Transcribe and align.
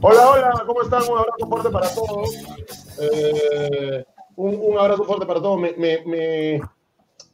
Hola, 0.00 0.30
hola, 0.30 0.64
¿cómo 0.66 0.82
están? 0.82 1.02
Un 1.10 1.18
abrazo 1.18 1.46
fuerte 1.48 1.70
para 1.70 1.94
todos. 1.94 2.30
Eh, 3.00 4.04
un, 4.36 4.58
un, 4.60 4.78
abrazo 4.78 5.04
fuerte 5.04 5.26
para 5.26 5.40
todos. 5.40 5.60
Me, 5.60 5.72
me, 5.76 6.60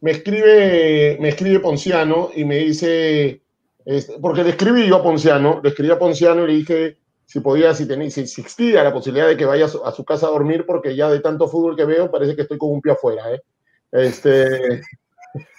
me, 0.01 0.11
escribe, 0.11 1.19
me 1.21 1.29
escribe 1.31 1.61
Ponciano 1.61 2.31
y 2.35 2.45
me 2.45 2.57
dice, 2.59 3.43
porque 4.21 4.45
le 4.45 4.51
escribí 4.51 4.87
yo 4.87 4.97
a 4.97 5.03
Ponciano, 5.03 5.61
le 5.63 5.71
escribí 5.71 5.91
a 5.91 5.99
Ponciano 5.99 6.45
y 6.45 6.47
le 6.47 6.55
dije 6.55 6.99
si 7.27 7.41
podía, 7.41 7.75
si, 7.75 7.89
tenía, 7.89 8.11
si 8.11 8.21
existía 8.21 8.85
la 8.85 8.93
posibilidad 8.93 9.27
de 9.27 9.37
que 9.37 9.47
vaya 9.47 9.65
a 9.65 9.69
su, 9.69 9.85
a 9.85 9.93
su, 9.93 10.05
casa 10.05 10.27
a 10.27 10.31
dormir, 10.31 10.65
porque 10.67 10.95
ya 10.95 11.11
de 11.11 11.21
tanto 11.21 11.49
fútbol 11.49 11.77
que 11.77 11.85
veo 11.85 12.11
parece 12.11 12.37
que 12.37 12.43
estoy 12.43 12.59
con 12.59 12.71
un 12.71 12.81
pie 12.81 12.93
afuera. 12.93 13.33
¿eh? 13.33 13.43
Este, 13.91 14.83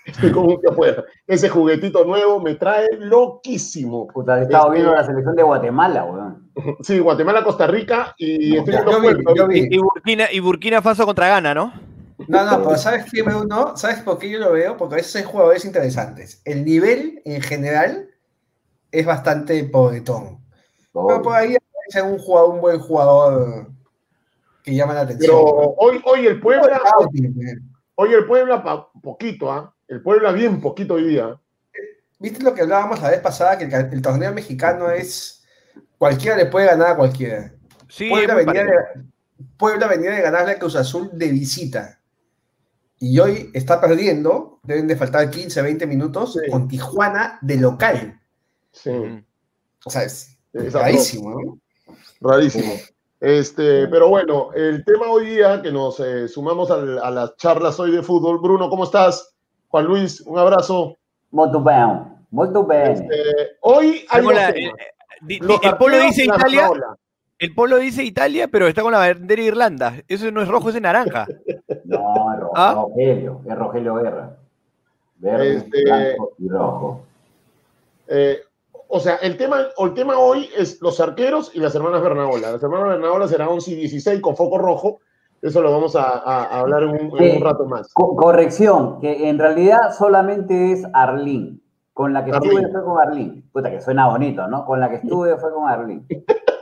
Estoy 0.06 0.32
como 0.32 0.60
que 0.60 0.68
afuera. 0.70 1.04
Ese 1.28 1.50
juguetito 1.50 2.06
nuevo 2.06 2.40
me 2.40 2.56
trae 2.56 2.88
loquísimo. 2.98 4.08
Puta, 4.08 4.40
he 4.40 4.44
estado 4.44 4.68
este, 4.68 4.76
viendo 4.76 4.96
la 4.96 5.06
selección 5.06 5.36
de 5.36 5.44
Guatemala, 5.44 6.06
weón. 6.06 6.50
Sí, 6.82 7.00
Guatemala, 7.00 7.44
Costa 7.44 7.68
Rica 7.68 8.16
y 8.18 8.56
estoy 8.58 8.76
yo 8.76 9.02
vi, 9.02 9.24
yo 9.36 9.48
vi. 9.48 9.68
Y, 9.70 9.78
Burkina, 9.78 10.32
y 10.32 10.40
Burkina 10.40 10.82
Faso 10.82 11.06
contra 11.06 11.28
Ghana, 11.28 11.54
¿no? 11.54 11.74
No, 12.30 12.46
no, 12.46 12.64
pero 12.64 12.78
¿sabes 12.78 13.06
qué 13.12 13.24
no? 13.24 13.76
¿Sabes 13.76 14.00
por 14.00 14.18
qué 14.18 14.30
yo 14.30 14.40
lo 14.40 14.54
veo? 14.54 14.78
Porque 14.78 14.96
a 14.96 14.98
veces 14.98 15.18
hay 15.18 15.24
jugadores 15.24 15.66
interesantes. 15.66 16.42
El 16.46 16.64
nivel 16.64 17.22
en 17.26 17.42
general 17.42 18.08
es 18.92 19.06
bastante 19.06 19.62
pobretón. 19.66 20.40
Oh. 20.94 21.08
Pero 21.08 21.22
por 21.22 21.36
ahí 21.36 21.58
hay 21.94 22.02
un, 22.02 22.18
jugador, 22.18 22.56
un 22.56 22.62
buen 22.62 22.80
jugador 22.80 23.68
que 24.64 24.74
llama 24.74 24.94
la 24.94 25.02
atención. 25.02 25.30
Pero 25.30 25.76
hoy, 25.78 26.02
hoy 26.06 26.26
el 26.26 26.40
Puebla. 26.40 26.82
Hoy 27.96 28.14
el 28.14 28.26
Puebla, 28.26 28.64
poquito, 29.02 29.52
¿ah? 29.52 29.75
El 29.88 30.02
Puebla 30.02 30.32
bien 30.32 30.62
poquito 30.62 30.96
hoy 30.96 31.08
día. 31.08 31.40
¿Viste 32.20 32.44
lo 32.44 32.54
que 32.54 32.62
hablábamos 32.62 33.02
la 33.02 33.12
vez 33.12 33.20
pasada? 33.20 33.58
Que 33.58 33.66
el, 33.66 33.74
el 33.74 34.02
torneo 34.02 34.34
mexicano 34.34 34.90
es. 34.90 35.44
Cualquiera 35.98 36.38
le 36.38 36.48
puede 36.48 36.68
ganar 36.68 36.92
a 36.92 36.96
cualquiera. 36.96 37.54
Sí, 37.88 38.10
Puebla, 38.10 38.36
venía 38.36 38.64
de, 38.64 38.72
Puebla 39.58 39.88
venía 39.88 40.12
de 40.12 40.22
ganarle 40.22 40.54
a 40.54 40.60
Cruz 40.60 40.76
Azul 40.76 41.10
de 41.14 41.30
visita. 41.30 42.00
Y 42.98 43.20
hoy 43.20 43.52
está 43.54 43.80
perdiendo, 43.80 44.60
deben 44.64 44.88
de 44.88 44.96
faltar 44.96 45.30
15, 45.30 45.62
20 45.62 45.86
minutos, 45.86 46.34
sí. 46.34 46.50
con 46.50 46.68
Tijuana 46.68 47.38
de 47.42 47.58
local. 47.58 48.22
Sí. 48.72 48.92
O 49.86 49.90
sea, 49.90 50.04
es, 50.04 50.38
rarísimo, 50.54 51.32
¿no? 51.32 51.60
Rarísimo. 52.22 52.74
Este, 53.20 53.88
pero 53.88 54.10
bueno, 54.10 54.52
el 54.54 54.84
tema 54.86 55.08
hoy 55.08 55.26
día 55.28 55.62
que 55.62 55.72
nos 55.72 56.00
eh, 56.00 56.28
sumamos 56.28 56.72
a, 56.72 56.76
a, 56.76 57.12
las 57.12 57.36
charlas 57.38 57.80
hoy 57.80 57.92
de 57.92 58.04
fútbol. 58.04 58.40
Bruno, 58.40 58.70
¿cómo 58.70 58.86
estás? 58.86 59.35
Juan 59.76 59.88
Luis, 59.88 60.22
un 60.22 60.40
abrazo. 60.40 60.98
Muy 61.32 61.50
bien, 61.50 62.18
muy 62.32 62.48
bien. 62.48 62.92
Este, 62.92 63.58
hoy 63.60 64.06
hay 64.08 64.26
la, 64.26 64.48
el, 64.48 64.72
el, 65.28 65.78
polo 65.78 66.00
dice 66.00 66.24
Italia. 66.24 66.72
El 67.38 67.54
polo 67.54 67.76
dice 67.76 68.02
Italia, 68.02 68.48
pero 68.48 68.68
está 68.68 68.84
con 68.84 68.94
la 68.94 69.00
bandera 69.00 69.42
de 69.42 69.48
Irlanda. 69.50 69.96
Eso 70.08 70.32
no 70.32 70.42
es 70.42 70.48
rojo, 70.48 70.70
es 70.70 70.80
naranja. 70.80 71.28
no, 71.84 72.34
es 72.34 72.40
rojo, 72.40 72.54
¿Ah? 72.56 72.74
Rogelio, 72.74 73.42
es 73.46 73.56
Rogelio 73.58 73.96
Guerra. 73.96 74.38
Verde, 75.18 75.56
este, 75.58 75.84
blanco 75.84 76.32
y 76.38 76.48
rojo. 76.48 77.06
Eh, 78.08 78.40
o 78.88 79.02
sea, 79.02 79.16
el 79.16 79.36
tema, 79.36 79.68
el 79.78 79.94
tema 79.94 80.18
hoy 80.18 80.50
es 80.56 80.82
los 80.82 81.02
arqueros 81.02 81.52
y 81.54 81.60
las 81.60 81.76
hermanas 81.76 82.02
Bernaola. 82.02 82.54
Las 82.54 82.64
hermanas 82.64 82.88
Bernaola 82.88 83.28
serán 83.28 83.50
11 83.50 83.72
y 83.72 83.76
16 83.76 84.22
con 84.22 84.38
foco 84.38 84.58
rojo. 84.58 85.02
Eso 85.46 85.62
lo 85.62 85.72
vamos 85.72 85.96
a, 85.96 86.02
a, 86.02 86.44
a 86.46 86.60
hablar 86.62 86.82
en 86.82 86.90
un, 86.90 87.22
en 87.22 87.36
un, 87.36 87.42
rato 87.44 87.66
más. 87.66 87.94
Co 87.94 88.16
corrección, 88.16 89.00
que 89.00 89.30
en 89.30 89.38
realidad 89.38 89.94
solamente 89.96 90.72
es 90.72 90.84
Arlín. 90.92 91.62
Con 91.94 92.14
la 92.14 92.26
que 92.26 92.32
Arlín. 92.32 92.58
estuve 92.58 92.72
fue 92.72 92.84
con 92.84 93.00
Arlín. 93.00 93.50
Puta, 93.54 93.70
que 93.70 93.80
suena 93.80 94.08
bonito, 94.08 94.48
¿no? 94.48 94.66
Con 94.66 94.80
la 94.80 94.90
que 94.90 94.96
estuve 94.96 95.38
fue 95.38 95.54
con 95.54 95.70
Arlín. 95.70 96.04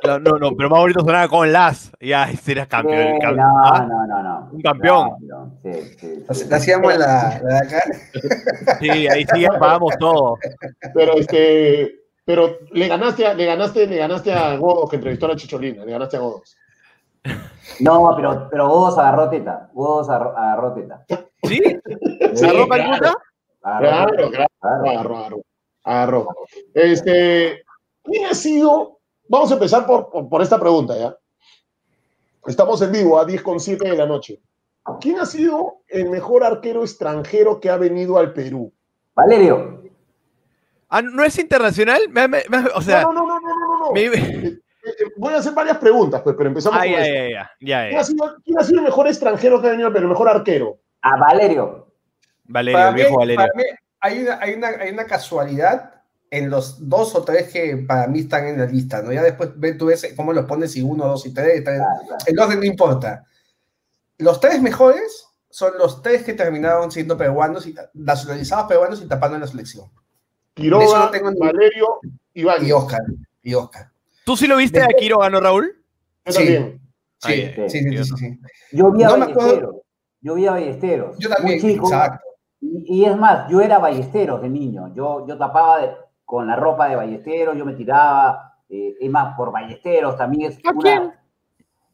No, 0.05 0.19
no, 0.19 0.37
no, 0.37 0.51
pero 0.57 0.69
más 0.69 0.81
bonito 0.81 0.99
sonaba 0.99 1.29
con 1.29 1.49
las. 1.49 1.93
Ya, 2.01 2.27
era 2.45 2.65
campeón. 2.65 3.13
Sí, 3.13 3.19
campeón. 3.21 3.37
no, 3.37 3.61
¿Ah? 3.63 3.87
no, 3.87 4.05
no, 4.05 4.21
no. 4.21 4.49
Un 4.51 4.61
campeón. 4.61 5.11
No, 5.21 5.57
sí, 5.63 5.81
sí, 5.97 6.25
sí. 6.29 6.53
Hacíamos 6.53 6.97
la, 6.97 7.39
la 7.41 7.53
de 7.53 7.57
acá. 7.57 7.83
Sí, 8.81 8.89
ahí 9.07 9.25
sí 9.33 9.45
pagamos 9.57 9.97
todo. 9.97 10.37
Pero 10.93 11.13
este. 11.13 12.01
Pero 12.25 12.57
le 12.73 12.87
ganaste, 12.89 13.27
a, 13.27 13.33
le 13.33 13.45
ganaste, 13.45 13.87
le 13.87 13.95
ganaste 13.95 14.33
a 14.33 14.57
Godos 14.57 14.89
que 14.89 14.97
entrevistó 14.97 15.25
a 15.25 15.29
la 15.29 15.35
Chicholina, 15.37 15.85
le 15.85 15.91
ganaste 15.93 16.17
a 16.17 16.19
Godos. 16.19 16.57
No, 17.79 18.13
pero, 18.15 18.47
pero 18.51 18.69
Godos 18.69 18.97
agarró 18.99 19.29
teta. 19.29 19.69
Godos 19.73 20.09
agarró 20.09 20.73
teta. 20.73 21.03
¿Sí? 21.43 21.59
¿Se 22.33 22.45
agarró 22.47 22.67
Calcuta? 22.67 23.13
Claro, 23.61 24.13
claro, 24.15 24.29
claro. 24.29 24.47
Agarró, 24.61 25.17
agarró. 25.17 25.41
Agarró. 25.83 26.27
Este, 26.73 27.63
¿quién 28.03 28.25
ha 28.25 28.33
sido? 28.35 28.99
Vamos 29.27 29.49
a 29.51 29.55
empezar 29.55 29.85
por, 29.85 30.09
por, 30.09 30.29
por 30.29 30.41
esta 30.41 30.59
pregunta, 30.59 30.95
¿ya? 30.97 31.17
Estamos 32.45 32.81
en 32.81 32.91
vivo 32.91 33.17
a 33.17 33.25
10 33.25 33.41
con 33.41 33.59
7 33.59 33.89
de 33.89 33.97
la 33.97 34.05
noche. 34.05 34.41
¿Quién 34.99 35.19
ha 35.19 35.25
sido 35.25 35.77
el 35.87 36.09
mejor 36.09 36.43
arquero 36.43 36.81
extranjero 36.81 37.59
que 37.59 37.69
ha 37.69 37.77
venido 37.77 38.17
al 38.17 38.33
Perú? 38.33 38.71
Valerio. 39.15 39.81
Ah, 40.89 41.01
¿No 41.01 41.23
es 41.23 41.39
internacional? 41.39 42.01
Me, 42.09 42.27
me, 42.27 42.43
me, 42.49 42.65
o 42.75 42.81
sea, 42.81 43.03
no, 43.03 43.13
no, 43.13 43.25
no, 43.25 43.39
no, 43.39 43.49
no, 43.49 43.79
no. 43.79 43.91
Me... 43.93 44.59
Voy 45.17 45.33
a 45.33 45.37
hacer 45.37 45.53
varias 45.53 45.77
preguntas, 45.77 46.21
pues, 46.21 46.35
pero 46.35 46.49
empezamos 46.49 46.79
ah, 46.79 46.83
con 46.83 46.91
ya, 46.91 47.05
esto. 47.05 47.13
ya, 47.13 47.51
ya, 47.59 47.83
ya, 47.83 47.87
¿Quién, 47.89 47.99
ha 47.99 48.03
sido, 48.03 48.35
¿Quién 48.43 48.59
ha 48.59 48.63
sido 48.63 48.79
el 48.79 48.85
mejor 48.85 49.07
extranjero 49.07 49.61
que 49.61 49.67
ha 49.67 49.71
venido 49.71 49.87
al 49.87 49.93
Perú, 49.93 50.05
el 50.05 50.09
mejor 50.09 50.29
arquero? 50.29 50.79
A 51.01 51.17
Valerio. 51.17 51.87
Valerio, 52.45 52.77
para 52.77 52.89
el 52.89 52.95
viejo 52.95 53.11
mí, 53.11 53.17
Valerio. 53.17 53.37
Para 53.37 53.53
mí 53.55 53.63
hay, 53.99 54.23
una, 54.23 54.39
hay, 54.39 54.53
una, 54.53 54.67
hay 54.67 54.91
una 54.91 55.05
casualidad 55.05 55.93
en 56.33 56.49
los 56.49 56.89
dos 56.89 57.13
o 57.13 57.23
tres 57.23 57.53
que 57.53 57.77
para 57.87 58.07
mí 58.07 58.21
están 58.21 58.47
en 58.47 58.57
la 58.57 58.65
lista, 58.65 59.03
¿no? 59.03 59.13
Ya 59.13 59.21
después 59.21 59.51
tú 59.77 59.85
ves 59.85 60.13
cómo 60.15 60.33
los 60.33 60.45
pones, 60.45 60.71
si 60.71 60.81
uno, 60.81 61.05
dos 61.05 61.27
y 61.27 61.33
tres, 61.33 61.63
el 62.25 62.39
orden 62.39 62.59
no 62.59 62.65
importa. 62.65 63.23
Los 64.17 64.39
tres 64.39 64.59
mejores 64.59 65.27
son 65.51 65.73
los 65.77 66.01
tres 66.01 66.23
que 66.23 66.33
terminaron 66.33 66.91
siendo 66.91 67.15
peruanos 67.15 67.67
y 67.67 67.75
nacionalizados 67.93 68.65
peruanos 68.65 68.99
y 69.03 69.07
tapando 69.07 69.35
en 69.35 69.41
la 69.41 69.47
selección. 69.47 69.91
Quiroga, 70.55 71.05
no 71.05 71.11
tengo 71.11 71.29
ni... 71.29 71.39
Valerio. 71.39 71.99
Y 72.33 72.71
Oscar. 72.71 73.01
Y 73.43 73.53
Oscar. 73.53 73.92
¿Tú 74.25 74.37
sí 74.37 74.47
lo 74.47 74.57
viste 74.57 74.81
a 74.81 74.87
Quiroga, 74.87 75.29
no, 75.29 75.39
Raúl? 75.39 75.73
Yo 76.25 76.31
Sí. 76.31 76.37
también. 76.39 76.79
Sí, 77.19 77.33
sí, 77.33 77.69
sí, 77.69 77.79
sí, 77.97 78.03
sí, 78.03 78.13
sí. 78.17 78.39
Yo 78.73 78.91
vi 78.91 79.03
a 79.03 79.07
No 79.09 79.17
Ballesteros. 79.19 79.75
Yo 80.21 80.33
vi 80.35 80.45
a 80.47 80.51
Ballesteros. 80.51 81.17
Yo 81.19 81.29
también, 81.29 81.59
muy 81.61 81.71
chico. 81.73 81.87
exacto. 81.87 82.25
Y, 82.61 83.01
y 83.01 83.05
es 83.05 83.17
más, 83.17 83.49
yo 83.49 83.61
era 83.61 83.77
Ballesteros 83.79 84.41
de 84.41 84.49
niño. 84.49 84.93
Yo, 84.95 85.25
yo 85.27 85.37
tapaba 85.37 85.81
de- 85.81 85.91
con 86.25 86.47
la 86.47 86.55
ropa 86.55 86.87
de 86.89 86.95
Ballesteros, 86.95 87.57
yo 87.57 87.65
me 87.65 87.73
tiraba. 87.73 88.49
eh, 88.69 88.95
es 88.99 89.09
más, 89.11 89.35
por 89.37 89.51
Ballesteros 89.51 90.17
también 90.17 90.51
es 90.51 90.57
¿A 90.65 90.71
una- 90.71 90.81
quién? 90.81 91.13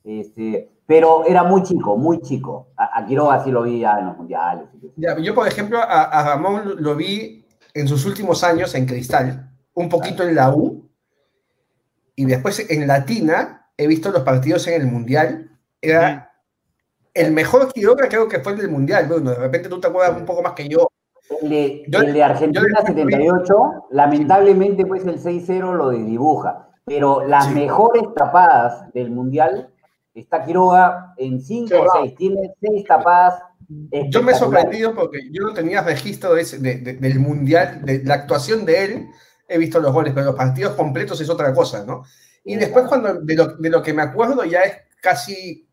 Este, 0.03 0.69
pero 0.85 1.25
era 1.25 1.44
muy 1.44 1.62
chico, 1.63 1.97
muy 1.97 2.22
chico. 2.22 2.69
A, 2.78 3.00
a 3.00 3.06
Quiroga 3.06 3.44
sí 3.44 3.51
lo 3.51 3.63
vi 3.63 3.79
ya 3.79 4.00
en 4.00 4.06
los 4.07 4.18
mundiales. 4.18 4.66
Ya, 4.95 5.18
yo, 5.19 5.35
por 5.35 5.47
ejemplo, 5.47 5.79
a, 5.79 6.03
a 6.03 6.23
Ramón 6.23 6.75
lo 6.78 6.95
vi 6.95 7.45
en 7.73 7.88
sus 7.88 8.06
últimos 8.06 8.44
años 8.44 8.73
en 8.75 8.85
Cristal, 8.85 9.51
un 9.73 9.89
poquito 9.89 10.23
en 10.23 10.35
la 10.35 10.51
U, 10.56 10.78
y 12.22 12.25
después 12.25 12.69
en 12.69 12.85
Latina 12.85 13.69
he 13.78 13.88
visto 13.88 14.12
los 14.12 14.24
partidos 14.24 14.68
en 14.68 14.81
el 14.81 14.88
Mundial. 14.88 15.50
Era 15.81 16.34
el 17.13 17.31
mejor 17.31 17.72
Quiroga, 17.72 18.09
creo 18.09 18.28
que 18.28 18.40
fue 18.41 18.52
el 18.53 18.57
del 18.59 18.69
Mundial, 18.69 19.07
Bruno. 19.07 19.31
De 19.31 19.38
repente 19.38 19.69
tú 19.69 19.80
te 19.80 19.88
acuerdas 19.88 20.18
un 20.18 20.25
poco 20.25 20.41
más 20.41 20.52
que 20.52 20.68
yo. 20.68 20.90
El 21.41 21.50
de, 21.50 21.84
Yo- 21.88 22.00
el 22.02 22.12
de 22.13 22.22
Argentina 22.24 22.62
yo- 22.78 22.85
78, 22.85 23.85
lamentablemente, 23.91 24.85
pues 24.85 25.06
el 25.06 25.18
6-0 25.19 25.74
lo 25.74 25.91
desdibuja. 25.91 26.68
Pero 26.84 27.25
las 27.25 27.46
Sí. 27.46 27.53
mejores 27.53 28.03
tapadas 28.16 28.91
del 28.94 29.12
Mundial 29.12 29.69
está 30.13 30.44
Quiroga 30.44 31.13
en 31.18 31.40
5 31.40 31.66
o 31.68 31.69
Cerrado. 31.69 32.01
6. 32.03 32.16
Tiene 32.18 32.53
6 32.59 32.84
tapadas. 32.86 33.41
Yo 34.09 34.24
me 34.24 34.34
he 34.34 34.36
sorprendido 34.36 34.94
porque 34.94 35.19
yo 35.31 35.44
no 35.44 35.53
tenía 35.53 35.81
registro 35.84 36.34
de 36.34 36.41
ese- 36.41 36.57
de- 36.57 36.80
de- 36.80 36.94
del 36.96 37.19
Mundial, 37.19 37.86
de 37.86 38.03
la 38.03 38.16
actuación 38.16 38.66
de 38.66 38.84
él. 38.84 39.07
He 39.49 39.57
visto 39.57 39.79
los 39.79 39.91
goles, 39.91 40.13
pero 40.13 40.27
los 40.27 40.35
partidos 40.35 40.75
completos 40.75 41.19
es 41.19 41.29
otra 41.29 41.53
cosa, 41.53 41.83
¿no? 41.83 42.03
Y 42.44 42.56
después, 42.56 42.85
cuando 42.88 43.15
de 43.15 43.35
lo, 43.35 43.47
de 43.57 43.69
lo 43.69 43.81
que 43.81 43.94
me 43.94 44.03
acuerdo, 44.03 44.44
ya 44.45 44.62
es 44.62 44.74
casi 45.01 45.68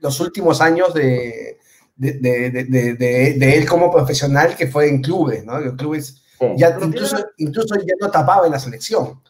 los 0.00 0.20
últimos 0.20 0.60
años 0.60 0.92
de, 0.94 1.58
de, 1.96 2.12
de- 2.14 2.50
de- 2.50 2.64
de- 2.64 2.94
de- 2.94 3.34
de 3.34 3.56
él 3.56 3.68
como 3.68 3.90
profesional 3.90 4.54
que 4.56 4.66
fue 4.66 4.88
en 4.88 5.02
clubes, 5.02 5.44
¿no? 5.44 5.58
Los 5.58 5.74
clubes, 5.74 6.20
Sí. 6.38 6.46
ya 6.56 6.74
Pero 6.74 6.86
incluso, 6.86 7.16
incluso 7.38 7.74
ya 7.76 7.94
no 8.00 8.10
tapaba 8.10 8.46
en 8.46 8.52
la 8.52 8.58
selección, 8.58 9.22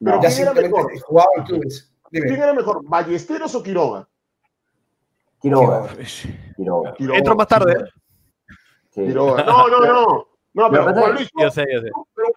Pero 0.00 0.16
No. 0.16 0.22
ya 0.22 0.28
¿quién 0.28 0.42
era 0.42 0.50
simplemente 0.52 0.92
mejor? 0.94 1.00
jugaba 1.02 1.28
en 1.36 1.44
clubes. 1.44 1.92
Dime. 2.10 2.26
¿Quién 2.28 2.42
era 2.42 2.52
mejor, 2.54 2.80
Ballesteros 2.88 3.54
o 3.54 3.62
Quiroga? 3.62 4.08
Quiroga. 5.40 5.88
Quiroga. 6.56 6.94
Quiroga. 6.94 7.18
Entro 7.18 7.36
más 7.36 7.48
tarde. 7.48 7.84
sí. 8.94 9.02
Quiroga. 9.04 9.42
No, 9.44 9.68
no, 9.68 9.80
no. 9.84 10.27
No, 10.58 10.70
pero 10.70 10.92
Juan 10.92 11.14
Luis, 11.14 11.30
Yo 11.40 11.50
sé, 11.50 11.64
yo 11.72 11.80
sé. 11.80 11.90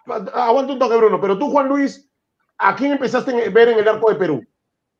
pero, 0.06 0.36
aguanta 0.36 0.74
un 0.74 0.80
toque, 0.80 0.96
Bruno. 0.98 1.20
Pero 1.20 1.38
tú, 1.38 1.50
Juan 1.50 1.68
Luis, 1.68 2.10
¿a 2.58 2.76
quién 2.76 2.92
empezaste 2.94 3.32
a 3.46 3.50
ver 3.50 3.70
en 3.70 3.80
el 3.80 3.88
arco 3.88 4.10
de 4.10 4.16
Perú? 4.16 4.46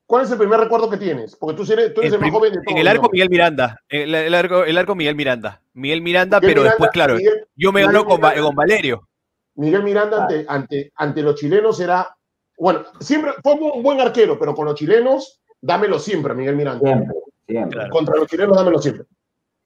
¿Cuál 0.06 0.24
es 0.24 0.32
el 0.32 0.38
primer 0.38 0.60
recuerdo 0.60 0.90
que 0.90 0.98
tienes? 0.98 1.36
Porque 1.36 1.56
tú 1.64 1.72
eres, 1.72 1.94
tú 1.94 2.02
eres 2.02 2.14
El 2.14 2.16
el, 2.16 2.22
más 2.22 2.32
joven 2.32 2.52
de 2.54 2.58
todos. 2.58 2.72
en 2.72 2.78
el 2.80 2.88
arco 2.88 3.04
¿no? 3.04 3.10
Miguel 3.12 3.30
Miranda. 3.30 3.80
El, 3.88 4.14
el 4.14 4.34
arco, 4.34 4.64
el 4.66 4.78
arco 4.78 4.96
Miguel 4.96 5.16
Miranda. 5.16 5.62
Miguel 5.74 6.02
Miranda, 6.02 6.40
Miguel 6.40 6.50
pero 6.54 6.62
Miranda- 6.64 6.72
después, 6.72 6.92
claro, 6.92 7.16
Miguel, 7.16 7.48
yo 7.56 7.72
me 7.72 7.80
Miguel 7.82 7.94
gano 7.94 8.06
con, 8.06 8.20
con 8.20 8.56
Valerio. 8.56 9.08
Miguel 9.56 9.84
Miranda 9.84 10.24
ante, 10.24 10.46
ante, 10.48 10.92
ante 10.96 11.22
los 11.22 11.36
chilenos 11.36 11.80
era 11.80 12.16
bueno, 12.58 12.84
siempre 13.00 13.32
fue 13.42 13.54
un 13.54 13.82
buen 13.82 14.00
arquero, 14.00 14.38
pero 14.38 14.54
con 14.54 14.66
los 14.66 14.76
chilenos, 14.76 15.42
dámelo 15.62 15.98
siempre, 15.98 16.36
Miguel 16.36 16.56
Miranda. 16.56 16.86
Siempre, 16.86 17.16
siempre. 17.48 17.90
Contra 17.90 18.18
los 18.18 18.28
chilenos, 18.28 18.56
dámelo 18.56 18.80
siempre. 18.80 19.06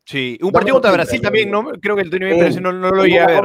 Sí, 0.06 0.38
un 0.44 0.52
partido 0.52 0.76
contra 0.76 0.92
Brasil 0.92 1.20
también, 1.20 1.50
¿no? 1.50 1.72
Creo 1.82 1.96
que 1.96 2.04
el 2.04 2.12
Tony 2.12 2.52
sí. 2.52 2.60
no, 2.60 2.72
no, 2.72 2.92
lo 2.92 3.08
iba 3.08 3.24
a 3.24 3.28
ver. 3.28 3.44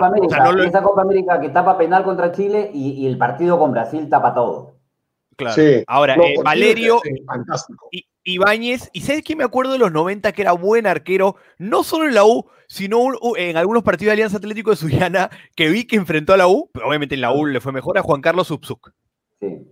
Esa 0.67 0.83
Copa 0.83 1.03
América 1.03 1.41
que 1.41 1.49
tapa 1.49 1.79
penal 1.79 2.05
contra 2.05 2.33
Chile 2.33 2.71
y, 2.75 2.91
y, 2.91 3.07
el 3.07 3.17
partido 3.17 3.59
con 3.59 3.73
Brasil 3.73 4.09
tapa 4.11 4.35
todo. 4.35 4.75
Claro. 5.37 5.55
Sí. 5.55 5.83
Ahora, 5.87 6.17
eh, 6.17 6.35
Valerio, 6.45 7.01
Ibáñez, 8.25 8.91
y 8.93 9.01
¿sabes 9.01 9.23
qué 9.23 9.35
me 9.37 9.45
acuerdo 9.45 9.73
de 9.73 9.79
los 9.79 9.91
90 9.91 10.33
que 10.33 10.43
era 10.43 10.53
buen 10.53 10.87
arquero, 10.87 11.37
no 11.57 11.83
solo 11.83 12.07
en 12.07 12.15
la 12.15 12.25
U, 12.25 12.47
sino 12.69 13.09
en 13.37 13.57
algunos 13.57 13.83
partidos 13.83 14.11
de 14.11 14.13
Alianza 14.13 14.37
Atlético 14.37 14.71
de 14.71 14.77
Sullana, 14.77 15.31
que 15.57 15.69
vi 15.71 15.87
que 15.87 15.97
enfrentó 15.97 16.35
a 16.35 16.37
la 16.37 16.47
U, 16.47 16.69
pero 16.75 16.87
obviamente 16.87 17.15
en 17.15 17.23
la 17.23 17.33
U 17.33 17.47
le 17.47 17.61
fue 17.63 17.73
mejor 17.73 17.97
a 17.97 18.03
Juan 18.03 18.21
Carlos 18.21 18.49
Subzuk. 18.49 18.93
Sí. 19.41 19.67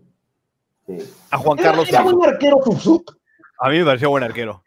sí. 0.86 0.96
A 1.30 1.36
Juan 1.36 1.58
Carlos 1.58 1.86
¿Era, 1.90 2.00
¿Era 2.00 2.10
buen 2.10 2.30
arquero 2.30 2.56
Subzuk? 2.64 3.14
A 3.60 3.68
mí 3.68 3.78
me 3.78 3.84
pareció 3.84 4.08
buen 4.08 4.24
arquero. 4.24 4.62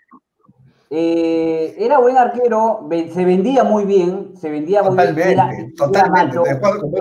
Eh, 0.94 1.74
era 1.78 2.00
buen 2.00 2.18
arquero, 2.18 2.86
se 3.14 3.24
vendía 3.24 3.64
muy 3.64 3.86
bien, 3.86 4.36
se 4.36 4.52
vendía 4.52 4.84
muy 4.84 4.98
bien. 5.14 5.30
Era, 5.30 5.50
totalmente. 5.78 6.38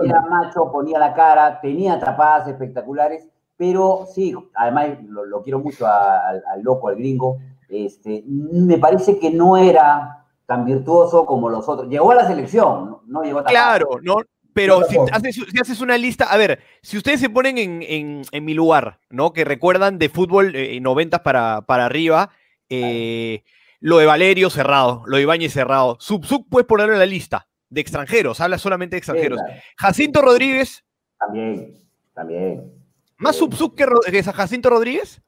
Era 0.01 0.21
macho, 0.21 0.71
ponía 0.71 0.97
la 0.97 1.13
cara, 1.13 1.59
tenía 1.59 1.99
tapadas 1.99 2.47
espectaculares, 2.47 3.27
pero 3.57 4.07
sí, 4.09 4.33
además 4.55 4.91
lo, 5.09 5.43
quiero 5.43 5.59
mucho 5.59 5.85
al 5.85 6.61
loco, 6.61 6.87
al 6.87 6.95
gringo. 6.95 7.39
Este, 7.67 8.23
me 8.27 8.77
parece 8.77 9.19
que 9.19 9.29
no 9.29 9.57
era 9.57 10.25
tan 10.45 10.63
virtuoso 10.63 11.25
como 11.25 11.49
los 11.49 11.67
otros. 11.67 11.89
Llegó 11.89 12.11
a 12.11 12.15
la 12.15 12.27
selección, 12.27 12.99
no, 13.07 13.23
llegó 13.23 13.39
a 13.39 13.43
Claro, 13.43 13.99
no, 14.01 14.21
pero 14.53 14.83
si 14.85 14.97
haces, 15.11 15.81
una 15.81 15.97
lista, 15.97 16.31
a 16.31 16.37
ver, 16.37 16.59
si 16.81 16.97
ustedes 16.97 17.19
se 17.19 17.29
ponen 17.29 17.57
en, 17.57 18.45
mi 18.45 18.53
lugar, 18.53 18.99
¿no? 19.09 19.33
Que 19.33 19.43
recuerdan 19.43 19.97
de 19.97 20.07
fútbol 20.07 20.55
eh, 20.55 20.79
90 20.79 21.23
para, 21.23 21.61
para 21.61 21.85
arriba, 21.85 22.29
eh, 22.69 23.43
lo 23.81 23.97
de 23.97 24.05
Valerio 24.05 24.49
cerrado, 24.49 25.03
lo 25.05 25.17
de 25.17 25.23
Ibáñez 25.23 25.51
cerrado. 25.51 25.97
Subsub 25.99 26.47
puedes 26.49 26.67
ponerlo 26.67 26.93
en 26.93 26.99
la 26.99 27.05
lista 27.05 27.47
de 27.69 27.81
extranjeros, 27.81 28.39
habla 28.39 28.57
solamente 28.57 28.95
de 28.95 28.99
extranjeros. 28.99 29.41
Jacinto 29.77 30.21
Rodríguez. 30.21 30.85
También, 31.19 31.73
también. 32.13 32.71
¿Más 33.17 33.35
Subsub 33.35 33.75
que, 33.75 33.85
que 34.09 34.23
Jacinto 34.23 34.69
Rodríguez? 34.69 35.21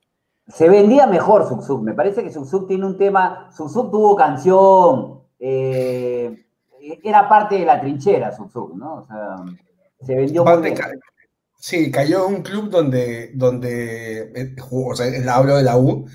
Se 0.48 0.70
vendía 0.70 1.08
mejor 1.08 1.48
Subsub. 1.48 1.84
Me 1.84 1.94
parece 1.94 2.24
que 2.24 2.32
Subsub 2.32 2.68
tiene 2.68 2.86
un 2.86 2.98
tema. 2.98 3.50
Subsub 3.56 3.92
tuvo 3.92 4.16
canción. 4.16 5.22
Eh, 5.40 6.46
era 7.04 7.30
parte 7.30 7.56
de 7.56 7.66
la 7.66 7.80
trinchera 7.80 8.36
Subsub, 8.36 8.76
¿no? 8.76 8.96
O 8.96 9.06
sea, 9.06 9.36
se 10.02 10.16
vendió 10.16 10.44
muy 10.44 10.62
bien. 10.62 10.78
Sí, 11.56 11.90
cayó 11.92 12.28
en 12.28 12.36
un 12.36 12.42
club 12.42 12.70
donde, 12.70 13.32
donde 13.36 14.34
eh, 14.36 14.56
jugó, 14.60 14.90
o 14.90 14.96
sea, 14.96 15.08
hablo 15.34 15.56
de 15.56 15.64
la 15.64 15.78
U, 15.78 16.06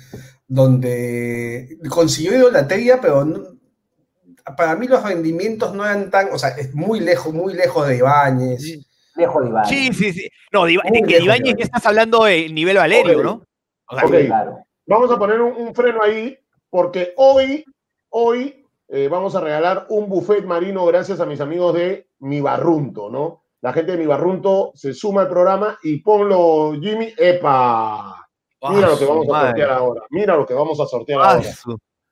donde 0.49 1.77
consiguió 1.89 2.49
la 2.49 2.67
teoría, 2.67 2.99
pero 2.99 3.23
para 4.57 4.75
mí 4.75 4.87
los 4.87 5.03
rendimientos 5.03 5.73
no 5.75 5.85
eran 5.85 6.09
tan, 6.09 6.29
o 6.33 6.39
sea, 6.39 6.49
es 6.49 6.73
muy 6.73 6.99
lejos, 6.99 7.33
muy 7.33 7.53
lejos 7.53 7.87
de 7.87 7.97
Ibáñez. 7.97 8.79
Lejos 9.15 9.43
de 9.43 9.49
Ibáñez. 9.49 9.69
Sí, 9.69 9.93
sí, 9.93 10.11
sí. 10.11 10.29
No, 10.51 10.65
de, 10.65 10.79
que 11.07 11.19
Ibáñez 11.19 11.55
ya 11.55 11.65
estás 11.65 11.85
hablando 11.85 12.23
de 12.23 12.49
nivel 12.49 12.77
Valerio, 12.77 13.23
¿no? 13.23 13.45
claro. 13.87 14.65
Vamos 14.87 15.11
a 15.11 15.19
poner 15.19 15.39
un, 15.39 15.73
freno 15.75 16.01
ahí, 16.01 16.35
porque 16.67 17.13
hoy, 17.17 17.63
hoy 18.09 18.65
eh, 18.87 19.07
vamos 19.07 19.35
a 19.35 19.41
regalar 19.41 19.85
un 19.89 20.09
buffet 20.09 20.45
marino 20.45 20.83
gracias 20.87 21.19
a 21.19 21.27
mis 21.27 21.41
amigos 21.41 21.75
de 21.75 22.07
Mi 22.17 22.41
Barrunto, 22.41 23.11
¿no? 23.11 23.43
La 23.61 23.71
gente 23.71 23.91
de 23.91 23.99
Mi 23.99 24.07
Barrunto 24.07 24.71
se 24.73 24.95
suma 24.95 25.21
al 25.21 25.29
programa 25.29 25.77
y 25.83 25.97
ponlo, 25.97 26.73
Jimmy, 26.81 27.13
¡epa! 27.17 28.18
Mira 28.61 28.89
lo 28.89 28.97
que 28.97 29.05
vamos 29.05 29.29
a 29.29 29.45
sortear 29.45 29.71
ahora. 29.71 30.01
Mira 30.09 30.35
lo 30.35 30.45
que 30.45 30.53
vamos 30.53 30.77
a 30.79 30.85
sortear 30.85 31.21
ahora. 31.21 31.49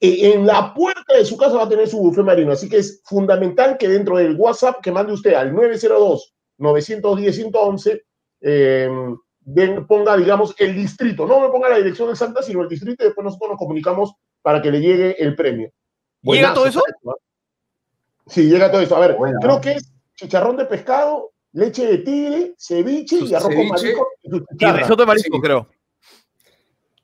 eh, 0.00 0.32
en 0.32 0.44
la 0.44 0.74
puerta 0.74 1.16
de 1.16 1.24
su 1.24 1.36
casa 1.36 1.54
va 1.54 1.62
a 1.62 1.68
tener 1.68 1.86
su 1.88 1.98
buffet 1.98 2.24
marino. 2.24 2.50
Así 2.50 2.68
que 2.68 2.78
es 2.78 3.00
fundamental 3.04 3.78
que 3.78 3.88
dentro 3.88 4.16
del 4.16 4.34
WhatsApp 4.34 4.80
que 4.82 4.90
mande 4.90 5.12
usted 5.12 5.34
al 5.34 5.52
902-910-111, 5.52 8.02
em, 8.40 9.16
ponga, 9.86 10.16
digamos, 10.16 10.56
el 10.58 10.74
distrito. 10.74 11.24
No 11.24 11.38
me 11.38 11.50
ponga 11.50 11.68
la 11.68 11.76
dirección 11.76 12.10
exacta, 12.10 12.42
sino 12.42 12.62
el 12.62 12.68
distrito 12.68 13.04
y 13.04 13.06
después 13.06 13.24
nosotros 13.24 13.50
nos 13.50 13.58
comunicamos 13.58 14.12
para 14.42 14.60
que 14.60 14.72
le 14.72 14.80
llegue 14.80 15.22
el 15.22 15.36
premio. 15.36 15.70
¿Llega 16.22 16.52
todo 16.52 16.66
eso? 16.66 16.82
Sí, 18.26 18.48
llega 18.48 18.72
todo 18.72 18.80
eso. 18.80 18.96
A 18.96 19.00
ver, 19.00 19.16
creo 19.40 19.60
que 19.60 19.74
es 19.74 19.92
chicharrón 20.16 20.56
de 20.56 20.64
pescado, 20.64 21.31
leche 21.52 21.86
de 21.86 21.98
tigre, 21.98 22.54
ceviche 22.58 23.18
y 23.24 23.34
arroz 23.34 23.54
con 23.54 23.68
marisco. 23.68 24.08
Y, 24.22 24.66
risotto 24.66 25.02
de 25.02 25.06
marisco, 25.06 25.40
creo. 25.40 25.68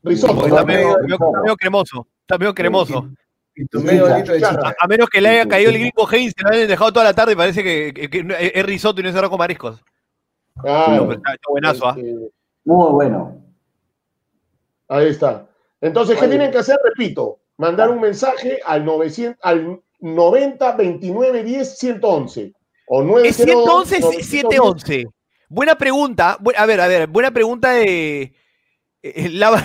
Risotto. 0.03 0.47
Está 0.47 0.65
medio, 0.65 0.97
cremoso. 1.57 2.07
Está 2.21 2.39
medio 2.39 2.55
cremoso. 2.55 3.11
a, 4.81 4.87
menos 4.87 5.09
que 5.09 5.21
le 5.21 5.29
haya 5.29 5.49
caído 5.49 5.71
el 5.71 5.79
gringo 5.79 6.09
Heinz, 6.11 6.35
se 6.37 6.45
lo 6.45 6.51
hayan 6.51 6.69
dejado 6.69 6.93
toda 6.93 7.05
la 7.05 7.15
tarde 7.15 7.33
y 7.33 7.37
parece 7.37 7.63
que, 7.63 8.09
es 8.55 8.67
risotto 8.67 9.01
y 9.01 9.05
no 9.05 9.11
es 9.11 9.17
arroz 9.17 9.31
con 9.31 9.39
mariscos. 9.39 9.83
Claro. 10.61 11.13
está, 11.13 11.37
buenazo, 11.49 11.87
¿ah? 11.87 11.97
Muy 12.65 12.93
bueno. 12.93 13.43
Ahí 14.89 15.09
está. 15.09 15.47
Entonces, 15.81 16.19
¿qué 16.19 16.27
tienen 16.29 16.51
que 16.51 16.59
hacer? 16.59 16.77
Repito, 16.85 17.39
mandar 17.57 17.91
un 17.91 18.01
mensaje 18.01 18.59
al, 18.65 18.85
900, 18.85 19.39
al 19.43 19.81
90 20.01 20.73
29 20.73 21.45
10 21.45 21.79
111 21.79 22.53
¿Es 23.25 23.37
711 23.37 24.23
711? 24.23 25.07
Buena 25.49 25.77
pregunta. 25.77 26.39
A 26.57 26.67
ver, 26.67 26.81
a 26.81 26.89
ver, 26.89 27.07
buena 27.07 27.31
pregunta 27.31 27.73
de. 27.73 28.33
Eh, 29.03 29.29
lava... 29.31 29.63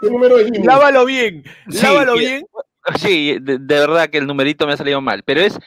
¿qué, 0.00 0.10
número 0.10 0.38
es? 0.38 0.50
Lávalo 0.64 1.04
bien. 1.04 1.44
Lávalo 1.66 2.14
bien. 2.14 2.46
Sí, 2.98 3.38
de, 3.40 3.58
verdad 3.58 4.10
que 4.10 4.18
el 4.18 4.26
numerito 4.26 4.66
me 4.66 4.74
ha 4.74 4.76
salido 4.76 5.00
mal, 5.00 5.22
pero 5.24 5.40
es 5.40 5.58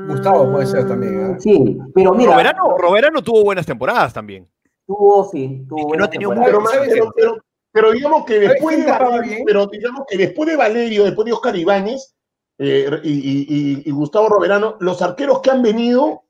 Gustavo 0.08 0.52
puede 0.52 0.66
ser 0.66 0.86
también. 0.86 1.32
¿eh? 1.32 1.36
Sí, 1.40 1.78
pero 1.94 2.12
mira. 2.14 2.32
Roberano, 2.32 2.76
Roberano 2.78 3.22
tuvo 3.22 3.42
buenas 3.44 3.66
temporadas 3.66 4.12
también. 4.12 4.48
Tuvo, 4.86 5.24
sí, 5.24 5.64
tuvo 5.68 5.80
no 5.82 5.88
buenas 5.88 6.10
tenido 6.10 6.30
temporadas. 6.32 6.78
Pero, 6.88 6.90
pero- 6.90 7.12
pero- 7.16 7.36
pero 7.72 7.90
digamos 7.92 8.24
que 8.24 8.38
después 8.38 8.76
de 8.76 8.90
Valerio, 8.92 9.44
pero 9.44 9.66
digamos 9.66 10.02
que 10.08 10.16
después 10.16 10.48
de 10.48 10.56
Valerio, 10.56 11.04
después 11.04 11.26
de 11.26 11.32
Oscar 11.32 11.56
Ibáñez 11.56 12.14
eh, 12.58 12.88
y, 13.02 13.10
y- 13.10 13.46
y- 13.48 13.82
y 13.84 13.90
Gustavo 13.90 14.28
Roberano, 14.28 14.76
los 14.78 15.02
arqueros 15.02 15.40
que 15.40 15.50
han 15.50 15.60
venido, 15.60 16.22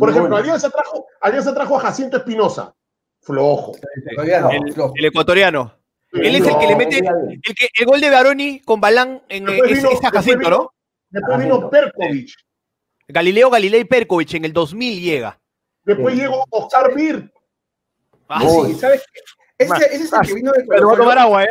por 0.00 0.08
Muy 0.08 0.16
ejemplo, 0.16 0.30
buenos. 0.30 0.40
Alianza 0.40 0.70
trajo, 0.70 1.06
Alianza 1.20 1.54
trajo 1.54 1.76
a 1.76 1.80
Jacinto 1.80 2.16
Espinosa, 2.16 2.74
flojo. 3.20 3.72
El, 4.50 4.72
flojo. 4.72 4.94
el 4.96 5.04
ecuatoriano. 5.04 5.74
Él 6.12 6.34
es 6.36 6.46
el 6.46 6.58
que 6.58 6.66
le 6.66 6.74
mete 6.76 6.98
el, 6.98 7.40
que, 7.42 7.68
el 7.78 7.86
gol 7.86 8.00
de 8.00 8.10
Baroni 8.10 8.60
con 8.62 8.80
Balán 8.80 9.22
en 9.28 9.44
Después 9.44 9.70
es, 9.70 9.76
vino- 9.78 9.90
es 9.92 10.04
a 10.04 10.10
Jacinto, 10.10 10.38
vino- 10.40 10.50
¿no? 10.50 10.70
Después 11.10 11.38
vino 11.38 11.70
Perkovic, 11.70 12.30
Galileo 13.08 13.50
Galilei 13.50 13.84
Perkovic 13.84 14.34
en 14.34 14.44
el 14.46 14.52
2000 14.52 15.00
llega. 15.02 15.38
después 15.84 16.14
Sí. 16.14 16.20
llegó 16.20 16.44
Oscar 16.50 16.94
Bir, 16.94 17.32
Ah. 18.28 18.40
Sí, 18.40 18.74
¿sabes 18.74 19.02
qué? 19.12 19.20
Ese, 19.64 19.74
ese 19.94 20.04
es 20.04 20.12
el 20.12 20.20
que 20.20 20.34
vino 20.34 20.52
de 20.52 20.64
Pero 20.68 20.86
va 20.88 20.94
a 20.94 20.96
tomar 20.96 21.18
agua, 21.18 21.44
¿eh? 21.44 21.48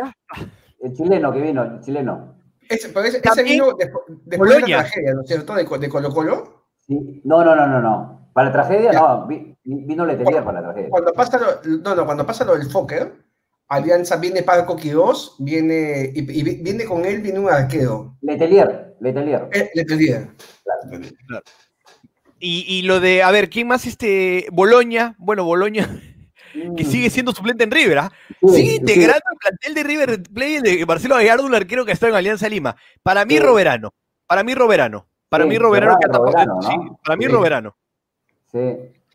El 0.80 0.94
chileno 0.94 1.32
que 1.32 1.40
vino, 1.40 1.62
el 1.62 1.80
chileno. 1.80 2.36
Ese, 2.68 2.88
pero 2.88 3.04
ese, 3.06 3.20
ese 3.22 3.42
vino 3.42 3.72
después, 3.78 4.04
después 4.24 4.50
de 4.50 4.60
la 4.60 4.66
tragedia, 4.78 5.14
¿no 5.14 5.20
es 5.22 5.26
cierto? 5.28 5.54
De, 5.54 5.64
de 5.78 5.88
Colo 5.88 6.10
Colo. 6.10 6.66
Sí. 6.86 7.20
No, 7.24 7.44
no, 7.44 7.54
no, 7.54 7.66
no, 7.66 7.80
no. 7.80 8.19
Para 8.32 8.46
la 8.48 8.52
tragedia, 8.52 8.92
Ya. 8.92 9.00
no. 9.00 9.26
vi- 9.26 9.56
Vino 9.64 10.04
Letelier 10.06 10.42
para 10.44 10.60
la 10.60 10.68
tragedia. 10.68 10.88
Cuando 10.90 11.12
pasa 11.12 11.38
lo, 11.38 11.78
no, 11.82 11.94
no, 11.94 12.04
cuando 12.06 12.26
pasa 12.26 12.44
lo 12.44 12.56
del 12.56 12.70
Fokker, 12.70 13.12
Alianza 13.68 14.16
viene 14.16 14.42
Paco 14.42 14.74
Quirós, 14.76 15.36
viene, 15.38 16.10
y, 16.14 16.18
y 16.20 16.42
vi- 16.42 16.62
viene 16.62 16.84
con 16.84 17.04
él, 17.04 17.20
viene 17.20 17.38
un 17.38 17.48
arquero. 17.50 18.16
Letelier, 18.22 18.96
Letelier. 19.00 19.48
Eh, 19.52 19.70
le 19.74 19.82
entendía. 19.82 20.34
Y, 22.38 22.64
y 22.66 22.82
lo 22.82 23.00
de, 23.00 23.22
a 23.22 23.30
ver, 23.30 23.50
¿quién 23.50 23.68
más? 23.68 23.86
Este, 23.86 24.46
Boloña, 24.50 25.14
bueno, 25.18 25.44
Boloña, 25.44 25.86
que 26.76 26.84
Mm. 26.84 26.86
sigue 26.90 27.10
siendo 27.10 27.32
suplente 27.32 27.64
en 27.64 27.70
River, 27.70 27.98
¿ah? 27.98 28.12
Sí, 28.40 28.48
Sigue 28.54 28.70
sí. 28.70 28.76
integrando 28.76 29.22
el 29.30 29.38
plantel 29.38 29.74
de 29.74 29.82
River 29.84 30.22
Plate 30.32 30.60
de 30.62 30.86
Marcelo 30.86 31.16
Gallardo, 31.16 31.44
un 31.46 31.54
arquero 31.54 31.84
que 31.84 31.92
está 31.92 32.08
en 32.08 32.14
Alianza 32.14 32.48
Lima. 32.48 32.74
Para 33.02 33.24
mí, 33.24 33.34
Sí. 33.34 33.40
Roberano. 33.40 33.92
Para 34.26 34.42
mí, 34.42 34.54
Roberano. 34.54 35.06
Para 35.28 35.44
Sí, 35.44 35.50
mí, 35.50 35.58
Roberano. 35.58 35.96
que 36.00 36.06
ha 36.06 36.12
Roberano, 36.18 36.54
¿no? 36.56 36.62
sí, 36.62 36.76
para 37.04 37.16
mí, 37.16 37.24
Sí. 37.26 37.30
Roberano. 37.30 37.76
Sí, 38.50 38.58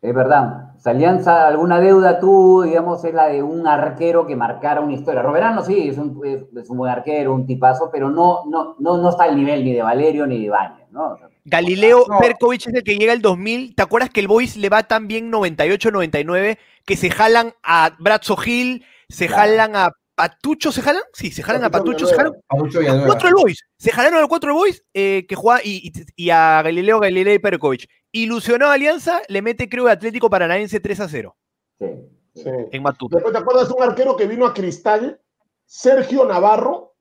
es 0.02 0.14
verdad. 0.14 0.72
Si 0.78 0.88
Alianza 0.88 1.46
alguna 1.48 1.80
deuda 1.80 2.20
tuvo, 2.20 2.62
digamos, 2.62 3.04
es 3.04 3.12
la 3.14 3.28
de 3.28 3.42
un 3.42 3.66
arquero 3.66 4.26
que 4.26 4.36
marcara 4.36 4.80
una 4.80 4.92
historia. 4.92 5.22
Roberano 5.22 5.62
sí, 5.62 5.88
es 5.88 5.98
un, 5.98 6.20
es, 6.24 6.44
es 6.56 6.70
un 6.70 6.78
buen 6.78 6.92
arquero, 6.92 7.34
un 7.34 7.46
tipazo, 7.46 7.90
pero 7.90 8.10
no, 8.10 8.44
no, 8.46 8.76
no, 8.78 8.98
no 8.98 9.10
está 9.10 9.24
al 9.24 9.36
nivel 9.36 9.64
ni 9.64 9.72
de 9.72 9.82
Valerio 9.82 10.26
ni 10.26 10.44
de 10.44 10.50
Bañez, 10.50 10.86
¿no? 10.90 11.12
O 11.12 11.16
sea, 11.18 11.28
Galileo 11.44 12.04
No. 12.08 12.18
Perkovic 12.18 12.66
es 12.68 12.74
el 12.74 12.82
que 12.82 12.96
llega 12.96 13.12
el 13.12 13.22
2000. 13.22 13.74
¿Te 13.74 13.82
acuerdas 13.82 14.10
que 14.10 14.20
el 14.20 14.28
Boys 14.28 14.56
le 14.56 14.68
va 14.68 14.82
tan 14.84 15.06
bien 15.08 15.30
98-99 15.30 16.58
que 16.84 16.96
se 16.96 17.10
jalan 17.10 17.52
a 17.62 17.92
Brazzo 17.98 18.36
Gil, 18.36 18.84
se 19.08 19.26
Claro. 19.26 19.42
jalan 19.42 19.76
a 19.76 19.90
Patucho, 20.16 20.72
¿se 20.72 20.80
jalan? 20.82 21.02
Sí, 21.12 21.30
se 21.30 21.42
jalan 21.42 21.62
a 21.64 21.70
Patucho, 21.70 22.06
se 22.06 22.14
jalan. 22.16 22.32
A 22.48 22.56
Lucho 22.56 22.80
Villanueva. 22.80 23.06
Cuatro 23.06 23.30
Boys. 23.36 23.62
Se 23.78 23.92
jalaron 23.92 24.24
a 24.24 24.26
cuatro 24.26 24.54
Boys 24.54 24.82
eh, 24.94 25.26
que 25.28 25.34
juega 25.36 25.60
y, 25.62 25.88
y- 25.88 26.24
y 26.24 26.30
a 26.30 26.62
Galileo 26.64 26.98
Galilei 26.98 27.38
Perkovic. 27.38 27.86
Ilusionó 28.12 28.66
a 28.66 28.72
Alianza, 28.72 29.20
le 29.28 29.42
mete, 29.42 29.68
creo, 29.68 29.86
Atlético 29.88 30.30
Paranaense 30.30 30.80
3 30.80 31.00
a 31.00 31.08
0 31.08 31.36
sí. 31.78 31.86
Sí. 32.34 32.44
en 32.72 32.82
Matute. 32.82 33.16
Después, 33.16 33.32
¿te 33.32 33.38
acuerdas 33.38 33.68
de 33.68 33.74
un 33.74 33.82
arquero 33.82 34.16
que 34.16 34.26
vino 34.26 34.46
a 34.46 34.54
Cristal? 34.54 35.20
Sergio 35.66 36.24
Navarro. 36.24 36.94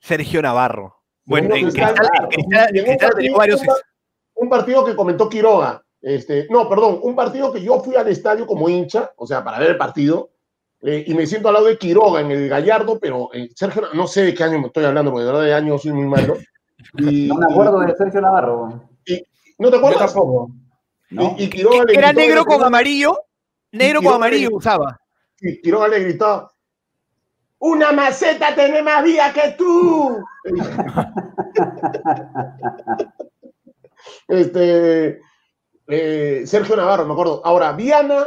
Sergio 0.00 0.42
Navarro. 0.42 0.96
Bueno, 1.24 1.50
no, 1.50 1.54
en 1.56 1.62
Cristal, 1.70 1.94
en 2.32 2.76
en 2.88 2.98
partido- 2.98 3.36
varios. 3.36 3.60
un 4.34 4.48
partido 4.48 4.84
que 4.84 4.96
comentó 4.96 5.28
Quiroga. 5.28 5.84
Este, 6.02 6.46
no, 6.50 6.68
perdón, 6.68 6.98
un 7.02 7.14
partido 7.14 7.52
que 7.52 7.62
yo 7.62 7.78
fui 7.80 7.94
al 7.94 8.08
estadio 8.08 8.46
como 8.46 8.68
hincha, 8.68 9.12
o 9.16 9.26
sea, 9.26 9.44
para 9.44 9.58
ver 9.58 9.70
el 9.70 9.76
partido, 9.76 10.30
eh, 10.82 11.04
y 11.06 11.14
me 11.14 11.26
siento 11.26 11.48
al 11.48 11.54
lado 11.54 11.66
de 11.66 11.78
Quiroga 11.78 12.20
en 12.20 12.30
el 12.30 12.48
Gallardo, 12.48 12.98
pero 12.98 13.28
eh, 13.32 13.48
Sergio, 13.54 13.88
no 13.94 14.06
sé 14.06 14.22
de 14.24 14.34
qué 14.34 14.44
año 14.44 14.58
me 14.60 14.66
estoy 14.68 14.84
hablando, 14.84 15.10
porque 15.10 15.24
de 15.26 15.30
verdad 15.32 15.44
de 15.46 15.54
años 15.54 15.82
soy 15.82 15.92
muy 15.92 16.06
malo. 16.06 16.36
Y, 16.98 17.28
No 17.28 17.34
me 17.36 17.44
acuerdo 17.52 17.78
de 17.80 17.94
Sergio 17.94 18.20
Navarro. 18.22 18.82
y- 19.04 19.22
¿No 19.58 19.68
te 19.68 19.72
Yo 19.72 19.78
acuerdas? 19.78 20.12
tampoco. 20.14 20.50
¿no? 21.10 21.34
Y, 21.38 21.44
y 21.44 21.50
Quiroga 21.50 21.84
le 21.84 21.92
Era 21.92 22.08
gritó- 22.12 22.20
negro 22.20 22.44
con 22.46 22.62
amarillo. 22.64 23.18
Negro 23.72 24.00
con 24.02 24.14
amarillo 24.14 24.48
le- 24.48 24.54
usaba. 24.56 24.98
Y 25.40 25.60
Quiroga 25.60 25.88
le 25.88 26.00
gritó: 26.00 26.50
¡Una 27.58 27.92
maceta 27.92 28.54
tiene 28.54 28.82
más 28.82 29.04
vida 29.04 29.30
que 29.32 29.54
tú! 29.58 30.24
este. 34.28 35.20
eh, 35.88 36.42
Sergio 36.46 36.76
Navarro, 36.76 37.04
me 37.06 37.12
acuerdo. 37.12 37.42
Ahora, 37.44 37.72
Viana, 37.72 38.26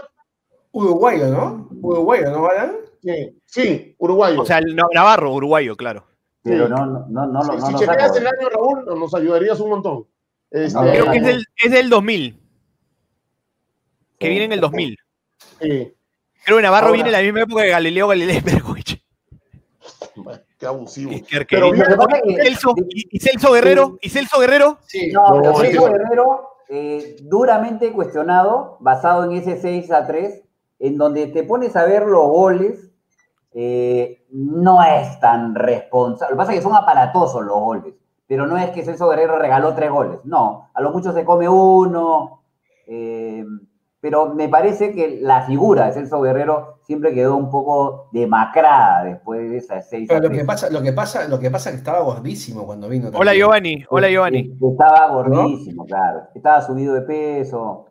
Uruguayo, 0.73 1.27
¿no? 1.29 1.69
Uruguayo, 1.81 2.31
¿no, 2.31 2.47
Alan? 2.47 2.75
sí, 3.01 3.39
sí, 3.45 3.95
uruguayo. 3.99 4.41
O 4.41 4.45
sea, 4.45 4.57
el 4.57 4.75
Na- 4.75 4.83
Navarro, 4.93 5.31
uruguayo, 5.33 5.75
claro. 5.77 6.05
Pero 6.41 6.65
Sí. 6.65 6.71
no, 6.71 6.85
no, 6.85 7.05
no, 7.09 7.25
no, 7.27 7.41
si 7.43 7.49
no 7.57 7.67
si 7.67 7.85
chequeas 7.85 8.15
el 8.17 8.27
año, 8.27 8.49
Raúl, 8.49 8.85
nos- 8.99 9.13
ayudarías 9.13 9.59
un 9.59 9.69
montón. 9.69 10.07
Este, 10.51 10.77
Creo 10.79 11.11
que 11.11 11.17
es 11.17 11.23
del, 11.25 11.45
es 11.63 11.71
del 11.71 11.89
2000. 11.89 12.39
Que 14.19 14.27
Sí. 14.27 14.29
viene 14.29 14.45
en 14.45 14.51
el 14.53 14.61
2000. 14.61 14.97
sí. 15.61 15.93
Creo 16.45 16.57
que 16.57 16.63
Navarro 16.63 16.87
Ahora- 16.87 16.95
viene 16.95 17.07
en 17.09 17.13
la 17.13 17.21
misma 17.21 17.41
época 17.43 17.61
de 17.61 17.69
Galileo 17.69 18.07
Galilei. 18.09 18.41
Bueno, 20.15 20.39
Qué 20.59 20.65
abusivo. 20.65 21.11
Qué 21.11 21.45
Pero 21.49 21.71
que 21.71 21.77
que- 21.77 22.43
Celso, 22.43 22.73
y, 22.89 23.07
y 23.17 23.19
Celso 23.19 23.51
Guerrero, 23.51 23.97
y 24.01 24.09
Celso 24.09 24.39
Guerrero, 24.39 24.77
Sí. 24.87 25.11
No, 25.11 25.55
Celso 25.55 25.85
sí. 25.85 25.91
Guerrero, 25.91 26.49
eh, 26.69 27.15
duramente 27.21 27.91
cuestionado, 27.91 28.77
basado 28.79 29.23
en 29.25 29.33
ese 29.33 29.59
6 29.59 29.91
a 29.91 30.05
3, 30.07 30.43
en 30.83 30.97
donde 30.97 31.27
te 31.27 31.43
pones 31.43 31.77
a 31.77 31.85
ver 31.85 32.05
los 32.05 32.27
goles, 32.27 32.91
eh, 33.53 34.25
no 34.31 34.83
es 34.83 35.17
tan 35.21 35.55
responsable. 35.55 36.31
Lo 36.31 36.35
que 36.35 36.41
pasa 36.41 36.51
es 36.51 36.57
que 36.57 36.63
son 36.63 36.75
aparatosos 36.75 37.41
los 37.41 37.57
goles, 37.57 37.93
pero 38.27 38.45
no 38.47 38.57
es 38.57 38.69
que 38.71 38.83
Celso 38.83 39.07
Guerrero 39.07 39.39
regaló 39.39 39.73
tres 39.73 39.89
goles, 39.89 40.19
no, 40.25 40.71
a 40.73 40.81
lo 40.81 40.91
mucho 40.91 41.13
se 41.13 41.23
come 41.23 41.47
uno, 41.47 42.41
eh, 42.85 43.45
pero 44.01 44.35
me 44.35 44.49
parece 44.49 44.91
que 44.91 45.19
la 45.21 45.43
figura 45.43 45.85
de 45.85 45.93
Celso 45.93 46.19
Guerrero 46.19 46.79
siempre 46.81 47.13
quedó 47.13 47.37
un 47.37 47.49
poco 47.49 48.09
demacrada 48.11 49.05
después 49.05 49.49
de 49.49 49.55
esas 49.55 49.89
6 49.89 50.09
a 50.09 50.15
Pero 50.15 50.23
lo 50.23 50.29
3. 50.31 50.41
que 50.41 50.45
pasa, 50.45 50.69
lo 50.69 50.81
que 50.81 50.91
pasa, 50.91 51.27
lo 51.29 51.39
que 51.39 51.49
pasa 51.49 51.69
es 51.69 51.75
que 51.75 51.79
estaba 51.79 52.01
gordísimo 52.01 52.65
cuando 52.65 52.89
vino. 52.89 53.07
Hola 53.07 53.17
también. 53.17 53.37
Giovanni, 53.37 53.85
hola 53.89 54.09
Giovanni. 54.09 54.57
Estaba 54.61 55.07
gordísimo, 55.13 55.85
claro. 55.85 56.23
Estaba 56.35 56.61
subido 56.61 56.93
de 56.93 57.03
peso. 57.03 57.85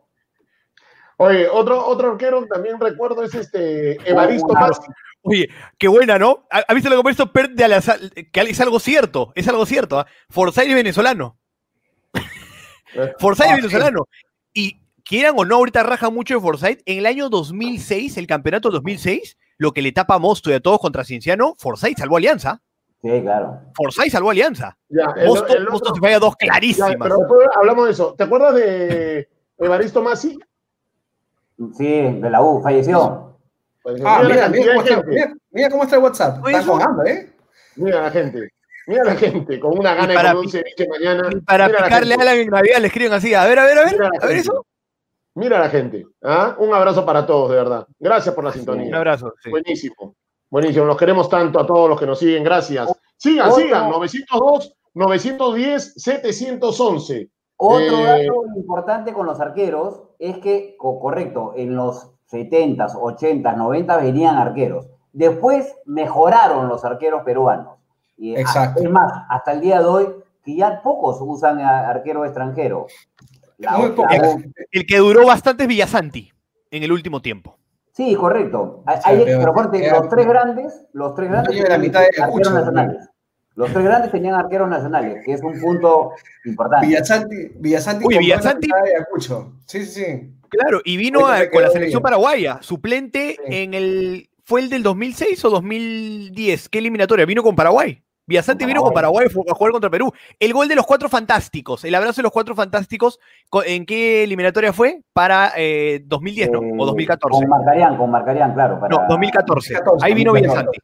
Oye, 1.23 1.47
otro, 1.49 1.85
otro 1.85 2.11
arquero 2.11 2.41
que 2.41 2.47
también 2.47 2.79
recuerdo 2.79 3.23
es 3.23 3.33
este 3.35 3.97
Evaristo 4.09 4.47
Masi. 4.53 4.81
Oye, 5.23 5.47
qué 5.77 5.87
buena, 5.87 6.19
¿no? 6.19 6.45
¿Ha 6.51 6.63
ha 6.67 6.73
visto 6.73 6.89
lo 6.89 6.95
que 6.97 6.99
ha 6.99 7.03
puesto 7.03 7.31
Pert 7.31 7.51
de 7.53 7.63
Alazar? 7.63 7.99
Que 8.31 8.41
es 8.41 8.59
algo 8.61 8.79
cierto, 8.79 9.31
es 9.35 9.47
algo 9.47 9.65
cierto. 9.65 9.99
¿ah? 9.99 10.05
Forsyth 10.29 10.67
es 10.67 10.75
venezolano. 10.75 11.37
Forsyth 13.19 13.45
Ah, 13.47 13.55
es 13.55 13.61
venezolano. 13.63 14.07
Y 14.53 14.79
quieran 15.03 15.33
o 15.37 15.45
no, 15.45 15.55
ahorita 15.55 15.83
raja 15.83 16.09
mucho 16.09 16.35
de 16.35 16.41
Forsyth. 16.41 16.81
En 16.85 16.99
el 16.99 17.05
año 17.05 17.29
2006, 17.29 18.17
el 18.17 18.27
campeonato 18.27 18.69
2006, 18.69 19.37
lo 19.57 19.71
que 19.71 19.81
le 19.81 19.91
tapa 19.91 20.15
a 20.15 20.19
Mosto 20.19 20.49
y 20.49 20.53
a 20.53 20.59
todos 20.59 20.79
contra 20.79 21.03
Cienciano, 21.03 21.55
Forsyth 21.57 21.97
salvó 21.97 22.17
Alianza. 22.17 22.61
Sí, 23.01 23.09
claro. 23.21 23.61
Forsyth 23.75 24.11
salvó 24.11 24.29
Alianza. 24.31 24.77
Ya, 24.89 25.05
el- 25.17 25.27
Mosto, 25.27 25.47
el 25.55 25.63
Mosto 25.69 25.89
otro- 25.89 25.95
se 25.95 26.01
falla 26.01 26.19
dos 26.19 26.35
ya, 26.39 26.47
clarísimas. 26.47 26.95
pero 26.99 27.17
después 27.17 27.47
hablamos 27.55 27.85
de 27.85 27.91
eso. 27.91 28.13
¿Te 28.17 28.23
acuerdas 28.23 28.55
de 28.55 29.29
Evaristo 29.57 30.01
Masi? 30.01 30.37
Sí, 31.77 31.85
de 32.19 32.29
la 32.29 32.41
U, 32.41 32.61
falleció. 32.61 33.37
Pues, 33.81 34.01
Ah, 34.05 34.21
mira, 34.23 34.23
mira, 34.23 34.47
la 34.47 34.49
mira, 34.49 34.65
cantidad 34.65 34.65
cómo 34.73 34.81
está, 34.81 34.95
gente. 34.95 35.09
mira, 35.09 35.33
mira 35.51 35.69
cómo 35.69 35.83
está 35.83 35.95
el 35.97 36.01
WhatsApp. 36.03 36.37
Están 36.47 36.55
eso- 36.61 36.71
jugando, 36.73 37.03
¿eh? 37.05 37.33
Mira 37.75 38.01
la 38.01 38.11
gente. 38.11 38.49
Mira 38.87 39.03
la 39.05 39.15
gente 39.15 39.59
con 39.59 39.77
una 39.79 39.93
gana 39.95 40.13
Y 40.13 40.15
para 40.15 40.29
de 40.33 40.39
un 40.39 40.49
ceviche 40.49 40.87
mañana. 40.89 41.29
Y 41.31 41.39
para 41.41 41.67
Mira 41.67 41.79
la 41.79 41.85
picarle 41.85 42.15
a. 42.15 42.21
Alan 42.21 42.37
en 42.37 42.49
Navidad 42.49 42.77
le 42.79 42.87
escriben 42.87 43.13
así. 43.13 43.33
A 43.33 43.45
ver, 43.45 43.59
a 43.59 43.65
ver, 43.65 43.77
a 43.79 43.83
ver. 43.85 43.91
Mira 43.93 44.03
la 44.03 44.09
A 44.09 44.27
ver 44.27 44.35
gente. 44.35 44.39
eso. 44.39 44.65
Mira 45.35 45.59
la 45.59 45.69
gente. 45.69 46.05
¿ah? 46.23 46.55
Un 46.59 46.73
abrazo 46.73 47.05
para 47.05 47.25
todos, 47.25 47.49
de 47.49 47.55
verdad. 47.55 47.87
Gracias 47.99 48.35
por 48.35 48.43
la 48.43 48.49
Un 48.51 48.55
sintonía. 48.55 48.95
abrazo. 48.95 49.33
sí. 49.43 49.49
Buenísimo. 49.49 50.15
Buenísimo. 50.49 50.85
Los 50.85 50.97
queremos 50.97 51.29
tanto 51.29 51.59
a 51.59 51.65
todos 51.65 51.89
los 51.89 51.99
que 51.99 52.05
nos 52.05 52.19
siguen. 52.19 52.43
Gracias. 52.43 52.87
Sigan, 53.17 53.49
Otro- 53.49 53.63
sigan. 53.63 53.89
902, 53.89 54.75
910, 54.93 55.93
711. 55.95 57.29
Otro 57.57 57.97
Eh, 57.99 58.03
dato 58.27 58.43
importante 58.55 59.13
con 59.13 59.25
los 59.25 59.39
arqueros 59.39 60.03
es 60.19 60.37
que, 60.39 60.75
co- 60.77 60.99
correcto, 60.99 61.53
en 61.55 61.75
los 61.75 62.09
70s, 62.29 62.95
80s, 62.95 63.55
90s 63.55 64.01
venían 64.01 64.37
arqueros. 64.37 64.87
Después 65.11 65.75
mejoraron 65.85 66.67
los 66.67 66.83
arqueros 66.83 67.23
peruanos. 67.23 67.77
Y, 68.17 68.35
Exacto. 68.35 68.81
Es 68.83 68.89
más, 68.89 69.11
hasta 69.29 69.51
el 69.51 69.61
día 69.61 69.79
de 69.79 69.85
hoy, 69.85 70.07
que 70.43 70.55
ya 70.55 70.81
pocos 70.81 71.17
usan 71.21 71.59
a- 71.61 71.89
arquero 71.89 72.25
extranjero. 72.25 72.87
La- 73.59 73.77
Muy 73.77 73.89
la 73.89 73.95
poco. 73.95 74.09
U- 74.13 74.43
El 74.71 74.85
que 74.85 74.97
duró 74.97 75.25
bastante 75.25 75.63
es 75.63 75.69
Villasanti 75.69 76.31
en 76.71 76.83
el 76.83 76.91
último 76.91 77.21
tiempo. 77.21 77.55
Sí, 77.91 78.15
correcto. 78.15 78.81
Hay- 78.87 78.97
Sí, 78.97 79.01
hay- 79.05 79.23
pero- 79.25 79.53
los 79.53 80.09
tres 80.09 80.27
grandes, 80.27 80.87
los 80.93 81.13
tres 81.13 81.29
grandes 81.29 81.69
la 81.69 81.77
mitad 81.77 81.99
de 81.99 82.05
arqueros 82.07 82.27
Ayacucho, 82.27 82.49
nacionales. 82.51 83.09
Los 83.55 83.71
tres 83.71 83.85
grandes 83.85 84.11
tenían 84.11 84.33
arqueros 84.35 84.67
nacionales, 84.67 85.23
que 85.23 85.33
es 85.33 85.43
un 85.43 85.59
punto 85.59 86.13
importante. 86.45 86.87
Villasanti, 86.87 87.51
Villasanti. 87.55 88.05
Uy, 88.05 88.17
Villasanti. 88.17 88.67
Sí, 89.65 89.85
sí, 89.85 89.85
sí. 89.85 90.33
Claro, 90.49 90.81
y 90.83 90.97
vino 90.97 91.21
con 91.51 91.61
la 91.61 91.69
selección 91.69 92.01
paraguaya, 92.01 92.59
suplente 92.61 93.37
en 93.45 93.73
el. 93.73 94.29
¿Fue 94.45 94.59
el 94.59 94.69
del 94.69 94.83
2006 94.83 95.45
o 95.45 95.49
2010? 95.49 96.69
¿Qué 96.69 96.79
eliminatoria? 96.79 97.25
Vino 97.25 97.41
con 97.41 97.55
Paraguay. 97.55 98.03
Villasanti 98.25 98.65
vino 98.65 98.81
con 98.81 98.93
Paraguay 98.93 99.27
a 99.27 99.53
jugar 99.53 99.71
contra 99.71 99.89
Perú. 99.89 100.11
El 100.39 100.53
gol 100.53 100.67
de 100.67 100.75
los 100.75 100.85
cuatro 100.85 101.09
fantásticos, 101.09 101.83
el 101.83 101.93
abrazo 101.93 102.21
de 102.21 102.23
los 102.23 102.31
cuatro 102.31 102.55
fantásticos, 102.55 103.19
¿en 103.65 103.85
qué 103.85 104.23
eliminatoria 104.23 104.71
fue? 104.71 105.01
Para 105.11 105.53
2010, 106.03 106.51
¿no? 106.51 106.59
O 106.59 106.85
2014. 106.85 107.39
Con 107.39 107.49
Marcarián, 107.49 107.97
con 107.97 108.11
Marcarián, 108.11 108.53
claro. 108.53 108.79
No, 108.89 109.05
2014. 109.09 109.75
Ahí 110.01 110.13
vino 110.13 110.33
Villasanti. 110.33 110.79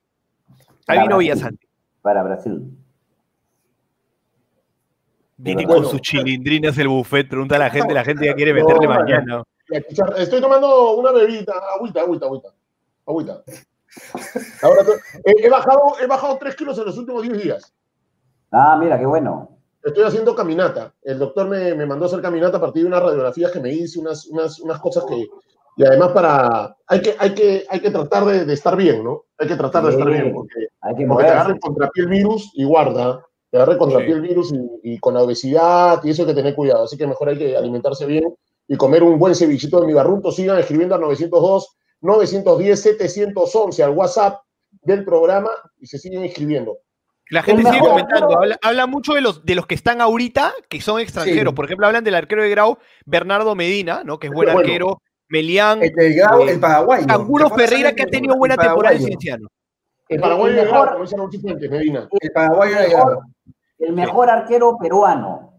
Ahí 0.88 1.00
vino 1.00 1.18
Villasanti. 1.18 1.69
Para 2.02 2.24
Brasil. 2.24 2.78
Viene 5.38 5.66
con 5.66 5.86
sus 5.86 6.02
chilindrinas 6.02 6.78
el 6.78 6.90
buffet, 6.90 7.30
pregunta 7.30 7.56
a 7.56 7.60
la 7.60 7.70
gente, 7.70 7.94
la 7.94 8.04
gente 8.04 8.26
ya 8.26 8.34
quiere 8.34 8.54
meterle 8.54 8.88
mañana. 8.88 9.44
Estoy 10.18 10.42
tomando 10.42 10.96
una 10.96 11.12
bebida, 11.12 11.54
agüita, 11.76 12.02
agüita, 12.02 12.26
agüita. 12.26 12.50
Agüita. 13.06 13.44
Ahora, 14.62 14.84
he, 15.24 15.50
bajado, 15.50 15.94
he 16.02 16.08
bajado 16.08 16.38
3 16.38 16.56
kilos 16.56 16.78
en 16.78 16.86
los 16.86 16.98
últimos 16.98 17.24
10 17.24 17.44
días. 17.44 17.74
Ah, 18.52 18.78
mira, 18.80 19.00
qué 19.00 19.06
bueno. 19.06 19.58
Estoy 19.84 20.04
haciendo 20.04 20.36
caminata. 20.36 20.94
El 21.02 21.20
doctor 21.20 21.48
me, 21.48 21.74
me, 21.74 21.86
mandó 21.86 22.06
a 22.06 22.08
hacer 22.08 22.22
caminata 22.22 22.58
a 22.58 22.62
partir 22.62 22.84
de 22.84 22.90
unas 22.90 23.02
radiografías 23.02 23.52
que 23.52 23.60
me 23.60 23.72
hice, 23.72 24.00
unas, 24.00 24.26
unas, 24.28 24.60
unas 24.60 24.80
cosas 24.80 25.06
que... 25.06 25.28
Y 25.80 25.86
además 25.86 26.10
para... 26.10 26.76
Hay 26.88 27.02
que, 27.02 27.16
hay 27.18 27.34
que, 27.34 27.66
hay 27.70 27.80
que 27.80 27.90
tratar 27.90 28.26
de, 28.26 28.44
de 28.44 28.54
estar 28.54 28.76
bien, 28.76 29.02
¿no? 29.02 29.24
Hay 29.38 29.48
que 29.48 29.56
tratar 29.56 29.86
de 29.86 29.92
estar 29.92 30.10
bien, 30.10 30.34
porque, 30.34 30.68
hay 30.82 30.96
que 30.96 31.06
porque 31.06 31.24
te 31.24 31.30
agarre 31.30 31.60
contra 31.60 31.90
piel 31.90 32.08
virus 32.08 32.52
y 32.54 32.66
guarda. 32.66 33.26
Te 33.50 33.58
agarre 33.58 33.78
contra 33.78 34.00
piel 34.00 34.20
virus 34.20 34.52
y, 34.52 34.96
y, 34.96 35.00
con 35.00 35.14
la 35.14 35.22
obesidad 35.22 36.04
y 36.04 36.10
eso 36.10 36.24
hay 36.24 36.28
que 36.28 36.34
tener 36.34 36.54
cuidado. 36.54 36.84
Así 36.84 36.98
que 36.98 37.08
mejor 37.08 37.30
hay 37.30 37.38
que 37.38 37.56
alimentarse 37.56 38.06
bien 38.06 38.36
y 38.68 38.76
comer 38.76 39.04
un 39.04 39.18
buen 39.18 39.36
cevichito 39.36 39.80
de 39.80 39.88
mi 39.88 39.94
barrunto. 39.94 40.34
Sigan 40.34 40.60
escribiendo 40.60 40.96
a 40.96 40.98
902 40.98 41.78
910-711 42.02 43.82
al 43.82 43.92
WhatsApp 43.92 44.42
del 44.82 45.06
programa 45.06 45.50
y 45.80 45.88
se 45.88 45.98
siguen 45.98 46.26
inscribiendo. 46.26 46.78
La 47.30 47.44
gente 47.44 47.64
sigue 47.64 47.80
comentando, 47.80 48.40
habla, 48.62 48.88
mucho 48.88 49.14
de 49.14 49.22
los, 49.22 49.46
de 49.46 49.54
los 49.54 49.68
que 49.68 49.76
están 49.76 50.02
ahorita, 50.02 50.52
que 50.68 50.82
son 50.82 51.00
extranjeros. 51.00 51.54
Por 51.54 51.66
ejemplo, 51.66 51.86
hablan 51.86 52.04
del 52.04 52.16
arquero 52.16 52.42
de 52.42 52.50
Grau, 52.50 52.80
Bernardo 53.06 53.54
Medina, 53.54 54.04
¿no? 54.04 54.18
que 54.18 54.28
es 54.28 54.34
buen 54.34 54.50
arquero. 54.50 55.02
Melián. 55.30 55.82
El 55.82 55.94
de 55.94 56.14
Grau, 56.14 56.42
eh, 56.42 56.52
el 56.54 56.60
paraguayo. 56.60 57.06
Ferreira, 57.56 57.94
que 57.94 58.04
ha 58.04 58.08
tenido 58.08 58.36
buena 58.36 58.58
temporada 58.58 58.96
el 58.96 59.02
Cienciano. 59.02 59.48
El 60.08 60.20
paraguayo 60.20 60.66
los 60.98 61.14
Medina. 61.70 62.10
El 62.20 62.32
paraguayo 62.32 62.76
de 62.76 62.90
Grau. 62.90 63.22
El 63.78 63.94
mejor 63.94 64.30
arquero 64.30 64.78
peruano. 64.78 65.54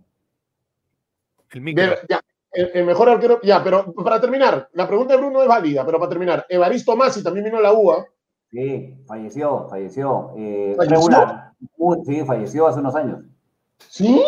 El 1.53 1.75
ya, 2.09 2.21
el, 2.53 2.85
mejor 2.85 3.09
arquero. 3.09 3.41
Ya, 3.43 3.63
pero 3.63 3.93
para 3.95 4.21
terminar, 4.21 4.69
la 4.73 4.87
pregunta 4.87 5.15
de 5.15 5.21
Bruno 5.21 5.43
es 5.43 5.49
válida, 5.49 5.85
pero 5.87 5.99
para 5.99 6.11
terminar, 6.11 6.47
Evaristo 6.49 6.97
Masi 6.97 7.23
también 7.23 7.45
vino 7.45 7.59
a 7.59 7.63
la 7.63 7.73
UA. 7.73 8.07
Sí, 8.51 8.97
falleció, 9.07 9.69
falleció. 9.69 10.33
Eh, 10.37 10.77
Regular. 10.79 11.53
sí, 12.05 12.25
falleció 12.25 12.67
hace 12.67 12.81
unos 12.81 12.95
años. 12.97 13.21
¿Sí? 13.79 14.23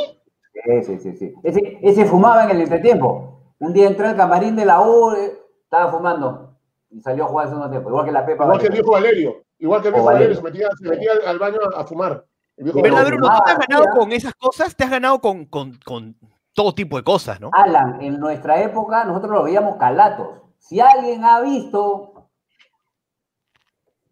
Sí, 0.54 0.82
sí, 0.84 0.98
sí. 0.98 1.16
sí. 1.16 1.34
Ese, 1.42 1.78
ese, 1.82 2.04
fumaba 2.04 2.44
en 2.44 2.50
el 2.50 2.60
entretiempo. 2.62 3.31
Un 3.62 3.72
día 3.72 3.86
entró 3.86 4.08
al 4.08 4.16
camarín 4.16 4.56
de 4.56 4.64
la 4.64 4.80
U, 4.80 5.12
eh, 5.12 5.38
estaba 5.62 5.92
fumando 5.92 6.58
y 6.90 7.00
salió 7.00 7.24
a 7.24 7.28
jugar 7.28 7.46
hace 7.46 7.54
unos 7.54 7.70
tiempo. 7.70 7.90
Igual 7.90 8.04
que 8.04 8.10
la 8.10 8.26
Pepa. 8.26 8.42
Igual 8.42 8.58
que 8.58 8.66
el 8.66 8.72
viejo 8.72 8.90
Valerio. 8.90 9.44
Igual 9.56 9.80
que 9.80 9.88
el 9.88 9.94
viejo 9.94 10.06
Valerio, 10.06 10.34
se 10.34 10.42
metía, 10.42 10.68
se 10.76 10.88
metía 10.88 11.12
al 11.28 11.38
baño 11.38 11.58
a, 11.76 11.84
fumar. 11.84 12.26
¿Verdad, 12.56 13.06
Bruno? 13.06 13.28
¿Tú 13.28 13.42
te 13.44 13.50
has 13.52 13.58
ganado 13.58 13.84
con 13.96 14.10
esas 14.10 14.34
cosas? 14.34 14.74
¿Te 14.74 14.82
has 14.82 14.90
ganado 14.90 15.20
con, 15.20 15.44
con, 15.44 15.78
con 15.84 16.16
todo 16.54 16.74
tipo 16.74 16.96
de 16.96 17.04
cosas, 17.04 17.40
¿no? 17.40 17.50
Alan, 17.52 18.02
en 18.02 18.18
nuestra 18.18 18.60
época 18.60 19.04
nosotros 19.04 19.30
lo 19.30 19.44
veíamos 19.44 19.76
calatos. 19.76 20.40
Si 20.58 20.80
alguien 20.80 21.22
ha 21.24 21.40
visto 21.40 22.30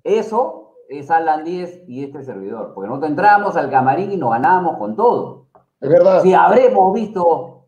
eso, 0.04 0.76
es 0.88 1.10
Alan 1.10 1.42
10 1.42 1.88
y 1.88 2.04
este 2.04 2.22
servidor. 2.22 2.70
Porque 2.72 2.86
nosotros 2.86 3.10
entrábamos 3.10 3.56
al 3.56 3.68
camarín 3.68 4.12
y 4.12 4.16
nos 4.16 4.30
ganábamos 4.30 4.78
con 4.78 4.94
todo. 4.94 5.48
Es 5.80 5.88
verdad. 5.88 6.22
Si 6.22 6.34
habremos 6.34 6.94
visto. 6.94 7.59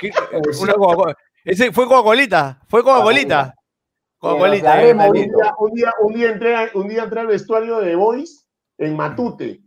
Ese 1.44 1.72
fue 1.72 1.86
Coca-Colita. 1.86 2.60
Fue 2.68 2.82
Coca-Colita. 2.82 3.54
Coca-Colita. 4.18 4.74
Un, 4.74 5.12
día, 5.12 5.54
un, 5.58 5.72
día, 5.72 5.94
un, 6.00 6.14
día 6.14 6.30
entré, 6.30 6.70
un 6.74 6.88
día 6.88 7.02
entré 7.04 7.20
al 7.20 7.26
vestuario 7.26 7.80
de 7.80 7.94
Boys 7.94 8.46
en 8.78 8.96
Matute 8.96 9.64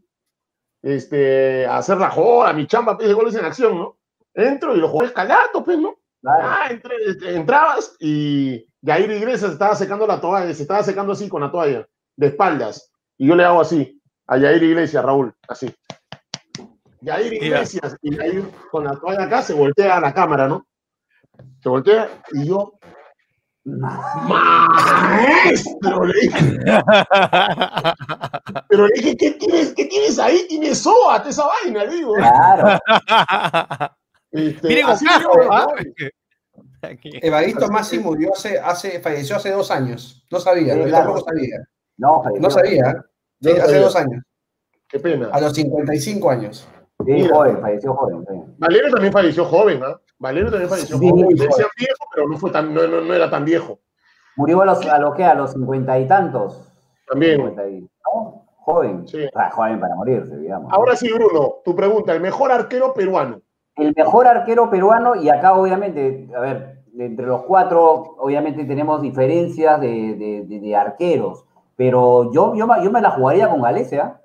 este, 0.81 1.65
a 1.65 1.77
hacer 1.77 1.97
la 1.97 2.09
joda, 2.09 2.53
mi 2.53 2.67
chamba, 2.67 2.95
pues, 2.95 3.07
de 3.07 3.13
goles 3.13 3.35
en 3.35 3.45
acción, 3.45 3.77
¿no? 3.77 3.97
Entro 4.33 4.75
y 4.75 4.79
lo 4.79 4.87
jugué 4.87 5.07
escalando, 5.07 5.63
pues, 5.63 5.77
¿no? 5.77 5.95
Ah, 6.25 6.69
este, 6.69 7.35
entrabas 7.35 7.95
y 7.99 8.65
Jair 8.85 9.09
Iglesias 9.11 9.51
estaba 9.51 9.75
secando 9.75 10.05
la 10.05 10.19
toalla, 10.19 10.53
se 10.53 10.61
estaba 10.61 10.83
secando 10.83 11.13
así 11.13 11.29
con 11.29 11.41
la 11.41 11.51
toalla, 11.51 11.87
de 12.15 12.27
espaldas. 12.27 12.91
Y 13.17 13.27
yo 13.27 13.35
le 13.35 13.43
hago 13.43 13.61
así, 13.61 14.01
a 14.27 14.39
Jair 14.39 14.61
Iglesias, 14.61 15.03
Raúl, 15.03 15.33
así. 15.47 15.73
Jair 17.08 17.34
Iglesias, 17.34 17.96
y 18.02 18.15
Jair 18.15 18.43
con 18.72 18.84
la 18.84 19.00
toalla 19.00 19.24
acá 19.24 19.41
se 19.41 19.54
voltea 19.54 19.98
a 19.98 20.02
la 20.02 20.13
cámara, 20.13 20.48
¿no? 20.48 20.67
Se 21.62 21.70
voltea 21.70 22.10
y 22.34 22.48
yo 22.48 22.74
Maestro, 25.08 26.06
le 26.06 26.13
dije. 26.22 26.58
Pero 28.70 28.88
le 28.88 28.93
dije, 28.96 29.17
¿qué 29.17 29.32
tienes, 29.32 29.74
qué 29.74 29.86
tienes 29.86 30.20
ahí? 30.20 30.46
Tienes 30.48 30.78
SOAT, 30.80 31.28
esa 31.28 31.48
vaina, 31.48 31.86
digo. 31.86 32.13
Claro. 32.13 32.80
Este, 34.30 34.67
Miren, 34.67 34.86
¿ah? 35.50 35.67
Evaristo 37.22 37.70
Masi 37.70 37.98
murió 37.98 38.34
hace, 38.34 38.60
hace, 38.60 39.00
falleció 39.00 39.38
hace 39.38 39.52
dos 39.52 39.72
años. 39.72 40.28
No 40.30 40.41
sabía, 40.41 40.74
sí, 40.74 40.80
yo 40.82 40.86
claro. 40.86 41.06
tampoco 41.06 41.30
sabía. 41.30 41.60
No, 41.96 42.24
no 42.38 42.50
sabía. 42.50 43.06
Sí, 43.41 43.52
hace 43.52 43.62
sabía. 43.62 43.80
dos 43.80 43.96
años. 43.96 44.22
Qué 44.89 45.00
pena. 45.00 45.30
A 45.32 45.39
los 45.39 45.54
55 45.54 46.30
años. 46.30 46.67
Sí, 47.05 47.12
Mira. 47.12 47.36
joven, 47.36 47.62
falleció 47.62 47.93
joven. 47.93 48.25
Sí. 48.27 48.53
Valerio 48.57 48.91
también 48.91 49.13
falleció 49.13 49.45
joven, 49.45 49.81
¿ah? 49.83 49.99
Valerio 50.19 50.49
también 50.49 50.69
falleció 50.69 50.97
sí, 50.97 51.10
joven. 51.10 51.27
Decía 51.29 51.65
viejo, 51.77 52.05
pero 52.13 52.27
no, 52.27 52.38
fue 52.38 52.51
tan, 52.51 52.73
no, 52.73 52.88
no, 52.88 53.01
no, 53.01 53.13
era 53.13 53.29
tan 53.29 53.45
viejo. 53.45 53.79
Murió 54.36 54.62
a 54.62 54.65
los, 54.65 54.86
a 54.88 54.99
los. 54.99 55.19
A 55.19 55.33
los 55.36 55.51
cincuenta 55.53 55.97
y 55.99 56.07
tantos. 56.07 56.73
También. 57.07 57.38
50 57.38 57.67
y, 57.69 57.81
¿no? 57.81 58.45
Joven. 58.57 59.07
Sí. 59.07 59.27
Ah, 59.36 59.49
joven 59.51 59.79
para 59.79 59.95
morirse, 59.95 60.38
digamos. 60.38 60.73
Ahora 60.73 60.95
sí, 60.95 61.12
Bruno, 61.13 61.55
tu 61.63 61.75
pregunta, 61.75 62.13
el 62.13 62.21
mejor 62.21 62.51
arquero 62.51 62.93
peruano. 62.93 63.41
El 63.75 63.93
mejor 63.95 64.27
arquero 64.27 64.69
peruano, 64.69 65.15
y 65.15 65.29
acá 65.29 65.53
obviamente, 65.53 66.27
a 66.36 66.39
ver, 66.39 66.77
entre 66.97 67.27
los 67.27 67.43
cuatro, 67.43 68.15
obviamente 68.17 68.65
tenemos 68.65 69.01
diferencias 69.01 69.79
de, 69.79 70.15
de, 70.15 70.45
de, 70.47 70.60
de 70.60 70.75
arqueros, 70.75 71.45
pero 71.75 72.33
yo, 72.33 72.55
yo, 72.55 72.67
yo, 72.83 72.91
me 72.91 73.01
la 73.01 73.12
jugaría 73.12 73.49
con 73.49 73.62
Galicia 73.62 74.19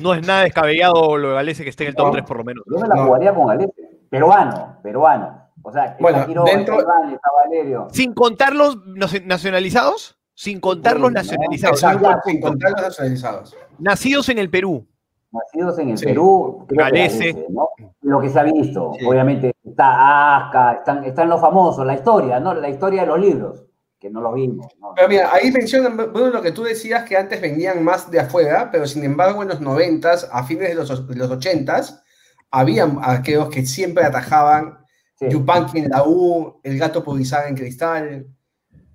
no 0.00 0.14
es 0.14 0.26
nada 0.26 0.42
descabellado 0.42 1.16
lo 1.16 1.30
de 1.30 1.34
Galese 1.34 1.64
que 1.64 1.70
esté 1.70 1.84
en 1.84 1.88
el 1.90 1.94
top 1.94 2.06
no, 2.06 2.12
3 2.12 2.24
por 2.24 2.38
lo 2.38 2.44
menos. 2.44 2.64
Yo 2.66 2.78
me 2.78 2.88
la 2.88 3.04
jugaría 3.04 3.34
con 3.34 3.46
Galese. 3.46 3.72
Peruano, 4.10 4.78
peruano. 4.82 5.42
O 5.62 5.72
sea, 5.72 5.96
bueno, 5.98 6.24
Quiroga, 6.26 6.52
dentro... 6.52 6.78
Está 6.78 7.28
Valerio. 7.44 7.88
Sin 7.90 8.14
contar 8.14 8.54
los 8.54 8.76
nacionalizados. 8.86 10.18
Sin 10.34 10.60
contar 10.60 11.00
los 11.00 11.10
nacionalizados. 11.10 11.82
Exacto, 11.82 12.20
sin 12.26 12.40
contar 12.40 12.72
los 12.72 12.82
nacionalizados. 12.82 13.56
Nacidos 13.78 14.28
en 14.28 14.38
el 14.38 14.50
Perú. 14.50 14.86
Nacidos 15.32 15.78
en 15.78 15.90
el 15.90 15.98
sí. 15.98 16.06
Perú. 16.06 16.66
Galese. 16.68 17.32
Galese 17.32 17.46
¿no? 17.50 17.68
Lo 18.02 18.20
que 18.20 18.28
se 18.28 18.38
ha 18.38 18.44
visto. 18.44 18.92
Sí. 18.98 19.04
Obviamente 19.04 19.54
está 19.64 20.36
Asca, 20.36 20.72
están, 20.74 21.04
están 21.04 21.28
los 21.28 21.40
famosos, 21.40 21.84
la 21.84 21.94
historia, 21.94 22.38
¿no? 22.38 22.54
La 22.54 22.68
historia 22.68 23.00
de 23.00 23.08
los 23.08 23.18
libros 23.18 23.65
que 23.98 24.10
no 24.10 24.20
lo 24.20 24.32
vimos. 24.34 24.66
¿no? 24.78 24.92
Pero 24.94 25.08
mira, 25.08 25.30
ahí 25.32 25.50
mencionan, 25.50 25.96
bueno, 25.96 26.30
lo 26.30 26.42
que 26.42 26.52
tú 26.52 26.62
decías 26.62 27.04
que 27.04 27.16
antes 27.16 27.40
venían 27.40 27.82
más 27.82 28.10
de 28.10 28.20
afuera, 28.20 28.70
pero 28.70 28.86
sin 28.86 29.04
embargo 29.04 29.42
en 29.42 29.48
los 29.48 29.60
noventas, 29.60 30.28
a 30.30 30.44
fines 30.44 30.68
de 30.68 30.74
los, 30.74 31.08
de 31.08 31.16
los 31.16 31.30
ochentas, 31.30 32.02
habían 32.50 32.98
arqueros 33.02 33.48
que 33.48 33.64
siempre 33.64 34.04
atajaban, 34.04 34.78
sí. 35.18 35.26
Yupanqui 35.30 35.78
en 35.78 35.90
la 35.90 36.04
U, 36.06 36.60
el 36.62 36.78
gato 36.78 37.02
Pudizaga 37.02 37.48
en 37.48 37.56
Cristal. 37.56 38.26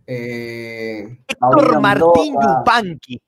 Eh... 0.06 1.20
Héctor 1.28 1.82
Martín 1.82 2.36
Yupanqui. 2.36 3.22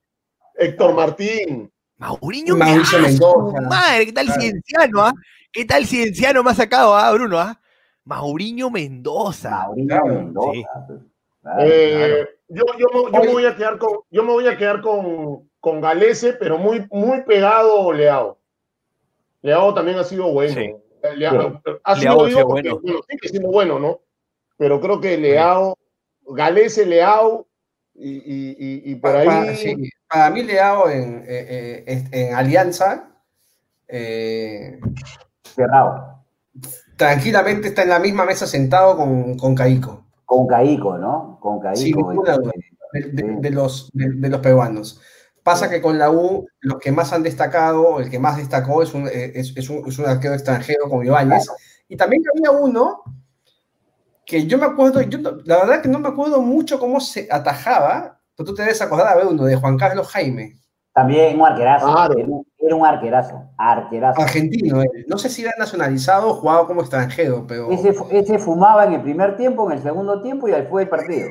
Héctor 0.56 0.94
Martín. 0.94 1.72
Mauriño, 1.98 2.56
Mauricio 2.56 3.00
Mendoza. 3.00 3.62
Madre, 3.62 4.06
¿qué 4.08 4.14
tal 4.14 4.26
claro. 4.26 4.42
Cienciano? 4.42 5.02
¿ah? 5.02 5.14
¿Qué 5.52 5.66
tal 5.66 5.86
Cienciano 5.86 6.44
me 6.44 6.52
ha 6.52 6.56
sacado, 6.56 6.96
ah, 6.96 7.12
Bruno? 7.14 7.40
¿ah? 7.40 7.60
Mauriño 8.04 8.70
Mendoza. 8.70 9.50
Mauriño 9.50 9.88
claro. 9.88 10.06
Mendoza. 10.08 10.70
Sí. 10.88 11.13
Claro, 11.44 11.62
eh, 11.66 12.28
Yo, 12.48 12.64
yo, 12.80 13.12
yo, 13.12 13.22
me 13.22 13.32
voy 13.32 13.46
a 13.46 13.56
quedar 13.56 13.78
con, 13.78 14.00
yo 14.10 14.24
me 14.24 14.32
voy 14.32 14.48
a 14.48 14.58
quedar 14.58 14.82
con, 14.82 15.50
con 15.60 15.82
Galese, 15.82 16.34
pero 16.34 16.58
muy, 16.58 16.88
muy 16.90 17.22
pegado 17.24 17.92
Leao. 17.94 18.40
Leao 19.42 19.74
también 19.74 20.00
ha 20.00 20.04
sido 20.06 20.32
bueno. 20.32 20.54
Sí. 20.54 20.74
Leao, 21.18 21.62
sí. 21.66 21.72
Ha 21.84 21.96
sido 21.98 22.28
Leao 22.28 22.48
porque, 22.48 22.70
bueno. 22.70 22.80
bueno, 22.82 23.00
sigue 23.10 23.28
siendo 23.30 23.50
bueno, 23.52 23.78
¿no? 23.78 24.00
Pero 24.58 24.80
creo 24.80 25.02
que 25.02 25.18
Leao, 25.18 25.78
Galese, 26.26 26.86
Leao 26.86 27.46
Y, 27.96 28.10
y, 28.10 28.92
y, 28.92 28.96
por 28.96 29.16
ahí. 29.16 29.28
Para, 29.28 29.56
sí, 29.56 29.76
para 30.10 30.30
mí, 30.30 30.44
Leao 30.44 30.90
en, 30.90 31.26
eh, 31.28 31.84
eh, 31.86 32.04
en 32.12 32.36
Alianza. 32.36 33.10
Eh, 33.88 34.80
Cerrado. 35.44 36.24
Tranquilamente 36.96 37.68
está 37.68 37.84
en 37.84 37.90
la 37.90 38.00
misma 38.00 38.26
mesa 38.26 38.48
sentado 38.48 38.96
con, 38.96 39.38
con 39.38 39.56
Caico. 39.56 40.03
Con 40.34 40.48
Caico, 40.48 40.98
¿no? 40.98 41.38
Con 41.40 41.60
Caico. 41.60 41.80
Sí, 41.80 41.94
de, 41.94 43.02
de, 43.12 43.36
de, 43.40 43.50
los, 43.52 43.92
de, 43.94 44.30
los 44.30 44.40
peruanos. 44.40 45.00
Pasa 45.44 45.70
que 45.70 45.80
con 45.80 46.00
la 46.00 46.10
U, 46.10 46.48
los 46.62 46.80
que 46.80 46.92
más 46.92 47.14
han 47.14 47.22
destacado, 47.22 48.00
el 48.00 48.10
que 48.10 48.18
más 48.18 48.38
destacó 48.38 48.82
es 48.82 48.96
un, 48.96 49.08
es, 49.08 49.56
es 49.56 49.70
un, 49.70 49.88
es 49.88 50.00
un 50.00 50.06
arquero 50.08 50.34
extranjero 50.34 50.90
como 50.90 51.04
Ibáñez. 51.04 51.48
Y 51.88 51.98
también 51.98 52.24
había 52.34 52.50
uno 52.50 53.04
que 54.26 54.48
yo 54.48 54.58
me 54.58 54.66
acuerdo, 54.66 55.02
yo, 55.02 55.20
la 55.46 55.58
verdad 55.58 55.84
que 55.84 55.90
no 55.90 56.00
me 56.00 56.08
acuerdo 56.08 56.42
mucho 56.42 56.80
cómo 56.80 57.00
se 57.00 57.28
atajaba, 57.30 58.20
pero 58.36 58.48
tú 58.48 58.56
te 58.56 58.64
debes 58.64 58.82
acordar 58.82 59.10
a 59.10 59.16
ver 59.16 59.28
uno 59.28 59.44
de 59.44 59.56
Juan 59.56 59.78
Carlos 59.78 60.08
Jaime. 60.08 60.60
También 60.94 61.40
un 61.40 61.48
arquerazo, 61.48 61.88
claro. 61.88 62.14
era, 62.60 62.76
un 62.76 62.86
arquerazo, 62.86 63.50
arquerazo. 63.58 64.22
Argentino, 64.22 64.84
eh. 64.84 65.06
no 65.08 65.18
sé 65.18 65.28
si 65.28 65.42
era 65.42 65.52
nacionalizado 65.58 66.30
o 66.30 66.34
jugaba 66.36 66.68
como 66.68 66.82
extranjero, 66.82 67.46
pero... 67.48 67.72
Ese, 67.72 67.96
ese, 68.12 68.38
fumaba 68.38 68.86
en 68.86 68.94
el 68.94 69.02
primer 69.02 69.36
tiempo, 69.36 69.66
en 69.66 69.78
el 69.78 69.84
segundo 69.84 70.22
tiempo 70.22 70.48
y 70.48 70.52
después 70.52 70.86
del 70.86 70.90
partido. 70.90 71.30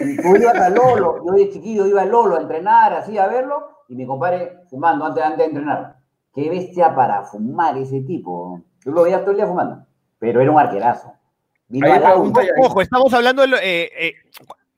Y 0.00 0.16
tú 0.16 0.36
ibas 0.36 0.56
a 0.56 0.70
Lolo, 0.70 1.24
yo 1.24 1.32
de 1.34 1.50
chiquillo 1.50 1.86
iba 1.86 2.02
a 2.02 2.06
Lolo 2.06 2.36
a 2.36 2.40
entrenar, 2.40 2.94
así 2.94 3.16
a 3.16 3.28
verlo, 3.28 3.68
y 3.88 3.94
mi 3.94 4.06
compadre 4.06 4.64
fumando 4.68 5.04
antes, 5.04 5.22
antes 5.22 5.38
de 5.38 5.44
entrenar. 5.44 5.96
Qué 6.34 6.50
bestia 6.50 6.92
para 6.96 7.22
fumar 7.22 7.78
ese 7.78 8.00
tipo. 8.00 8.60
Tú 8.82 8.90
lo 8.90 9.04
veías 9.04 9.20
todo 9.20 9.30
el 9.30 9.36
día 9.36 9.46
fumando, 9.46 9.86
pero 10.18 10.40
era 10.40 10.50
un 10.50 10.58
arquerazo. 10.58 11.12
Ojo, 12.60 12.80
estamos 12.80 13.12
hablando 13.14 13.46
de. 13.46 13.56
Eh, 13.56 13.90
eh, 13.98 14.14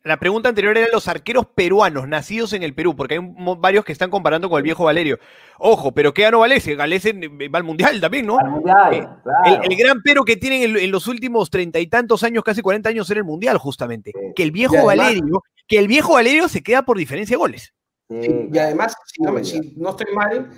la 0.06 0.18
pregunta 0.18 0.48
anterior 0.48 0.78
era 0.78 0.88
los 0.92 1.08
arqueros 1.08 1.46
peruanos, 1.46 2.06
nacidos 2.06 2.52
en 2.52 2.62
el 2.62 2.74
Perú, 2.74 2.94
porque 2.94 3.14
hay 3.14 3.20
varios 3.58 3.84
que 3.84 3.90
están 3.90 4.08
comparando 4.08 4.48
con 4.48 4.58
el 4.58 4.62
viejo 4.62 4.84
Valerio. 4.84 5.18
Ojo, 5.58 5.92
pero 5.92 6.14
¿qué 6.14 6.22
ganó 6.22 6.38
Valese? 6.38 6.76
Galese 6.76 7.12
va 7.12 7.58
al 7.58 7.64
Mundial 7.64 8.00
también, 8.00 8.24
¿no? 8.24 8.38
Al 8.38 8.50
Mundial, 8.50 8.94
eh, 8.94 9.08
claro. 9.24 9.62
el, 9.64 9.72
el, 9.72 9.76
gran 9.76 10.00
pero 10.02 10.24
que 10.24 10.36
tienen 10.36 10.62
en, 10.62 10.76
en, 10.76 10.90
los 10.92 11.08
últimos 11.08 11.50
treinta 11.50 11.80
y 11.80 11.88
tantos 11.88 12.22
años, 12.22 12.44
casi 12.44 12.62
cuarenta 12.62 12.88
años, 12.88 13.10
era 13.10 13.18
el 13.18 13.24
Mundial, 13.24 13.58
justamente. 13.58 14.12
Sí. 14.14 14.32
Que 14.36 14.44
el 14.44 14.52
viejo 14.52 14.76
además, 14.76 14.96
Valerio, 14.96 15.42
que 15.66 15.78
el 15.78 15.88
viejo 15.88 16.12
Valerio 16.12 16.48
se 16.48 16.62
queda 16.62 16.82
por 16.82 16.96
diferencia 16.98 17.34
de 17.34 17.38
goles. 17.38 17.74
Sí, 18.08 18.48
y 18.52 18.58
además, 18.58 18.96
si 19.06 19.22
no, 19.22 19.44
si 19.44 19.74
no, 19.76 19.90
estoy 19.90 20.14
mal, 20.14 20.50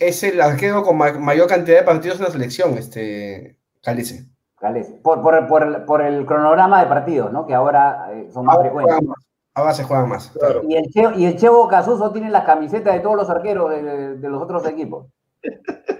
es 0.00 0.22
el 0.22 0.40
arquero 0.40 0.82
con 0.82 0.96
mayor 0.96 1.46
cantidad 1.46 1.76
de 1.76 1.84
partidos 1.84 2.16
en 2.18 2.24
la 2.24 2.30
selección, 2.30 2.78
este 2.78 3.58
Galese. 3.82 4.33
Por, 5.02 5.22
por, 5.22 5.46
por, 5.46 5.84
por, 5.84 6.02
el 6.02 6.24
cronograma 6.24 6.80
de 6.80 6.86
partidos, 6.86 7.32
¿no? 7.32 7.46
Que 7.46 7.54
ahora 7.54 8.08
eh, 8.12 8.28
son 8.32 8.46
más 8.46 8.56
ahora 8.56 8.70
frecuentes. 8.70 9.08
Más. 9.08 9.18
Ahora 9.54 9.74
se 9.74 9.84
juegan 9.84 10.08
más. 10.08 10.30
Claro. 10.30 10.62
Y, 10.66 10.76
el 10.76 10.90
y 11.16 11.26
el 11.26 11.36
Chevo 11.36 11.68
Casuso 11.68 12.10
tiene 12.10 12.30
las 12.30 12.44
camisetas 12.44 12.94
de 12.94 13.00
todos 13.00 13.16
los 13.16 13.30
arqueros 13.30 13.70
de, 13.70 14.16
de 14.16 14.28
los 14.28 14.42
otros 14.42 14.66
equipos. 14.66 15.06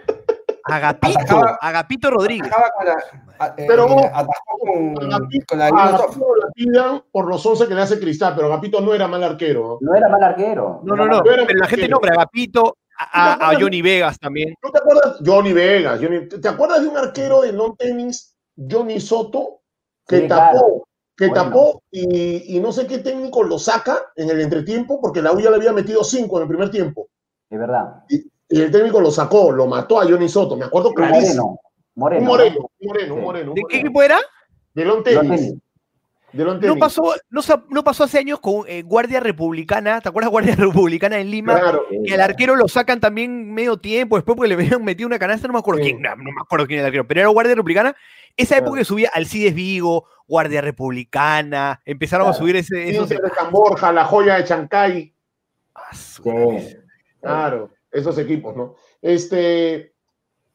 Agapito, 0.67 1.19
atacaba, 1.19 1.59
Agapito 1.61 2.11
Rodríguez. 2.11 2.51
Con 2.51 2.87
la, 2.87 3.55
eh, 3.57 3.67
pero 3.69 3.85
atajó 3.85 4.59
con, 4.59 5.13
Agapito, 5.13 5.45
con 5.47 5.59
la 5.59 5.67
Agapito 5.67 6.27
la 6.73 7.05
por 7.13 7.29
los 7.29 7.45
11 7.45 7.69
que 7.69 7.75
le 7.75 7.83
hace 7.83 8.01
Cristal, 8.01 8.35
pero 8.35 8.47
Agapito 8.47 8.81
no 8.81 8.95
era 8.95 9.07
mal 9.07 9.23
arquero. 9.23 9.79
No 9.83 9.95
era 9.95 10.09
mal 10.09 10.23
arquero. 10.23 10.81
No, 10.85 10.97
no, 10.97 11.05
no, 11.05 11.19
no 11.19 11.23
pero 11.23 11.45
la 11.47 11.67
gente 11.67 11.87
nombra 11.87 12.13
Agapito, 12.15 12.79
a, 12.97 13.51
a, 13.51 13.61
Johnny 13.61 13.83
Vegas 13.83 14.19
también. 14.19 14.55
¿No 14.63 14.71
te 14.71 14.79
acuerdas? 14.79 15.19
Johnny 15.25 15.53
Vegas. 15.53 16.01
Johnny, 16.01 16.29
¿Te 16.29 16.49
acuerdas 16.49 16.81
de 16.81 16.89
un 16.89 16.97
arquero 16.97 17.43
de 17.43 17.53
non 17.53 17.77
tenis 17.77 18.34
Johnny 18.57 19.01
Soto, 19.01 19.61
que 20.07 20.21
sí, 20.21 20.29
tapó, 20.29 20.53
claro. 20.53 20.89
que 21.17 21.29
bueno. 21.29 21.45
tapó 21.45 21.83
y, 21.91 22.57
y, 22.57 22.61
no 22.61 22.73
sé 22.73 22.87
qué 22.87 22.99
técnico 22.99 23.43
lo 23.43 23.59
saca 23.59 23.99
en 24.17 24.31
el 24.31 24.41
entretiempo, 24.41 25.01
porque 25.01 25.23
la 25.23 25.33
U 25.33 25.41
ya 25.41 25.51
le 25.51 25.57
había 25.57 25.73
metido 25.73 26.05
cinco 26.05 26.37
en 26.37 26.43
el 26.43 26.49
primer 26.49 26.71
tiempo. 26.71 27.09
Es 27.51 27.59
verdad. 27.59 28.05
Y, 28.09 28.25
y 28.49 28.61
el 28.61 28.71
técnico 28.71 29.01
lo 29.01 29.11
sacó, 29.11 29.51
lo 29.51 29.67
mató 29.67 30.01
a 30.01 30.05
Johnny 30.05 30.29
Soto, 30.29 30.57
me 30.57 30.67
acuerdo 30.67 30.93
clarísimo. 30.93 31.61
Moreno. 31.97 32.27
Moreno, 32.27 32.71
moreno, 32.81 33.07
sí. 33.07 33.11
un 33.11 33.21
moreno. 33.21 33.53
¿De 33.55 33.63
qué 33.69 33.79
equipo 33.79 34.03
era? 34.03 34.19
De 34.75 34.85
Long 34.85 35.03
Tennis. 35.05 35.41
De 35.41 35.49
long 35.49 35.61
no, 36.35 36.77
pasó, 36.77 37.15
no, 37.31 37.41
no, 37.69 37.85
pasó 37.85 38.05
hace 38.05 38.19
años 38.19 38.41
con 38.41 38.65
eh, 38.67 38.83
Guardia 38.83 39.21
Republicana, 39.21 40.01
¿te 40.01 40.09
acuerdas 40.09 40.31
Guardia 40.31 40.55
Republicana 40.59 41.19
en 41.19 41.31
Lima? 41.31 41.59
Claro. 41.59 41.87
Que 42.05 42.15
al 42.15 42.21
arquero 42.21 42.57
lo 42.57 42.67
sacan 42.69 43.01
también 43.01 43.53
medio 43.53 43.77
tiempo, 43.77 44.17
después 44.17 44.37
porque 44.37 44.49
le 44.49 44.55
habían 44.55 44.85
metido 44.85 45.07
una 45.07 45.19
canasta, 45.19 45.47
no 45.47 45.53
me 45.53 45.61
acuerdo 45.61 45.83
sí. 45.83 45.91
quién, 45.91 46.03
no, 46.03 46.17
no, 46.17 46.25
me 46.25 46.41
acuerdo 46.41 46.67
quién 46.67 46.81
era 46.81 46.89
el 46.89 46.91
arquero, 46.91 47.07
pero 47.07 47.21
era 47.21 47.29
Guardia 47.29 47.55
Republicana. 47.55 47.97
Esa 48.37 48.59
época 48.59 48.79
que 48.79 48.85
subía 48.85 49.11
Alcides 49.15 49.55
Vigo, 49.55 50.07
Guardia 50.27 50.61
Republicana, 50.61 51.81
empezaron 51.85 52.25
claro. 52.25 52.37
a 52.37 52.39
subir 52.39 52.57
ese. 52.57 52.91
Esos... 52.91 53.09
de 53.09 53.21
Camborja, 53.31 53.93
la 53.93 54.05
joya 54.05 54.37
de 54.37 54.45
Chancay. 54.45 55.15
Ah, 55.75 55.95
sí. 55.95 56.23
Claro, 57.21 57.71
esos 57.93 58.19
equipos, 58.19 58.57
¿no? 58.57 58.75
Este, 59.01 59.95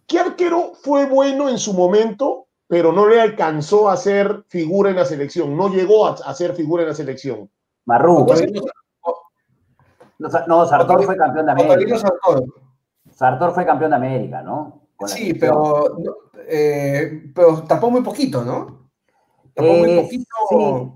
¿Qué 0.05 0.19
arquero 0.19 0.73
fue 0.81 1.05
bueno 1.05 1.47
en 1.47 1.57
su 1.57 1.73
momento 1.73 2.48
pero 2.69 2.91
no 2.91 3.07
le 3.07 3.19
alcanzó 3.19 3.89
a 3.89 3.97
ser 3.97 4.43
figura 4.47 4.91
en 4.91 4.95
la 4.95 5.03
selección, 5.03 5.57
no 5.57 5.69
llegó 5.69 6.05
a, 6.05 6.11
a 6.11 6.33
ser 6.35 6.53
figura 6.53 6.83
en 6.83 6.89
la 6.89 6.95
selección. 6.95 7.49
Marrú. 7.85 8.27
No, 10.19 10.29
no, 10.47 10.65
Sartor 10.67 11.03
fue 11.03 11.17
campeón 11.17 11.47
de 11.47 11.51
América. 11.53 11.97
Sartor. 11.97 12.43
Sartor 13.09 13.53
fue 13.53 13.65
campeón 13.65 13.89
de 13.89 13.95
América, 13.95 14.43
¿no? 14.43 14.81
Sí, 15.07 15.33
pero, 15.33 15.97
eh, 16.47 17.31
pero 17.33 17.63
tapó 17.63 17.89
muy 17.89 18.03
poquito, 18.03 18.43
¿no? 18.43 18.89
Tapó 19.55 19.67
eh, 19.67 19.79
muy 19.79 20.03
poquito. 20.03 20.35
Sí. 20.49 20.91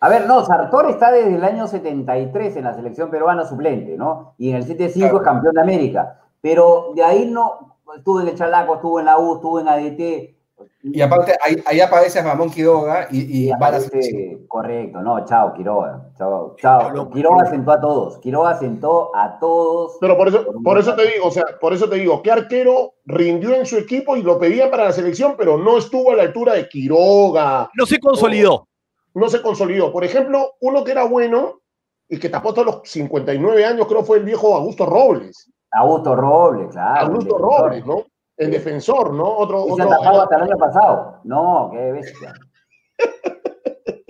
A 0.00 0.08
ver, 0.10 0.26
no, 0.26 0.44
Sartor 0.44 0.90
está 0.90 1.10
desde 1.10 1.36
el 1.36 1.44
año 1.44 1.66
73 1.66 2.56
en 2.56 2.64
la 2.64 2.74
selección 2.74 3.10
peruana 3.10 3.46
suplente, 3.46 3.96
¿no? 3.96 4.34
Y 4.36 4.50
en 4.50 4.56
el 4.56 4.64
75 4.64 5.08
claro. 5.08 5.16
es 5.16 5.24
campeón 5.24 5.54
de 5.54 5.60
América. 5.62 6.20
Pero 6.42 6.92
de 6.94 7.02
ahí 7.02 7.30
no, 7.30 7.78
estuvo 7.96 8.20
en 8.20 8.28
el 8.28 8.34
Chalaco, 8.34 8.74
estuvo 8.74 9.00
en 9.00 9.06
la 9.06 9.18
U, 9.18 9.36
estuvo 9.36 9.60
en 9.60 9.68
ADT, 9.68 10.34
y 10.82 11.00
aparte, 11.00 11.34
ahí, 11.42 11.56
ahí 11.66 11.80
aparece 11.80 12.22
Ramón 12.22 12.50
Quiroga 12.50 13.08
y, 13.10 13.20
y, 13.20 13.44
y 13.46 13.50
aparece, 13.50 14.38
Correcto, 14.48 15.00
no, 15.00 15.24
chao, 15.24 15.54
Quiroga. 15.54 16.10
Chao, 16.16 16.54
chao. 16.58 17.10
Quiroga 17.10 17.46
sentó 17.46 17.72
a 17.72 17.80
todos. 17.80 18.18
Quiroga 18.18 18.58
sentó 18.58 19.10
a 19.16 19.38
todos. 19.38 19.96
Pero 20.00 20.16
por 20.16 20.28
eso, 20.28 20.46
por 20.62 20.78
eso 20.78 20.94
te 20.94 21.02
digo, 21.06 21.26
o 21.26 21.30
sea, 21.30 21.44
por 21.60 21.72
eso 21.72 21.88
te 21.88 21.96
digo, 21.96 22.22
¿qué 22.22 22.30
arquero 22.30 22.94
rindió 23.04 23.54
en 23.54 23.66
su 23.66 23.78
equipo 23.78 24.16
y 24.16 24.22
lo 24.22 24.38
pedía 24.38 24.70
para 24.70 24.84
la 24.84 24.92
selección, 24.92 25.34
pero 25.36 25.56
no 25.56 25.78
estuvo 25.78 26.12
a 26.12 26.16
la 26.16 26.22
altura 26.22 26.54
de 26.54 26.68
Quiroga? 26.68 27.70
No 27.74 27.86
se 27.86 27.98
consolidó. 27.98 28.68
No 29.14 29.28
se 29.28 29.42
consolidó. 29.42 29.92
Por 29.92 30.04
ejemplo, 30.04 30.54
uno 30.60 30.84
que 30.84 30.92
era 30.92 31.04
bueno 31.04 31.60
y 32.08 32.18
que 32.18 32.28
tapó 32.28 32.50
hasta 32.50 32.62
los 32.62 32.80
59 32.84 33.64
años, 33.64 33.86
creo 33.86 34.04
fue 34.04 34.18
el 34.18 34.24
viejo 34.24 34.54
Augusto 34.54 34.86
Robles. 34.86 35.50
Augusto 35.72 36.14
Robles, 36.14 36.70
claro. 36.70 37.06
Augusto 37.06 37.38
Robles, 37.38 37.86
¿no? 37.86 38.04
El 38.36 38.50
defensor, 38.50 39.14
¿no? 39.14 39.24
Otro, 39.24 39.66
y 39.68 39.72
otro, 39.72 39.88
se 39.88 39.94
otro... 39.94 40.22
hasta 40.22 40.36
el 40.36 40.42
año 40.42 40.58
pasado. 40.58 41.20
No, 41.24 41.70
qué 41.72 41.92
bestia. 41.92 42.34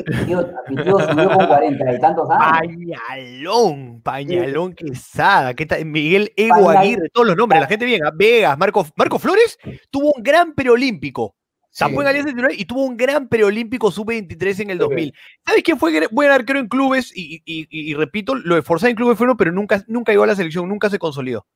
Mi 0.06 0.26
tío, 0.26 0.46
mi 0.68 0.82
tío 0.82 0.98
subió 0.98 1.30
con 1.30 1.46
cuarenta 1.46 1.94
y 1.94 2.00
tantos 2.00 2.28
años. 2.30 3.00
Pañalón, 3.08 4.02
Pañalón 4.02 4.74
sí. 4.78 4.86
Quesada, 4.86 5.54
¿qué 5.54 5.64
tal? 5.64 5.84
Miguel 5.86 6.32
Ego 6.36 6.66
Pañal... 6.66 6.76
Aguirre, 6.76 7.08
todos 7.10 7.26
los 7.28 7.36
nombres, 7.36 7.62
la 7.62 7.66
gente 7.66 7.86
bien. 7.86 8.02
Vegas, 8.14 8.58
Marco, 8.58 8.86
Marco 8.96 9.18
Flores 9.18 9.58
tuvo 9.90 10.12
un 10.14 10.22
gran 10.22 10.54
preolímpico. 10.54 11.34
Sí. 11.70 11.84
Tapó 11.84 12.02
en 12.02 12.08
Alianza 12.08 12.30
y 12.52 12.64
tuvo 12.66 12.84
un 12.84 12.96
gran 12.96 13.28
preolímpico 13.28 13.90
sub-23 13.90 14.60
en 14.60 14.70
el 14.70 14.78
2000. 14.78 15.06
Sí. 15.06 15.12
¿Sabes 15.44 15.62
quién 15.64 15.78
fue 15.78 16.06
buen 16.12 16.30
arquero 16.30 16.60
en 16.60 16.68
clubes? 16.68 17.10
Y, 17.16 17.42
y, 17.44 17.62
y, 17.62 17.90
y 17.90 17.94
repito, 17.94 18.34
lo 18.34 18.54
de 18.54 18.62
Forza 18.62 18.88
en 18.88 18.94
clubes 18.94 19.18
fueron, 19.18 19.36
pero 19.36 19.50
nunca, 19.52 19.82
nunca 19.88 20.12
llegó 20.12 20.24
a 20.24 20.28
la 20.28 20.36
selección, 20.36 20.68
nunca 20.68 20.88
se 20.88 20.98
consolidó. 20.98 21.46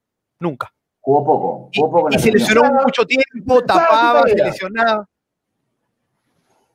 Nunca. 0.41 0.73
Jugó 1.09 1.25
poco. 1.25 1.71
Jugó 1.75 1.91
poco 1.91 2.09
y, 2.11 2.17
y 2.17 2.19
se 2.19 2.31
lesionó 2.31 2.71
mucho 2.85 3.03
tiempo, 3.07 3.63
tapaba, 3.65 4.25
se 4.25 4.35
lesionaba. 4.35 5.09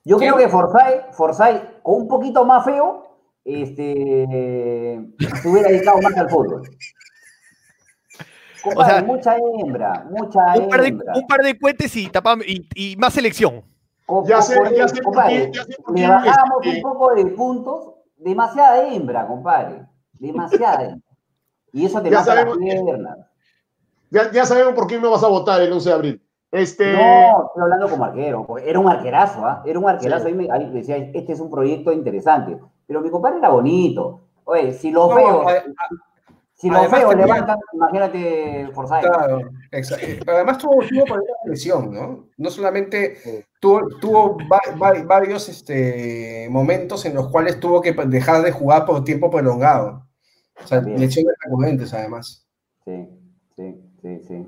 Yo 0.04 0.18
creo 0.18 0.38
que 0.38 0.50
Forsyth, 0.50 1.12
Forsyth, 1.12 1.84
con 1.84 2.02
un 2.02 2.08
poquito 2.08 2.44
más 2.44 2.66
feo, 2.66 3.16
este, 3.46 4.26
se 5.40 5.48
hubiera 5.48 5.70
dedicado 5.70 6.02
más 6.02 6.18
al 6.18 6.32
fútbol. 6.32 6.68
Compadre, 8.64 8.82
o 8.82 8.96
sea, 8.96 9.04
mucha 9.04 9.38
hembra, 9.38 10.08
mucha 10.10 10.40
un 10.58 10.68
par 10.68 10.82
de, 10.82 10.88
hembra. 10.88 11.14
Un 11.14 11.28
par 11.28 11.40
de 11.42 11.60
cohetes 11.60 11.96
y, 11.96 12.10
y, 12.48 12.70
y 12.74 12.96
más 12.96 13.14
selección. 13.14 13.62
O, 14.08 14.28
ya 14.28 14.42
sé, 14.42 14.58
ya 14.76 14.88
sé 14.88 15.00
compadre, 15.00 15.52
ya 15.54 15.64
sé 15.64 15.76
le 15.94 16.08
bajábamos 16.08 16.66
este... 16.66 16.78
un 16.78 16.82
poco 16.82 17.14
de 17.14 17.26
puntos, 17.28 17.94
demasiada 18.18 18.88
hembra, 18.88 19.28
compadre. 19.28 19.86
Demasiada 20.14 20.86
hembra. 20.86 21.08
Y 21.72 21.86
eso 21.86 22.02
te 22.02 22.10
ya 22.10 22.22
mata 22.22 22.34
las 22.34 22.58
piernas. 22.58 23.18
Ya, 24.14 24.32
ya, 24.32 24.46
sabemos 24.46 24.74
por 24.76 24.86
qué 24.86 25.00
no 25.00 25.10
vas 25.10 25.24
a 25.24 25.28
votar 25.28 25.60
el 25.62 25.74
11 25.74 25.90
de 25.90 25.96
abril. 25.96 26.22
Este... 26.52 26.94
No, 26.94 27.48
estoy 27.48 27.64
hablando 27.64 27.90
como 27.90 28.06
arquero. 28.06 28.46
Era 28.64 28.78
un 28.80 28.88
arquerazo, 28.88 29.44
¿ah? 29.44 29.64
¿eh? 29.66 29.72
Era 29.72 29.80
un 29.80 29.90
arquerazo. 29.90 30.26
Sí. 30.26 30.30
Ahí, 30.30 30.36
me, 30.36 30.52
ahí 30.52 30.70
decía, 30.72 30.98
este 30.98 31.34
es 31.34 31.40
un 31.40 31.50
proyecto 31.50 31.92
interesante. 31.92 32.60
Pero 32.86 33.02
mi 33.02 33.10
compadre 33.10 33.40
era 33.40 33.50
bonito. 33.50 34.22
Oye, 34.44 34.72
si 34.74 34.92
lo 34.92 35.10
no, 35.10 35.16
veo. 35.16 35.50
A, 35.50 35.52
a, 35.54 35.64
Si 36.54 36.70
los 36.70 36.78
Además, 36.78 37.00
feos 37.00 37.16
levantan, 37.16 37.58
imagínate 37.74 38.70
Forsyth. 38.72 39.02
Claro, 39.02 39.42
exacto. 39.72 40.06
Pero 40.24 40.38
además 40.38 40.58
tuvo, 40.60 40.76
tuvo 40.88 41.04
problemas 41.06 41.38
de 41.46 41.50
lesión, 41.50 41.92
¿no? 41.92 42.28
No 42.38 42.50
solamente 42.52 43.48
tuvo, 43.60 43.88
tuvo 44.00 44.38
va- 44.52 44.62
va- 44.80 45.04
varios 45.06 45.50
este, 45.50 46.48
momentos 46.52 47.04
en 47.06 47.16
los 47.16 47.30
cuales 47.30 47.60
tuvo 47.60 47.82
que 47.82 47.94
dejar 47.94 48.44
de 48.44 48.52
jugar 48.52 48.86
por 48.86 49.04
tiempo 49.04 49.32
prolongado. 49.32 50.06
O 50.64 50.68
sea, 50.68 50.82
Bien. 50.82 51.00
lesiones 51.00 51.34
recurrentes, 51.44 51.92
además. 51.96 52.48
Sí, 52.86 53.10
sí, 53.56 53.82
sí, 54.04 54.20
sí. 54.28 54.46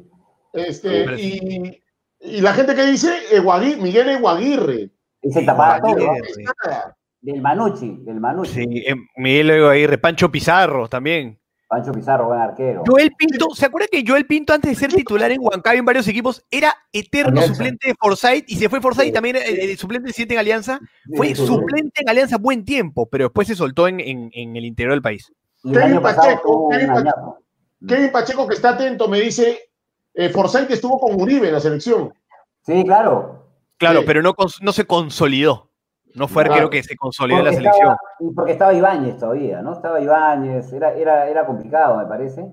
Este, 0.54 1.06
y, 1.20 1.82
y 2.22 2.42
la 2.42 2.54
gente 2.54 2.76
que 2.76 2.86
dice 2.86 3.10
Eguagui- 3.34 3.78
Miguel 3.78 4.10
Eguaguirre. 4.10 4.92
Ese 5.22 5.42
tapaba 5.44 5.82
todo. 5.82 5.98
Del 7.22 7.42
Manucci, 7.42 7.98
del 8.04 8.20
Manucci. 8.20 8.54
Sí, 8.54 8.84
eh, 8.88 8.94
Miguel 9.18 9.50
Aguirre, 9.66 9.98
Pancho 9.98 10.32
Pizarro 10.32 10.88
también. 10.88 11.40
Pancho 11.68 11.92
Pizarro, 11.92 12.28
buen 12.28 12.40
arquero. 12.40 12.84
Joel 12.86 13.12
Pinto, 13.18 13.48
¿se 13.56 13.66
acuerda 13.66 13.88
que 13.92 14.04
Joel 14.08 14.28
Pinto 14.28 14.54
antes 14.54 14.70
de 14.70 14.76
ser 14.76 14.94
titular 14.94 15.32
en 15.32 15.40
Huancayo 15.42 15.80
en 15.80 15.86
varios 15.86 16.08
equipos 16.08 16.46
era 16.52 16.72
eterno 16.94 17.40
Alianza. 17.40 17.56
suplente 17.56 17.88
de 17.88 17.96
Forsyth 18.00 18.46
y 18.48 18.56
se 18.58 18.70
fue 18.70 18.80
Forsyth 18.82 19.06
Sí. 19.08 19.12
también 19.12 19.38
eh, 19.38 19.76
suplente 19.76 20.08
de 20.08 20.14
7 20.14 20.36
en 20.36 20.40
Alianza? 20.40 20.80
Fue 21.16 21.30
Sí, 21.30 21.36
sí, 21.36 21.42
sí. 21.42 21.48
suplente 21.48 22.02
en 22.04 22.10
Alianza 22.10 22.38
buen 22.38 22.64
tiempo, 22.64 23.10
pero 23.10 23.26
después 23.26 23.48
se 23.48 23.56
soltó 23.56 23.88
en, 23.88 24.00
en- 24.00 24.30
en 24.32 24.56
el 24.56 24.64
interior 24.64 24.94
del 24.94 25.02
país. 25.02 25.34
Y 25.64 25.70
el 25.70 25.74
Kevin 25.74 25.92
año 25.94 26.02
pasado 26.04 26.28
Pacheco, 26.28 26.42
tuvo 26.44 26.70
Kevin 27.88 28.12
Pacheco. 28.12 28.48
que 28.48 28.56
está 28.56 28.70
atento, 28.70 29.08
me 29.08 29.20
dice 29.20 29.60
eh, 30.14 30.30
Forsyth 30.30 30.72
estuvo 30.72 31.00
con 31.00 31.20
Uribe 31.22 31.48
en 31.48 31.54
la 31.54 31.60
selección. 31.60 32.14
Sí, 32.62 32.84
claro. 32.84 33.44
Claro, 33.78 34.00
Sí. 34.00 34.06
pero 34.08 34.22
no, 34.22 34.34
no 34.62 34.72
se 34.72 34.86
consolidó. 34.86 35.70
No 36.14 36.28
fue 36.30 36.44
Claro. 36.44 36.54
arquero 36.54 36.70
que 36.70 36.82
se 36.84 36.96
consolidó 36.96 37.40
en 37.40 37.46
la 37.46 37.52
selección. 37.54 37.82
estaba, 37.92 37.98
y 38.22 38.34
porque 38.34 38.52
estaba 38.54 38.74
Ibáñez 38.74 39.18
todavía, 39.18 39.62
¿no? 39.62 39.74
Estaba 39.74 40.00
Ibáñez, 40.00 40.72
era, 40.72 40.94
era, 40.94 41.28
era 41.30 41.46
complicado, 41.46 41.98
me 41.98 42.06
parece. 42.06 42.46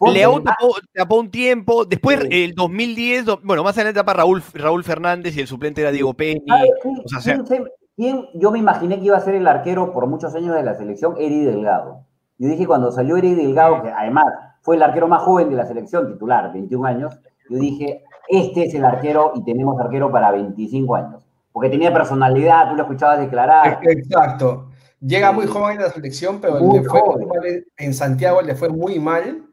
Leao 0.00 0.38
ah, 0.38 0.42
tapó, 0.44 0.74
tapó 0.92 1.16
un 1.20 1.30
tiempo, 1.30 1.84
después 1.84 2.18
Sí. 2.22 2.44
el 2.44 2.54
2010, 2.54 3.26
do- 3.26 3.40
bueno, 3.44 3.62
más 3.62 3.76
adelante 3.76 4.00
etapa 4.00 4.14
Raúl, 4.14 4.42
Raúl 4.54 4.82
Fernández 4.82 5.36
y 5.36 5.40
el 5.40 5.46
suplente 5.46 5.80
era 5.82 5.92
Diego 5.92 6.14
Penny. 6.14 6.40
¿sabe 6.48 6.70
quién- 6.82 7.02
o 7.04 7.08
sea, 7.08 7.20
sea- 7.20 7.34
quién 7.34 7.46
se- 7.46 7.64
quién- 7.94 8.26
yo 8.34 8.50
me 8.50 8.58
imaginé 8.58 8.98
que 8.98 9.04
iba 9.04 9.16
a 9.16 9.20
ser 9.20 9.34
el 9.34 9.46
arquero 9.46 9.92
por 9.92 10.06
muchos 10.08 10.34
años 10.34 10.56
de 10.56 10.62
la 10.64 10.74
selección, 10.74 11.14
Eri 11.18 11.44
Delgado. 11.44 12.06
Yo 12.42 12.48
dije 12.48 12.66
cuando 12.66 12.90
salió 12.90 13.16
Eri 13.16 13.36
Delgado, 13.36 13.84
que 13.84 13.88
además 13.88 14.24
fue 14.62 14.74
el 14.74 14.82
arquero 14.82 15.06
más 15.06 15.22
joven 15.22 15.48
de 15.48 15.54
la 15.54 15.64
selección 15.64 16.12
titular, 16.12 16.52
21 16.52 16.84
años, 16.88 17.14
yo 17.48 17.56
dije, 17.56 18.02
este 18.28 18.64
es 18.64 18.74
el 18.74 18.84
arquero 18.84 19.30
y 19.36 19.44
tenemos 19.44 19.78
arquero 19.80 20.10
para 20.10 20.32
25 20.32 20.96
años. 20.96 21.22
Porque 21.52 21.68
tenía 21.68 21.92
personalidad, 21.92 22.68
tú 22.70 22.74
lo 22.74 22.82
escuchabas 22.82 23.20
declarar. 23.20 23.78
Exacto. 23.84 24.70
Llega 24.98 25.30
muy 25.30 25.46
joven 25.46 25.78
a 25.78 25.82
la 25.82 25.90
selección, 25.90 26.40
pero 26.40 26.58
Muy 26.58 26.80
le 26.80 26.88
fue 26.88 27.00
mal 27.00 27.64
en- 27.76 27.94
Santiago 27.94 28.42
le 28.42 28.56
fue 28.56 28.70
muy 28.70 28.98
mal. 28.98 29.46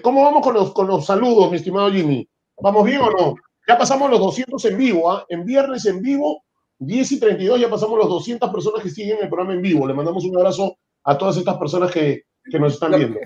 ¿Cómo 0.00 0.22
vamos 0.24 0.42
con 0.42 0.54
los, 0.54 0.72
con 0.72 0.86
los 0.86 1.06
saludos, 1.06 1.50
mi 1.50 1.56
estimado 1.56 1.90
Jimmy? 1.90 2.28
¿Vamos 2.60 2.84
bien 2.84 3.00
o 3.00 3.10
no? 3.10 3.34
Ya 3.68 3.76
pasamos 3.76 4.10
los 4.10 4.20
200 4.20 4.64
en 4.66 4.78
vivo, 4.78 5.10
¿ah? 5.10 5.24
En 5.28 5.44
viernes 5.44 5.84
en 5.86 6.00
vivo, 6.00 6.42
10 6.78 7.12
y 7.12 7.20
32, 7.20 7.60
ya 7.60 7.68
pasamos 7.68 7.98
los 7.98 8.08
200 8.08 8.50
personas 8.50 8.82
que 8.82 8.90
siguen 8.90 9.18
el 9.20 9.28
programa 9.28 9.54
en 9.54 9.62
vivo. 9.62 9.86
Le 9.86 9.94
mandamos 9.94 10.24
un 10.24 10.36
abrazo 10.36 10.76
a 11.04 11.18
todas 11.18 11.36
estas 11.36 11.56
personas 11.58 11.90
que, 11.90 12.22
que 12.50 12.58
nos 12.58 12.74
están 12.74 12.92
viendo. 12.98 13.18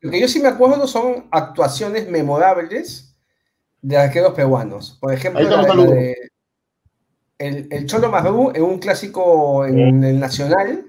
lo 0.00 0.10
que 0.10 0.20
yo 0.20 0.28
sí 0.28 0.40
me 0.40 0.48
acuerdo 0.48 0.86
son 0.86 1.28
actuaciones 1.30 2.08
memorables 2.08 3.16
de 3.82 3.96
arqueros 3.96 4.32
peruanos. 4.34 4.96
Por 5.00 5.12
ejemplo, 5.12 5.40
la- 5.56 5.62
la 5.62 5.74
de- 5.94 6.16
el, 7.38 7.68
el 7.70 7.86
Cholo 7.86 8.08
Mazú 8.10 8.50
en 8.54 8.62
un 8.62 8.78
clásico 8.78 9.64
en 9.64 10.02
el 10.02 10.18
Nacional. 10.18 10.86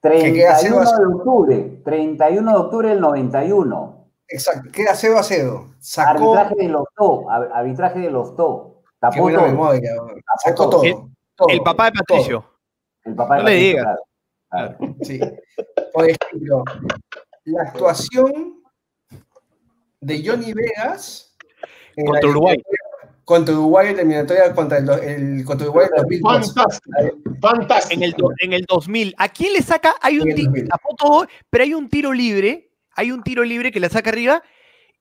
Que 0.00 0.32
queda 0.32 0.56
cero 0.58 0.76
31 0.76 0.80
a 0.80 0.98
de 0.98 1.06
octubre, 1.14 1.80
31 1.84 2.50
de 2.52 2.56
octubre 2.58 2.88
del 2.90 3.00
91. 3.00 4.08
Exacto, 4.28 4.70
queda 4.72 4.94
0 4.94 5.18
a 5.18 5.22
0. 5.22 5.74
Sacó. 5.80 6.34
Arbitraje 6.36 6.54
de 6.56 6.68
los 6.68 6.84
TO, 6.94 7.30
ar- 7.30 7.50
arbitraje 7.52 7.98
de 8.00 8.10
los 8.10 8.36
TO. 8.36 8.82
Qué 8.84 8.90
Tapó 9.00 9.22
buena 9.22 9.38
todo. 9.38 9.48
memoria. 9.48 9.90
Sacó 10.44 10.68
todo. 10.68 10.70
todo. 10.70 10.84
El- 10.84 10.96
todo, 11.34 11.48
El 11.48 11.60
papá 11.62 11.84
de 11.86 11.90
todo. 11.92 12.04
Patricio. 12.18 12.44
El 13.04 13.14
papá 13.14 13.36
de 13.36 13.42
No 13.42 13.48
le 13.48 13.54
Patricio, 13.54 13.78
digas. 13.78 13.98
claro, 14.50 14.76
claro. 14.78 14.94
Sí. 15.02 15.20
Por 15.94 16.04
ejemplo, 16.10 16.64
la 17.44 17.62
actuación 17.62 18.62
de 20.00 20.22
Johnny 20.24 20.52
Vegas 20.52 21.34
Contra 22.06 22.28
Uruguay. 22.30 22.62
Contra 23.28 23.52
Uruguay 23.54 23.88
eliminatoria 23.88 24.54
contra 24.54 24.78
el, 24.78 24.88
el- 24.88 25.44
contra 25.44 25.66
Uruguay 25.66 25.86
en 25.94 26.02
2002. 26.02 26.54
Fantástico, 26.54 26.96
fantástico. 27.42 27.92
En 27.94 28.02
el, 28.02 28.14
en 28.40 28.52
el 28.54 28.64
2000. 28.66 29.14
¿A 29.18 29.28
quién 29.28 29.52
le 29.52 29.60
saca? 29.60 29.96
Hay 30.00 30.18
un 30.18 30.34
tiro, 30.34 30.50
2000. 30.50 30.68
tapó 30.68 30.94
todo, 30.96 31.26
pero 31.50 31.64
hay 31.64 31.74
un 31.74 31.90
tiro 31.90 32.14
libre. 32.14 32.70
Hay 32.92 33.12
un 33.12 33.22
tiro 33.22 33.44
libre 33.44 33.70
que 33.70 33.80
la 33.80 33.90
saca 33.90 34.08
arriba 34.08 34.42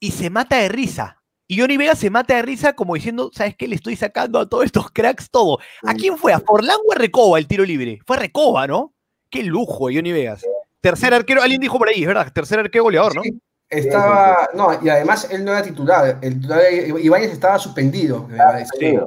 y 0.01 0.11
se 0.11 0.29
mata 0.29 0.57
de 0.57 0.67
risa. 0.67 1.23
Y 1.47 1.57
Johnny 1.57 1.77
Vega 1.77 1.95
se 1.95 2.09
mata 2.09 2.35
de 2.35 2.41
risa 2.41 2.73
como 2.73 2.95
diciendo, 2.95 3.31
¿sabes 3.33 3.55
qué? 3.55 3.65
Le 3.65 3.75
estoy 3.75 3.95
sacando 3.95 4.39
a 4.39 4.49
todos 4.49 4.65
estos 4.65 4.91
cracks 4.91 5.29
todo. 5.31 5.59
¿A 5.83 5.93
quién 5.93 6.17
fue? 6.17 6.33
¿A 6.33 6.41
Forlán 6.41 6.79
o 6.85 6.91
a 6.91 6.95
Recoba 6.95 7.39
el 7.39 7.47
tiro 7.47 7.63
libre? 7.63 7.99
Fue 8.05 8.17
a 8.17 8.19
Recoba, 8.19 8.67
¿no? 8.67 8.93
Qué 9.29 9.41
lujo, 9.41 9.85
Johnny 9.85 10.11
Vegas. 10.11 10.45
Tercer 10.81 11.13
arquero, 11.13 11.41
alguien 11.41 11.61
dijo 11.61 11.77
por 11.79 11.87
ahí, 11.87 12.01
es 12.01 12.07
verdad, 12.07 12.29
tercer 12.33 12.59
arquero 12.59 12.83
goleador, 12.83 13.15
¿no? 13.15 13.23
Sí, 13.23 13.31
Estaba, 13.69 14.49
no, 14.53 14.69
y 14.81 14.87
además 14.89 15.27
él 15.31 15.43
no 15.43 15.51
era 15.51 15.61
titular. 15.63 16.17
El 16.21 16.35
titular 16.35 16.61
Ibáñez 16.71 17.31
estaba 17.31 17.59
suspendido, 17.59 18.25
me 18.27 18.37
parece. 18.37 18.69
Sí, 18.79 18.97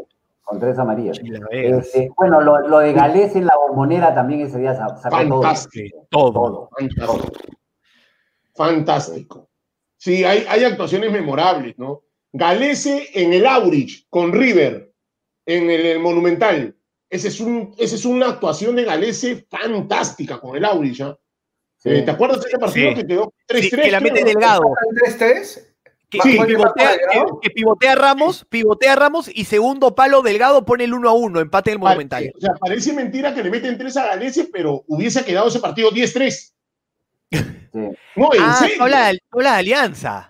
Con 0.42 0.60
tres 0.60 0.78
amarillas. 0.78 1.18
Este, 1.50 2.10
bueno, 2.16 2.40
lo, 2.40 2.58
lo 2.68 2.78
de 2.80 2.92
Galés 2.92 3.34
en 3.36 3.46
la 3.46 3.56
bombonera 3.56 4.14
también 4.14 4.40
ese 4.42 4.58
día 4.58 4.74
sa- 4.74 4.96
sacó 4.98 5.16
todo. 5.28 5.42
Fantástico. 5.42 6.06
Todo. 6.10 6.32
Todo. 6.32 6.68
Fantástico. 6.76 7.32
Fantástico. 8.54 9.48
Sí, 9.96 10.24
hay, 10.24 10.44
hay 10.48 10.64
actuaciones 10.64 11.12
memorables, 11.12 11.78
¿no? 11.78 12.02
Galese 12.32 13.08
en 13.14 13.32
el 13.32 13.46
Aurich 13.46 14.06
con 14.08 14.32
River, 14.32 14.92
en 15.46 15.70
el, 15.70 15.86
el 15.86 15.98
Monumental. 16.00 16.74
Ese 17.08 17.28
es 17.28 17.40
un, 17.40 17.74
esa 17.76 17.96
es 17.96 18.04
una 18.04 18.28
actuación 18.28 18.76
de 18.76 18.84
Galese 18.84 19.46
fantástica 19.50 20.38
con 20.38 20.56
el 20.56 20.64
Aurich. 20.64 21.00
¿ah? 21.00 21.16
Sí. 21.82 21.88
Eh, 21.90 22.02
¿Te 22.02 22.10
acuerdas 22.10 22.42
de 22.42 22.48
ese 22.48 22.58
partido 22.58 22.90
Sí. 22.90 22.94
que 22.96 23.06
quedó 23.06 23.32
3-3? 23.46 23.60
Sí, 23.62 23.70
que 23.82 23.90
la 23.90 24.00
mete 24.00 24.20
¿no? 24.20 24.26
Delgado. 24.26 24.62
¿Están 25.06 25.18
3-3? 25.18 25.66
Que, 26.10 26.18
Sí, 26.22 26.38
que 26.38 26.44
pivotea, 26.44 26.90
que- 27.12 27.24
que 27.40 27.50
pivotea 27.50 27.94
Ramos, 27.94 28.44
pivotea 28.50 28.96
Ramos 28.96 29.30
y 29.32 29.44
segundo 29.44 29.94
palo 29.94 30.22
Delgado 30.22 30.64
pone 30.64 30.82
el 30.84 30.92
1 30.92 31.08
a 31.08 31.12
1, 31.12 31.38
empate 31.40 31.70
del 31.70 31.78
Pare- 31.78 31.90
Monumental. 31.94 32.32
O 32.36 32.40
sea, 32.40 32.54
parece 32.54 32.92
mentira 32.92 33.32
que 33.32 33.44
le 33.44 33.50
meten 33.50 33.78
3 33.78 33.96
a 33.96 34.06
Galese, 34.08 34.48
pero 34.52 34.82
hubiese 34.88 35.24
quedado 35.24 35.46
ese 35.48 35.60
partido 35.60 35.90
10-3. 35.92 36.52
Sí. 37.30 37.38
No, 38.16 38.34
en 38.34 38.40
Ah, 38.42 38.56
serio. 38.58 38.82
hablas 38.82 39.12
de 39.32 39.48
Alianza. 39.48 40.28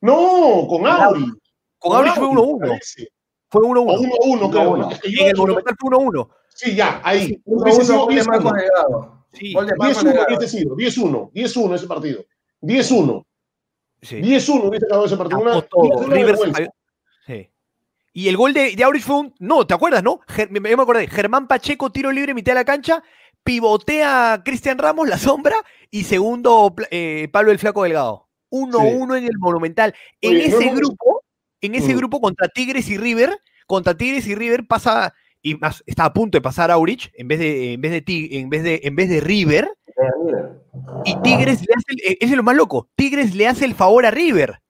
No, 0.00 0.66
con 0.68 0.86
Aurich. 0.86 1.34
Con 1.78 1.96
Aurich 1.96 2.14
fue 2.14 2.26
1-1. 2.28 2.58
Galese. 2.68 3.08
Fue 3.48 3.62
O 3.62 3.66
1-1. 3.68 3.98
1-1, 3.98 4.50
creo. 4.50 4.70
1-1. 4.70 4.90
Es 4.92 5.00
que 5.00 5.10
yo- 5.10 5.22
En 5.22 5.28
el 5.28 5.36
Monumental 5.36 5.74
fue 5.80 5.88
1-1. 5.88 6.28
Sí, 6.54 6.74
ya, 6.74 7.00
ahí. 7.02 7.28
Sido 7.28 7.42
gol 7.46 7.64
de 7.64 8.14
10-1. 8.20 8.26
Marcos 8.26 8.52
Delgado. 8.52 9.15
Sí. 9.38 9.52
Gol 9.52 9.66
de 9.66 9.74
Marcos 9.76 10.02
10-1 10.02 10.06
Delgado. 10.06 10.26
hubiese 10.36 10.58
sido, 10.58 10.76
10-1, 10.76 11.30
10-1 11.32 11.74
ese 11.74 11.86
partido. 11.86 12.24
10-1, 12.62 13.24
Sí. 14.02 14.16
10-1 14.16 14.68
hubiese 14.68 14.86
acabado 14.86 15.06
ese 15.06 15.16
partido. 15.16 15.40
Una, 15.40 15.62
todo. 15.62 16.06
River 16.08 16.36
sí. 17.26 17.50
Y 18.12 18.28
el 18.28 18.36
gol 18.38 18.54
de, 18.54 18.74
de 18.74 18.84
Aurich 18.84 19.02
fue 19.02 19.16
un. 19.18 19.34
No, 19.40 19.66
¿te 19.66 19.74
acuerdas, 19.74 20.02
no? 20.02 20.20
Ger- 20.28 20.48
me, 20.48 20.60
me 20.60 20.72
acordé. 20.72 21.06
Germán 21.06 21.46
Pacheco, 21.46 21.90
tiro 21.92 22.10
libre, 22.10 22.32
mitad 22.32 22.52
de 22.52 22.56
la 22.56 22.64
cancha. 22.64 23.02
Pivotea 23.44 24.42
Cristian 24.44 24.78
Ramos, 24.78 25.08
la 25.08 25.18
sombra. 25.18 25.56
Y 25.90 26.04
segundo, 26.04 26.74
eh, 26.90 27.28
Pablo 27.32 27.52
el 27.52 27.58
Flaco 27.58 27.82
Delgado. 27.82 28.26
1-1 28.50 29.18
en 29.18 29.24
el 29.24 29.38
Monumental. 29.38 29.94
En 30.20 30.30
Oye, 30.32 30.46
ese 30.46 30.70
grupo, 30.70 31.24
en 31.60 31.74
ese 31.74 31.94
grupo 31.94 32.20
contra 32.20 32.48
Tigres 32.48 32.88
y 32.88 32.96
River, 32.96 33.38
contra 33.66 33.94
Tigres 33.96 34.26
y 34.26 34.34
River 34.34 34.66
pasa. 34.66 35.14
Y 35.42 35.54
más, 35.56 35.82
está 35.86 36.06
a 36.06 36.12
punto 36.12 36.36
de 36.36 36.42
pasar 36.42 36.70
Aurich 36.70 37.10
en 37.14 37.28
vez 37.28 37.38
de, 37.38 37.72
en 37.74 37.80
vez 37.80 37.92
de, 37.92 38.28
en 38.38 38.48
vez 38.50 38.62
de, 38.62 38.80
en 38.82 38.96
vez 38.96 39.08
de 39.08 39.20
River. 39.20 39.70
Y 41.04 41.14
Tigres 41.22 41.60
le 41.66 41.74
hace, 41.74 41.92
el- 41.92 42.16
ese 42.20 42.32
es 42.32 42.36
lo 42.36 42.42
más 42.42 42.56
loco, 42.56 42.88
Tigres 42.96 43.34
le 43.34 43.46
hace 43.46 43.64
el 43.64 43.74
favor 43.74 44.04
a 44.06 44.10
River, 44.10 44.60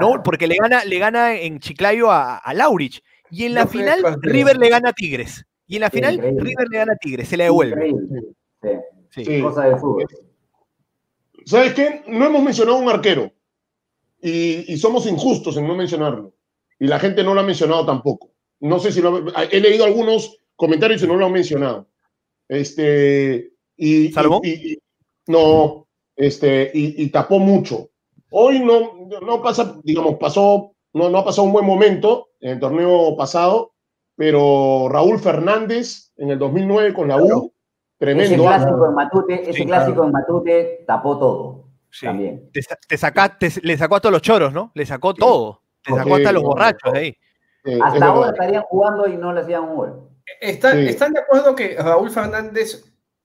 ¿no? 0.00 0.22
Porque 0.22 0.46
le 0.46 0.56
gana, 0.56 0.84
le 0.84 0.98
gana 0.98 1.34
en 1.34 1.60
Chiclayo 1.60 2.10
a, 2.10 2.36
a 2.38 2.54
Laurich. 2.54 3.02
Y 3.30 3.44
en 3.44 3.54
la 3.54 3.66
final. 3.66 4.18
River 4.20 4.58
le 4.58 4.68
gana 4.68 4.90
a 4.90 4.92
Tigres. 4.92 5.44
Y 5.66 5.76
en 5.76 5.80
la 5.82 5.88
Sí, 5.90 5.96
final, 5.96 6.14
increíble. 6.16 6.42
River 6.42 6.68
le 6.70 6.76
gana 6.78 6.92
a 6.92 6.96
Tigres, 6.96 7.28
se 7.28 7.36
la 7.36 7.44
devuelve. 7.44 7.90
Sí, 8.62 8.74
Sí. 9.10 9.24
Sí. 9.24 9.40
Cosa 9.42 9.64
de 9.68 9.76
fútbol. 9.76 10.06
¿Sabes 11.44 11.74
qué? 11.74 12.02
No 12.08 12.26
hemos 12.26 12.42
mencionado 12.42 12.78
un 12.78 12.88
arquero. 12.88 13.30
Y, 14.20 14.72
y 14.72 14.76
somos 14.78 15.06
injustos 15.06 15.56
en 15.56 15.66
no 15.66 15.74
mencionarlo. 15.74 16.32
Y 16.78 16.86
la 16.86 16.98
gente 16.98 17.22
no 17.24 17.34
lo 17.34 17.40
ha 17.40 17.44
mencionado 17.44 17.84
tampoco. 17.84 18.31
No 18.62 18.78
sé 18.78 18.92
si 18.92 19.00
lo 19.02 19.24
he 19.50 19.60
leído 19.60 19.84
algunos 19.84 20.36
comentarios 20.56 21.02
y 21.02 21.06
no 21.06 21.16
lo 21.16 21.26
han 21.26 21.32
mencionado. 21.32 21.88
Este. 22.48 23.52
Y, 23.76 24.12
¿Salomón? 24.12 24.40
y- 24.44 24.72
y- 24.74 24.78
no, 25.26 25.86
este, 26.16 26.70
y, 26.74 27.02
y 27.04 27.08
tapó 27.10 27.38
mucho. 27.38 27.90
Hoy 28.30 28.60
no, 28.60 29.08
no 29.24 29.42
pasa, 29.42 29.78
digamos, 29.84 30.16
pasó, 30.16 30.72
no, 30.92 31.08
no 31.10 31.18
ha 31.18 31.24
pasado 31.24 31.46
un 31.46 31.52
buen 31.52 31.64
momento 31.66 32.30
en 32.40 32.50
el 32.52 32.60
torneo 32.60 33.16
pasado, 33.16 33.72
pero 34.16 34.88
Raúl 34.90 35.18
Fernández 35.18 36.12
en 36.16 36.30
el 36.30 36.38
2009 36.38 36.92
con 36.94 37.08
la 37.08 37.16
U, 37.18 37.26
Ese 37.26 37.52
tremendo. 37.98 38.42
clásico 38.44 38.86
en 38.88 38.94
Matute, 38.94 39.42
ese 39.42 39.52
Sí, 39.52 39.64
clásico 39.66 40.04
en 40.04 40.10
Matute 40.12 40.84
tapó 40.86 41.18
todo. 41.18 41.68
Sí. 41.90 42.06
También. 42.06 42.50
Te, 42.52 42.60
te 42.88 42.96
saca- 42.96 43.36
te- 43.38 43.52
le 43.62 43.76
sacó 43.76 43.96
a 43.96 44.00
todos 44.00 44.12
los 44.12 44.22
choros, 44.22 44.52
¿no? 44.52 44.70
Le 44.74 44.86
sacó 44.86 45.14
todo. 45.14 45.62
Te 45.84 45.92
sacó 45.94 46.16
hasta 46.16 46.32
los 46.32 46.42
borrachos 46.42 46.92
de 46.92 46.98
ahí. 46.98 47.16
Es 47.64 47.80
Hasta 47.82 48.06
ahora 48.06 48.20
verdad. 48.26 48.34
estarían 48.34 48.62
jugando 48.64 49.06
y 49.08 49.16
no 49.16 49.32
le 49.32 49.40
hacían 49.40 49.62
un 49.64 49.76
gol. 49.76 50.08
¿Están, 50.40 50.78
Sí. 50.78 50.86
¿Están 50.88 51.12
de 51.12 51.20
acuerdo 51.20 51.54
que 51.54 51.76
Raúl 51.78 52.10
Fernández 52.10 52.84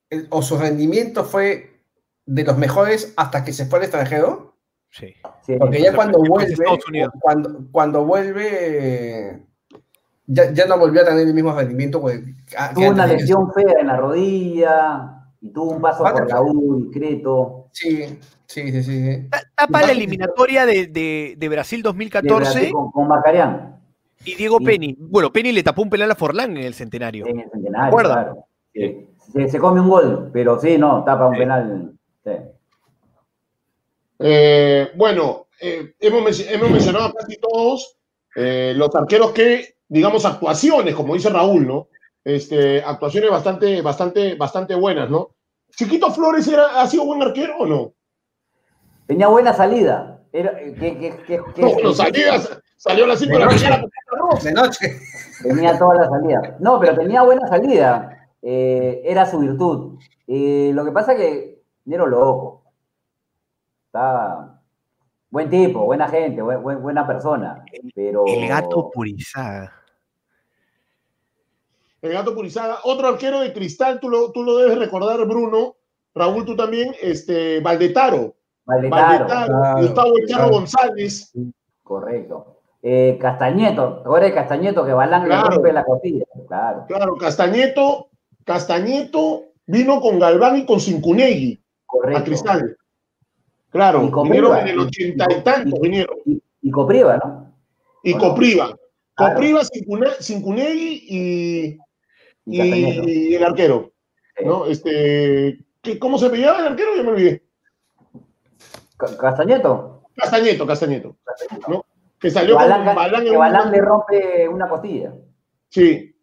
el- 0.10 0.28
o 0.30 0.42
su 0.42 0.58
rendimiento 0.58 1.24
fue 1.24 1.82
de 2.26 2.44
los 2.44 2.58
mejores 2.58 3.14
hasta 3.18 3.44
que 3.44 3.54
se 3.54 3.66
fue 3.66 3.80
al 3.80 3.86
extranjero? 3.86 4.56
Sí. 4.90 5.14
Sí, 5.46 5.56
Porque 5.58 5.82
ya 5.82 5.94
cuando 5.96 6.20
de 6.22 6.30
vuelve, 6.30 6.54
Estados 6.54 6.88
Unidos. 6.88 7.12
cuando, 7.22 7.60
cuando 7.72 8.06
vuelve, 8.06 9.44
ya, 10.26 10.52
ya 10.52 10.66
no 10.66 10.78
volvió 10.78 11.02
a 11.02 11.06
tener 11.06 11.28
el 11.28 11.34
mismo 11.34 11.54
rendimiento. 11.54 12.02
pues, 12.02 12.20
que 12.20 12.56
tuvo 12.76 12.90
una 12.90 13.08
de 13.08 13.14
lesión 13.18 13.52
fea 13.54 13.80
en 13.80 13.88
la 13.88 13.98
rodilla 13.98 15.24
y 15.42 15.50
tuvo 15.52 15.72
un 15.72 15.82
paso 15.82 16.04
Vale. 16.04 16.20
por 16.20 16.30
la 16.30 16.42
U 16.42 16.76
discreto. 16.84 17.68
Sí, 17.72 18.20
sí, 18.46 18.72
sí, 18.72 18.84
sí. 18.84 19.04
sí. 19.06 19.28
Ta- 19.30 19.42
Tapa 19.56 19.82
la 19.84 19.92
eliminatoria 19.92 20.66
de, 20.66 20.88
de- 20.88 21.36
de 21.38 21.50
Brasil 21.50 21.80
de 21.80 21.84
2014 21.84 22.36
Brasil 22.52 22.72
Con, 22.74 22.92
con 22.92 23.08
Macarián 23.08 23.80
y 24.26 24.36
Diego 24.36 24.58
Sí. 24.60 24.66
Penny. 24.66 24.96
Bueno, 25.00 25.32
Penny 25.32 25.52
le 25.52 25.64
tapó 25.64 25.82
un 25.84 25.90
penal 25.90 26.12
a 26.12 26.16
Forlán 26.16 26.58
en 26.58 26.64
el 26.64 26.74
centenario. 26.74 27.26
en 27.28 27.40
el 27.42 27.50
centenario. 27.50 27.86
¿Recuerda? 27.86 28.14
Claro. 28.14 28.46
Sí. 28.74 29.08
Se, 29.34 29.48
se 29.50 29.60
come 29.60 29.82
un 29.82 29.90
gol, 29.90 30.30
pero 30.34 30.60
sí, 30.60 30.78
no, 30.78 31.04
tapa 31.04 31.28
un 31.28 31.34
Sí. 31.36 31.40
penal. 31.40 31.92
sí. 32.24 32.32
Eh, 34.20 34.90
bueno, 34.96 35.48
eh, 35.62 35.94
hemos, 36.00 36.40
hemos 36.40 36.70
mencionado 36.72 37.06
a 37.06 37.14
casi 37.14 37.38
todos 37.38 37.98
eh, 38.36 38.74
los 38.76 38.94
arqueros 38.96 39.32
que, 39.32 39.76
digamos, 39.88 40.26
actuaciones, 40.26 40.96
como 40.96 41.14
dice 41.14 41.30
Raúl, 41.30 41.68
¿no? 41.68 41.88
Este, 42.24 42.82
actuaciones 42.84 43.30
bastante, 43.30 43.82
bastante, 43.82 44.36
bastante 44.36 44.76
buenas, 44.76 45.10
¿no? 45.10 45.36
Chiquito 45.76 46.12
Flores 46.12 46.48
era, 46.48 46.82
ha 46.82 46.88
sido 46.88 47.06
buen 47.06 47.22
arquero 47.22 47.58
o 47.60 47.66
no? 47.66 47.94
Tenía 49.06 49.28
buena 49.28 49.54
salida. 49.54 50.22
Era, 50.34 50.58
que, 50.58 50.74
que, 50.74 51.16
que, 51.26 51.42
que- 51.56 51.62
No, 51.62 51.70
bueno, 51.74 51.94
salió 52.78 53.06
a 53.06 53.08
las 53.10 53.20
5 53.20 53.34
de 53.34 53.40
la 53.40 53.46
mañana. 53.48 53.84
De 54.44 54.52
noche. 54.54 55.00
Tenía 55.44 55.78
toda 55.78 55.96
la 55.96 56.10
salida. 56.10 56.56
No, 56.60 56.80
pero 56.80 56.96
tenía 56.96 57.22
buena 57.24 57.48
salida. 57.48 58.30
Eh, 58.42 59.02
era 59.04 59.26
su 59.26 59.40
virtud. 59.40 60.00
Eh, 60.28 60.72
lo 60.74 60.86
que 60.86 60.92
pasa 60.92 61.16
que 61.16 61.62
Nero 61.86 62.06
loco. 62.08 62.64
Está 63.88 64.62
buen 65.30 65.50
tipo, 65.50 65.86
buena 65.86 66.08
gente, 66.08 66.42
buen- 66.42 66.62
buen- 66.62 66.82
buena 66.82 67.06
persona. 67.06 67.64
Pero 67.96 68.24
El 68.28 68.48
gato 68.48 68.90
Purizaga. 68.92 69.74
El 72.02 72.14
gato 72.14 72.34
Purizaga. 72.36 72.78
Otro 72.84 73.08
arquero 73.08 73.40
de 73.40 73.54
cristal, 73.54 74.00
tú 74.00 74.10
lo, 74.10 74.32
tú 74.32 74.44
lo 74.44 74.58
debes 74.58 74.78
recordar, 74.78 75.18
Bruno. 75.26 75.76
Raúl, 76.14 76.46
tú 76.46 76.56
también. 76.56 76.94
Este, 77.02 77.60
Valdetaro. 77.62 78.36
Valdetaro, 78.66 79.26
Valdetaro. 79.26 79.48
claro, 79.48 79.82
Gustavo 79.82 80.14
claro. 80.28 80.50
González. 80.52 81.34
correcto. 81.84 82.57
Eh, 82.84 83.18
Castañeto, 83.20 83.96
¿te 83.98 84.02
acuerdas 84.02 84.30
de 84.30 84.36
Castañeto 84.36 84.86
que 84.86 84.94
Balán 84.94 85.26
Claro. 85.26 85.50
le 85.50 85.56
rompe 85.56 85.74
la 85.74 85.84
costilla? 85.84 86.26
Claro. 86.48 86.86
Claro, 86.88 87.16
Castañeto. 87.18 88.10
Castañeto 88.46 89.44
vino 89.66 90.00
con 90.00 90.20
Galván 90.20 90.58
y 90.60 90.66
con 90.66 90.80
Cincunegui. 90.80 91.60
Correcto. 91.86 92.20
a 92.20 92.24
Cristal. 92.24 92.78
Claro, 93.70 94.04
Y 94.04 94.12
Copriva. 94.12 94.58
vinieron 94.58 94.58
en 94.60 94.68
el 94.68 94.80
ochenta 94.80 95.26
y 95.32 95.42
tantos, 95.42 95.80
vinieron. 95.80 96.18
Y, 96.26 96.42
y 96.62 96.72
Copriva, 96.72 97.18
¿no? 97.18 97.54
Y 98.04 98.14
Bueno, 98.14 98.30
Copriva. 98.30 98.78
claro. 99.16 99.34
Copriva, 99.36 99.62
Cincune- 99.64 100.22
Cincunegui 100.22 101.06
y, 101.10 101.78
Y 102.46 102.58
Castañeto. 102.58 103.04
el 103.38 103.44
arquero. 103.44 103.92
Sí. 104.38 104.46
¿no? 104.46 104.66
Este, 104.66 105.60
¿qué- 105.82 105.98
¿Cómo 106.00 106.18
se 106.18 106.30
veía 106.30 106.58
el 106.60 106.68
arquero? 106.68 106.96
Ya 106.96 107.04
me 107.04 107.10
olvidé. 107.10 107.44
Ca- 108.98 109.18
Castañeto. 109.18 110.04
Castañeto, 110.16 110.66
Castañeto. 110.68 111.16
¿no? 111.68 111.86
Que 112.20 112.32
salió 112.32 112.56
Balán, 112.56 112.86
con 112.86 112.96
Balán 112.96 113.24
en 113.26 113.32
que 113.32 113.38
Balán 113.38 113.62
una- 113.68 113.72
le 113.72 113.82
rompe 113.82 114.48
una 114.50 114.68
costilla. 114.68 115.14
Sí, 115.70 116.16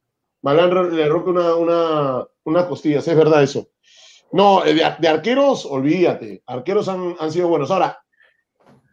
Balán 0.43 0.95
le 0.97 1.09
rompe 1.09 1.31
una, 1.31 1.55
una, 1.55 2.25
unas 2.45 2.65
costillas, 2.65 3.07
es 3.07 3.17
verdad 3.17 3.43
eso. 3.43 3.69
No, 4.33 4.65
eh, 4.65 4.75
de, 4.75 4.85
ar- 4.85 4.99
de 4.99 5.09
arqueros, 5.09 5.65
olvídate. 5.67 6.43
Arqueros 6.47 6.89
han, 6.89 7.15
han 7.19 7.31
sido 7.31 7.49
buenos. 7.49 7.71
Ahora, 7.71 7.97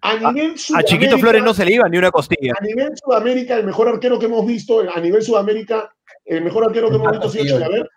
a 0.03 0.13
nivel 0.15 0.51
A 0.51 0.83
Chiquito 0.83 1.11
Sudamérica- 1.17 1.17
Flores 1.19 1.43
no 1.43 1.53
se 1.53 1.65
le 1.65 1.73
iba 1.73 1.89
ni 1.89 1.97
una 1.97 2.11
costilla. 2.11 2.53
A 2.59 2.63
nivel 2.63 2.91
Sudamérica, 2.95 3.55
el 3.55 3.65
mejor 3.65 3.87
arquero 3.87 4.19
que 4.19 4.25
hemos 4.27 4.45
visto, 4.45 4.79
a 4.81 4.99
nivel 4.99 5.21
Sudamérica, 5.23 5.91
el 6.25 6.43
mejor 6.43 6.65
arquero 6.65 6.89
que 6.89 6.95
El 6.95 7.01
hemos 7.01 7.11
visto 7.13 7.27
ha 7.27 7.31
sido. 7.31 7.43
Chilaver 7.57 7.89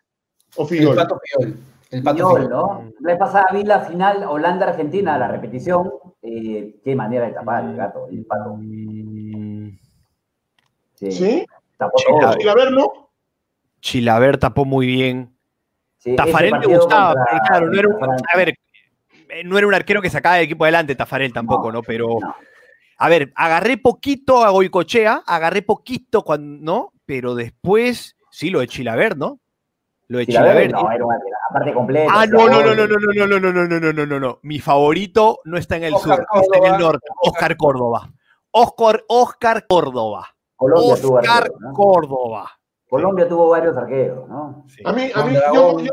o 0.57 0.63
El 0.63 0.69
Fillol. 0.69 0.97
pato 0.97 1.19
Fiol. 1.23 1.57
El 1.91 2.03
pato 2.03 2.17
Fiol. 2.37 2.49
¿no? 2.51 2.91
La 3.01 3.11
vez 3.13 3.19
pasada 3.19 3.47
vi 3.53 3.63
la 3.65 3.81
final 3.81 4.25
Holanda-Argentina, 4.25 5.19
la 5.19 5.29
repetición. 5.29 5.91
Eh, 6.25 6.81
qué 6.83 6.97
manera 6.97 7.27
de 7.27 7.33
tapar 7.33 7.65
el 7.65 7.77
gato, 7.77 8.09
el 8.09 8.25
pato. 8.25 8.57
Sí, 10.95 11.13
¿Sí? 11.13 11.47
Tapó 11.77 11.97
todo. 12.07 12.37
Chilaver 12.39 12.73
no. 12.73 13.11
Chilaver 13.81 14.39
tapó 14.39 14.65
muy 14.65 14.87
bien. 14.87 15.37
Sí, 15.99 16.17
Tafarel 16.17 16.59
me 16.59 16.67
gustaba, 16.67 17.15
contra- 17.15 17.27
pero 17.31 17.41
claro, 17.47 17.67
no 17.71 17.79
era 17.79 17.89
un, 17.89 18.27
a 18.33 18.37
ver, 18.37 18.55
eh, 19.29 19.45
no 19.45 19.59
era 19.59 19.67
un 19.67 19.75
arquero 19.75 20.03
que 20.03 20.11
sacaba 20.11 20.39
el 20.39 20.45
equipo 20.45 20.65
adelante, 20.65 20.95
Tafarel 20.95 21.33
tampoco, 21.33 21.73
¿no? 21.73 21.83
Pero, 21.83 22.19
no. 22.21 22.35
a 22.99 23.09
ver, 23.09 23.33
agarré 23.35 23.77
poquito 23.79 24.45
a 24.45 24.51
Goicochea, 24.51 25.23
agarré 25.27 25.63
poquito 25.63 26.23
cuando, 26.23 26.63
¿no? 26.63 26.93
Pero 27.07 27.35
después, 27.35 28.17
sí, 28.31 28.51
lo 28.51 28.61
de 28.61 28.69
Chilaver, 28.69 29.17
¿no? 29.17 29.41
Lo 30.09 30.19
de 30.19 30.27
Chilaver, 30.27 30.67
Chilaver. 30.67 30.73
no, 30.73 30.93
era 30.93 31.05
una 31.05 31.19
aparte 31.51 31.73
completa. 31.73 32.13
Ah, 32.13 32.27
no, 32.27 32.49
no, 32.49 32.63
no, 32.63 32.75
no, 32.75 32.87
no, 32.87 32.97
no, 32.97 33.27
no, 33.27 33.27
no, 33.27 33.53
no, 33.53 33.67
no, 33.67 33.81
no, 33.81 33.93
no, 33.93 34.07
no, 34.07 34.21
no. 34.21 34.39
Mi 34.43 34.59
favorito 34.59 35.41
no 35.45 35.57
está 35.57 35.77
en 35.77 35.85
el 35.85 35.95
Oscar 35.95 36.27
sur, 36.33 36.43
está 36.43 36.57
en 36.57 36.63
Córdoba. 36.63 36.77
el 36.77 36.83
norte. 36.83 37.07
Oscar 37.23 37.57
Córdoba. 37.57 38.13
Oscar, 38.51 39.05
Oscar 39.09 39.67
Córdoba. 39.67 40.29
Colombia 40.57 41.01
tuvo 41.01 41.19
Oscar 41.19 41.37
arqueros, 41.43 41.61
¿no? 41.61 41.73
Córdoba. 41.73 42.51
Colombia 42.89 43.29
tuvo 43.29 43.49
varios 43.49 43.77
arqueros, 43.77 44.29
¿no? 44.29 44.65
Sí. 44.69 44.83
A 44.85 44.93
mí, 44.93 45.11
a 45.15 45.25
mí 45.25 45.35
yo, 45.35 45.81
yo, 45.81 45.91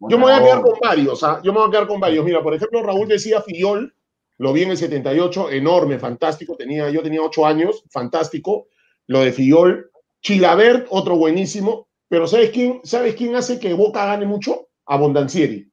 yo 0.00 0.18
me 0.18 0.24
voy 0.24 0.32
a 0.32 0.42
quedar 0.42 0.62
con 0.62 0.78
varios. 0.80 1.22
¿ah? 1.24 1.40
Yo 1.42 1.52
me 1.52 1.58
voy 1.58 1.68
a 1.68 1.70
quedar 1.70 1.86
con 1.86 2.00
varios. 2.00 2.24
Mira, 2.24 2.42
por 2.42 2.54
ejemplo, 2.54 2.82
Raúl 2.82 3.08
decía 3.08 3.40
Fillol, 3.40 3.94
lo 4.36 4.52
vi 4.52 4.62
en 4.62 4.70
el 4.70 4.76
78, 4.76 5.50
enorme, 5.50 5.98
fantástico. 5.98 6.56
Tenía, 6.56 6.90
yo 6.90 7.02
tenía 7.02 7.22
ocho 7.22 7.46
años, 7.46 7.84
fantástico. 7.90 8.68
Lo 9.06 9.20
de 9.20 9.32
Fillol. 9.32 9.90
Chilabert, 10.20 10.86
otro 10.90 11.16
buenísimo. 11.16 11.87
Pero 12.08 12.26
¿sabes 12.26 12.50
quién, 12.50 12.80
¿sabes 12.84 13.14
quién 13.14 13.34
hace 13.36 13.58
que 13.58 13.72
Boca 13.74 14.06
gane 14.06 14.24
mucho? 14.26 14.68
Abondancieri. 14.86 15.70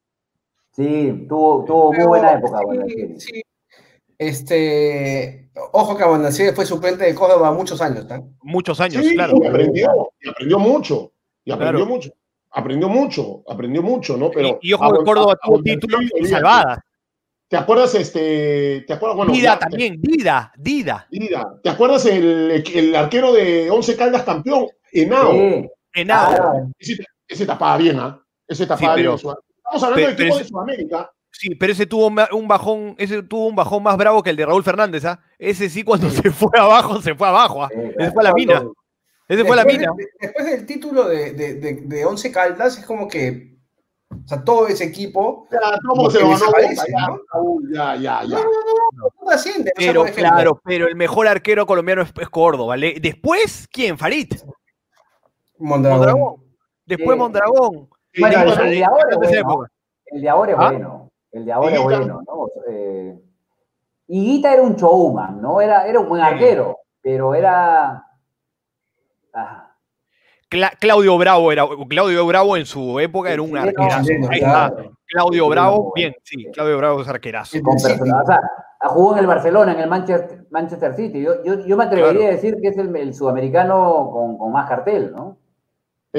Sí, 0.72 1.24
tuvo, 1.28 1.64
tuvo 1.64 1.92
muy 1.92 2.04
buena 2.06 2.32
época. 2.34 2.58
sí, 2.58 2.64
Bondancieri. 2.66 3.20
sí. 3.20 3.42
Este, 4.18 5.50
ojo 5.72 5.96
que 5.96 6.02
Abondancieri 6.04 6.54
fue 6.54 6.66
suplente 6.66 7.04
de 7.04 7.14
Córdoba 7.14 7.52
muchos 7.52 7.80
años, 7.80 8.06
¿tá? 8.08 8.22
Muchos 8.42 8.80
años, 8.80 9.04
Sí, 9.04 9.14
claro. 9.14 9.38
y 9.42 9.46
aprendió, 9.46 10.10
y 10.20 10.28
aprendió 10.28 10.58
mucho. 10.58 11.12
Y 11.44 11.52
aprendió 11.52 11.80
Claro. 11.84 11.94
mucho. 11.94 12.10
Aprendió 12.50 12.88
mucho, 12.88 13.42
aprendió 13.48 13.82
mucho, 13.82 14.16
¿no? 14.16 14.30
Pero 14.30 14.58
y, 14.62 14.70
y 14.70 14.72
ojo 14.72 14.90
que 14.98 15.04
Córdoba 15.04 15.36
tuvo 15.42 15.62
títulos 15.62 16.00
y 16.18 16.26
salvadas. 16.26 16.78
¿Te 17.48 17.56
acuerdas 17.58 17.94
este? 17.94 18.82
¿Te 18.86 18.92
acuerdas? 18.94 19.16
Bueno, 19.18 19.32
Dida 19.32 19.52
ya, 19.54 19.58
también, 19.58 20.00
Dida, 20.00 20.52
Dida. 20.56 21.06
Dida. 21.10 21.60
¿Te 21.62 21.68
acuerdas 21.68 22.06
el, 22.06 22.64
el 22.74 22.96
arquero 22.96 23.32
de 23.34 23.70
Once 23.70 23.94
Caldas 23.94 24.22
campeón? 24.22 24.66
Henao. 24.90 25.32
Sí, 25.32 25.68
Claro. 26.04 26.68
Ese, 26.78 26.96
ese 27.28 27.46
tapaba 27.46 27.76
bien, 27.78 27.98
¿ah? 27.98 28.20
Ese 28.46 28.66
tapaba 28.66 28.94
Sí, 28.94 29.02
pero- 29.02 29.16
bien. 29.16 29.36
Estamos 29.56 29.82
hablando 29.82 29.94
pero- 29.96 30.08
de 30.10 30.14
pero 30.14 30.24
equipos 30.28 30.38
de 30.38 30.44
Sudamérica. 30.48 31.10
Sí, 31.32 31.54
pero 31.54 31.72
ese 31.72 31.84
tuvo 31.86 32.06
un 32.06 32.48
bajón, 32.48 32.94
ese 32.98 33.22
tuvo 33.22 33.48
un 33.48 33.56
bajón 33.56 33.82
más 33.82 33.96
bravo 33.98 34.22
que 34.22 34.30
el 34.30 34.36
de 34.36 34.46
Raúl 34.46 34.64
Fernández, 34.64 35.04
¿ah? 35.04 35.20
Ese 35.38 35.68
sí 35.68 35.82
cuando 35.82 36.08
se 36.10 36.30
fue 36.30 36.50
abajo, 36.58 37.02
se 37.02 37.14
fue 37.14 37.28
abajo, 37.28 37.62
¿ah? 37.64 37.68
Sí, 37.70 37.76
claro. 37.94 38.12
fue 38.12 38.22
a 38.22 38.28
la 38.28 38.32
mina. 38.34 38.64
Ese 39.28 39.44
fue 39.44 39.52
a 39.52 39.56
la 39.56 39.64
Después 39.64 39.78
mina. 39.78 39.92
de- 39.96 40.08
después 40.20 40.46
del 40.46 40.66
título 40.66 41.08
de, 41.08 41.32
de, 41.32 41.54
de, 41.56 41.74
de 41.82 42.04
Once 42.06 42.30
Caldas, 42.32 42.78
es 42.78 42.86
como 42.86 43.06
que. 43.08 43.54
O 44.08 44.28
sea, 44.28 44.42
todo 44.44 44.68
ese 44.68 44.84
equipo. 44.84 45.48
Ya, 45.50 45.58
¿Cómo 45.82 45.96
Como 45.96 46.10
se 46.10 46.20
lo 46.20 46.28
ganó? 46.30 47.20
Ya, 47.74 47.96
ya, 47.96 48.22
ya, 48.22 48.28
ya. 48.28 48.36
no 48.38 49.02
Pero 49.76 50.04
claro, 50.04 50.60
pero 50.64 50.86
el 50.86 50.94
mejor 50.94 51.26
arquero 51.26 51.66
colombiano 51.66 52.02
es, 52.02 52.12
es 52.20 52.28
Córdoba, 52.28 52.68
¿vale? 52.68 52.96
Después, 53.02 53.66
¿quién? 53.70 53.98
Farid. 53.98 54.32
Mondragón. 55.58 55.98
Mondragón. 56.00 56.36
Después 56.86 57.14
Sí. 57.14 57.18
Mondragón. 57.18 57.88
Sí, 58.12 58.20
Bueno, 58.20 58.36
bueno, 58.44 58.62
el 58.62 58.70
de 58.70 58.84
ahora 58.84 59.02
es 59.10 59.30
esa 59.32 59.42
bueno. 59.44 59.66
El 60.06 60.20
de 60.22 60.28
ahora 60.28 60.52
es 60.52 60.58
¿Ah? 60.58 60.70
bueno. 60.70 61.10
El 61.32 61.44
de 61.44 61.52
ahora 61.52 61.68
es 61.70 61.80
Higuita. 61.80 61.96
bueno, 61.98 62.22
¿no? 62.26 62.46
Eh, 62.70 63.20
Higuita 64.08 64.52
era 64.52 64.62
un 64.62 64.76
showman, 64.76 65.40
¿no? 65.42 65.60
Era, 65.60 65.86
era 65.86 66.00
un 66.00 66.08
buen 66.08 66.22
Sí. 66.22 66.28
arquero, 66.28 66.78
pero 67.02 67.34
era. 67.34 68.04
Ah, 69.34 69.62
Cla- 70.48 70.72
Claudio 70.78 71.18
Bravo 71.18 71.50
era 71.50 71.66
Claudio 71.88 72.24
Bravo 72.24 72.56
en 72.56 72.64
su 72.66 73.00
época 73.00 73.32
era 73.32 73.42
un 73.42 73.56
arquerazo. 73.58 74.08
Ahí 74.30 74.38
está. 74.38 74.72
Claudio 75.08 75.48
Bravo, 75.48 75.92
bien, 75.94 76.14
sí, 76.22 76.46
Claudio 76.52 76.78
Bravo 76.78 77.02
es 77.02 77.08
arquerazo. 77.08 77.58
o 77.58 77.78
sea, 77.78 78.40
jugó 78.88 79.12
en 79.14 79.18
el 79.18 79.26
Barcelona, 79.26 79.72
en 79.72 79.80
el 79.80 79.88
Manchester, 79.90 80.46
Manchester 80.50 80.94
City. 80.94 81.20
Yo, 81.22 81.42
yo, 81.44 81.66
yo 81.66 81.76
me 81.76 81.84
atrevería 81.84 82.12
Claro. 82.20 82.32
a 82.32 82.34
decir 82.36 82.56
que 82.62 82.68
es 82.68 82.78
el, 82.78 82.94
el 82.96 83.12
sudamericano 83.14 84.08
con, 84.12 84.38
con 84.38 84.52
más 84.52 84.68
cartel, 84.68 85.12
¿no? 85.12 85.36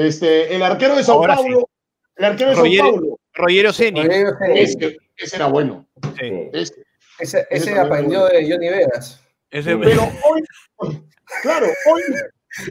Este, 0.06 0.54
el 0.54 0.62
arquero 0.62 0.94
de 0.96 1.02
Sao 1.02 1.20
sí. 1.22 1.26
Paulo. 1.28 1.68
El 2.16 2.24
arquero 2.24 2.50
de 2.50 2.56
Roger- 2.56 2.78
Sao 2.80 2.90
Paulo. 2.92 3.20
Rogero 3.34 3.72
Ceni. 3.72 4.00
Ese, 4.54 4.96
ese 5.16 5.36
era 5.36 5.46
bueno. 5.46 5.88
sí. 6.18 6.48
Ese. 6.52 6.74
Ese, 7.20 7.46
ese 7.50 7.64
también 7.74 7.78
aprendió 7.86 8.26
de 8.26 8.48
Johnny 8.48 8.68
Vegas. 8.68 9.20
ese-. 9.50 9.76
Pero 9.76 10.02
hoy, 10.30 10.42
claro, 11.42 11.66
hoy, 11.92 12.02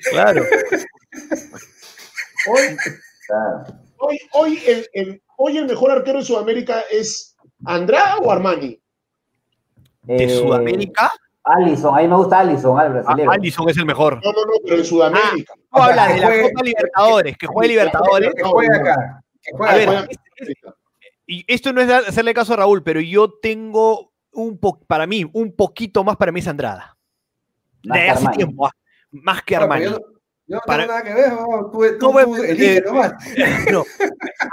claro. 0.10 0.42
hoy, 2.50 2.78
Claro. 3.28 3.80
hoy, 3.98 4.20
hoy, 4.32 4.60
el, 4.66 4.88
el- 4.94 5.22
hoy 5.38 5.58
el 5.58 5.66
mejor 5.66 5.92
arquero 5.92 6.20
de 6.20 6.26
Sudamérica 6.26 6.82
es 6.90 7.36
Andrada 7.66 8.18
o 8.20 8.32
Armani. 8.32 8.82
De 10.04 10.24
Eh, 10.24 10.30
Sudamérica, 10.30 11.12
Allison, 11.56 11.98
a 11.98 12.02
mí 12.02 12.08
me 12.08 12.16
gusta 12.16 12.40
Allison, 12.40 12.80
al 12.80 12.86
a- 12.88 12.90
brasilero. 12.90 13.32
Alisson 13.32 13.70
es 13.70 13.78
el 13.78 13.86
mejor. 13.86 14.20
No, 14.24 14.32
no, 14.32 14.40
no, 14.46 14.52
pero 14.64 14.76
en 14.78 14.86
Sudamérica. 14.86 15.54
Tú 15.56 15.62
O 15.72 15.78
sea, 15.78 15.86
hablas 15.88 16.08
de 16.14 16.20
la 16.20 16.28
juegue- 16.28 16.42
Copa 16.52 16.64
Libertadores, 16.64 17.38
que 17.38 17.48
juegue 17.48 17.68
Libertadores. 17.70 18.34
Que 18.36 18.44
juegue 18.44 18.76
acá. 18.76 19.24
Que 19.42 19.52
juegue 19.56 19.72
A 19.72 19.92
ver. 19.92 20.10
Y 21.26 21.44
esto 21.48 21.74
no 21.74 21.82
es 21.82 21.90
hacerle 21.90 22.34
caso 22.34 22.54
a 22.54 22.58
Raúl, 22.58 22.84
pero 22.84 23.00
yo 23.02 23.30
tengo 23.42 24.12
un 24.32 24.60
po 24.60 24.80
para 24.88 25.06
mí, 25.08 25.30
un 25.34 25.56
poquito 25.56 26.04
más 26.04 26.16
para 26.18 26.32
mí 26.32 26.40
es 26.40 26.48
Andrada. 26.48 26.96
Más 27.86 27.98
De 28.00 28.10
hace 28.10 28.28
tiempo, 28.30 28.68
ah, 28.68 28.72
más 29.12 29.42
que 29.44 29.56
Armani. 29.56 29.86
Yo, 29.86 29.92
no- 29.92 29.98
yo 30.48 30.56
no 30.56 30.62
Para- 30.66 30.84
tengo 30.84 30.94
nada 30.94 31.04
que 31.04 31.14
ver, 31.14 31.34
no, 31.34 31.70
tú, 31.72 31.80
tú, 32.00 32.12
No, 32.14 32.26
tú 32.26 32.36
elige 32.44 32.82
nomás. 32.82 33.14
No, 33.72 33.84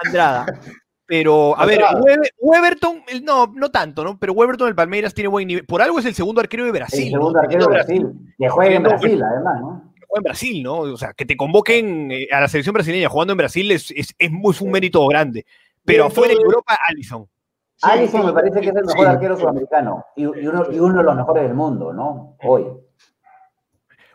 Andrada. 0.05 0.47
Pero, 1.07 1.59
a 1.59 1.67
ver. 1.67 1.81
Weber- 1.81 2.31
Weberton, 2.41 3.03
el- 3.09 3.25
no, 3.25 3.47
no 3.55 3.71
tanto, 3.71 4.03
¿no? 4.05 4.19
Pero 4.19 4.33
Weberton 4.33 4.67
del 4.69 4.75
Palmeiras 4.75 5.13
tiene 5.13 5.29
buen 5.29 5.47
nivel. 5.47 5.67
Por 5.67 5.83
algo 5.83 5.99
es 5.99 6.07
el 6.07 6.15
segundo 6.15 6.41
arquero 6.41 6.63
de 6.65 6.71
El 6.71 6.77
Brasil. 6.77 7.11
segundo 7.11 7.33
¿no? 7.33 7.41
arquero 7.41 7.67
de 7.67 7.73
Brasil. 7.73 8.07
Que 8.39 8.49
juega 8.49 8.77
en 8.77 8.83
Brasil, 8.85 9.23
además, 9.23 9.61
¿no? 9.61 9.93
que 9.95 10.01
juega 10.09 10.19
en 10.21 10.23
Brasil, 10.25 10.63
¿no? 10.63 10.79
O 10.79 10.97
sea, 10.97 11.13
que 11.13 11.27
te 11.27 11.37
convoquen 11.37 12.11
eh, 12.11 12.29
a 12.33 12.41
la 12.41 12.49
selección 12.49 12.73
brasileña 12.73 13.09
jugando 13.11 13.33
en 13.33 13.37
Brasil 13.39 13.71
es, 13.71 13.91
es, 13.91 14.15
es 14.19 14.31
muy- 14.31 14.53
es 14.53 14.61
un 14.63 14.71
mérito 14.71 15.07
grande. 15.07 15.45
Pero 15.85 16.07
afuera 16.07 16.33
de 16.33 16.41
Europa, 16.41 16.79
Allison. 16.89 17.29
Sí, 17.77 17.89
Allison 17.91 18.21
sí, 18.23 18.27
me 18.29 18.33
parece 18.33 18.61
que 18.63 18.69
es 18.71 18.77
el 18.77 18.85
mejor 18.85 19.05
sí. 19.07 19.13
arquero 19.13 19.37
sudamericano 19.37 20.05
y, 20.17 20.23
y 20.23 20.27
uno, 20.47 20.65
y 20.73 20.79
uno 20.79 20.97
de 20.99 21.05
los 21.05 21.17
mejores 21.17 21.43
del 21.43 21.55
mundo, 21.55 21.93
¿no? 21.93 22.37
Hoy. 22.43 22.65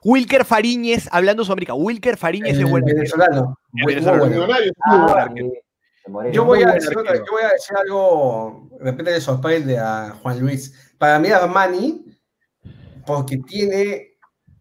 Wilker 0.04 0.46
Fariñez, 0.46 1.10
hablando 1.12 1.44
de 1.44 1.46
Sudamérica, 1.46 1.74
Wilker 1.74 2.16
Fariñez 2.18 2.54
El 2.58 2.64
es 2.64 2.70
buen 2.72 2.84
arquero. 2.84 2.98
venezolano. 2.98 3.60
El 3.76 3.86
venezolano. 3.86 4.54
Ah, 4.86 5.30
de 6.10 6.14
Moreno. 6.14 6.34
Yo 6.34 6.45
voy, 6.45 6.64
a 6.64 6.72
decir, 6.74 6.97
arquero. 6.97 7.26
yo 7.26 7.32
voy 7.32 7.43
a 7.43 7.49
decir 7.53 7.78
algo, 7.78 8.68
de 8.80 8.84
repente 8.91 9.12
le 9.12 9.22
sorprende 9.22 9.78
a 9.78 10.16
Juan 10.22 10.39
Luis. 10.39 10.93
Para 10.97 11.20
mí 11.20 11.30
Armani, 11.30 12.05
porque 13.05 13.38
tiene, 13.38 14.18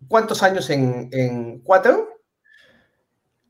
¿cuántos 0.06 0.42
años 0.42 0.68
en, 0.70 1.08
en 1.12 1.60
cuatro? 1.60 2.08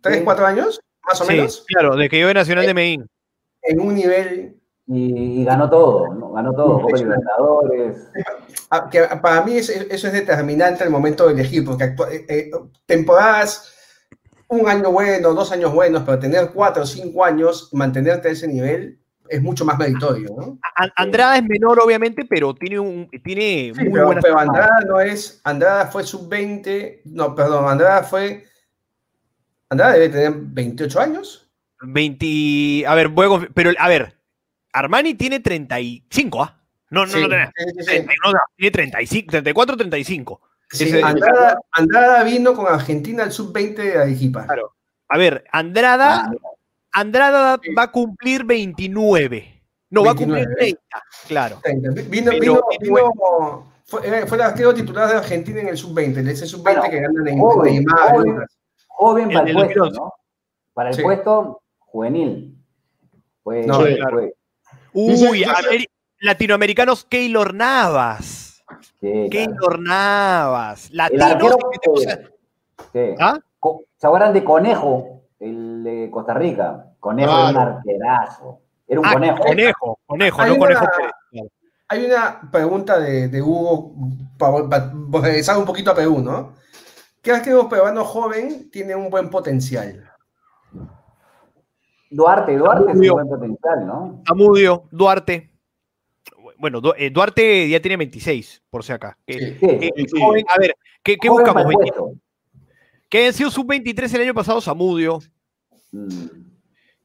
¿Tres, 0.00 0.18
Sí. 0.18 0.24
cuatro 0.24 0.46
años? 0.46 0.80
Más 1.06 1.20
o 1.20 1.24
Sí, 1.24 1.32
menos. 1.34 1.64
claro, 1.66 1.96
de 1.96 2.08
que 2.08 2.20
yo 2.20 2.28
de 2.28 2.34
Nacional 2.34 2.66
de 2.66 2.74
Medellín. 2.74 3.06
En 3.62 3.80
un 3.80 3.94
nivel 3.94 4.54
Y, 4.90 5.40
y 5.42 5.44
ganó 5.44 5.68
todo, 5.68 6.14
¿no? 6.14 6.32
Ganó 6.32 6.50
todo, 6.54 6.80
Copa 6.80 6.96
Libertadores. 6.96 8.08
Ah, 8.70 8.88
que 8.90 9.02
para 9.20 9.42
mí 9.42 9.58
eso, 9.58 9.70
eso 9.90 10.06
es 10.06 10.12
determinante 10.14 10.82
al 10.82 10.88
momento 10.88 11.26
de 11.26 11.34
elegir, 11.34 11.62
porque 11.62 11.84
eh, 11.84 12.24
eh, 12.28 12.50
temporadas, 12.86 13.74
un 14.48 14.68
año 14.68 14.90
bueno, 14.90 15.34
dos 15.34 15.52
años 15.52 15.72
buenos, 15.72 16.02
pero 16.04 16.18
tener 16.18 16.50
cuatro 16.50 16.82
o 16.82 16.86
cinco 16.86 17.24
años, 17.24 17.68
mantenerte 17.72 18.28
a 18.28 18.30
ese 18.32 18.48
nivel, 18.48 18.98
es 19.28 19.42
mucho 19.42 19.64
más 19.64 19.78
meritorio, 19.78 20.30
¿no? 20.34 20.58
Andrada 20.96 21.36
es 21.36 21.44
menor, 21.44 21.78
obviamente, 21.80 22.24
pero 22.24 22.54
tiene 22.54 22.78
un 22.78 23.10
tiene 23.22 23.72
Sí, 23.74 23.84
muy 23.84 24.00
pero, 24.00 24.20
pero 24.22 24.38
Andrada 24.38 24.80
no 24.86 25.00
es, 25.00 25.40
Andrada 25.44 25.86
fue 25.88 26.02
sub-20, 26.02 27.02
no, 27.04 27.34
perdón, 27.34 27.68
Andrada 27.68 28.02
fue, 28.02 28.44
Andrada 29.68 29.92
debe 29.94 30.08
tener 30.08 30.32
28 30.34 31.00
años. 31.00 31.44
20. 31.80 32.86
A 32.86 32.94
ver, 32.94 33.08
voy 33.08 33.26
a 33.26 33.48
Pero, 33.54 33.70
a 33.78 33.88
ver, 33.88 34.16
Armani 34.72 35.14
tiene 35.14 35.40
35, 35.40 36.42
¿ah? 36.42 36.58
No, 36.90 37.04
no, 37.04 37.12
Sí, 37.12 37.20
no, 37.20 37.28
tiene, 37.28 37.46
sí, 37.54 37.64
sí, 37.66 37.80
sí. 37.80 37.86
30, 37.86 38.12
no, 38.24 38.32
no, 38.32 38.38
tiene 38.56 38.70
35, 38.70 39.30
34, 39.30 39.76
35. 39.76 40.40
Sí, 40.70 41.00
Andrada, 41.02 41.58
Andrada 41.72 42.22
vino 42.24 42.54
con 42.54 42.66
Argentina 42.66 43.22
al 43.22 43.32
sub-20 43.32 43.74
de 43.76 43.98
Arequipa. 43.98 44.44
Claro. 44.44 44.74
A 45.08 45.16
ver, 45.16 45.44
Andrada, 45.50 46.30
Andrada 46.92 47.58
Sí. 47.62 47.72
va 47.72 47.84
a 47.84 47.92
cumplir 47.92 48.44
29. 48.44 49.62
No, 49.90 50.04
va 50.04 50.10
a 50.10 50.14
cumplir 50.14 50.46
29. 50.46 50.56
30, 50.56 51.02
claro. 51.26 51.60
Vino, 52.10 52.30
Pero- 52.32 52.40
vino, 52.40 52.62
vino- 52.80 53.72
fue, 53.86 54.06
era- 54.06 54.26
fue 54.26 54.36
el 54.36 54.42
arquero 54.42 54.74
titular 54.74 55.08
de 55.08 55.16
Argentina 55.16 55.60
en 55.60 55.68
el 55.68 55.78
sub-20, 55.78 56.18
ese 56.30 56.46
sub-20 56.46 56.80
Bueno, 56.80 56.90
que 56.90 57.00
ganan 57.00 57.28
en 57.28 57.38
joven, 57.38 57.72
Neymar. 57.74 58.10
joven. 58.10 58.38
Joven 58.88 59.28
para 59.32 59.46
el, 59.48 59.54
puesto, 59.54 59.78
2011. 59.80 59.98
¿no? 60.00 60.12
Para 60.74 60.88
el 60.90 60.94
Sí. 60.96 61.02
puesto 61.02 61.62
juvenil. 61.78 62.54
No, 63.66 63.74
fue- 63.80 63.96
claro. 63.96 64.28
Uy, 64.92 65.42
Ameri- 65.44 65.88
latinoamericanos, 66.20 67.04
Keylor 67.06 67.54
Navas. 67.54 68.47
Claro. 69.00 69.28
Keylor 69.30 69.78
Navas. 69.80 70.90
Latinos. 70.92 71.56
que 71.72 71.78
te- 71.78 71.90
o 71.90 71.96
sea, 71.96 72.16
sí. 72.92 73.14
¿Ah? 73.20 73.38
¿Se 73.96 74.06
acuerdan 74.06 74.32
de 74.32 74.44
Conejo, 74.44 75.22
el 75.40 75.82
de 75.84 76.08
Costa 76.10 76.34
Rica? 76.34 76.86
Conejo 77.00 77.30
era 77.32 77.48
un 77.50 77.56
arquerazo. 77.56 78.60
Era 78.86 79.00
un 79.00 79.06
Ah, 79.06 79.12
conejo. 79.14 79.38
conejo, 79.44 79.98
conejo, 80.06 80.46
no 80.46 80.54
una- 80.54 80.58
conejo. 80.58 80.86
Hay 81.90 82.04
una 82.04 82.40
pregunta 82.52 82.98
de, 82.98 83.28
de 83.28 83.40
Hugo, 83.42 83.94
regresar 85.22 85.56
un 85.58 85.64
poquito 85.64 85.90
a 85.90 85.94
Perú, 85.94 86.18
¿no? 86.18 86.52
¿Qué 87.22 87.32
arquero 87.32 87.68
peruano 87.68 88.04
joven 88.04 88.70
tiene 88.70 88.94
un 88.94 89.08
buen 89.10 89.30
potencial? 89.30 90.04
Duarte, 92.10 92.56
Duarte 92.56 92.92
es 92.92 92.98
un 92.98 93.08
buen 93.08 93.28
potencial, 93.28 93.86
¿no? 93.86 94.22
Zamudio, 94.26 94.84
Duarte. 94.90 95.47
Bueno, 96.58 96.80
Du- 96.80 96.92
eh, 96.96 97.10
Duarte 97.10 97.68
ya 97.68 97.80
tiene 97.80 97.96
26, 97.96 98.62
por 98.68 98.82
si 98.84 98.92
acá. 98.92 99.16
Que- 99.26 99.34
Sí. 99.34 99.46
Sí, 99.60 99.66
que- 99.78 99.90
Sí, 99.96 100.04
sí. 100.12 100.20
joven, 100.20 100.44
a 100.48 100.58
ver, 100.58 100.74
¿qué, 101.02 101.16
qué 101.16 101.28
buscamos? 101.28 101.62
para 101.62 101.68
el 101.70 101.76
20 101.76 101.92
puesto. 101.98 102.20
que 103.08 103.18
hayan 103.18 103.32
sido 103.32 103.50
sub-23 103.50 104.12
el 104.14 104.20
año 104.22 104.34
pasado, 104.34 104.60
Zamudio. 104.60 105.20
Mm. 105.92 106.08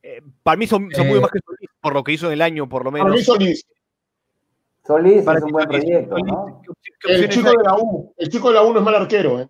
Eh, 0.02 0.22
para 0.44 0.58
mí 0.58 0.68
son, 0.68 0.90
Zamudio 0.92 1.18
Eh, 1.18 1.22
más 1.22 1.32
que 1.32 1.40
Solís, 1.46 1.70
por 1.80 1.94
lo 1.94 2.04
que 2.04 2.12
hizo 2.12 2.28
en 2.28 2.34
el 2.34 2.42
año, 2.42 2.68
por 2.68 2.84
lo 2.84 2.92
Para 2.92 3.04
menos. 3.06 3.18
mí 3.18 3.24
Solís. 3.24 3.66
Solís 4.86 5.24
Para 5.24 5.38
es 5.40 5.46
un 5.46 5.52
buen 5.52 5.66
proyecto, 5.68 6.10
Solís, 6.18 6.26
¿no? 6.34 6.62
¿qué 6.82 6.92
qué 7.08 7.16
El 7.16 7.30
chico 7.30 7.50
de 7.52 7.64
la 7.64 7.78
U. 7.78 8.14
El 8.18 8.30
chico 8.30 8.50
de 8.50 8.56
la 8.56 8.64
U 8.64 8.74
no 8.74 8.80
es 8.80 8.86
mal 8.86 8.96
arquero, 8.96 9.40
¿eh? 9.40 9.48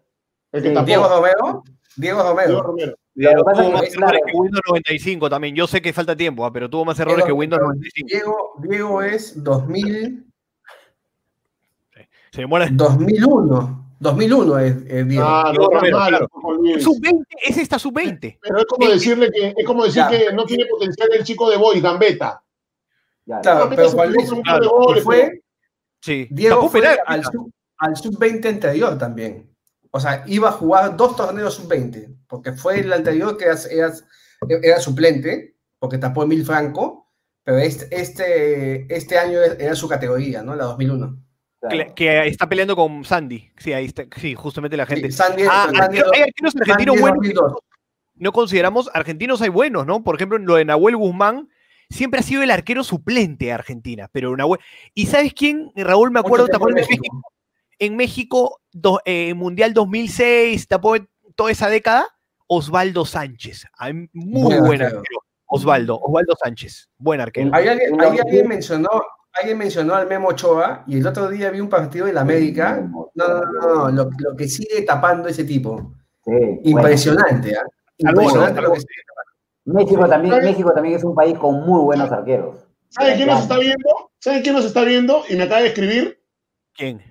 El 0.51 0.61
que. 0.61 0.69
Diego 0.85 1.07
Romero. 1.07 1.63
Diego 1.95 2.21
Romero. 2.23 2.47
Diego 2.49 2.61
Romero. 2.61 2.93
Pero 3.15 3.43
tuvo 3.43 3.53
más 3.53 3.83
errores 3.83 3.93
claro, 3.95 4.17
que 4.25 4.31
Windows 4.33 4.61
95 4.67 5.29
también. 5.29 5.55
Yo 5.55 5.67
sé 5.67 5.81
que 5.81 5.93
falta 5.93 6.15
tiempo, 6.15 6.45
ah, 6.45 6.51
pero 6.51 6.69
tuvo 6.69 6.85
más 6.85 6.99
errores 6.99 7.17
Diego- 7.17 7.27
que 7.27 7.33
Windows 7.33 7.59
pero 7.59 7.67
95. 7.67 8.07
Diego, 8.09 8.53
Diego 8.59 9.01
es 9.03 9.43
2000, 9.43 10.25
Se 12.31 12.41
demora. 12.41 12.67
2001. 12.71 13.79
2001 13.99 14.59
es, 14.59 14.75
es 14.87 15.07
Diego. 15.07 15.25
Ah, 15.25 15.49
Diego 15.51 15.65
no, 15.65 15.69
no 15.69 15.75
es 15.85 15.91
Romero, 15.91 15.97
claro. 15.97 16.29
Luis. 16.59 16.83
Sub-20, 16.83 17.23
es 17.43 17.57
esta 17.57 17.79
sub-20. 17.79 18.37
Pero 18.41 18.57
es 18.57 18.65
como 18.65 18.89
decirle 18.89 19.31
que, 19.31 19.53
es 19.55 19.65
como 19.65 19.85
decir 19.85 20.03
que 20.09 20.33
no 20.33 20.43
tiene 20.45 20.65
potencial 20.65 21.09
el 21.13 21.23
chico 21.23 21.49
de 21.49 21.57
Boy, 21.57 21.79
Gambetta. 21.79 22.43
Claro, 23.25 23.69
pero 23.69 23.89
fue, 25.03 25.41
Sí. 26.01 26.27
Diego 26.31 26.67
fue 26.69 26.81
penal. 26.81 26.97
al, 27.05 27.23
sub, 27.23 27.49
al 27.77 27.95
sub-20 27.95 28.45
anterior 28.49 28.97
también. 28.97 29.49
O 29.95 29.99
sea, 29.99 30.23
iba 30.25 30.49
a 30.49 30.53
jugar 30.53 30.97
dos 30.97 31.15
torneos 31.15 31.53
sub-20, 31.53 32.15
porque 32.27 32.53
fue 32.53 32.79
el 32.79 32.91
anterior 32.91 33.37
que 33.37 33.45
era, 33.45 33.57
era- 33.69 33.93
era 34.63 34.79
suplente, 34.79 35.55
porque 35.77 35.99
tapó 35.99 36.23
Emil 36.23 36.43
Franco, 36.45 37.11
pero 37.43 37.59
este, 37.59 37.87
este, 37.95 38.93
este 38.93 39.19
año 39.19 39.39
era 39.41 39.75
su 39.75 39.87
categoría, 39.87 40.41
¿no? 40.41 40.55
La 40.55 40.63
2001. 40.65 41.17
claro. 41.61 41.93
Que, 41.95 42.27
está 42.27 42.49
peleando 42.49 42.75
con 42.75 43.05
Sandy. 43.05 43.51
Sí, 43.57 43.71
ahí 43.71 43.85
está. 43.85 44.03
Sí, 44.17 44.33
justamente 44.33 44.75
la 44.77 44.85
gente. 44.85 45.11
Sí, 45.11 45.17
Sandy- 45.17 45.45
Ah, 45.49 45.67
Sandy- 45.71 46.01
hay 46.13 46.21
arqueros 46.23 46.55
argentinos 46.55 46.95
Sandy 46.95 46.95
es 46.95 47.01
buenos. 47.01 47.17
2002. 47.17 47.53
no 48.15 48.31
consideramos, 48.31 48.89
argentinos 48.93 49.41
hay 49.41 49.49
buenos, 49.49 49.85
¿no? 49.85 50.03
Por 50.03 50.15
ejemplo, 50.15 50.37
en 50.37 50.45
lo 50.45 50.55
de 50.55 50.65
Nahuel 50.65 50.95
Guzmán, 50.97 51.49
siempre 51.89 52.19
ha 52.19 52.23
sido 52.23 52.41
el 52.43 52.51
arquero 52.51 52.83
suplente 52.83 53.45
de 53.45 53.51
Argentina, 53.53 54.09
pero 54.11 54.35
Nahuel... 54.35 54.59
¿Y 54.95 55.05
sabes 55.05 55.33
quién, 55.33 55.71
Raúl? 55.75 56.09
Me 56.11 56.19
acuerdo, 56.19 56.45
Mucho 56.45 56.51
¿te 56.51 56.57
tiempo 56.57 56.69
en 56.69 56.73
acuerdas 56.73 56.87
de 56.89 56.95
México? 56.97 57.21
En 57.85 57.97
México, 57.97 58.61
do- 58.71 59.01
eh, 59.03 59.33
Mundial 59.33 59.73
2006, 59.73 60.67
tapó 60.69 60.95
toda 61.35 61.51
esa 61.51 61.67
década, 61.69 62.07
Osvaldo 62.47 63.03
Sánchez. 63.05 63.65
Ay, 63.77 63.93
Muy 64.13 64.43
Buen 64.43 64.59
buen 64.65 64.81
arquero. 64.81 64.99
arquero. 64.99 65.19
Osvaldo, 65.47 65.99
Osvaldo 66.01 66.33
Sánchez. 66.41 66.89
Buen 66.97 67.19
arquero. 67.19 67.51
Ahí 67.53 67.67
alguien, 67.67 67.99
ahí 68.01 68.43
mencionó, 68.47 68.89
alguien 69.33 69.57
mencionó 69.57 69.95
al 69.95 70.07
Memo 70.07 70.29
Ochoa 70.29 70.83
y 70.87 70.97
el 70.97 71.05
otro 71.05 71.27
día 71.29 71.51
vi 71.51 71.59
un 71.59 71.67
partido 71.69 72.05
de 72.05 72.13
la 72.13 72.21
América. 72.21 72.77
No, 72.89 73.11
no, 73.15 73.27
no, 73.27 73.43
no, 73.51 73.91
lo, 73.91 74.09
lo 74.17 74.35
que 74.35 74.47
sigue 74.47 74.81
tapando 74.83 75.27
ese 75.27 75.43
tipo. 75.43 75.93
Sí, 76.23 76.31
bueno. 76.31 76.59
Impresionante, 76.63 77.53
¿ah? 77.57 77.63
Impresionante 77.97 78.61
lo 78.61 78.71
que 78.73 78.79
sigue 78.79 78.93
México 79.65 80.07
también. 80.07 80.35
México 80.41 80.71
también 80.73 80.95
es 80.95 81.03
un 81.03 81.15
país 81.15 81.37
con 81.37 81.65
muy 81.67 81.81
buenos 81.81 82.09
arqueros. 82.11 82.65
¿Saben 82.89 83.15
quién 83.17 83.27
nos 83.27 83.41
está 83.41 83.57
viendo? 83.59 84.11
¿Saben 84.19 84.41
quién 84.41 84.55
nos 84.55 84.65
está 84.65 84.83
viendo? 84.83 85.23
Y 85.29 85.35
me 85.35 85.43
acaba 85.43 85.61
de 85.61 85.67
escribir 85.67 86.19
¿Quién? 86.73 87.01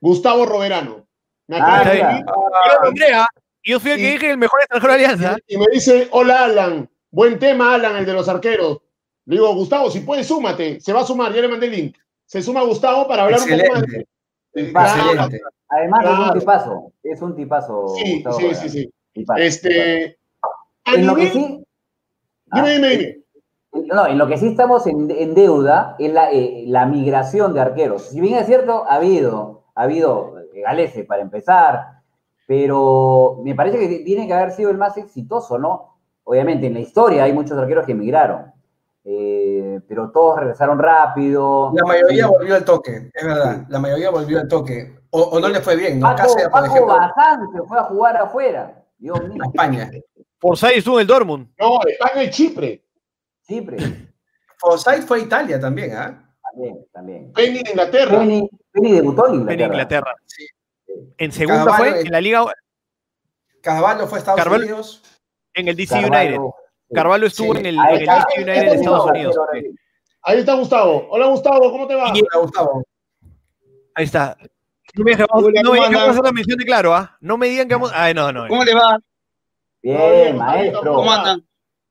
Gustavo 0.00 0.46
Roverano. 0.46 1.06
Me 1.48 1.56
Ah, 1.56 1.62
acaba 1.62 1.78
de 1.78 1.82
está 1.98 2.10
escribir 2.10 2.24
Yo, 2.26 2.88
Andrea, 2.88 3.26
yo 3.64 3.80
fui 3.80 3.90
el 3.90 3.96
que 3.98 4.02
Y- 4.02 4.10
dije 4.12 4.30
el 4.30 4.38
mejor 4.38 4.60
extranjero 4.60 4.92
de 4.92 4.98
Alianza. 5.04 5.36
y 5.46 5.56
me 5.58 5.66
dice, 5.72 6.08
hola 6.12 6.44
Alan, 6.44 6.88
buen 7.10 7.38
tema 7.38 7.74
Alan, 7.74 7.96
el 7.96 8.06
de 8.06 8.12
los 8.12 8.28
arqueros. 8.28 8.78
Le 9.26 9.36
digo, 9.36 9.54
Gustavo, 9.54 9.90
si 9.90 10.00
puedes, 10.00 10.26
súmate. 10.26 10.80
Se 10.80 10.92
va 10.92 11.00
a 11.00 11.04
sumar, 11.04 11.32
ya 11.32 11.40
le 11.42 11.48
mandé 11.48 11.66
el 11.66 11.72
link. 11.72 11.96
Se 12.24 12.40
suma 12.42 12.62
Gustavo 12.62 13.06
para 13.06 13.24
hablar 13.24 13.40
un 13.40 13.46
poco 13.48 13.56
más. 13.72 13.82
Excelente. 13.82 14.06
de- 14.52 14.70
Claro. 14.72 15.10
Excelente. 15.10 15.40
Además 15.68 16.04
es 16.04 16.18
un 16.18 16.38
tipazo, 16.40 16.92
es 17.02 17.22
un 17.22 17.36
tipazo. 17.36 17.88
Sí, 17.96 18.14
Gustavo 18.14 18.38
sí, 18.40 18.54
sí, 18.54 18.68
sí. 18.68 18.92
Tipazo, 19.12 19.40
Este, 19.40 20.18
En 20.86 21.06
lo 21.06 21.14
que 21.14 21.28
sí, 21.30 21.38
Dime, 22.52 22.66
Ah, 22.66 22.68
dime, 22.68 22.88
dime. 22.88 23.16
No, 23.94 24.06
en 24.08 24.18
lo 24.18 24.26
que 24.26 24.36
sí 24.36 24.48
estamos 24.48 24.84
en, 24.88 25.08
en 25.12 25.34
deuda 25.34 25.94
es 26.00 26.12
la, 26.12 26.32
eh, 26.32 26.64
la 26.66 26.86
migración 26.86 27.54
de 27.54 27.60
arqueros. 27.60 28.06
Si 28.08 28.20
bien 28.20 28.34
es 28.38 28.46
cierto, 28.46 28.84
ha 28.88 28.96
habido, 28.96 29.59
ha 29.80 29.84
habido 29.84 30.38
eh, 30.38 30.60
Galese 30.60 31.04
para 31.04 31.22
empezar, 31.22 32.02
pero 32.46 33.40
me 33.42 33.54
parece 33.54 33.78
que 33.78 34.00
tiene 34.00 34.26
que 34.26 34.34
haber 34.34 34.52
sido 34.52 34.70
el 34.70 34.76
más 34.76 34.96
exitoso, 34.98 35.58
¿no? 35.58 35.96
Obviamente, 36.24 36.66
en 36.66 36.74
la 36.74 36.80
historia 36.80 37.24
hay 37.24 37.32
muchos 37.32 37.56
arqueros 37.56 37.86
que 37.86 37.92
emigraron, 37.92 38.52
eh, 39.04 39.80
pero 39.88 40.10
todos 40.10 40.38
regresaron 40.40 40.78
rápido. 40.78 41.72
La 41.74 41.84
mayoría 41.84 42.26
Sí. 42.26 42.30
volvió 42.30 42.54
al 42.56 42.64
toque, 42.64 43.10
es 43.14 43.26
verdad. 43.26 43.64
La 43.68 43.78
mayoría 43.78 44.10
volvió 44.10 44.40
al 44.40 44.48
toque. 44.48 44.98
O, 45.10 45.22
o 45.22 45.40
no 45.40 45.48
le 45.48 45.60
fue 45.60 45.76
bien, 45.76 45.98
¿no? 45.98 46.06
Paco, 46.08 46.22
Cáceres, 46.22 46.44
por 46.44 46.52
Paco 46.52 46.66
ejemplo, 46.66 46.94
Bazán 46.98 47.40
se 47.52 47.62
fue 47.62 47.78
a 47.78 47.82
jugar 47.84 48.16
afuera. 48.18 48.84
Dios 48.98 49.28
mío. 49.28 49.42
España. 49.44 49.90
Forsyth 50.38 50.76
estuvo 50.76 50.96
en 50.98 51.02
el 51.02 51.06
Dortmund. 51.06 51.48
No, 51.58 51.80
España 51.88 52.22
y 52.24 52.30
Chipre. 52.30 52.84
Chipre, 53.46 53.78
Forsyth 54.58 55.02
fue 55.06 55.18
a 55.18 55.22
Italia 55.22 55.58
también, 55.58 55.92
¿ah? 55.96 56.22
también, 56.52 56.86
también. 56.92 57.32
Penny 57.32 57.62
de 57.62 57.70
Inglaterra. 57.70 58.18
Penny, 58.18 58.50
Penny 58.72 58.92
debutó 58.92 59.26
en 59.28 59.34
En 59.34 59.40
Inglaterra. 59.40 59.66
Inglaterra. 59.74 60.14
Sí. 60.26 60.46
En 61.18 61.32
segunda 61.32 61.64
Carvalho 61.64 61.90
fue 61.92 62.00
en- 62.02 62.10
la 62.12 62.20
Liga, 62.20 62.44
Carvalho 63.62 64.06
fue 64.06 64.18
a 64.18 64.20
Estados 64.20 64.38
Carvalho- 64.40 64.64
Unidos. 64.64 65.02
en 65.54 65.68
el 65.68 65.76
DC 65.76 66.00
Carvalho, 66.00 66.28
United. 66.40 66.54
Carvalho 66.94 67.26
estuvo 67.26 67.52
Sí. 67.54 67.60
en 67.60 67.66
el, 67.66 67.78
Ahí 67.78 67.86
en 67.88 67.94
el 67.96 68.00
está. 68.02 68.14
DC 68.28 68.42
United 68.42 68.60
de 68.70 68.74
Estados 68.76 69.06
Unidos. 69.10 69.36
Ahí 70.22 70.38
está 70.38 70.54
Gustavo. 70.54 71.06
Hola 71.10 71.26
Gustavo, 71.26 71.70
¿cómo 71.70 71.86
te 71.86 71.94
va? 71.94 72.08
Y- 72.14 72.20
Hola, 72.22 72.42
Gustavo. 72.42 72.82
Ahí 73.94 74.04
está. 74.04 74.36
No 74.94 75.04
me 75.04 75.10
digan 75.12 75.26
que 75.26 75.32
vamos, 75.32 75.44
Hola, 75.48 75.62
no 75.62 75.62
me 75.62 75.62
¿cómo 75.62 75.74
digan 75.74 75.90
que 75.90 75.94
vamos 75.94 75.94
a 75.94 76.00
andan? 76.02 76.10
hacer 76.10 76.24
la 76.24 76.32
mención 76.32 76.58
de 76.58 76.64
claro, 76.64 76.94
¿ah? 76.94 77.16
No 77.20 77.38
me 77.38 77.46
digan 77.48 77.68
que 77.68 77.74
vamos. 77.74 77.92
Ay, 77.94 78.14
no, 78.14 78.32
no. 78.32 78.48
¿Cómo 78.48 78.64
le 78.64 78.74
va? 78.74 78.98
Bien, 79.82 79.98
bien, 80.12 80.36
maestro. 80.36 80.94
¿Cómo 80.94 81.10
andan? 81.12 81.38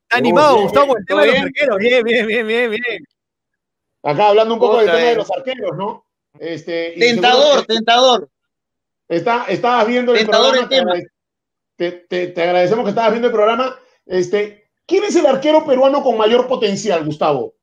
Está 0.03 0.17
animado, 0.17 0.53
bien, 0.55 0.63
Gustavo, 0.65 0.85
bien. 0.87 0.97
el 0.99 1.05
tema 1.05 1.21
de 1.21 1.27
los 1.27 1.35
¿Todo 1.35 1.43
bien? 1.43 1.45
arqueros. 1.45 1.77
Bien, 1.77 2.03
bien, 2.03 2.27
bien, 2.27 2.47
bien, 2.47 2.71
bien. 2.71 3.03
Acá 4.03 4.27
hablando 4.29 4.53
un 4.55 4.59
poco 4.59 4.77
del 4.77 4.85
tema 4.87 4.97
de 4.97 5.15
los 5.15 5.31
arqueros, 5.31 5.77
¿no? 5.77 6.05
Este, 6.39 6.95
Tentador, 6.97 7.65
tentador. 7.65 8.29
Está, 9.07 9.45
estabas 9.49 9.87
viendo 9.87 10.13
el 10.13 10.19
Tentador 10.19 10.55
programa. 10.57 10.95
el 10.95 11.01
tema. 11.01 11.09
Te, 11.75 11.91
te, 11.91 12.27
te- 12.27 12.43
agradecemos 12.43 12.83
que 12.85 12.89
estabas 12.89 13.11
viendo 13.11 13.27
el 13.27 13.33
programa. 13.33 13.77
Este, 14.05 14.69
¿Quién 14.85 15.03
es 15.03 15.15
el 15.15 15.25
arquero 15.25 15.65
peruano 15.65 16.01
con 16.03 16.17
mayor 16.17 16.47
potencial, 16.47 17.03
Gustavo? 17.05 17.53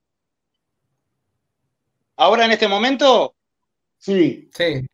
Ahora 2.16 2.44
en 2.46 2.52
este 2.52 2.68
momento, 2.68 3.34
Sí. 3.98 4.50
Sí. 4.54 4.86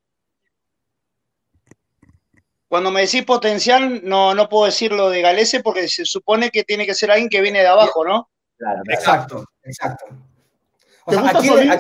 cuando 2.68 2.91
me 2.91 3.03
decís 3.03 3.24
potencial, 3.24 4.01
no, 4.05 4.35
no 4.35 4.49
puedo 4.49 4.64
decir 4.66 4.93
lo 4.93 5.11
de 5.11 5.20
Galese 5.20 5.61
porque 5.61 5.89
se 5.89 6.05
supone 6.07 6.51
que 6.51 6.64
tiene 6.64 6.87
que 6.87 6.95
ser 6.95 7.11
alguien 7.11 7.28
que 7.28 7.43
viene 7.43 7.61
de 7.61 7.66
abajo, 7.66 8.05
¿no? 8.05 8.30
Claro, 8.57 8.80
claro. 8.85 8.99
Exacto, 9.01 9.45
exacto. 9.64 10.07
O 11.05 11.11
¿Te 11.11 11.16
sea, 11.16 11.22
gusta 11.22 11.39
¿a 11.39 11.41
quién, 11.43 11.53
Solís? 11.55 11.70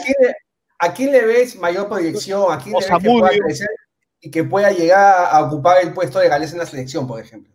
A 0.82 0.92
quién 0.92 1.12
le, 1.12 1.24
ves 1.24 1.54
mayor 1.54 1.88
proyección? 1.88 2.52
¿A 2.52 2.58
quién 2.58 2.74
O 2.74 2.80
le 2.80 2.86
ves 2.86 2.98
que 2.98 3.08
pueda 3.08 3.30
crecer 3.38 3.68
y 4.20 4.30
que 4.32 4.42
pueda 4.42 4.72
llegar 4.72 5.28
a 5.30 5.40
ocupar 5.44 5.80
el 5.80 5.94
puesto 5.94 6.18
de 6.18 6.28
Gales 6.28 6.50
en 6.52 6.58
la 6.58 6.66
selección, 6.66 7.06
por 7.06 7.20
ejemplo? 7.20 7.54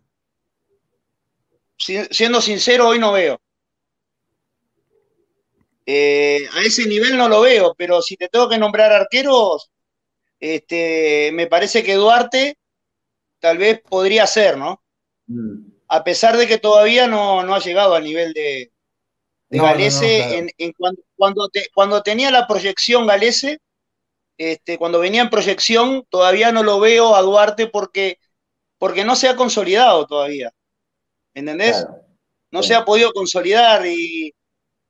Si- 1.76 2.06
siendo 2.10 2.40
sincero, 2.40 2.88
hoy 2.88 2.98
no 2.98 3.12
veo. 3.12 3.38
Eh, 5.84 6.48
a 6.54 6.62
ese 6.62 6.86
nivel 6.86 7.18
no 7.18 7.28
lo 7.28 7.42
veo, 7.42 7.74
pero 7.76 8.00
si 8.00 8.16
te 8.16 8.28
tengo 8.28 8.48
que 8.48 8.56
nombrar 8.56 8.92
arqueros, 8.92 9.70
este, 10.40 11.30
me 11.34 11.46
parece 11.46 11.82
que 11.82 11.96
Duarte 11.96 12.56
tal 13.40 13.58
vez 13.58 13.82
podría 13.82 14.26
ser, 14.26 14.56
¿no? 14.56 14.82
Mm. 15.26 15.66
A 15.88 16.02
pesar 16.02 16.38
de 16.38 16.46
que 16.46 16.56
todavía 16.56 17.06
no, 17.06 17.42
no 17.42 17.54
ha 17.54 17.58
llegado 17.60 17.94
al 17.94 18.04
nivel 18.04 18.32
de, 18.32 18.72
de 19.50 19.58
No, 19.58 19.64
no, 19.64 19.68
no, 19.70 19.74
Galese 19.74 20.16
claro. 20.18 20.32
en, 20.34 20.50
en 20.58 20.72
cuando, 20.72 21.02
cuando, 21.16 21.48
te- 21.48 21.68
cuando 21.74 22.02
tenía 22.02 22.30
la 22.30 22.46
proyección 22.46 23.06
Galese, 23.06 23.58
este, 24.38 24.78
cuando 24.78 25.00
venía 25.00 25.22
en 25.22 25.30
proyección, 25.30 26.04
todavía 26.10 26.52
no 26.52 26.62
lo 26.62 26.80
veo 26.80 27.14
a 27.16 27.22
Duarte 27.22 27.66
porque, 27.68 28.18
porque 28.78 29.04
no 29.04 29.16
se 29.16 29.28
ha 29.28 29.36
consolidado 29.36 30.06
todavía. 30.06 30.52
¿Entendés? 31.34 31.84
Claro. 31.84 32.02
no 32.50 32.62
Sí. 32.62 32.68
se 32.68 32.74
ha 32.74 32.84
podido 32.84 33.12
consolidar 33.12 33.86
y 33.86 34.32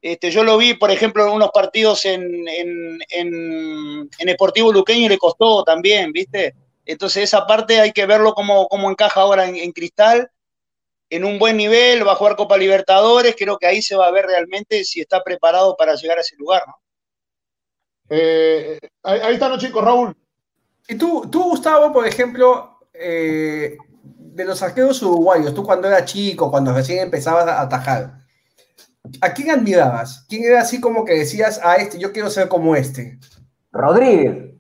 este, 0.03 0.31
yo 0.31 0.45
lo 0.45 0.59
vi, 0.59 0.75
por 0.75 0.91
ejemplo, 0.91 1.27
en 1.27 1.33
unos 1.33 1.51
partidos 1.53 2.05
en, 2.05 2.47
en, 2.49 2.99
en, 3.11 4.11
en 4.19 4.29
Sportivo 4.35 4.73
Luqueño 4.73 5.07
y 5.07 5.09
le 5.11 5.19
costó 5.19 5.65
también, 5.65 6.13
¿viste? 6.13 6.55
Entonces 6.87 7.25
esa 7.25 7.47
parte 7.47 7.81
hay 7.81 7.93
que 7.93 8.07
verlo 8.07 8.33
cómo, 8.35 8.69
cómo 8.69 8.91
encaja 8.91 9.21
ahora 9.21 9.49
en, 9.49 9.57
en 9.57 9.73
Cristal, 9.73 10.31
en 11.11 11.25
un 11.25 11.39
buen 11.39 11.57
nivel, 11.57 12.07
va 12.07 12.13
a 12.13 12.17
jugar 12.17 12.37
Copa 12.37 12.57
Libertadores, 12.57 13.35
creo 13.37 13.59
que 13.59 13.67
ahí 13.67 13.83
se 13.83 13.97
va 13.97 14.07
a 14.07 14.11
ver 14.11 14.27
realmente 14.27 14.85
si 14.85 15.01
está 15.01 15.23
preparado 15.23 15.77
para 15.77 15.95
llegar 15.95 16.19
a 16.19 16.21
ese 16.21 16.37
lugar, 16.37 16.63
¿no? 16.67 16.75
Eh, 18.11 18.79
ahí, 19.03 19.21
ahí 19.21 19.35
están 19.35 19.51
los 19.51 19.61
chicos, 19.61 19.85
Raúl. 19.85 20.17
Y 20.89 20.97
tú, 20.97 21.29
tú 21.31 21.43
Gustavo, 21.45 21.93
por 21.93 22.07
ejemplo, 22.07 22.79
eh, 22.95 23.77
de 24.39 24.45
los 24.45 24.63
arqueros 24.63 25.03
uruguayos, 25.03 25.55
tú 25.55 25.63
cuando 25.63 25.89
eras 25.89 26.07
chico, 26.07 26.51
cuando 26.51 26.73
recién 26.73 27.01
empezabas 27.01 27.47
a 27.47 27.61
atajar, 27.61 28.19
¿a 29.21 29.35
quién 29.35 29.51
admirabas? 29.51 30.25
¿Quién 30.29 30.45
era 30.45 30.63
así 30.63 30.81
como 30.81 31.05
que 31.05 31.15
decías, 31.15 31.61
a 31.63 31.77
este, 31.77 31.99
yo 31.99 32.13
quiero 32.13 32.31
ser 32.31 32.49
como 32.49 32.75
este? 32.75 33.19
Rodríguez. 33.71 34.55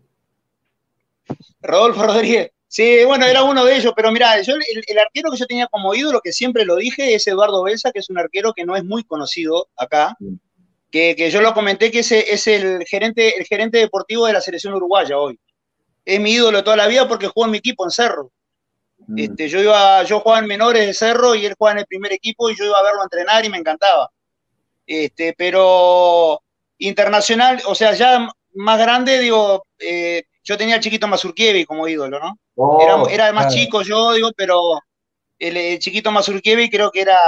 Rodolfo 1.63 2.03
Rodríguez. 2.03 2.51
Sí, 2.71 3.03
bueno, 3.07 3.25
era 3.25 3.45
uno 3.45 3.65
de 3.65 3.77
ellos, 3.77 3.95
pero 3.97 4.13
mira, 4.13 4.41
yo 4.43 4.55
el, 4.55 4.85
el 4.87 4.99
arquero 4.99 5.31
que 5.31 5.39
yo 5.39 5.47
tenía 5.47 5.67
como 5.69 5.95
ídolo, 5.95 6.21
que 6.21 6.33
siempre 6.33 6.67
lo 6.67 6.77
dije, 6.77 7.15
es 7.15 7.27
Eduardo 7.27 7.63
Belsa, 7.63 7.93
que 7.93 8.01
es 8.01 8.11
un 8.11 8.19
arquero 8.19 8.53
que 8.53 8.67
no 8.67 8.77
es 8.77 8.85
muy 8.85 9.05
conocido 9.05 9.69
acá, 9.75 10.17
que, 10.91 11.17
que 11.17 11.31
yo 11.31 11.41
lo 11.41 11.55
comenté 11.55 11.91
que 11.91 12.01
ese 12.01 12.33
es 12.33 12.47
el 12.47 12.85
gerente, 12.85 13.39
el 13.39 13.47
gerente 13.47 13.79
deportivo 13.79 14.27
de 14.27 14.35
la 14.35 14.43
selección 14.43 14.75
uruguaya 14.75 15.19
hoy. 15.19 15.39
Es 16.05 16.21
mi 16.21 16.33
ídolo 16.33 16.63
toda 16.63 16.77
la 16.77 16.87
vida 16.87 17.09
porque 17.09 17.29
jugó 17.29 17.47
en 17.47 17.53
mi 17.53 17.59
equipo 17.59 17.85
en 17.85 17.91
Cerro. 17.91 18.31
Mm. 19.07 19.19
Este, 19.19 19.49
yo 19.49 19.61
iba, 19.61 20.03
yo 20.05 20.21
jugaba 20.21 20.41
en 20.41 20.47
menores 20.47 20.87
de 20.87 20.93
Cerro 20.93 21.35
y 21.35 21.47
él 21.47 21.55
jugaba 21.59 21.73
en 21.73 21.79
el 21.81 21.87
primer 21.87 22.13
equipo 22.13 22.51
y 22.51 22.57
yo 22.57 22.67
iba 22.67 22.79
a 22.79 22.83
verlo 22.83 23.03
entrenar 23.03 23.45
y 23.47 23.49
me 23.49 23.59
encantaba. 23.59 24.11
Este, 24.87 25.35
pero 25.37 26.43
internacional, 26.79 27.63
o 27.67 27.75
sea, 27.75 27.93
ya 27.95 28.31
más 28.55 28.79
grande, 28.79 29.19
digo, 29.19 29.67
eh, 29.79 30.25
yo 30.49 30.57
tenía 30.57 30.77
al 30.77 30.81
chiquito 30.81 31.07
Mazurkiewicz 31.07 31.67
como 31.67 31.87
ídolo, 31.87 32.19
¿no? 32.19 32.39
Oh, 32.57 32.79
Era, 32.81 33.03
era 33.13 33.33
más 33.35 33.47
claro. 33.47 33.61
chico 33.61 33.83
yo, 33.83 34.15
digo, 34.15 34.31
pero, 34.35 34.79
el, 35.39 35.79
chiquito 35.79 36.11
Mazurkiewicz 36.11 36.71
creo 36.71 36.91
que 36.91 37.03
era, 37.03 37.19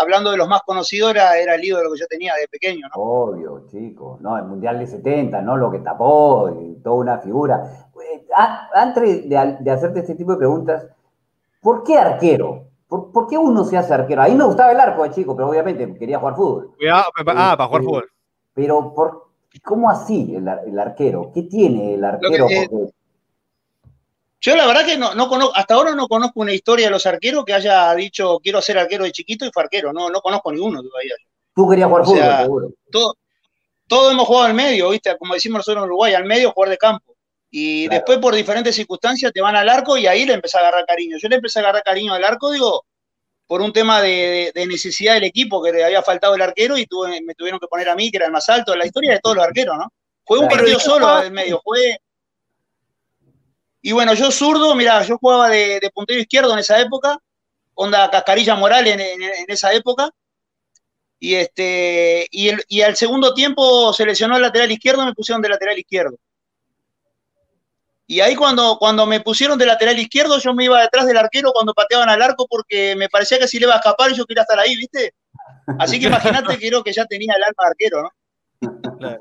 hablando 0.00 0.32
de 0.32 0.36
los 0.36 0.48
más 0.48 0.62
conocidos, 0.62 1.12
era, 1.12 1.38
era 1.38 1.54
el 1.54 1.64
ídolo 1.64 1.92
que 1.92 2.00
yo 2.00 2.06
tenía 2.08 2.34
de 2.34 2.48
pequeño, 2.48 2.88
¿no? 2.88 3.00
Obvio, 3.00 3.66
chico, 3.70 4.18
no, 4.20 4.36
el 4.36 4.44
Mundial 4.46 4.80
de 4.80 4.86
70, 4.88 5.42
¿no? 5.42 5.56
Lo 5.56 5.70
que 5.70 5.78
tapó, 5.78 6.50
y 6.60 6.82
toda 6.82 6.96
una 6.96 7.18
figura. 7.18 7.86
Eh, 8.02 8.26
antes 8.74 9.28
de, 9.28 9.70
hacerte 9.70 10.00
este 10.00 10.16
tipo 10.16 10.32
de 10.32 10.38
preguntas, 10.38 10.86
¿por 11.62 11.84
qué 11.84 11.96
arquero? 11.96 12.64
¿Por, 12.88 13.28
qué 13.28 13.38
uno 13.38 13.64
se 13.64 13.76
hace 13.76 13.94
arquero? 13.94 14.22
A 14.22 14.26
mí 14.26 14.34
me 14.34 14.44
gustaba 14.44 14.72
el 14.72 14.80
arco 14.80 15.04
de 15.04 15.10
chico, 15.10 15.36
pero 15.36 15.50
obviamente 15.50 15.96
quería 15.96 16.18
jugar 16.18 16.34
fútbol. 16.34 16.74
ah, 16.90 17.04
para 17.56 17.68
jugar 17.68 17.82
fútbol. 17.82 18.10
Pero, 18.54 18.92
¿por, 18.92 19.25
¿cómo 19.62 19.90
así 19.90 20.34
el, 20.34 20.78
arquero? 20.78 21.30
¿Qué 21.34 21.42
tiene 21.42 21.94
el 21.94 22.04
arquero? 22.04 22.48
Yo 24.40 24.54
la 24.54 24.66
verdad 24.66 24.86
que 24.86 24.96
no, 24.96 25.14
no 25.14 25.28
conozco, 25.28 25.56
hasta 25.56 25.74
ahora 25.74 25.94
no 25.94 26.06
conozco 26.06 26.40
una 26.40 26.52
historia 26.52 26.86
de 26.86 26.92
los 26.92 27.06
arqueros 27.06 27.44
que 27.44 27.54
haya 27.54 27.94
dicho 27.94 28.38
quiero 28.40 28.60
ser 28.62 28.78
arquero 28.78 29.04
de 29.04 29.12
chiquito 29.12 29.44
y 29.44 29.50
fue 29.52 29.62
arquero. 29.62 29.92
No, 29.92 30.10
no 30.10 30.20
conozco 30.20 30.52
ninguno 30.52 30.82
todavía. 30.82 31.14
Tú 31.54 31.68
querías 31.68 31.88
jugar 31.88 32.04
fútbol, 32.04 32.36
seguro. 32.42 32.70
Todo, 32.90 33.14
todos 33.88 34.12
hemos 34.12 34.26
jugado 34.26 34.46
al 34.46 34.54
medio, 34.54 34.90
¿viste? 34.90 35.16
Como 35.16 35.34
decimos 35.34 35.60
nosotros 35.60 35.82
en 35.82 35.88
Uruguay, 35.88 36.14
al 36.14 36.26
medio 36.26 36.52
jugar 36.52 36.70
de 36.70 36.78
campo. 36.78 37.16
Y 37.50 37.88
después 37.88 38.18
por 38.18 38.34
diferentes 38.34 38.74
circunstancias 38.74 39.32
te 39.32 39.40
van 39.40 39.56
al 39.56 39.68
arco 39.68 39.96
y 39.96 40.06
ahí 40.06 40.26
le 40.26 40.34
empecé 40.34 40.58
a 40.58 40.60
agarrar 40.60 40.84
cariño. 40.84 41.16
Yo 41.18 41.28
le 41.28 41.36
empecé 41.36 41.58
a 41.58 41.62
agarrar 41.62 41.82
cariño 41.82 42.12
al 42.12 42.24
arco, 42.24 42.50
digo, 42.50 42.84
por 43.46 43.62
un 43.62 43.72
tema 43.72 44.00
de, 44.00 44.52
necesidad 44.68 45.14
del 45.14 45.24
equipo, 45.24 45.62
que 45.62 45.72
le 45.72 45.84
había 45.84 46.02
faltado 46.02 46.34
el 46.34 46.42
arquero 46.42 46.76
y 46.76 46.86
me 47.22 47.34
tuvieron 47.34 47.60
que 47.60 47.68
poner 47.68 47.88
a 47.88 47.94
mí, 47.94 48.10
que 48.10 48.16
era 48.16 48.26
el 48.26 48.32
más 48.32 48.48
alto. 48.48 48.74
La 48.74 48.86
historia 48.86 49.12
de 49.12 49.20
todos 49.20 49.36
los 49.36 49.44
arqueros, 49.44 49.76
¿no? 49.76 49.92
Fue 50.24 50.38
un 50.38 50.48
partido 50.48 50.80
solo 50.80 51.20
del 51.20 51.30
medio, 51.30 51.60
fue 51.62 52.00
y 53.86 53.92
bueno, 53.92 54.14
yo 54.14 54.32
zurdo, 54.32 54.74
mira, 54.74 55.00
yo 55.04 55.16
jugaba 55.16 55.48
de, 55.48 55.80
puntero 55.94 56.18
izquierdo 56.18 56.52
en 56.52 56.58
esa 56.58 56.80
época, 56.80 57.20
onda 57.74 58.10
Cascarilla 58.10 58.56
Moral 58.56 58.84
en, 58.88 59.00
esa 59.46 59.72
época. 59.72 60.10
Y, 61.20 61.36
este, 61.36 62.26
y, 62.32 62.48
el, 62.48 62.64
y 62.66 62.82
al 62.82 62.96
segundo 62.96 63.32
tiempo 63.32 63.92
seleccionó 63.92 64.34
el 64.34 64.42
lateral 64.42 64.72
izquierdo, 64.72 65.06
me 65.06 65.14
pusieron 65.14 65.40
de 65.40 65.50
lateral 65.50 65.78
izquierdo. 65.78 66.16
Y 68.06 68.20
ahí 68.20 68.36
cuando, 68.36 68.76
cuando 68.78 69.04
me 69.04 69.20
pusieron 69.20 69.58
de 69.58 69.66
lateral 69.66 69.98
izquierdo, 69.98 70.38
yo 70.38 70.54
me 70.54 70.64
iba 70.64 70.80
detrás 70.80 71.06
del 71.06 71.16
arquero 71.16 71.50
cuando 71.52 71.74
pateaban 71.74 72.08
al 72.08 72.22
arco 72.22 72.46
porque 72.48 72.94
me 72.96 73.08
parecía 73.08 73.38
que 73.38 73.48
si 73.48 73.58
le 73.58 73.66
iba 73.66 73.74
a 73.74 73.78
escapar 73.78 74.12
yo 74.12 74.24
quería 74.26 74.42
estar 74.42 74.58
ahí, 74.58 74.76
¿viste? 74.76 75.12
Así 75.78 75.98
que 75.98 76.06
imagínate 76.06 76.56
que 76.56 76.68
creo 76.68 76.84
que 76.84 76.92
ya 76.92 77.04
tenía 77.06 77.34
el 77.36 77.42
alma 77.42 77.64
de 77.64 77.68
arquero, 77.68 78.02
¿no? 78.02 79.18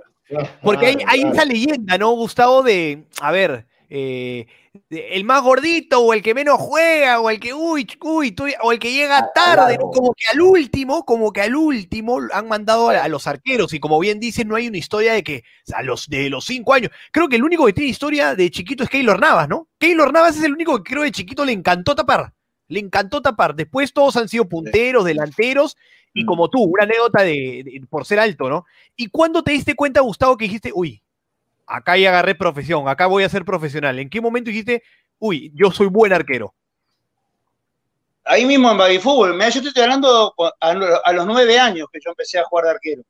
Porque 0.62 0.86
hay, 0.88 0.98
hay 1.08 1.22
esa 1.24 1.46
leyenda, 1.46 1.98
¿no, 1.98 2.12
Gustavo? 2.12 2.62
De, 2.62 3.08
a 3.20 3.32
ver, 3.32 3.66
eh, 3.90 4.48
el 4.90 5.24
más 5.24 5.42
gordito 5.42 6.00
o 6.00 6.14
el 6.14 6.22
que 6.22 6.34
menos 6.34 6.58
juega 6.60 7.20
o 7.20 7.30
el 7.30 7.40
que 7.40 7.54
uy, 7.54 7.88
uy, 8.02 8.36
o 8.62 8.72
el 8.72 8.80
que 8.80 8.92
llega 8.92 9.20
ah, 9.20 9.32
tarde, 9.34 9.78
como 9.78 10.14
que 10.14 10.28
al 10.28 10.42
último, 10.42 11.06
como 11.06 11.32
que 11.32 11.42
al 11.42 11.56
último 11.56 12.20
han 12.34 12.48
mandado 12.48 12.90
a, 12.90 13.08
los 13.08 13.28
arqueros 13.28 13.74
y 13.74 13.80
como 13.80 14.00
bien 14.00 14.20
dicen, 14.20 14.48
no 14.48 14.56
hay 14.56 14.68
una 14.68 14.78
historia 14.78 15.14
de 15.14 15.24
que 15.24 15.44
a 15.74 15.84
los 15.84 16.08
de 16.08 16.30
los 16.30 16.46
cinco 16.46 16.74
años, 16.74 16.92
creo 17.12 17.30
que 17.30 17.36
el 17.36 17.44
único 17.44 17.66
que 17.66 17.74
tiene 17.74 17.90
historia 17.90 18.36
de 18.36 18.52
chiquito 18.52 18.84
es 18.84 18.90
Keylor 18.90 19.20
Navas, 19.20 19.48
¿no? 19.48 19.68
Keylor 19.78 20.12
Navas 20.12 20.38
es 20.38 20.44
el 20.44 20.54
único 20.54 20.82
que 20.82 20.92
creo 20.92 21.04
de 21.04 21.12
chiquito 21.12 21.46
le 21.46 21.54
encantó 21.54 21.96
tapar, 21.96 22.34
le 22.68 22.80
encantó 22.80 23.22
tapar, 23.22 23.56
después 23.56 23.94
todos 23.94 24.18
han 24.18 24.28
sido 24.28 24.50
punteros, 24.50 25.06
delanteros 25.06 25.78
y 26.14 26.24
mm. 26.24 26.26
como 26.26 26.50
tú, 26.50 26.64
una 26.64 26.84
anécdota 26.84 27.22
de, 27.22 27.82
por 27.90 28.06
ser 28.06 28.20
alto, 28.20 28.50
¿no? 28.50 28.66
¿Y 28.96 29.08
cuándo 29.08 29.44
te 29.44 29.52
diste 29.52 29.76
cuenta, 29.76 30.02
Gustavo, 30.02 30.38
que 30.38 30.46
dijiste, 30.46 30.72
uy, 30.74 31.04
acá 31.68 31.98
ya 31.98 32.10
agarré 32.10 32.36
profesión, 32.36 32.88
acá 32.88 33.08
voy 33.08 33.24
a 33.24 33.30
ser 33.30 33.46
profesional. 33.46 34.00
¿En 34.00 34.10
qué 34.10 34.22
momento 34.22 34.50
dijiste, 34.50 34.84
uy, 35.20 35.52
yo 35.54 35.72
soy 35.72 35.88
buen 35.88 36.14
arquero? 36.14 36.54
Ahí 38.24 38.46
mismo 38.46 38.72
en 38.72 38.78
Baby 38.78 39.00
Fútbol. 39.00 39.40
yo 39.40 39.62
te 39.62 39.68
estoy 39.68 39.84
hablando 39.84 40.34
a, 40.60 41.14
los 41.14 41.26
nueve 41.28 41.60
años 41.60 41.88
que 41.92 42.00
yo 42.04 42.10
empecé 42.10 42.40
a 42.40 42.44
jugar 42.44 42.66
de 42.66 42.72
arquero. 42.72 43.04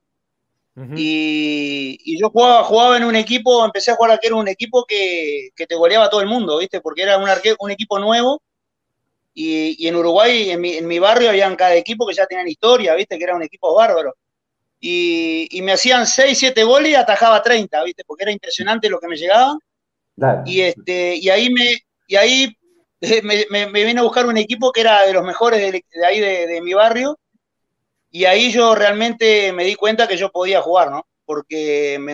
y, 0.96 2.20
yo 2.20 2.30
jugaba, 2.30 2.64
jugaba 2.64 2.98
en 2.98 3.06
un 3.06 3.16
equipo, 3.16 3.64
empecé 3.64 3.92
a 3.92 3.96
jugar 3.96 4.12
arquero 4.12 4.36
en 4.36 4.42
un 4.42 4.48
equipo 4.50 4.86
que, 4.86 5.50
te 5.56 5.76
goleaba 5.76 6.06
a 6.06 6.10
todo 6.10 6.22
el 6.22 6.28
mundo, 6.28 6.58
¿viste? 6.58 6.82
Porque 6.82 7.04
era 7.04 7.18
un, 7.18 7.30
arquero, 7.30 7.56
un 7.60 7.72
equipo 7.72 7.98
nuevo. 7.98 8.42
Y, 9.34 9.88
en 9.88 9.96
Uruguay, 9.96 10.50
en 10.50 10.62
mi, 10.62 10.74
en 10.74 10.88
mi 10.88 11.00
barrio, 11.00 11.30
habían 11.30 11.56
cada 11.56 11.76
equipo 11.76 12.06
que 12.06 12.14
ya 12.14 12.26
tenían 12.26 12.48
historia, 12.48 12.94
¿viste? 12.96 13.18
Que 13.18 13.24
era 13.24 13.36
un 13.36 13.44
equipo 13.44 13.74
bárbaro 13.74 14.16
y, 14.88 15.62
me 15.64 15.72
hacían 15.72 16.06
6, 16.06 16.38
7 16.38 16.64
goles 16.64 16.92
y 16.92 16.96
atajaba 16.96 17.42
30, 17.42 17.84
¿viste? 17.84 18.04
Porque 18.06 18.24
era 18.24 18.32
impresionante 18.32 18.88
lo 18.88 19.00
que 19.00 19.08
me 19.08 19.18
llegaba. 19.18 19.58
Y, 20.46 20.62
este, 20.62 21.16
y 21.16 21.30
ahí, 21.30 21.50
me, 21.50 21.76
y 22.08 22.16
ahí 22.16 22.56
me, 23.24 23.46
me, 23.50 23.86
vine 23.86 24.00
a 24.00 24.04
buscar 24.04 24.28
un 24.28 24.38
equipo 24.38 24.72
que 24.72 24.82
era 24.82 25.04
de 25.04 25.14
los 25.14 25.24
mejores 25.24 25.60
de, 25.60 25.84
ahí 26.06 26.20
de, 26.20 26.62
mi 26.62 26.76
barrio. 26.76 27.18
Y 28.12 28.26
ahí 28.26 28.52
yo 28.52 28.76
realmente 28.76 29.52
me 29.54 29.64
di 29.64 29.74
cuenta 29.74 30.08
que 30.08 30.18
yo 30.18 30.32
podía 30.32 30.62
jugar, 30.62 30.92
¿no? 30.92 31.08
Porque 31.26 31.98
me, 32.00 32.14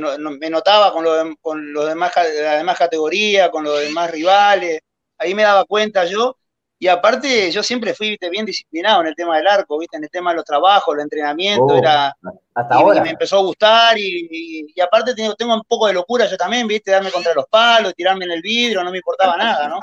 notaba 0.50 0.94
con, 0.94 1.04
lo 1.04 1.36
con 1.42 1.74
los 1.74 1.88
demás, 1.90 2.14
la 2.16 2.56
demás 2.56 2.78
categoría, 2.78 3.52
con 3.52 3.66
los 3.66 3.82
demás 3.82 4.10
rivales. 4.10 4.80
Ahí 5.18 5.36
me 5.36 5.44
daba 5.44 5.66
cuenta 5.66 6.06
yo 6.06 6.38
y 6.82 6.88
aparte, 6.88 7.52
yo 7.52 7.62
siempre 7.62 7.94
fui 7.94 8.18
bien 8.32 8.44
disciplinado 8.44 9.02
en 9.02 9.08
el 9.10 9.16
tema 9.16 9.38
del 9.38 9.46
arco, 9.46 9.78
¿viste? 9.78 9.98
en 9.98 10.04
el 10.04 10.10
tema 10.10 10.32
de 10.32 10.38
los 10.38 10.46
trabajos, 10.46 10.96
el 10.96 11.02
entrenamiento, 11.02 11.66
oh, 11.66 11.78
era. 11.78 12.08
Hasta 12.56 12.76
y, 12.76 12.82
ahora. 12.82 13.04
me 13.04 13.12
empezó 13.12 13.38
a 13.38 13.42
gustar, 13.44 14.00
y, 14.00 14.74
aparte 14.82 15.14
tengo, 15.14 15.36
tengo, 15.36 15.54
un 15.54 15.62
poco 15.62 15.86
de 15.86 15.94
locura 15.94 16.26
yo 16.26 16.36
también, 16.38 16.68
¿viste? 16.68 16.90
Darme 16.90 17.12
contra 17.12 17.36
los 17.36 17.46
palos, 17.46 17.94
tirarme 17.94 18.26
en 18.26 18.32
el 18.32 18.42
vidrio, 18.42 18.84
no 18.84 18.90
me 18.90 18.98
importaba 18.98 19.38
nada, 19.38 19.68
¿no? 19.68 19.80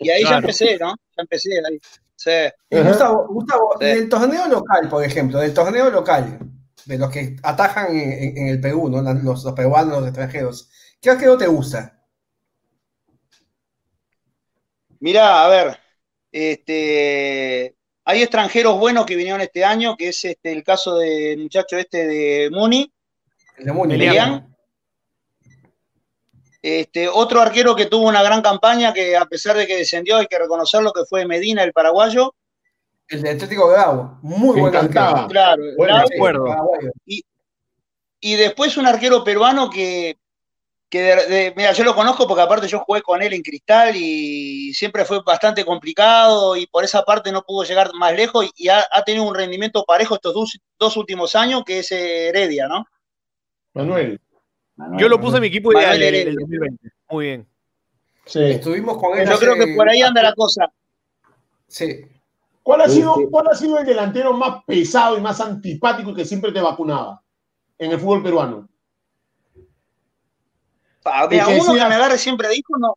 Y 0.00 0.10
ahí 0.10 0.22
ya 0.22 0.36
empecé, 0.36 0.76
¿no? 0.78 0.88
Ya 1.16 1.22
empecé 1.22 1.62
ahí. 1.66 1.80
Sí. 2.14 2.30
Gustavo, 2.78 3.26
Gustavo 3.28 3.76
del 3.80 4.06
torneo 4.10 4.48
local, 4.48 4.86
por 4.90 5.02
ejemplo, 5.02 5.38
del 5.38 5.54
torneo 5.54 5.88
local, 5.88 6.40
de 6.84 6.98
los 6.98 7.10
que 7.10 7.36
atajan 7.42 7.96
en, 7.96 8.48
el 8.48 8.60
Perú, 8.60 8.90
¿no? 8.90 9.00
Los, 9.00 9.44
los 9.44 9.54
peruanos, 9.54 10.00
los 10.00 10.08
extranjeros, 10.08 10.68
¿qué 11.00 11.08
arquero 11.08 11.38
te 11.38 11.46
gusta? 11.46 12.04
Mirá, 15.00 15.46
a 15.46 15.48
ver, 15.48 15.87
este, 16.32 17.74
hay 18.04 18.22
extranjeros 18.22 18.78
buenos 18.78 19.06
que 19.06 19.16
vinieron 19.16 19.40
este 19.40 19.64
año, 19.64 19.96
que 19.96 20.08
es 20.08 20.24
este, 20.24 20.52
el 20.52 20.62
caso 20.62 20.96
del 20.96 21.38
muchacho 21.38 21.76
este 21.76 22.06
de 22.06 22.50
Muni. 22.50 22.90
de 23.58 23.72
Muni, 23.72 23.98
Este, 26.60 27.08
otro 27.08 27.40
arquero 27.40 27.76
que 27.76 27.86
tuvo 27.86 28.08
una 28.08 28.22
gran 28.22 28.42
campaña, 28.42 28.92
que 28.92 29.16
a 29.16 29.26
pesar 29.26 29.56
de 29.56 29.66
que 29.66 29.76
descendió, 29.76 30.16
hay 30.16 30.26
que 30.26 30.38
reconocerlo, 30.38 30.92
que 30.92 31.04
fue 31.08 31.26
Medina, 31.26 31.62
el 31.62 31.72
paraguayo. 31.72 32.34
El 33.08 33.22
de 33.22 33.30
Atlético 33.30 33.68
Grau, 33.68 34.18
muy 34.22 34.60
buen 34.60 34.74
arquero. 34.74 35.28
Claro, 35.28 35.62
y, 37.06 37.24
y 38.20 38.34
después 38.36 38.76
un 38.76 38.86
arquero 38.86 39.24
peruano 39.24 39.70
que 39.70 40.16
que 40.90 41.52
mira, 41.56 41.72
yo 41.72 41.84
lo 41.84 41.94
conozco 41.94 42.26
porque 42.26 42.42
aparte 42.42 42.66
yo 42.66 42.80
jugué 42.80 43.02
con 43.02 43.22
él 43.22 43.32
en 43.34 43.42
Cristal 43.42 43.94
y 43.94 44.72
siempre 44.72 45.04
fue 45.04 45.22
bastante 45.22 45.64
complicado 45.64 46.56
y 46.56 46.66
por 46.66 46.84
esa 46.84 47.02
parte 47.02 47.30
no 47.30 47.42
pudo 47.42 47.64
llegar 47.64 47.90
más 47.94 48.14
lejos 48.14 48.50
y, 48.56 48.68
ha, 48.68 48.84
tenido 49.04 49.24
un 49.24 49.34
rendimiento 49.34 49.84
parejo 49.84 50.14
estos 50.14 50.34
dos, 50.78 50.96
últimos 50.96 51.34
años 51.34 51.62
que 51.64 51.80
es 51.80 51.92
Heredia, 51.92 52.68
¿no? 52.68 52.86
Manuel. 53.74 54.18
yo 54.96 55.08
lo 55.08 55.20
puse 55.20 55.36
en 55.36 55.42
mi 55.42 55.48
equipo 55.48 55.72
ideal 55.72 56.02
el 56.02 56.34
2020. 56.34 56.88
Muy 57.10 57.26
bien. 57.26 57.46
Sí. 58.24 58.42
Estuvimos 58.42 58.98
con 58.98 59.18
él. 59.18 59.28
Yo 59.28 59.38
creo 59.38 59.54
que 59.54 59.74
por 59.74 59.88
ahí 59.88 60.02
anda 60.02 60.22
la 60.22 60.34
cosa. 60.34 60.70
Sí. 61.66 62.04
¿Cuál 62.62 62.82
ha, 62.82 62.88
sido, 62.88 63.14
¿Cuál 63.30 63.48
ha 63.48 63.54
sido 63.54 63.78
el 63.78 63.86
delantero 63.86 64.34
más 64.34 64.62
pesado 64.66 65.16
y 65.16 65.22
más 65.22 65.40
antipático 65.40 66.14
que 66.14 66.26
siempre 66.26 66.52
te 66.52 66.60
vacunaba 66.60 67.22
en 67.78 67.92
el 67.92 67.98
fútbol 67.98 68.22
peruano? 68.22 68.68
Uno 71.08 71.74
que 71.74 71.88
me 71.88 71.94
agarre 71.94 72.18
siempre 72.18 72.48
dijo, 72.48 72.76
no. 72.78 72.94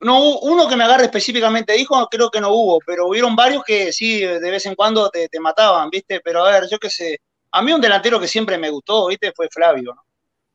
No, 0.00 0.38
uno 0.40 0.68
que 0.68 0.76
me 0.76 0.84
agarre 0.84 1.04
específicamente 1.04 1.72
dijo, 1.72 2.06
creo 2.10 2.30
que 2.30 2.40
no 2.40 2.50
hubo, 2.50 2.78
pero 2.84 3.08
hubieron 3.08 3.34
varios 3.34 3.64
que 3.64 3.90
sí, 3.90 4.20
de 4.20 4.50
vez 4.50 4.66
en 4.66 4.74
cuando 4.74 5.08
te, 5.08 5.28
mataban, 5.40 5.88
¿viste? 5.88 6.20
Pero 6.20 6.44
a 6.44 6.50
ver, 6.50 6.68
yo 6.70 6.78
qué 6.78 6.90
sé. 6.90 7.20
A 7.52 7.62
mí 7.62 7.72
un 7.72 7.80
delantero 7.80 8.20
que 8.20 8.28
siempre 8.28 8.58
me 8.58 8.68
gustó, 8.68 9.06
¿viste? 9.06 9.32
Fue 9.34 9.48
Flavio, 9.48 9.94
¿no? 9.94 10.04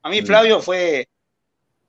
A 0.03 0.09
mí 0.09 0.21
mm. 0.21 0.25
Flavio 0.25 0.61
fue 0.61 1.07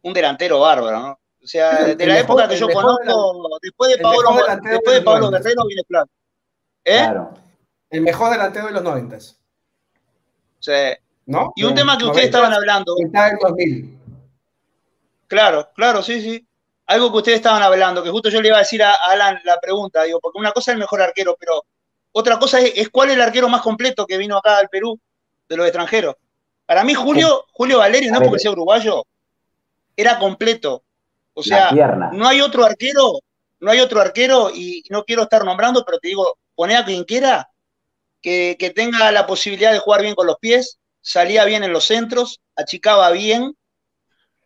un 0.02 0.14
delantero 0.14 0.60
bárbaro, 0.60 1.00
¿no? 1.00 1.20
O 1.42 1.46
sea, 1.46 1.84
de 1.84 2.06
la 2.06 2.18
época 2.18 2.48
que 2.48 2.56
yo 2.56 2.68
conozco, 2.68 3.58
después 3.60 3.90
de 3.90 3.98
Pablo, 3.98 4.30
después 4.62 4.96
de 4.96 5.02
Pablo 5.02 5.30
Guerrero 5.30 5.66
viene 5.66 5.82
Flavio. 5.86 6.12
¿Eh? 6.84 6.96
Claro. 6.96 7.34
El 7.90 8.00
mejor 8.02 8.30
delantero 8.30 8.66
de 8.66 8.72
los 8.72 8.82
noventas. 8.82 9.38
Sí. 10.60 10.72
¿No? 11.26 11.52
Y 11.56 11.64
un 11.64 11.74
tema 11.74 11.98
que 11.98 12.04
ustedes 12.04 12.26
estaban 12.26 12.52
hablando. 12.52 12.94
Claro, 15.30 15.70
claro, 15.76 16.02
sí, 16.02 16.20
sí. 16.20 16.44
Algo 16.86 17.12
que 17.12 17.18
ustedes 17.18 17.36
estaban 17.36 17.62
hablando, 17.62 18.02
que 18.02 18.10
justo 18.10 18.28
yo 18.30 18.42
le 18.42 18.48
iba 18.48 18.56
a 18.56 18.66
decir 18.66 18.82
a 18.82 18.94
Alan 18.94 19.40
la 19.44 19.60
pregunta, 19.60 20.02
digo, 20.02 20.18
porque 20.18 20.40
una 20.40 20.50
cosa 20.50 20.72
es 20.72 20.74
el 20.74 20.80
mejor 20.80 21.00
arquero, 21.00 21.36
pero 21.38 21.64
otra 22.10 22.36
cosa 22.36 22.58
es, 22.60 22.88
cuál 22.88 23.10
es 23.10 23.14
el 23.14 23.22
arquero 23.22 23.48
más 23.48 23.62
completo 23.62 24.06
que 24.06 24.18
vino 24.18 24.36
acá 24.36 24.58
al 24.58 24.68
Perú 24.68 24.98
de 25.48 25.56
los 25.56 25.66
extranjeros. 25.66 26.16
Para 26.66 26.82
mí, 26.82 26.94
Julio, 26.94 27.46
Julio 27.52 27.78
Valerio, 27.78 28.10
no 28.10 28.20
porque 28.20 28.40
sea 28.40 28.50
uruguayo, 28.50 29.04
era 29.94 30.18
completo. 30.18 30.82
O 31.32 31.44
sea, 31.44 31.70
no 32.12 32.26
hay 32.26 32.40
otro 32.40 32.64
arquero, 32.64 33.20
no 33.60 33.70
hay 33.70 33.78
otro 33.78 34.00
arquero, 34.00 34.50
y 34.52 34.82
no 34.90 35.04
quiero 35.04 35.22
estar 35.22 35.44
nombrando, 35.44 35.84
pero 35.84 36.00
te 36.00 36.08
digo, 36.08 36.38
poné 36.56 36.76
a 36.76 36.84
quien 36.84 37.04
quiera, 37.04 37.50
que, 38.20 38.56
que 38.58 38.70
tenga 38.70 39.12
la 39.12 39.28
posibilidad 39.28 39.70
de 39.70 39.78
jugar 39.78 40.02
bien 40.02 40.16
con 40.16 40.26
los 40.26 40.38
pies, 40.38 40.80
salía 41.00 41.44
bien 41.44 41.62
en 41.62 41.72
los 41.72 41.84
centros, 41.84 42.40
achicaba 42.56 43.12
bien, 43.12 43.54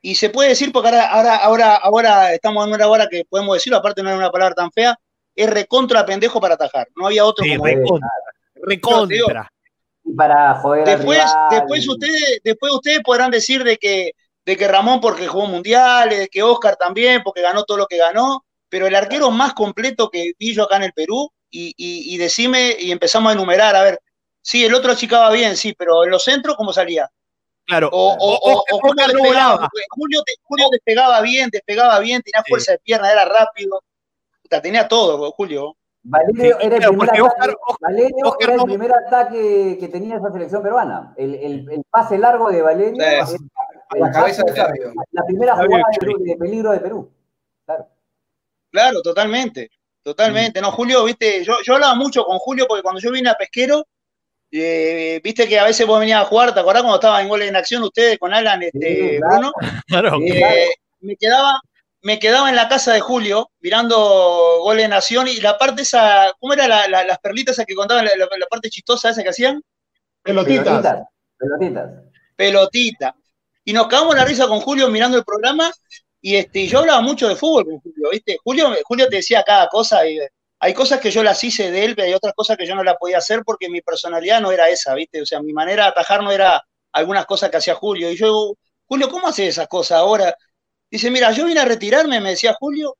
y 0.04 0.16
se 0.16 0.28
puede 0.28 0.50
decir, 0.50 0.70
porque 0.70 0.88
ahora, 0.88 1.06
ahora, 1.06 1.36
ahora, 1.36 1.76
ahora 1.76 2.34
estamos 2.34 2.66
en 2.66 2.74
una 2.74 2.86
hora 2.86 3.08
que 3.10 3.24
podemos 3.24 3.54
decirlo, 3.54 3.78
aparte 3.78 4.02
no 4.02 4.10
es 4.10 4.18
una 4.18 4.30
palabra 4.30 4.54
tan 4.54 4.70
fea, 4.70 4.94
es 5.34 5.48
recontra 5.48 6.04
pendejo 6.04 6.42
para 6.42 6.56
atajar. 6.56 6.86
No 6.94 7.06
había 7.06 7.24
otro 7.24 7.42
Sí, 7.42 7.56
como 7.56 7.64
recontra. 7.64 8.08
recontra. 8.54 9.52
Y 10.04 10.12
para 10.12 10.56
joder 10.56 10.80
al 10.80 10.96
Después, 10.96 11.18
rival, 11.20 11.48
después 11.50 11.88
ustedes, 11.88 12.40
después 12.44 12.72
ustedes 12.74 13.00
podrán 13.02 13.30
decir 13.30 13.64
de 13.64 13.78
que, 13.78 14.12
de 14.44 14.56
que 14.58 14.68
Ramón 14.68 15.00
porque 15.00 15.26
jugó 15.26 15.46
mundiales, 15.46 16.18
de 16.18 16.28
que 16.28 16.42
Oscar 16.42 16.76
también 16.76 17.22
porque 17.22 17.40
ganó 17.40 17.64
todo 17.64 17.78
lo 17.78 17.86
que 17.86 17.96
ganó, 17.96 18.44
pero 18.68 18.86
el 18.86 18.94
arquero 18.94 19.30
más 19.30 19.54
completo 19.54 20.10
que 20.10 20.32
vi 20.38 20.52
yo 20.52 20.64
acá 20.64 20.76
en 20.76 20.82
el 20.82 20.92
Perú, 20.92 21.32
y, 21.48 21.68
y, 21.78 22.14
y 22.14 22.18
decime, 22.18 22.76
y 22.78 22.92
empezamos 22.92 23.30
a 23.30 23.32
enumerar, 23.32 23.74
a 23.74 23.82
ver, 23.82 23.98
sí, 24.42 24.66
el 24.66 24.74
otro 24.74 24.92
achicaba 24.92 25.30
bien, 25.30 25.56
sí, 25.56 25.72
pero 25.72 26.04
en 26.04 26.10
los 26.10 26.24
centros, 26.24 26.56
¿cómo 26.58 26.74
salía? 26.74 27.10
Claro. 27.66 27.88
O, 27.92 28.12
o, 28.18 28.34
o, 28.52 28.64
o 28.70 28.94
no 28.94 29.06
despegaba. 29.06 29.68
Julio, 29.90 30.22
te- 30.24 30.34
Julio 30.42 30.66
despegaba 30.70 31.20
bien, 31.22 31.48
despegaba 31.50 31.98
bien, 32.00 32.20
tenía 32.22 32.42
Sí. 32.44 32.50
fuerza 32.50 32.72
de 32.72 32.78
pierna, 32.80 33.10
era 33.10 33.24
rápido, 33.24 33.80
Puta, 34.42 34.60
tenía 34.60 34.86
todo, 34.86 35.30
Julio. 35.32 35.74
Valerio 36.06 36.58
Sí, 36.60 36.66
era 36.66 36.76
el 36.76 36.88
primer 36.88 37.08
ataque, 37.08 37.22
Oscar- 37.22 37.56
Oscar- 37.66 37.76
Valerio 37.80 38.16
Oscar 38.26 38.42
era 38.42 38.52
el 38.52 38.58
no- 38.58 38.64
primer 38.64 38.92
ataque 38.92 39.76
que 39.80 39.88
tenía 39.88 40.16
esa 40.16 40.30
selección 40.30 40.62
peruana. 40.62 41.14
El, 41.16 41.34
el- 41.36 41.70
el 41.70 41.82
pase 41.88 42.18
largo 42.18 42.50
de 42.50 42.60
Valerio. 42.60 42.94
Sí. 42.96 43.02
era 43.02 43.24
A 43.24 43.96
la 43.98 44.10
cabeza 44.12 44.42
de 44.42 44.52
pase- 44.52 44.54
Flavio. 44.64 44.92
La 45.12 45.22
primera 45.24 45.54
jugada 45.54 45.82
de, 46.20 46.36
peligro 46.36 46.72
de 46.72 46.80
Perú. 46.80 47.10
Claro. 47.64 47.88
Claro, 48.70 49.00
totalmente, 49.00 49.70
totalmente. 50.02 50.60
No, 50.60 50.72
Julio, 50.72 51.04
viste, 51.04 51.42
yo, 51.42 51.54
yo 51.64 51.74
hablaba 51.74 51.94
mucho 51.94 52.24
con 52.26 52.38
Julio 52.38 52.66
porque 52.68 52.82
cuando 52.82 53.00
yo 53.00 53.10
vine 53.10 53.30
a 53.30 53.34
Pesquero, 53.34 53.86
eh, 54.56 55.20
viste 55.22 55.48
que 55.48 55.58
a 55.58 55.64
veces 55.64 55.86
vos 55.86 55.98
venías 56.00 56.20
a 56.22 56.24
jugar, 56.26 56.54
¿te 56.54 56.60
acordás 56.60 56.82
cuando 56.82 56.96
estaban 56.96 57.22
en 57.22 57.28
goles 57.28 57.48
en 57.48 57.56
acción 57.56 57.82
ustedes 57.82 58.18
con 58.18 58.32
Alan, 58.32 58.62
este, 58.62 59.12
Sí, 59.14 59.16
claro. 59.18 59.32
Bruno? 59.32 59.52
Claro. 59.86 60.18
Eh, 60.24 60.38
claro. 60.38 60.56
me 61.00 61.16
quedaba, 61.16 61.60
me 62.02 62.18
quedaba 62.18 62.48
en 62.50 62.56
la 62.56 62.68
casa 62.68 62.92
de 62.92 63.00
Julio 63.00 63.50
mirando 63.60 63.96
goles 64.60 64.84
en 64.84 64.92
acción 64.92 65.28
y 65.28 65.36
la 65.40 65.58
parte 65.58 65.82
esa, 65.82 66.32
¿cómo 66.38 66.52
era 66.54 66.68
la- 66.68 66.88
la- 66.88 67.04
las 67.04 67.18
perlitas 67.18 67.54
esas 67.56 67.66
que 67.66 67.74
contaban, 67.74 68.04
la, 68.04 68.12
la- 68.16 68.28
la 68.38 68.46
parte 68.46 68.70
chistosa 68.70 69.10
esa 69.10 69.22
que 69.22 69.30
hacían? 69.30 69.62
Pelotitas. 70.22 70.64
Pelotitas. 70.64 71.08
Pelotitas. 71.36 71.90
pelotita. 72.36 73.14
Y 73.64 73.72
nos 73.72 73.86
cagamos 73.88 74.14
la 74.14 74.24
risa 74.24 74.46
con 74.46 74.60
Julio 74.60 74.88
mirando 74.88 75.16
el 75.18 75.24
programa 75.24 75.72
y 76.20 76.36
este, 76.36 76.66
yo 76.66 76.78
hablaba 76.80 77.00
mucho 77.00 77.28
de 77.28 77.36
fútbol 77.36 77.64
con 77.64 77.80
Julio, 77.80 78.10
¿viste? 78.10 78.38
Julio, 78.42 78.74
Julio 78.84 79.08
te 79.08 79.16
decía 79.16 79.42
cada 79.42 79.68
cosa 79.68 80.06
y 80.06 80.18
hay 80.64 80.72
cosas 80.72 80.98
que 80.98 81.10
yo 81.10 81.22
las 81.22 81.44
hice 81.44 81.70
de 81.70 81.84
él, 81.84 81.94
pero 81.94 82.08
hay 82.08 82.14
otras 82.14 82.32
cosas 82.32 82.56
que 82.56 82.66
yo 82.66 82.74
no 82.74 82.82
las 82.82 82.96
podía 82.96 83.18
hacer 83.18 83.42
porque 83.44 83.68
mi 83.68 83.82
personalidad 83.82 84.40
no 84.40 84.50
era 84.50 84.70
esa, 84.70 84.94
¿viste? 84.94 85.20
O 85.20 85.26
sea, 85.26 85.42
mi 85.42 85.52
manera 85.52 85.82
de 85.84 85.88
atajar 85.90 86.22
no 86.22 86.32
era 86.32 86.64
algunas 86.90 87.26
cosas 87.26 87.50
que 87.50 87.58
hacía 87.58 87.74
Julio. 87.74 88.10
Y 88.10 88.16
yo 88.16 88.54
Julio, 88.86 89.10
¿cómo 89.10 89.28
haces 89.28 89.50
esas 89.50 89.68
cosas 89.68 89.98
ahora? 89.98 90.34
Dice, 90.90 91.10
mira, 91.10 91.32
yo 91.32 91.44
vine 91.44 91.60
a 91.60 91.66
retirarme, 91.66 92.18
me 92.18 92.30
decía 92.30 92.56
Julio, 92.58 92.96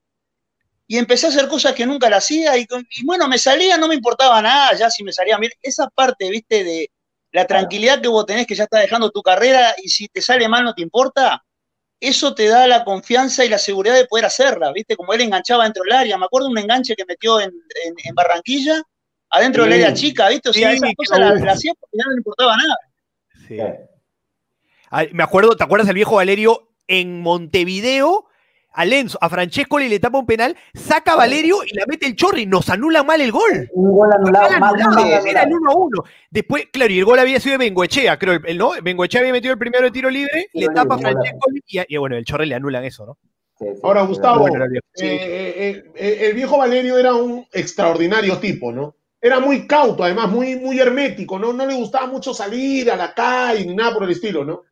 y 0.87 0.99
empecé 0.99 1.25
a 1.25 1.29
hacer 1.31 1.49
cosas 1.49 1.73
que 1.73 1.87
nunca 1.87 2.11
las 2.11 2.25
hacía 2.25 2.55
y, 2.59 2.67
bueno, 3.03 3.29
me 3.29 3.39
salía, 3.39 3.79
no 3.79 3.89
me 3.89 3.95
importaba 3.95 4.43
nada, 4.43 4.77
ya 4.77 4.91
si 4.91 5.03
me 5.03 5.15
salía 5.15 5.39
bien. 5.39 5.53
Esa 5.63 5.89
parte, 5.89 6.29
¿viste? 6.29 6.65
De, 6.65 6.91
la 7.33 7.47
tranquilidad 7.47 8.03
que 8.03 8.09
vos 8.09 8.27
tenés 8.27 8.47
que 8.47 8.55
ya 8.55 8.65
estás 8.65 8.83
dejando 8.83 9.11
tu 9.11 9.23
carrera 9.23 9.75
y 9.83 9.89
si 9.89 10.07
te 10.09 10.21
sale 10.21 10.49
mal 10.51 10.65
no 10.65 10.75
te 10.75 10.83
importa, 10.83 11.43
eso 12.01 12.35
te 12.35 12.47
da 12.49 12.67
la 12.67 12.85
confianza 12.85 13.45
y 13.45 13.49
la 13.49 13.59
seguridad 13.59 13.95
de 13.95 14.07
poder 14.07 14.25
hacerla, 14.27 14.73
¿viste? 14.73 14.97
Como 14.97 15.13
él 15.15 15.21
enganchaba 15.23 15.65
dentro 15.65 15.83
del 15.85 15.93
área. 15.93 16.19
Me 16.19 16.27
acuerdo 16.27 16.49
un 16.49 16.59
enganche 16.59 16.95
que 16.97 17.05
metió 17.07 17.41
en, 17.41 17.51
en- 17.85 17.95
en 18.05 18.15
Barranquilla, 18.15 18.83
adentro 19.31 19.65
del 19.65 19.73
Sí. 19.75 19.83
área 19.83 19.95
chica, 19.95 20.29
¿viste? 20.29 20.49
O 20.51 20.53
sea, 20.53 20.71
Sí, 20.71 20.77
esas 20.77 20.89
qué 20.91 20.95
cosas 20.97 21.19
las 21.19 21.31
bueno. 21.31 21.47
las 21.47 21.57
hacía 21.57 21.73
porque 21.79 21.97
ya 21.99 22.05
no 22.05 22.11
le 22.11 22.17
importaba 22.19 22.57
nada. 22.57 22.77
Sí. 23.49 23.59
Me 25.13 25.23
acuerdo, 25.25 25.57
¿te 25.57 25.65
acuerdas 25.65 25.87
del 25.87 25.97
viejo 25.97 26.17
Valerio 26.17 26.69
en 26.87 27.21
Montevideo? 27.21 28.27
A 28.77 28.85
Lenzo, 28.85 29.19
a 29.21 29.29
Francesco 29.29 29.79
le 29.79 30.01
tapa 30.01 30.19
un 30.19 30.27
penal, 30.27 30.57
saca 30.75 31.13
a 31.13 31.17
Valerio 31.17 31.59
y 31.65 31.77
la 31.77 31.85
mete 31.87 32.07
el 32.07 32.17
chorri, 32.17 32.45
nos 32.45 32.69
anula 32.71 33.05
mal 33.05 33.21
el 33.21 33.31
gol. 33.31 33.71
Un 33.73 33.93
gol 33.93 34.13
anulado. 34.13 34.59
Mal 34.59 34.75
era 35.07 35.21
el 35.21 35.37
anulado. 35.37 35.57
1 35.57 35.71
a 35.71 35.75
1. 35.77 36.05
Después, 36.31 36.67
claro, 36.73 36.93
y 36.93 36.99
el 36.99 37.05
gol 37.05 37.21
había 37.21 37.39
sido 37.39 37.53
de 37.53 37.59
Bengoechea, 37.59 38.19
creo, 38.19 38.41
el, 38.45 38.59
¿no? 38.59 38.73
Bengoechea 38.83 39.21
había 39.21 39.33
metido 39.33 39.53
el 39.53 39.59
primero 39.59 39.85
de 39.85 39.93
tiro 39.93 40.11
libre, 40.11 40.49
le 40.53 40.67
tapa 40.67 40.95
a 40.95 40.99
libre, 40.99 41.13
Francesco 41.13 41.51
y, 41.67 41.95
y 41.95 41.97
bueno, 41.97 42.17
el 42.17 42.25
chorri 42.25 42.47
le 42.47 42.57
anulan 42.57 42.85
eso, 42.85 43.07
¿no? 43.07 43.17
Sí, 43.57 43.67
sí, 43.73 43.81
Ahora, 43.85 44.03
Gustavo, 44.03 44.41
Bueno, 44.41 44.57
era 44.57 44.65
el 44.65 44.71
viejo. 44.73 44.87
Eh, 44.97 45.55
eh, 45.57 45.93
eh, 45.95 46.19
el 46.29 46.35
viejo 46.35 46.59
Valerio 46.59 46.99
era 46.99 47.15
un 47.15 47.47
extraordinario 47.53 48.39
tipo, 48.39 48.73
¿no? 48.73 48.97
Era 49.21 49.39
muy 49.39 49.67
cauto, 49.69 50.03
además, 50.03 50.29
muy, 50.29 50.57
muy 50.57 50.81
hermético, 50.81 51.39
¿no? 51.39 51.53
No 51.53 51.65
le 51.65 51.75
gustaba 51.75 52.09
mucho 52.09 52.35
salir 52.35 52.91
a 52.91 52.97
la 52.97 53.15
calle 53.15 53.65
ni 53.65 53.75
nada 53.75 53.95
por 53.95 54.03
el 54.03 54.11
estilo, 54.11 54.45
¿no? 54.45 54.63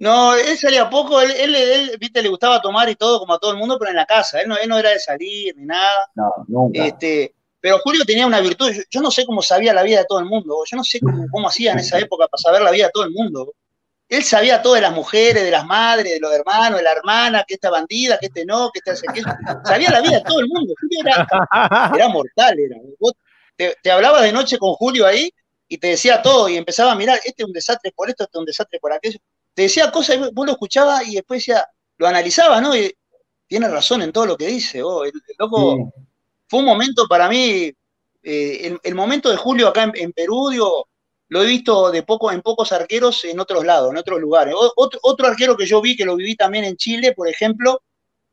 No, 0.00 0.34
él 0.34 0.56
salía 0.56 0.88
poco, 0.88 1.20
él, 1.20 1.32
él, 1.32 1.54
él, 1.56 1.96
viste, 1.98 2.22
le 2.22 2.28
gustaba 2.28 2.62
tomar 2.62 2.88
y 2.88 2.94
todo, 2.94 3.18
como 3.18 3.34
a 3.34 3.38
todo 3.38 3.50
el 3.50 3.56
mundo, 3.56 3.76
pero 3.78 3.90
en 3.90 3.96
la 3.96 4.06
casa. 4.06 4.40
Él 4.40 4.48
no, 4.48 4.56
él 4.56 4.68
no 4.68 4.78
era 4.78 4.90
de 4.90 5.00
salir 5.00 5.56
ni 5.56 5.66
nada. 5.66 6.08
No, 6.14 6.32
nunca. 6.46 6.86
Este, 6.86 7.34
pero 7.60 7.78
Julio 7.80 8.04
tenía 8.04 8.26
una 8.26 8.40
virtud, 8.40 8.70
yo, 8.70 8.82
yo 8.88 9.00
no 9.00 9.10
sé 9.10 9.26
cómo 9.26 9.42
sabía 9.42 9.74
la 9.74 9.82
vida 9.82 9.98
de 9.98 10.04
todo 10.04 10.20
el 10.20 10.26
mundo, 10.26 10.62
yo 10.64 10.76
no 10.76 10.84
sé 10.84 11.00
cómo, 11.00 11.26
cómo 11.30 11.48
hacía 11.48 11.72
en 11.72 11.80
esa 11.80 11.98
época 11.98 12.28
para 12.28 12.40
saber 12.40 12.62
la 12.62 12.70
vida 12.70 12.86
de 12.86 12.92
todo 12.92 13.04
el 13.04 13.10
mundo. 13.10 13.52
Él 14.08 14.24
sabía 14.24 14.62
todo 14.62 14.74
de 14.74 14.80
las 14.80 14.92
mujeres, 14.92 15.42
de 15.42 15.50
las 15.50 15.66
madres, 15.66 16.14
de 16.14 16.20
los 16.20 16.32
hermanos, 16.32 16.78
de 16.78 16.84
la 16.84 16.92
hermana, 16.92 17.44
que 17.46 17.54
esta 17.54 17.68
bandida, 17.68 18.18
que 18.18 18.26
este 18.26 18.46
no, 18.46 18.70
que 18.70 18.78
este 18.78 18.92
hace 18.92 19.06
que 19.12 19.20
Sabía 19.64 19.90
la 19.90 20.00
vida 20.00 20.18
de 20.18 20.22
todo 20.22 20.40
el 20.40 20.48
mundo. 20.48 20.72
Julio 20.80 21.00
era, 21.04 21.92
era 21.94 22.08
mortal, 22.08 22.58
era. 22.58 22.76
Vos 22.98 23.12
te, 23.54 23.76
te 23.82 23.90
hablabas 23.90 24.22
de 24.22 24.32
noche 24.32 24.56
con 24.56 24.72
Julio 24.74 25.06
ahí 25.06 25.30
y 25.68 25.76
te 25.76 25.88
decía 25.88 26.22
todo 26.22 26.48
y 26.48 26.56
empezaba 26.56 26.92
a 26.92 26.94
mirar, 26.94 27.18
este 27.22 27.42
es 27.42 27.46
un 27.46 27.52
desastre 27.52 27.92
por 27.92 28.08
esto, 28.08 28.24
este 28.24 28.38
es 28.38 28.40
un 28.40 28.46
desastre 28.46 28.80
por 28.80 28.92
aquello. 28.92 29.18
Te 29.58 29.62
decía 29.62 29.90
cosas 29.90 30.14
y 30.18 30.32
vos 30.32 30.46
lo 30.46 30.52
escuchabas 30.52 31.04
y 31.08 31.16
después 31.16 31.40
decía, 31.40 31.66
lo 31.96 32.06
analizabas, 32.06 32.62
¿no? 32.62 32.76
Y 32.76 32.94
tiene 33.48 33.66
razón 33.68 34.02
en 34.02 34.12
todo 34.12 34.24
lo 34.24 34.36
que 34.36 34.46
dice. 34.46 34.80
vos. 34.84 35.04
El, 35.08 35.12
el 35.14 35.34
loco 35.36 35.74
Sí. 35.96 36.02
fue 36.46 36.60
un 36.60 36.66
momento 36.66 37.08
para 37.08 37.28
mí, 37.28 37.72
eh, 38.22 38.66
el, 38.68 38.78
el 38.80 38.94
momento 38.94 39.28
de 39.30 39.36
Julio 39.36 39.66
acá 39.66 39.82
en, 39.82 39.92
en 39.96 40.12
Perú, 40.12 40.50
digo, 40.50 40.86
lo 41.30 41.42
he 41.42 41.46
visto 41.46 41.90
de 41.90 42.04
poco, 42.04 42.30
en 42.30 42.40
pocos 42.40 42.70
arqueros 42.70 43.24
en 43.24 43.40
otros 43.40 43.64
lados, 43.64 43.90
en 43.90 43.96
otros 43.96 44.20
lugares. 44.20 44.54
O- 44.56 44.72
otro, 44.76 45.00
otro 45.02 45.26
arquero 45.26 45.56
que 45.56 45.66
yo 45.66 45.80
vi, 45.82 45.96
que 45.96 46.04
lo 46.04 46.14
viví 46.14 46.36
también 46.36 46.62
en 46.62 46.76
Chile, 46.76 47.12
por 47.16 47.26
ejemplo, 47.26 47.82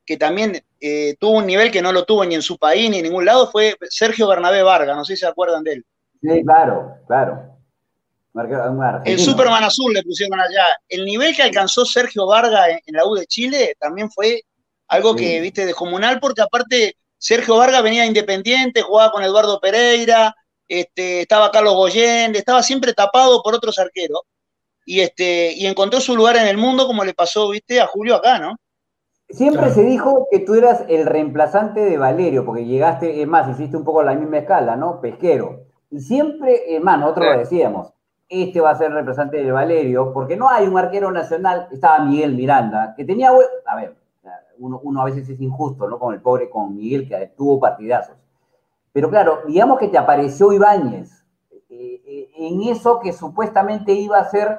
que 0.04 0.16
también 0.16 0.64
eh, 0.80 1.16
tuvo 1.18 1.38
un 1.38 1.46
nivel 1.46 1.72
que 1.72 1.82
no 1.82 1.90
lo 1.90 2.04
tuvo 2.04 2.24
ni 2.24 2.36
en 2.36 2.42
su 2.42 2.56
país 2.56 2.88
ni 2.88 2.98
en 2.98 3.02
ningún 3.02 3.24
lado, 3.24 3.50
fue 3.50 3.76
Sergio 3.90 4.28
Bernabé 4.28 4.62
Vargas, 4.62 4.96
no 4.96 5.04
sé 5.04 5.16
si 5.16 5.22
se 5.22 5.26
acuerdan 5.26 5.64
de 5.64 5.72
él. 5.72 5.86
Sí, 6.22 6.44
claro, 6.44 6.94
claro. 7.08 7.55
El. 9.04 9.18
Superman 9.18 9.64
Azul 9.64 9.92
le 9.92 10.02
pusieron 10.02 10.38
allá. 10.40 10.64
El 10.88 11.04
nivel 11.04 11.34
que 11.34 11.42
alcanzó 11.42 11.84
Sergio 11.84 12.26
Vargas 12.26 12.68
en, 12.68 12.78
en 12.86 12.94
la 12.94 13.06
U 13.06 13.14
de 13.14 13.26
Chile 13.26 13.74
también 13.78 14.10
fue 14.10 14.42
algo 14.88 15.12
Sí. 15.16 15.24
que, 15.24 15.40
viste, 15.40 15.66
descomunal, 15.66 16.20
porque 16.20 16.42
aparte 16.42 16.96
Sergio 17.18 17.56
Vargas 17.56 17.82
venía 17.82 18.02
de 18.02 18.08
independiente, 18.08 18.82
jugaba 18.82 19.10
con 19.10 19.22
Eduardo 19.22 19.58
Pereira, 19.60 20.34
este, 20.68 21.22
estaba 21.22 21.50
Carlos 21.50 21.74
Goyen, 21.74 22.34
estaba 22.36 22.62
siempre 22.62 22.92
tapado 22.92 23.42
por 23.42 23.54
otros 23.54 23.78
arqueros. 23.78 24.20
Y, 24.84 25.00
este, 25.00 25.52
y 25.52 25.66
encontró 25.66 26.00
su 26.00 26.14
lugar 26.14 26.36
en 26.36 26.46
el 26.46 26.58
mundo, 26.58 26.86
como 26.86 27.04
le 27.04 27.14
pasó, 27.14 27.48
viste, 27.50 27.80
a 27.80 27.86
Julio 27.86 28.14
acá, 28.16 28.38
¿no? 28.38 28.54
Siempre 29.28 29.58
Claro. 29.62 29.74
se 29.74 29.82
dijo 29.82 30.28
que 30.30 30.38
tú 30.38 30.54
eras 30.54 30.84
el 30.88 31.04
reemplazante 31.04 31.80
de 31.80 31.96
Valerio, 31.98 32.44
porque 32.44 32.64
llegaste, 32.64 33.20
es 33.20 33.26
más, 33.26 33.50
hiciste 33.50 33.76
un 33.76 33.84
poco 33.84 34.04
la 34.04 34.14
misma 34.14 34.38
escala, 34.38 34.76
¿no? 34.76 35.00
Pesquero. 35.00 35.62
Y 35.90 35.98
siempre, 35.98 36.72
hermano, 36.76 37.06
nosotros 37.06 37.26
lo 37.32 37.38
decíamos, 37.40 37.88
este 38.28 38.60
va 38.60 38.70
a 38.70 38.76
ser 38.76 38.88
el 38.88 38.94
reemplazante 38.94 39.36
de 39.36 39.52
Valerio, 39.52 40.12
porque 40.12 40.36
no 40.36 40.48
hay 40.48 40.66
un 40.66 40.78
arquero 40.78 41.10
nacional, 41.10 41.68
estaba 41.70 42.04
Miguel 42.04 42.34
Miranda, 42.34 42.94
que 42.96 43.04
tenía, 43.04 43.30
a 43.66 43.76
ver, 43.76 43.96
uno, 44.58 45.00
a 45.00 45.04
veces 45.04 45.28
es 45.28 45.40
injusto, 45.40 45.88
¿no? 45.88 45.98
Con 45.98 46.14
el 46.14 46.20
pobre, 46.20 46.50
con 46.50 46.74
Miguel, 46.74 47.08
que 47.08 47.32
tuvo 47.36 47.60
partidazos. 47.60 48.16
Pero 48.92 49.10
claro, 49.10 49.42
digamos 49.46 49.78
que 49.78 49.88
te 49.88 49.98
apareció 49.98 50.52
Ibáñez, 50.52 51.24
eh, 51.68 52.02
eh, 52.06 52.30
en 52.36 52.62
eso 52.62 53.00
que 53.00 53.12
supuestamente 53.12 53.92
iba 53.92 54.18
a 54.18 54.30
ser 54.30 54.58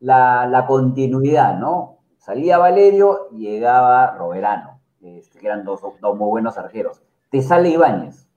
la, 0.00 0.64
continuidad, 0.68 1.58
¿no? 1.58 1.98
Salía 2.18 2.58
Valerio 2.58 3.30
llegaba 3.30 4.14
Roberano, 4.16 4.80
este, 5.00 5.38
que 5.38 5.46
eran 5.46 5.64
dos, 5.64 5.80
dos 6.00 6.16
muy 6.16 6.28
buenos 6.28 6.58
arqueros. 6.58 7.00
Te 7.30 7.40
sale 7.42 7.70
Ibáñez. 7.70 8.28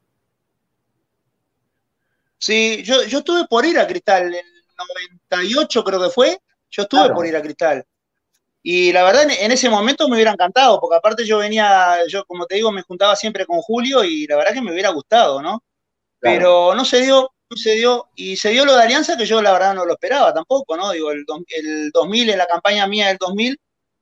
Sí, 2.37 2.81
yo, 2.83 3.03
yo 3.03 3.19
estuve 3.19 3.45
por 3.47 3.65
ir 3.65 3.77
a 3.77 3.85
Cristal, 3.85 4.33
en 4.33 4.45
98 4.85 5.83
creo 5.83 6.01
que 6.01 6.09
fue, 6.09 6.39
yo 6.69 6.83
estuve 6.83 7.01
Claro. 7.01 7.15
por 7.15 7.25
ir 7.25 7.35
a 7.35 7.41
Cristal. 7.41 7.85
Y 8.63 8.91
la 8.93 9.03
verdad, 9.03 9.23
en, 9.23 9.51
ese 9.51 9.69
momento 9.69 10.07
me 10.07 10.15
hubiera 10.15 10.31
encantado, 10.31 10.79
porque 10.79 10.97
aparte 10.97 11.25
yo 11.25 11.39
venía, 11.39 11.97
yo 12.07 12.23
como 12.25 12.45
te 12.45 12.55
digo, 12.55 12.71
me 12.71 12.83
juntaba 12.83 13.15
siempre 13.15 13.45
con 13.45 13.59
Julio 13.61 14.03
y 14.03 14.27
la 14.27 14.35
verdad 14.37 14.53
que 14.53 14.61
me 14.61 14.71
hubiera 14.71 14.89
gustado, 14.89 15.41
¿no? 15.41 15.63
Pero 16.19 16.75
no 16.75 16.85
se 16.85 17.01
dio, 17.01 17.31
no 17.49 17.57
se 17.57 17.71
dio, 17.71 18.09
y 18.15 18.37
se 18.37 18.49
dio 18.49 18.63
lo 18.63 18.75
de 18.75 18.83
Alianza 18.83 19.17
que 19.17 19.25
yo 19.25 19.41
la 19.41 19.51
verdad 19.51 19.73
no 19.73 19.85
lo 19.85 19.93
esperaba 19.93 20.31
tampoco, 20.31 20.77
¿no? 20.77 20.91
Digo, 20.91 21.11
el, 21.11 21.25
el 21.47 21.89
2000, 21.91 22.29
en 22.29 22.37
la 22.37 22.45
campaña 22.45 22.85
mía 22.85 23.07
del 23.07 23.17
2000, 23.17 23.59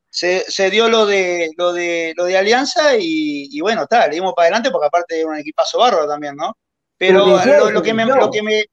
se, 0.10 0.42
se, 0.52 0.70
dio 0.70 0.90
lo 0.90 1.06
de, 1.06 1.52
lo 1.56 1.72
de, 1.72 2.14
lo 2.18 2.26
de 2.26 2.38
Alianza 2.38 2.98
y, 2.98 3.48
y 3.52 3.62
bueno, 3.62 3.84
está, 3.84 4.08
le 4.08 4.16
dimos 4.16 4.34
para 4.36 4.48
adelante 4.48 4.72
porque 4.72 4.88
aparte 4.88 5.22
era 5.22 5.30
un 5.30 5.38
equipazo 5.38 5.80
bárbaro 5.80 6.08
también, 6.08 6.36
¿no? 6.36 6.58
Pero, 6.98 7.26
lo, 7.26 7.72
lo, 7.72 7.82
que 7.82 7.94
me, 7.94 8.06
lo 8.06 8.30
que 8.30 8.42
me... 8.44 8.66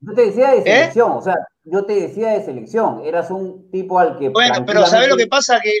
Yo 0.00 0.14
te 0.14 0.26
decía 0.26 0.50
de 0.52 0.58
¿Eh? 0.58 0.62
selección, 0.62 1.12
¿Eh? 1.12 1.16
o 1.16 1.22
sea, 1.22 1.34
yo 1.64 1.84
te 1.84 1.94
decía 1.94 2.32
de 2.32 2.42
selección, 2.42 3.04
eras 3.04 3.30
un 3.30 3.70
tipo 3.70 3.98
al 3.98 4.18
que... 4.18 4.30
Bueno, 4.30 4.64
pero 4.66 4.86
¿sabes 4.86 5.08
lo 5.08 5.16
que 5.16 5.26
pasa? 5.26 5.60
Que 5.60 5.80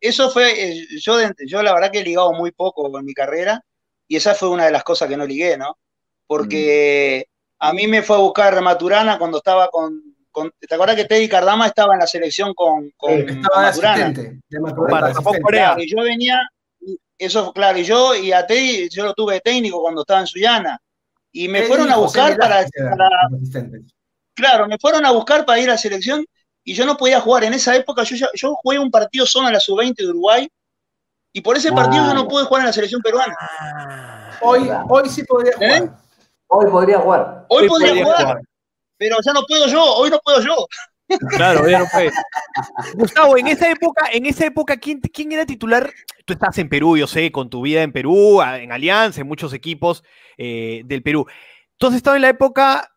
eso 0.00 0.30
fue, 0.30 0.52
eh, 0.52 0.86
yo, 1.00 1.18
yo 1.46 1.62
la 1.62 1.74
verdad 1.74 1.90
que 1.90 2.00
he 2.00 2.04
ligado 2.04 2.32
muy 2.32 2.52
poco 2.52 2.90
con 2.90 3.04
mi 3.04 3.12
carrera 3.12 3.62
y 4.06 4.16
esa 4.16 4.34
fue 4.34 4.48
una 4.48 4.64
de 4.64 4.70
las 4.70 4.84
cosas 4.84 5.08
que 5.08 5.16
no 5.16 5.26
ligué, 5.26 5.56
¿no? 5.56 5.78
Porque 6.26 7.26
mm. 7.26 7.54
a 7.58 7.72
mí 7.72 7.86
me 7.86 8.02
fue 8.02 8.16
a 8.16 8.20
buscar 8.20 8.60
Maturana 8.62 9.18
cuando 9.18 9.38
estaba 9.38 9.68
con, 9.68 10.00
con, 10.30 10.52
¿Te 10.58 10.74
acuerdas 10.74 10.96
que 10.96 11.04
Teddy 11.04 11.28
Cardama 11.28 11.66
estaba 11.66 11.94
en 11.94 12.00
la 12.00 12.06
selección 12.06 12.54
con, 12.54 12.90
con, 12.96 13.12
estaba 13.12 13.54
con 13.54 13.62
Maturana? 13.62 14.12
De 14.12 14.60
Maturana 14.60 15.12
Para, 15.42 15.76
y 15.82 15.90
yo 15.90 16.02
venía, 16.02 16.38
eso 17.18 17.52
claro, 17.52 17.78
y 17.78 17.84
yo 17.84 18.14
y 18.14 18.32
a 18.32 18.46
Teddy 18.46 18.88
yo 18.88 19.04
lo 19.04 19.14
tuve 19.14 19.34
de 19.34 19.40
técnico 19.40 19.80
cuando 19.80 20.02
estaba 20.02 20.20
en 20.20 20.26
Suyana. 20.26 20.80
Y 21.32 21.48
me 21.48 21.62
fueron 21.62 21.90
a 21.90 21.96
buscar 21.96 22.36
para, 22.36 22.66
para 22.66 23.08
Claro, 24.34 24.66
me 24.66 24.78
fueron 24.78 25.04
a 25.04 25.10
buscar 25.12 25.44
para 25.44 25.60
ir 25.60 25.68
a 25.68 25.72
la 25.72 25.78
selección 25.78 26.24
y 26.64 26.74
yo 26.74 26.86
no 26.86 26.96
podía 26.96 27.20
jugar. 27.20 27.44
En 27.44 27.54
esa 27.54 27.74
época 27.76 28.02
yo, 28.02 28.26
yo 28.34 28.54
jugué 28.54 28.78
un 28.78 28.90
partido 28.90 29.26
solo 29.26 29.48
en 29.48 29.54
la 29.54 29.60
sub-20 29.60 29.96
de 29.96 30.08
Uruguay 30.08 30.48
y 31.32 31.40
por 31.40 31.56
ese 31.56 31.72
partido 31.72 32.06
yo 32.06 32.14
no 32.14 32.26
pude 32.26 32.44
jugar 32.44 32.62
en 32.62 32.66
la 32.66 32.72
selección 32.72 33.00
peruana. 33.02 33.36
Hoy, 34.40 34.68
hoy 34.88 35.08
sí 35.08 35.22
podría 35.24 35.52
jugar. 35.54 35.82
¿Eh? 35.82 35.90
Hoy 36.48 36.70
podría 36.70 36.98
jugar. 36.98 37.46
Hoy, 37.48 37.68
podría, 37.68 38.04
jugar, 38.04 38.40
Pero 38.96 39.16
ya 39.24 39.32
no 39.32 39.42
puedo 39.46 39.66
yo, 39.66 39.82
hoy 39.82 40.10
no 40.10 40.18
puedo 40.18 40.40
yo. 40.40 40.66
Claro, 41.36 41.68
ya 41.68 41.80
no 41.80 41.86
puede. 41.92 42.10
Gustavo, 42.94 43.36
en 43.36 43.48
esa 43.48 43.70
época, 43.70 44.08
en 44.12 44.26
esa 44.26 44.46
época, 44.46 44.76
¿quién, 44.76 45.00
¿quién 45.00 45.32
era 45.32 45.46
titular? 45.46 45.92
Tú 46.24 46.32
estás 46.32 46.58
en 46.58 46.68
Perú, 46.68 46.96
yo 46.96 47.06
sé, 47.06 47.32
con 47.32 47.50
tu 47.50 47.62
vida 47.62 47.82
en 47.82 47.92
Perú, 47.92 48.40
en 48.42 48.72
Alianza, 48.72 49.20
en 49.20 49.26
muchos 49.26 49.52
equipos 49.52 50.04
eh, 50.38 50.82
del 50.84 51.02
Perú. 51.02 51.26
Entonces 51.72 51.98
estaba 51.98 52.16
en 52.16 52.22
la 52.22 52.28
época 52.28 52.90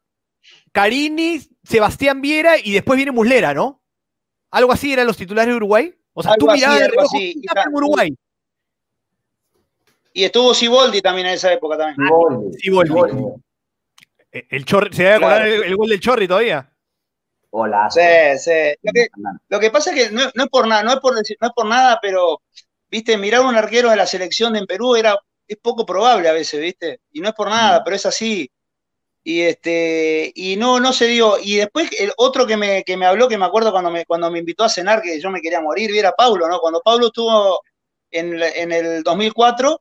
Carini, 0.72 1.40
Sebastián 1.64 2.22
Viera 2.22 2.58
y 2.58 2.72
después 2.72 2.98
viene 2.98 3.12
Muslera, 3.12 3.54
¿no? 3.54 3.82
Algo 4.52 4.72
así 4.72 4.94
eran 4.94 5.08
los 5.08 5.18
titulares 5.18 5.52
de 5.52 5.58
Uruguay. 5.58 5.94
O 6.14 6.22
sea, 6.22 6.34
algo 6.34 6.48
tú 6.48 6.54
mirabas 6.54 6.82
así, 6.82 7.42
así. 7.50 7.68
en 7.68 7.74
Uruguay. 7.74 8.18
Y 10.14 10.24
estuvo 10.24 10.54
Siboldi 10.54 11.02
también 11.02 11.28
en 11.28 11.34
esa 11.34 11.52
época 11.52 11.78
también. 11.78 12.08
Siboldi. 12.60 12.94
El 14.32 14.66
Chorri, 14.66 14.96
¿Se 14.96 15.04
debe 15.04 15.16
acordar 15.16 15.48
el, 15.48 15.64
el, 15.64 15.76
gol 15.76 15.90
del 15.90 16.00
Chorri 16.00 16.28
todavía? 16.28 16.73
Hola. 17.56 17.88
Sí, 17.92 18.02
sí. 18.40 18.52
Lo 18.82 18.92
que, 18.92 19.08
lo 19.48 19.60
que 19.60 19.70
pasa 19.70 19.92
es 19.92 20.08
que 20.08 20.12
no, 20.12 20.24
no, 20.34 20.46
es 20.46 20.50
por 20.50 20.68
nada, 20.68 20.82
no 20.82 20.94
es 20.94 21.00
por, 21.00 21.14
decir, 21.14 21.38
no 21.40 21.50
es 21.50 21.54
por 21.54 21.68
nada, 21.68 22.00
pero, 22.02 22.42
viste, 22.90 23.16
mirar 23.16 23.42
a 23.42 23.48
un 23.48 23.56
arquero 23.56 23.92
de 23.92 23.96
la 23.96 24.08
selección 24.08 24.56
en 24.56 24.66
Perú 24.66 24.96
era, 24.96 25.16
es 25.48 25.58
poco 25.58 25.86
probable 25.86 26.28
a 26.30 26.34
veces, 26.34 26.60
viste. 26.60 27.02
Y 27.12 27.22
no 27.22 27.30
es 27.30 27.36
por 27.36 27.50
nada, 27.50 27.80
mm. 27.80 27.84
pero 27.84 27.96
es 27.96 28.08
así. 28.08 28.50
Y 29.24 29.42
este, 29.42 30.32
y 30.34 30.56
no, 30.56 30.80
no 30.80 30.94
se 30.94 31.06
dio. 31.06 31.38
Y 31.40 31.58
después 31.58 31.92
el 32.00 32.12
otro 32.18 32.48
que 32.48 32.58
me, 32.58 32.84
que 32.84 32.98
me 32.98 33.06
habló, 33.06 33.28
que 33.28 33.38
me 33.38 33.46
acuerdo 33.46 33.72
cuando 33.72 33.92
me, 33.92 34.04
cuando 34.06 34.32
me 34.32 34.40
invitó 34.40 34.64
a 34.64 34.70
cenar, 34.70 35.04
que 35.04 35.22
yo 35.22 35.30
me 35.30 35.40
quería 35.40 35.62
morir, 35.62 35.96
era 35.96 36.12
Paulo, 36.12 36.48
¿no? 36.48 36.60
Cuando 36.60 36.82
Paulo 36.82 37.08
estuvo 37.08 37.62
en, 38.10 38.42
en 38.42 38.72
el 38.72 39.04
2004, 39.04 39.80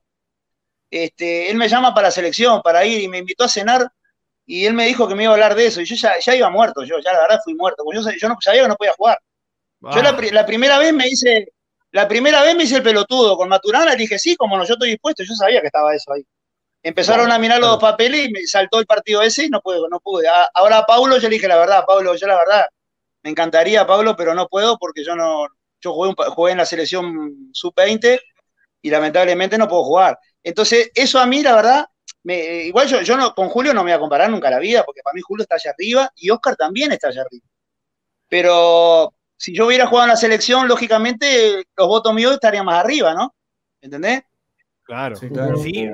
este, 0.90 1.50
él 1.50 1.56
me 1.56 1.70
llama 1.70 1.94
para 1.94 2.08
la 2.08 2.12
selección, 2.12 2.60
para 2.60 2.84
ir, 2.84 3.00
y 3.00 3.08
me 3.08 3.18
invitó 3.18 3.44
a 3.44 3.48
cenar, 3.48 3.90
y 4.52 4.66
él 4.66 4.74
me 4.74 4.84
dijo 4.84 5.08
que 5.08 5.14
me 5.14 5.22
iba 5.22 5.32
a 5.32 5.34
hablar 5.34 5.54
de 5.54 5.64
eso, 5.64 5.80
y 5.80 5.86
yo 5.86 5.96
ya, 5.96 6.18
ya 6.20 6.36
iba 6.36 6.50
muerto, 6.50 6.84
yo 6.84 6.98
ya 7.02 7.14
la 7.14 7.22
verdad 7.22 7.40
fui 7.42 7.54
muerto, 7.54 7.84
porque 7.84 8.02
yo, 8.02 8.10
yo 8.20 8.28
no 8.28 8.36
sabía 8.38 8.60
que 8.60 8.68
no 8.68 8.76
podía 8.76 8.92
jugar. 8.92 9.18
Yo 9.80 10.02
la, 10.02 10.12
la, 10.12 10.44
primera 10.44 10.78
vez 10.78 10.92
me 10.92 11.08
hice, 11.08 11.54
la 11.90 12.06
primera 12.06 12.42
vez 12.42 12.54
me 12.54 12.64
hice 12.64 12.76
el 12.76 12.82
pelotudo 12.82 13.34
con 13.38 13.48
Maturana, 13.48 13.94
y 13.94 13.96
dije, 13.96 14.18
sí, 14.18 14.36
como 14.36 14.58
no, 14.58 14.66
yo 14.66 14.74
estoy 14.74 14.90
dispuesto, 14.90 15.24
yo 15.24 15.34
sabía 15.34 15.62
que 15.62 15.68
estaba 15.68 15.94
eso 15.94 16.12
ahí. 16.12 16.22
Empezaron 16.82 17.32
a 17.32 17.38
mirar 17.38 17.60
los 17.60 17.78
papeles 17.78 18.28
y 18.28 18.30
me 18.30 18.46
saltó 18.46 18.78
el 18.78 18.84
partido 18.84 19.22
ese 19.22 19.46
y 19.46 19.48
no 19.48 19.62
pude, 19.62 19.78
no 19.90 20.00
pude. 20.00 20.26
Ahora 20.52 20.78
a 20.78 20.84
Paulo 20.84 21.16
yo 21.16 21.30
le 21.30 21.36
dije 21.36 21.48
la 21.48 21.56
verdad, 21.56 21.84
Pablo, 21.86 22.14
yo 22.14 22.26
la 22.26 22.36
verdad, 22.36 22.66
me 23.22 23.30
encantaría, 23.30 23.86
Pablo, 23.86 24.14
pero 24.16 24.34
no 24.34 24.48
puedo 24.48 24.76
porque 24.76 25.02
yo 25.02 25.16
no, 25.16 25.46
yo 25.80 25.94
jugué, 25.94 26.12
jugué 26.28 26.52
en 26.52 26.58
la 26.58 26.66
selección 26.66 27.48
sub-20 27.54 28.20
y 28.82 28.90
lamentablemente 28.90 29.56
no 29.56 29.66
puedo 29.66 29.84
jugar. 29.84 30.18
Entonces, 30.42 30.90
eso 30.94 31.18
a 31.18 31.24
mí, 31.24 31.42
la 31.42 31.54
verdad, 31.54 31.86
me, 32.24 32.64
igual 32.64 32.86
yo, 32.86 33.02
yo 33.02 33.16
no, 33.16 33.34
con 33.34 33.48
Julio 33.48 33.74
no 33.74 33.82
me 33.82 33.90
voy 33.90 33.96
a 33.96 34.00
comparar 34.00 34.30
nunca 34.30 34.50
la 34.50 34.58
vida, 34.58 34.84
porque 34.84 35.02
para 35.02 35.14
mí 35.14 35.20
Julio 35.20 35.42
está 35.42 35.56
allá 35.56 35.72
arriba 35.72 36.12
y 36.16 36.30
Oscar 36.30 36.56
también 36.56 36.92
está 36.92 37.08
allá 37.08 37.22
arriba. 37.22 37.46
Pero 38.28 39.12
si 39.36 39.54
yo 39.54 39.66
hubiera 39.66 39.86
jugado 39.86 40.06
en 40.06 40.10
la 40.10 40.16
selección, 40.16 40.68
lógicamente 40.68 41.64
los 41.76 41.88
votos 41.88 42.14
míos 42.14 42.32
estarían 42.32 42.64
más 42.64 42.82
arriba, 42.84 43.12
¿no? 43.14 43.34
¿Entendés? 43.80 44.22
Claro, 44.84 45.16
sí, 45.16 45.28
claro. 45.28 45.56
sí, 45.56 45.90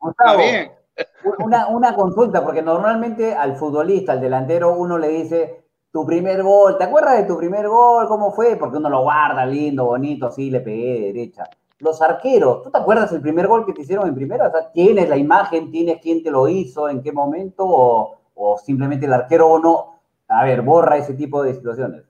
Gustavo, 0.00 0.38
va 0.38 0.44
bien. 0.44 0.77
Una, 1.24 1.68
una 1.68 1.94
consulta, 1.94 2.44
porque 2.44 2.62
normalmente 2.62 3.34
al 3.34 3.56
futbolista, 3.56 4.12
al 4.12 4.20
delantero, 4.20 4.74
uno 4.76 4.98
le 4.98 5.08
dice 5.08 5.64
tu 5.90 6.06
primer 6.06 6.42
gol, 6.42 6.78
¿te 6.78 6.84
acuerdas 6.84 7.18
de 7.18 7.24
tu 7.24 7.36
primer 7.36 7.68
gol? 7.68 8.06
¿Cómo 8.06 8.30
fue? 8.30 8.56
Porque 8.56 8.76
uno 8.76 8.88
lo 8.88 9.02
guarda 9.02 9.44
lindo, 9.44 9.86
bonito, 9.86 10.26
así, 10.26 10.50
le 10.50 10.60
pegué 10.60 11.00
de 11.00 11.12
derecha. 11.12 11.44
Los 11.80 12.00
arqueros, 12.02 12.62
¿tú 12.62 12.70
te 12.70 12.78
acuerdas 12.78 13.12
el 13.12 13.20
primer 13.20 13.46
gol 13.46 13.64
que 13.64 13.72
te 13.72 13.82
hicieron 13.82 14.08
en 14.08 14.14
primera? 14.14 14.48
O 14.48 14.50
sea, 14.50 14.70
¿Tienes 14.70 15.08
la 15.08 15.16
imagen? 15.16 15.70
¿Tienes 15.70 16.00
quién 16.00 16.22
te 16.22 16.30
lo 16.30 16.48
hizo? 16.48 16.88
¿En 16.88 17.02
qué 17.02 17.12
momento? 17.12 17.64
¿O, 17.64 18.18
o 18.34 18.58
simplemente 18.58 19.06
el 19.06 19.12
arquero 19.12 19.48
o 19.48 19.58
no? 19.58 20.00
A 20.28 20.44
ver, 20.44 20.62
borra 20.62 20.98
ese 20.98 21.14
tipo 21.14 21.42
de 21.42 21.54
situaciones. 21.54 22.02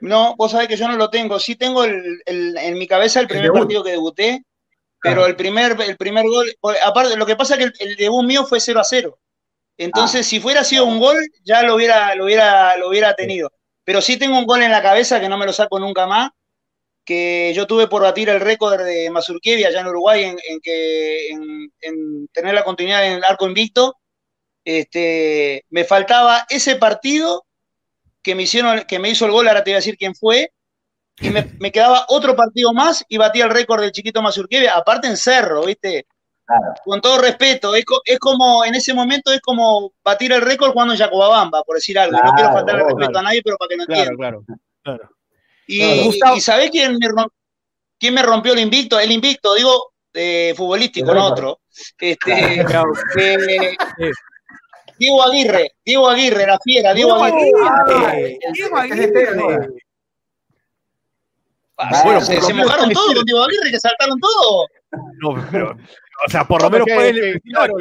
No, 0.00 0.36
vos 0.36 0.50
sabés 0.50 0.68
que 0.68 0.76
yo 0.76 0.86
no 0.86 0.96
lo 0.96 1.08
tengo. 1.08 1.38
Sí 1.38 1.56
tengo 1.56 1.82
el, 1.84 2.22
el, 2.26 2.56
en 2.58 2.78
mi 2.78 2.86
cabeza 2.86 3.20
el 3.20 3.26
primer 3.26 3.52
partido 3.52 3.82
que 3.82 3.92
debuté, 3.92 4.44
pero 5.04 5.26
el 5.26 5.36
primer, 5.36 5.76
el 5.86 5.98
primer 5.98 6.24
gol, 6.24 6.50
aparte, 6.82 7.14
lo 7.14 7.26
que 7.26 7.36
pasa 7.36 7.54
es 7.54 7.58
que 7.58 7.64
el, 7.64 7.90
el 7.90 7.96
debut 7.96 8.24
mío 8.24 8.46
fue 8.46 8.58
0 8.58 8.80
a 8.80 8.84
0. 8.84 9.18
Entonces, 9.76 10.22
ah. 10.22 10.24
si 10.30 10.40
fuera 10.40 10.64
sido 10.64 10.86
un 10.86 10.98
gol, 10.98 11.18
ya 11.44 11.62
lo 11.62 11.74
hubiera, 11.74 12.14
lo 12.14 12.24
hubiera, 12.24 12.74
lo 12.78 12.88
hubiera 12.88 13.14
tenido. 13.14 13.52
Pero 13.84 14.00
sí 14.00 14.16
tengo 14.16 14.38
un 14.38 14.46
gol 14.46 14.62
en 14.62 14.70
la 14.70 14.82
cabeza 14.82 15.20
que 15.20 15.28
no 15.28 15.36
me 15.36 15.44
lo 15.44 15.52
saco 15.52 15.78
nunca 15.78 16.06
más, 16.06 16.30
que 17.04 17.52
yo 17.54 17.66
tuve 17.66 17.86
por 17.86 18.00
batir 18.00 18.30
el 18.30 18.40
récord 18.40 18.80
de 18.82 19.10
Mazurkiewicz 19.10 19.66
allá 19.66 19.80
en 19.80 19.88
Uruguay 19.88 20.24
en, 20.24 20.38
en 20.48 20.60
que, 20.62 21.28
en, 21.28 21.70
en, 21.82 22.28
tener 22.28 22.54
la 22.54 22.64
continuidad 22.64 23.06
en 23.06 23.18
el 23.18 23.24
arco 23.24 23.46
invicto. 23.46 23.98
Este, 24.64 25.66
me 25.68 25.84
faltaba 25.84 26.46
ese 26.48 26.76
partido 26.76 27.44
que 28.22 28.34
me 28.34 28.44
hicieron, 28.44 28.84
que 28.88 28.98
me 28.98 29.10
hizo 29.10 29.26
el 29.26 29.32
gol, 29.32 29.48
ahora 29.48 29.62
te 29.62 29.70
voy 29.70 29.74
a 29.74 29.84
decir 29.84 29.98
quién 29.98 30.14
fue, 30.14 30.50
y 31.20 31.30
me, 31.30 31.50
me 31.60 31.70
quedaba 31.70 32.06
otro 32.08 32.34
partido 32.34 32.72
más 32.72 33.04
y 33.08 33.18
batía 33.18 33.44
el 33.44 33.50
récord 33.50 33.80
del 33.80 33.92
chiquito 33.92 34.22
Mazurkiewicz, 34.22 34.70
aparte 34.70 35.06
en 35.06 35.16
Cerro, 35.16 35.64
¿viste? 35.64 36.06
Claro. 36.46 36.74
Con 36.84 37.00
todo 37.00 37.18
respeto, 37.18 37.74
es, 37.74 37.84
es, 38.04 38.18
como, 38.18 38.64
en 38.64 38.74
ese 38.74 38.92
momento 38.92 39.32
es 39.32 39.40
como 39.40 39.92
batir 40.04 40.32
el 40.32 40.42
récord 40.42 40.72
jugando 40.72 40.92
en 40.92 40.98
Yacobabamba, 40.98 41.62
por 41.62 41.76
decir 41.76 41.98
algo. 41.98 42.18
Claro, 42.18 42.26
no 42.26 42.34
quiero 42.34 42.52
faltar 42.52 42.74
el 42.74 42.80
respeto 42.82 43.10
claro. 43.10 43.18
a 43.18 43.22
nadie, 43.22 43.42
pero 43.42 43.56
para 43.56 43.68
que 43.68 43.76
no 43.76 43.82
entiendan. 43.84 44.16
Claro, 44.16 44.44
claro, 44.82 45.10
Y, 45.66 45.82
y 45.82 46.40
¿sabés 46.40 46.70
quién 46.70 46.98
me, 46.98 47.08
quién 47.98 48.14
me 48.14 48.22
rompió 48.22 48.52
el 48.52 48.58
invicto? 48.58 48.98
El 48.98 49.12
invicto, 49.12 49.54
digo, 49.54 49.92
eh, 50.12 50.52
futbolístico, 50.54 51.14
no 51.14 51.24
otro. 51.24 51.60
Este, 51.98 52.60
eh, 53.18 53.76
Diego 54.98 55.22
Aguirre, 55.22 55.72
Diego 55.84 56.08
Aguirre, 56.08 56.46
la 56.46 56.58
fiera, 56.58 56.92
Diego 56.92 57.14
Aguirre. 57.22 58.38
Diego 58.52 58.76
Aguirre. 58.76 59.68
Ah, 61.76 62.02
bueno, 62.04 62.20
se, 62.20 62.40
se 62.40 62.54
mojaron 62.54 62.90
todos 62.90 63.14
con 63.14 63.24
Diego 63.24 63.42
Aguirre, 63.42 63.70
que 63.70 63.80
saltaron 63.80 64.18
todos. 64.20 64.66
No, 65.20 65.46
pero, 65.50 65.76
o 66.26 66.30
sea, 66.30 66.44
por 66.44 66.62
lo 66.62 66.70
menos 66.70 66.86
puede 66.86 67.40
claro, 67.40 67.74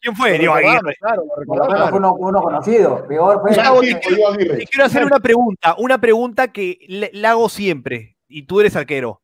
¿Quién 0.00 0.16
fue? 0.16 0.38
Diego 0.38 0.54
Aguirre. 0.54 0.96
Claro, 1.00 1.24
fue 1.46 1.98
uno, 1.98 2.14
uno, 2.14 2.42
conocido. 2.42 3.06
Peor 3.06 3.40
fue. 3.40 3.54
Te 3.54 4.66
quiero 4.66 4.84
hacer 4.84 5.04
una 5.04 5.20
pregunta, 5.20 5.74
una 5.78 6.00
pregunta 6.00 6.48
que 6.48 6.78
le, 6.88 7.26
hago 7.26 7.48
siempre, 7.48 8.16
y 8.28 8.42
tú 8.42 8.60
eres 8.60 8.74
arquero. 8.76 9.22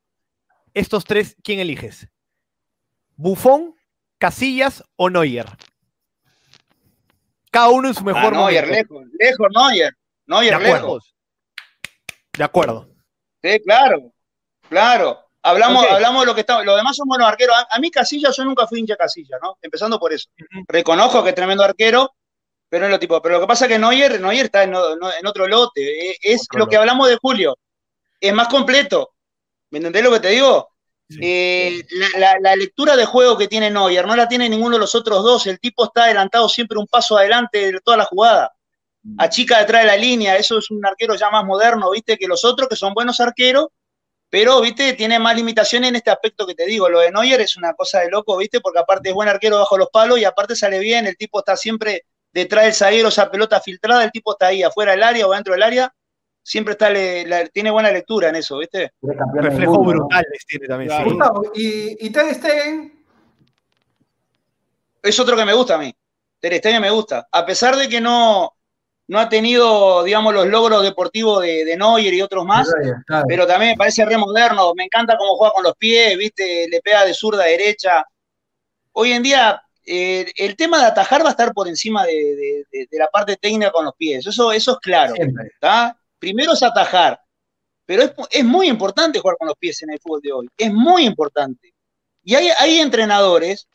Estos 0.73 1.03
tres, 1.05 1.35
¿quién 1.43 1.59
eliges? 1.59 2.07
¿Bufón, 3.15 3.75
Casillas 4.17 4.83
o 4.95 5.09
Neuer? 5.09 5.45
Cada 7.51 7.69
uno 7.69 7.89
en 7.89 7.93
su 7.93 8.03
mejor 8.03 8.33
ah, 8.33 8.37
Neuer, 8.37 8.67
lejos, 8.67 9.05
lejos, 9.19 9.47
Neuer. 9.53 9.93
Neuer, 10.25 10.57
de 10.57 10.63
lejos. 10.63 11.13
De 12.35 12.43
acuerdo. 12.43 12.92
Sí, 13.43 13.59
claro, 13.59 14.11
claro. 14.69 15.19
Hablamos, 15.45 15.85
hablamos 15.89 16.21
de 16.21 16.25
lo 16.27 16.33
que 16.33 16.41
está. 16.41 16.63
Los 16.63 16.77
demás 16.77 16.95
son 16.95 17.07
buenos 17.07 17.27
arqueros. 17.27 17.53
A, 17.69 17.77
mí 17.79 17.91
Casillas, 17.91 18.35
yo 18.37 18.45
nunca 18.45 18.65
fui 18.65 18.79
hincha 18.79 18.95
Casillas, 18.95 19.39
¿no? 19.43 19.57
Empezando 19.61 19.99
por 19.99 20.13
eso. 20.13 20.29
Reconozco 20.67 21.21
que 21.21 21.29
es 21.29 21.35
tremendo 21.35 21.65
arquero, 21.65 22.15
pero 22.69 22.81
no 22.81 22.85
es 22.85 22.91
lo 22.91 22.99
tipo. 22.99 23.21
Pero 23.21 23.35
lo 23.35 23.41
que 23.41 23.47
pasa 23.47 23.65
es 23.65 23.71
que 23.71 23.77
Neuer, 23.77 24.21
Neuer 24.21 24.45
está 24.45 24.63
en, 24.63 24.73
otro 24.73 25.47
lote. 25.47 26.11
E, 26.11 26.17
es, 26.21 26.47
lo 26.53 26.67
que 26.67 26.77
hablamos 26.77 27.09
de 27.09 27.17
Julio. 27.21 27.57
Es 28.21 28.33
más 28.33 28.47
completo. 28.47 29.15
¿Me 29.71 29.79
entendés 29.79 30.03
lo 30.03 30.11
que 30.11 30.21
te 30.21 30.29
digo? 30.29 30.69
Eh, 31.21 31.83
la, 32.15 32.55
lectura 32.55 32.95
de 32.95 33.05
juego 33.05 33.37
que 33.37 33.49
tiene 33.49 33.69
Neuer 33.69 34.07
no 34.07 34.15
la 34.15 34.29
tiene 34.29 34.47
ninguno 34.47 34.77
de 34.77 34.79
los 34.79 34.95
otros 34.95 35.21
dos. 35.23 35.45
El 35.47 35.59
tipo 35.59 35.83
está 35.83 36.05
adelantado 36.05 36.47
siempre 36.47 36.77
un 36.77 36.87
paso 36.87 37.17
adelante 37.17 37.73
de 37.73 37.81
toda 37.81 37.97
la 37.97 38.05
jugada. 38.05 38.52
A 39.17 39.29
chica 39.29 39.59
detrás 39.59 39.81
de 39.81 39.87
la 39.87 39.97
línea, 39.97 40.37
eso 40.37 40.57
es 40.57 40.71
un 40.71 40.85
arquero 40.85 41.15
ya 41.15 41.29
más 41.29 41.43
moderno, 41.45 41.91
viste, 41.91 42.17
que 42.17 42.27
los 42.27 42.45
otros 42.45 42.69
que 42.69 42.75
son 42.75 42.93
buenos 42.93 43.19
arqueros, 43.19 43.67
pero, 44.33 44.61
viste, 44.61 44.93
tiene 44.93 45.19
más 45.19 45.35
limitaciones 45.35 45.89
en 45.89 45.95
este 45.97 46.09
aspecto 46.09 46.47
que 46.47 46.55
te 46.55 46.65
digo. 46.65 46.89
Lo 46.89 47.01
de 47.01 47.11
Neuer 47.11 47.39
es 47.41 47.55
una 47.55 47.75
cosa 47.75 47.99
de 47.99 48.09
loco, 48.09 48.35
viste, 48.35 48.61
porque 48.61 48.79
aparte 48.79 49.09
es 49.09 49.13
buen 49.13 49.29
arquero 49.29 49.59
bajo 49.59 49.77
los 49.77 49.89
palos 49.89 50.17
y 50.17 50.25
aparte 50.25 50.55
sale 50.55 50.79
bien, 50.79 51.05
el 51.05 51.15
tipo 51.17 51.37
está 51.37 51.55
siempre 51.55 52.05
detrás 52.31 52.63
del 52.63 52.73
zaguero, 52.73 53.09
esa 53.09 53.29
pelota 53.29 53.61
filtrada, 53.61 54.03
el 54.03 54.11
tipo 54.11 54.31
está 54.31 54.47
ahí 54.47 54.63
afuera 54.63 54.93
del 54.93 55.03
área 55.03 55.27
o 55.27 55.33
dentro 55.33 55.53
del 55.53 55.61
área, 55.61 55.93
siempre 56.41 56.71
está 56.71 56.91
tiene 57.53 57.69
buena 57.69 57.91
lectura 57.91 58.29
en 58.29 58.37
eso, 58.37 58.57
¿viste? 58.57 58.93
Reflejos 59.35 59.85
brutales 59.85 60.45
tiene 60.47 60.67
también. 60.67 60.91
¿y, 61.53 62.07
y 62.07 62.09
Ter 62.09 62.33
Stegen? 62.33 63.05
Es 65.03 65.19
otro 65.19 65.35
que 65.35 65.45
me 65.45 65.53
gusta 65.53 65.75
a 65.75 65.77
mí. 65.77 65.93
Ter 66.39 66.57
Stegen 66.57 66.81
me 66.81 66.89
gusta. 66.89 67.27
A 67.31 67.45
pesar 67.45 67.75
de 67.75 67.87
que 67.87 68.01
no, 68.01 68.51
no 69.07 69.19
ha 69.19 69.29
tenido, 69.29 70.03
digamos, 70.03 70.33
los 70.33 70.47
logros 70.47 70.83
deportivos 70.83 71.41
de, 71.41 71.65
de 71.65 71.77
Neuer 71.77 72.13
y 72.13 72.21
otros 72.21 72.45
más, 72.45 72.69
pero 73.27 73.45
también 73.45 73.71
me 73.71 73.77
parece 73.77 74.05
re 74.05 74.17
moderno, 74.17 74.73
me 74.75 74.85
encanta 74.85 75.17
cómo 75.17 75.35
juega 75.35 75.53
con 75.53 75.63
los 75.63 75.75
pies, 75.75 76.17
viste, 76.17 76.67
le 76.69 76.81
pega 76.81 77.05
de 77.05 77.13
zurda 77.13 77.43
a 77.43 77.47
derecha. 77.47 78.05
Hoy 78.93 79.11
en 79.11 79.23
día, 79.23 79.61
eh, 79.85 80.31
el 80.37 80.55
tema 80.55 80.79
de 80.79 80.85
atajar 80.85 81.23
va 81.23 81.27
a 81.27 81.31
estar 81.31 81.53
por 81.53 81.67
encima 81.67 82.05
de, 82.05 82.65
la 82.91 83.07
parte 83.07 83.35
técnica 83.35 83.71
con 83.71 83.85
los 83.85 83.95
pies, 83.95 84.25
eso, 84.25 84.51
eso 84.51 84.71
es 84.73 84.77
claro. 84.79 85.13
Primero 86.19 86.53
es 86.53 86.63
atajar, 86.63 87.19
pero 87.85 88.03
es, 88.31 88.45
muy 88.45 88.69
importante 88.69 89.19
jugar 89.19 89.35
con 89.37 89.49
los 89.49 89.57
pies 89.57 89.81
en 89.83 89.91
el 89.91 89.99
fútbol 89.99 90.21
de 90.21 90.31
hoy, 90.31 90.49
es 90.57 90.71
muy 90.71 91.05
importante. 91.05 91.73
Y 92.23 92.35
hay, 92.35 92.49
hay 92.57 92.79
entrenadores 92.79 93.67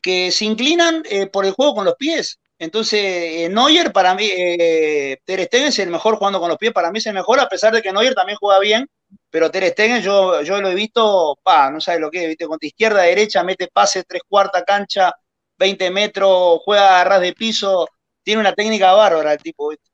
que 0.00 0.30
se 0.30 0.44
inclinan 0.44 1.02
eh, 1.10 1.26
por 1.26 1.44
el 1.44 1.50
juego 1.50 1.74
con 1.74 1.84
los 1.84 1.96
pies. 1.96 2.38
Entonces, 2.58 3.00
eh, 3.02 3.48
Neuer 3.50 3.92
para 3.92 4.14
mí, 4.14 4.28
eh, 4.34 5.18
Ter 5.24 5.44
Stegen 5.44 5.68
es 5.68 5.78
el 5.78 5.90
mejor 5.90 6.16
jugando 6.16 6.40
con 6.40 6.48
los 6.48 6.56
pies, 6.56 6.72
para 6.72 6.90
mí 6.90 6.98
es 6.98 7.06
el 7.06 7.14
mejor, 7.14 7.38
a 7.38 7.48
pesar 7.48 7.74
de 7.74 7.82
que 7.82 7.92
Neuer 7.92 8.14
también 8.14 8.38
juega 8.40 8.58
bien, 8.60 8.88
pero 9.30 9.50
Ter 9.50 9.68
Stegen 9.68 10.00
yo, 10.00 10.40
yo 10.42 10.60
lo 10.60 10.70
he 10.70 10.74
visto, 10.74 11.38
pa, 11.42 11.70
no 11.70 11.80
sabes 11.80 12.00
lo 12.00 12.10
que 12.10 12.22
es, 12.22 12.28
viste, 12.28 12.46
con 12.46 12.58
izquierda, 12.60 13.02
derecha, 13.02 13.44
mete 13.44 13.68
pase, 13.70 14.04
tres 14.04 14.22
cuarta 14.26 14.64
cancha, 14.64 15.12
20 15.58 15.90
metros, 15.90 16.60
juega 16.64 17.00
a 17.00 17.04
ras 17.04 17.20
de 17.20 17.34
piso, 17.34 17.88
tiene 18.22 18.40
una 18.40 18.54
técnica 18.54 18.92
bárbara 18.92 19.34
el 19.34 19.42
tipo, 19.42 19.68
¿viste? 19.68 19.90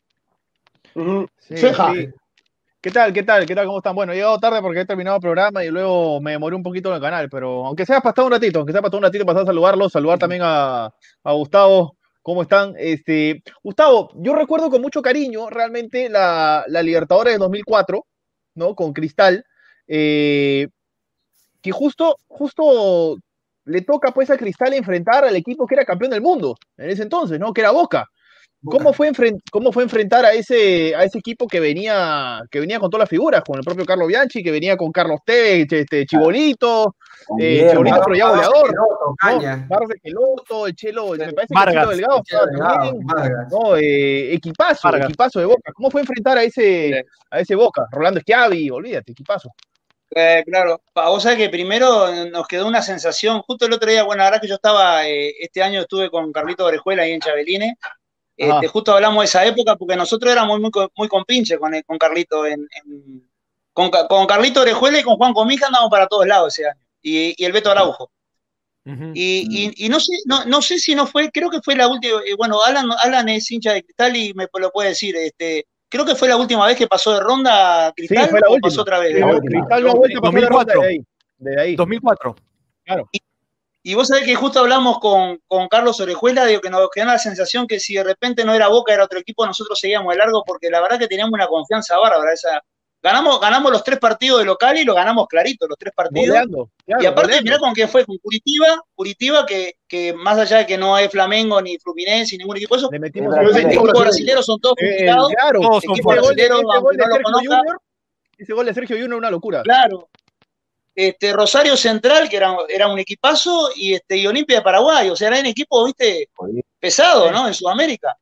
¿Qué 2.81 2.91
tal? 2.91 3.13
¿Qué 3.13 3.23
tal? 3.23 3.47
¿Qué 3.47 3.55
tal? 3.55 3.67
¿Cómo 3.67 3.79
están? 3.79 3.95
Bueno, 3.95 4.13
he 4.13 4.17
llegado 4.17 4.39
tarde 4.39 4.61
porque 4.61 4.81
he 4.81 4.85
terminado 4.85 5.17
el 5.17 5.23
programa 5.23 5.65
y 5.65 5.71
luego 5.71 6.21
me 6.21 6.33
demoré 6.33 6.57
un 6.57 6.65
poquito 6.65 6.89
en 6.91 6.97
el 6.97 7.01
canal, 7.01 7.29
pero 7.29 7.65
aunque 7.67 7.87
sea 7.87 8.01
pasado 8.01 8.27
un 8.27 8.33
ratito, 8.33 8.59
aunque 8.59 8.73
sea 8.73 8.83
pasado 8.83 8.99
un 8.99 9.05
ratito, 9.05 9.25
pasar 9.25 9.43
a 9.43 9.47
saludarlo, 9.47 9.89
saludar 9.89 10.19
también 10.19 10.43
a, 10.45 10.87
a 11.23 11.33
Gustavo, 11.33 11.97
¿Cómo 12.23 12.43
están? 12.43 12.75
Este, 12.79 13.43
Gustavo, 13.63 14.11
yo 14.15 14.35
recuerdo 14.35 14.71
con 14.71 14.81
mucho 14.81 15.03
cariño 15.03 15.51
realmente 15.51 16.09
la, 16.09 16.65
la 16.69 16.83
Libertadores 16.83 17.35
de 17.35 17.39
2004, 17.39 18.07
¿no? 18.55 18.75
Con 18.77 18.93
Cristal, 18.93 19.45
eh, 19.89 20.69
que 21.61 21.73
justo, 21.73 22.17
justo 22.29 23.17
le 23.65 23.81
toca 23.83 24.13
pues 24.13 24.31
a 24.31 24.37
Cristal 24.37 24.75
enfrentar 24.75 25.25
al 25.25 25.35
equipo 25.37 25.67
que 25.67 25.75
era 25.75 25.85
campeón 25.85 26.13
del 26.13 26.21
mundo 26.21 26.57
en 26.77 26.91
ese 26.91 27.03
entonces, 27.03 27.41
¿no? 27.41 27.53
Que 27.53 27.61
era 27.63 27.73
Boca. 27.73 28.09
¿Cómo 28.65 28.93
fue, 28.93 29.11
¿Cómo 29.51 29.73
fue 29.73 29.83
enfrentar 29.83 30.25
a 30.25 30.33
ese, 30.33 30.95
a 30.95 31.05
ese 31.05 31.19
equipo 31.19 31.49
que 31.49 31.59
venía, 31.59 32.43
que 32.51 32.61
venía 32.61 32.79
con 32.79 32.91
todas 32.91 33.03
las 33.03 33.09
figuras, 33.09 33.43
con 33.43 33.59
el 33.59 33.65
propio 33.65 33.85
Carlos 33.85 34.07
Bianchi, 34.07 34.43
que 34.43 34.53
venía 34.53 34.77
con 34.77 34.93
Carlos 34.93 35.21
T, 35.27 35.63
este, 35.63 36.07
Chibolito, 36.07 36.95
eh, 37.41 37.69
Chibolito 37.71 38.01
pero 38.05 38.17
ya 38.17 38.29
goleador, 38.29 38.75
¿no? 38.75 39.87
de 39.89 40.01
Queloto, 40.01 40.67
el 40.69 40.77
Chelo, 40.77 41.11
me 41.11 41.33
parece 41.33 41.55
que 41.55 41.61
el 41.61 41.73
Chelo 41.73 41.89
Delgado, 42.47 42.95
no, 43.51 43.77
eh, 43.77 44.35
equipazo, 44.35 44.97
equipazo 44.97 45.41
de 45.41 45.47
Boca. 45.47 45.73
¿Cómo 45.75 45.91
fue 45.91 46.03
enfrentar 46.03 46.39
a 46.39 46.45
ese, 46.45 47.05
a 47.31 47.41
ese 47.41 47.57
Boca? 47.57 47.89
Rolando 47.91 48.21
Schiavi, 48.21 48.71
olvídate, 48.71 49.11
equipazo. 49.11 49.51
Eh, 50.15 50.45
claro, 50.47 50.83
vos 50.95 51.23
sabés 51.23 51.39
que 51.39 51.49
primero 51.49 52.27
nos 52.27 52.47
quedó 52.47 52.69
una 52.69 52.83
sensación, 52.83 53.41
justo 53.43 53.65
el 53.65 53.73
otro 53.73 53.91
día, 53.91 54.03
bueno, 54.03 54.23
ahora 54.23 54.39
que 54.39 54.47
yo 54.47 54.57
estaba, 54.57 55.09
eh, 55.09 55.33
este 55.41 55.63
año 55.63 55.81
estuve 55.81 56.11
con 56.11 56.31
Carlito 56.33 56.67
Orejuela 56.67 57.05
ahí 57.05 57.13
en 57.13 57.21
Chabeline, 57.21 57.75
este, 58.37 58.69
justo 58.69 58.93
hablamos 58.93 59.23
de 59.23 59.27
esa 59.27 59.45
época 59.45 59.77
porque 59.77 59.97
nosotros 59.97 60.33
éramos 60.33 60.61
muy, 60.61 60.71
muy 60.97 61.09
compinches 61.09 61.59
con, 61.59 61.73
con 61.87 61.99
Carlito. 61.99 62.47
En, 62.47 62.67
con, 63.73 63.91
con, 63.91 64.27
Carlito 64.27 64.61
Orejuela 64.61 65.01
y 65.01 65.03
con 65.03 65.17
Juan 65.17 65.33
Comija 65.33 65.67
andamos 65.67 65.91
para 65.91 66.07
todos 66.07 66.27
lados 66.27 66.59
ese 66.59 66.69
año. 66.69 66.81
Y, 67.03 67.45
el 67.45 67.53
Beto 67.53 67.71
Araujo. 67.71 68.11
y, 68.85 69.89
no, 69.91 70.01
sé, 70.01 70.13
no, 70.27 70.45
no, 70.45 70.63
sé 70.63 70.79
si 70.79 70.95
no 70.95 71.07
fue, 71.07 71.31
creo 71.31 71.51
que 71.51 71.61
fue 71.63 71.77
la 71.77 71.89
última, 71.89 72.21
eh, 72.27 72.35
bueno, 72.37 72.63
Alan, 72.63 72.91
Alan 73.03 73.29
es 73.29 73.51
hincha 73.51 73.73
de 73.73 73.83
Cristal 73.83 74.17
y 74.17 74.35
me 74.35 74.47
lo 74.59 74.71
puede 74.71 74.91
decir, 74.91 75.17
este, 75.17 75.67
creo 75.89 76.05
que 76.05 76.15
fue 76.15 76.29
la 76.29 76.37
última 76.37 76.67
vez 76.67 76.77
que 76.77 76.87
pasó 76.87 77.13
de 77.13 77.21
ronda 77.21 77.93
Cristal 77.95 78.31
fue 78.31 78.41
la 78.41 78.49
o 78.49 78.59
pasó 78.59 78.83
otra 78.83 78.99
vez. 78.99 79.15
Cristal 79.15 79.85
no 79.85 79.95
vuelta 79.95 80.19
2004. 80.23 80.81
De 80.81 80.89
ahí, 80.89 81.05
de 81.39 81.61
ahí. 81.61 81.77
2004. 81.77 82.37
Claro. 82.85 83.09
Y 83.13 83.21
vos 83.95 84.09
sabés 84.09 84.25
que 84.25 84.35
justo 84.35 84.61
hablamos 84.61 84.99
con, 85.01 85.41
Carlos 85.69 86.01
Orejuela, 86.01 86.47
digo 86.47 86.61
que 86.61 86.71
nos 86.71 86.89
quedó 86.91 87.07
la 87.07 87.19
sensación 87.19 87.67
que 87.67 87.81
si 87.81 87.95
de 87.95 88.05
repente 88.05 88.45
no 88.45 88.55
era 88.55 88.69
Boca, 88.69 88.95
era 88.95 89.05
otro 89.05 89.19
equipo, 89.19 89.45
nosotros 89.45 89.79
seguíamos 89.79 90.13
de 90.13 90.19
largo, 90.19 90.45
porque 90.47 90.71
la 90.71 90.81
verdad 90.81 90.99
que 90.99 91.09
teníamos 91.09 91.33
una 91.33 91.49
confianza 91.49 91.99
bárbara. 91.99 92.33
Esa, 92.33 92.63
ganamos, 93.03 93.41
ganamos 93.41 93.73
los 93.73 93.83
tres 93.83 93.99
partidos 93.99 94.39
de 94.39 94.45
local 94.47 94.79
y 94.79 94.85
lo 94.85 94.95
ganamos 94.95 95.27
clarito, 95.27 95.67
los 95.67 95.77
tres 95.77 95.93
partidos. 95.95 96.39
y 96.87 97.07
aparte, 97.07 97.43
mirá 97.43 97.59
con 97.59 97.75
quién 97.75 97.89
fue, 97.89 98.07
con 98.07 98.17
Curitiba, 98.19 98.81
Curitiba 98.95 99.45
que, 99.45 99.75
que, 99.89 100.13
más 100.13 100.39
allá 100.39 100.59
de 100.59 100.67
que 100.67 100.79
no 100.79 100.95
hay 100.95 101.09
Flamengo, 101.09 101.61
ni 101.61 101.79
Fluminense, 101.79 102.37
ni 102.37 102.39
ningún 102.39 102.57
equipo 102.57 102.77
eso, 102.77 102.89
los 102.93 103.57
equipos 103.57 103.93
brasileños 103.93 104.47
son 104.47 104.61
todos 104.61 104.77
eh, 104.81 105.07
claro, 105.07 105.61
todos 105.61 105.83
son 105.85 105.97
brasileños, 106.05 106.63
Ese 108.39 108.53
gol 108.53 108.67
de 108.67 108.75
Sergio 108.75 108.97
Junior 108.97 109.15
es 109.15 109.19
una 109.19 109.31
locura. 109.31 109.63
Claro, 109.63 110.09
este, 110.95 111.33
Rosario 111.33 111.77
Central, 111.77 112.29
que 112.29 112.37
era, 112.37 112.57
era 112.69 112.89
un 112.89 112.99
equipazo, 112.99 113.71
y, 113.75 113.95
este, 113.95 114.17
y 114.17 114.27
Olimpia 114.27 114.59
de 114.59 114.63
Paraguay, 114.63 115.09
o 115.09 115.17
sea, 115.17 115.29
eran 115.29 115.47
equipos, 115.47 115.87
viste, 115.87 116.29
pesado, 116.79 117.31
¿no? 117.31 117.49
En 117.49 117.55
Sudamérica. 117.55 118.17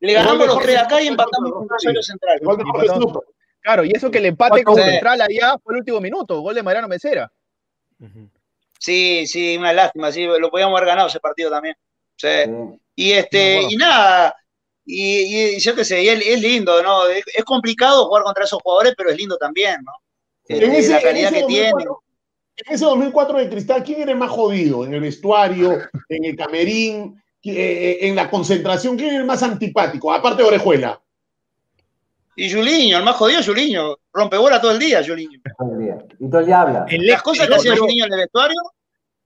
Le 0.00 0.12
ganamos 0.12 0.46
los 0.46 0.60
tres 0.60 0.78
acá 0.78 1.00
y 1.00 1.08
empatamos 1.08 1.52
con 1.52 1.68
Rosario 1.68 2.02
Central. 2.02 2.40
Claro, 3.60 3.84
y 3.84 3.92
eso 3.94 4.10
que 4.10 4.18
el 4.18 4.26
empate 4.26 4.62
con 4.62 4.76
Central 4.76 5.22
allá 5.22 5.56
fue 5.62 5.74
el 5.74 5.78
último 5.78 6.00
minuto, 6.00 6.40
gol 6.40 6.54
de 6.54 6.62
Mariano 6.62 6.88
Mesera. 6.88 7.30
Sí, 8.78 9.26
sí, 9.26 9.56
una 9.56 9.72
lástima, 9.72 10.12
sí, 10.12 10.26
lo 10.26 10.50
podíamos 10.50 10.76
haber 10.76 10.88
ganado 10.88 11.08
ese 11.08 11.20
partido 11.20 11.50
también. 11.50 11.74
Sí. 12.16 12.28
Y 12.94 13.12
este, 13.12 13.62
y 13.62 13.76
nada, 13.76 14.36
y, 14.84 15.58
yo 15.58 15.74
qué 15.74 15.84
sé, 15.84 16.06
es, 16.06 16.40
lindo, 16.40 16.82
¿no? 16.82 17.06
Es, 17.08 17.44
complicado 17.44 18.06
jugar 18.06 18.22
contra 18.24 18.44
esos 18.44 18.60
jugadores, 18.62 18.94
pero 18.96 19.10
es 19.10 19.16
lindo 19.16 19.36
también, 19.38 19.76
¿no? 19.82 19.92
En 20.46 20.72
ese, 20.72 20.92
la 20.92 21.00
calidad 21.00 21.32
que 21.32 21.44
tienen 21.44 21.72
en 22.56 22.74
ese 22.74 22.84
2004 22.84 23.38
de 23.38 23.48
Cristal, 23.48 23.82
¿quién 23.82 24.02
era 24.02 24.14
más 24.14 24.30
jodido? 24.30 24.84
¿En 24.84 24.94
el 24.94 25.00
vestuario, 25.00 25.78
en 26.08 26.24
el 26.24 26.36
camerín, 26.36 27.20
eh, 27.42 27.52
eh, 27.52 27.98
en 28.08 28.14
la 28.14 28.30
concentración? 28.30 28.96
¿Quién 28.96 29.10
era 29.10 29.18
el 29.18 29.24
más 29.24 29.42
antipático? 29.42 30.12
Aparte 30.12 30.42
de 30.42 30.48
Orejuela. 30.48 31.00
Y 32.36 32.52
Juliño, 32.52 32.98
el 32.98 33.04
más 33.04 33.16
jodido 33.16 33.40
es 33.40 33.46
Juliño. 33.46 33.96
Rompe 34.12 34.36
bola 34.36 34.60
todo 34.60 34.72
el 34.72 34.78
día, 34.78 35.02
Juliño. 35.06 35.40
Y 36.18 36.28
todo 36.28 36.40
el 36.40 36.46
día 36.46 36.60
habla. 36.60 36.86
Las 36.90 37.22
cosas 37.22 37.48
que 37.48 37.54
hacía 37.54 37.76
Juliño 37.76 38.06
en 38.06 38.12
el 38.12 38.18
vestuario, 38.20 38.60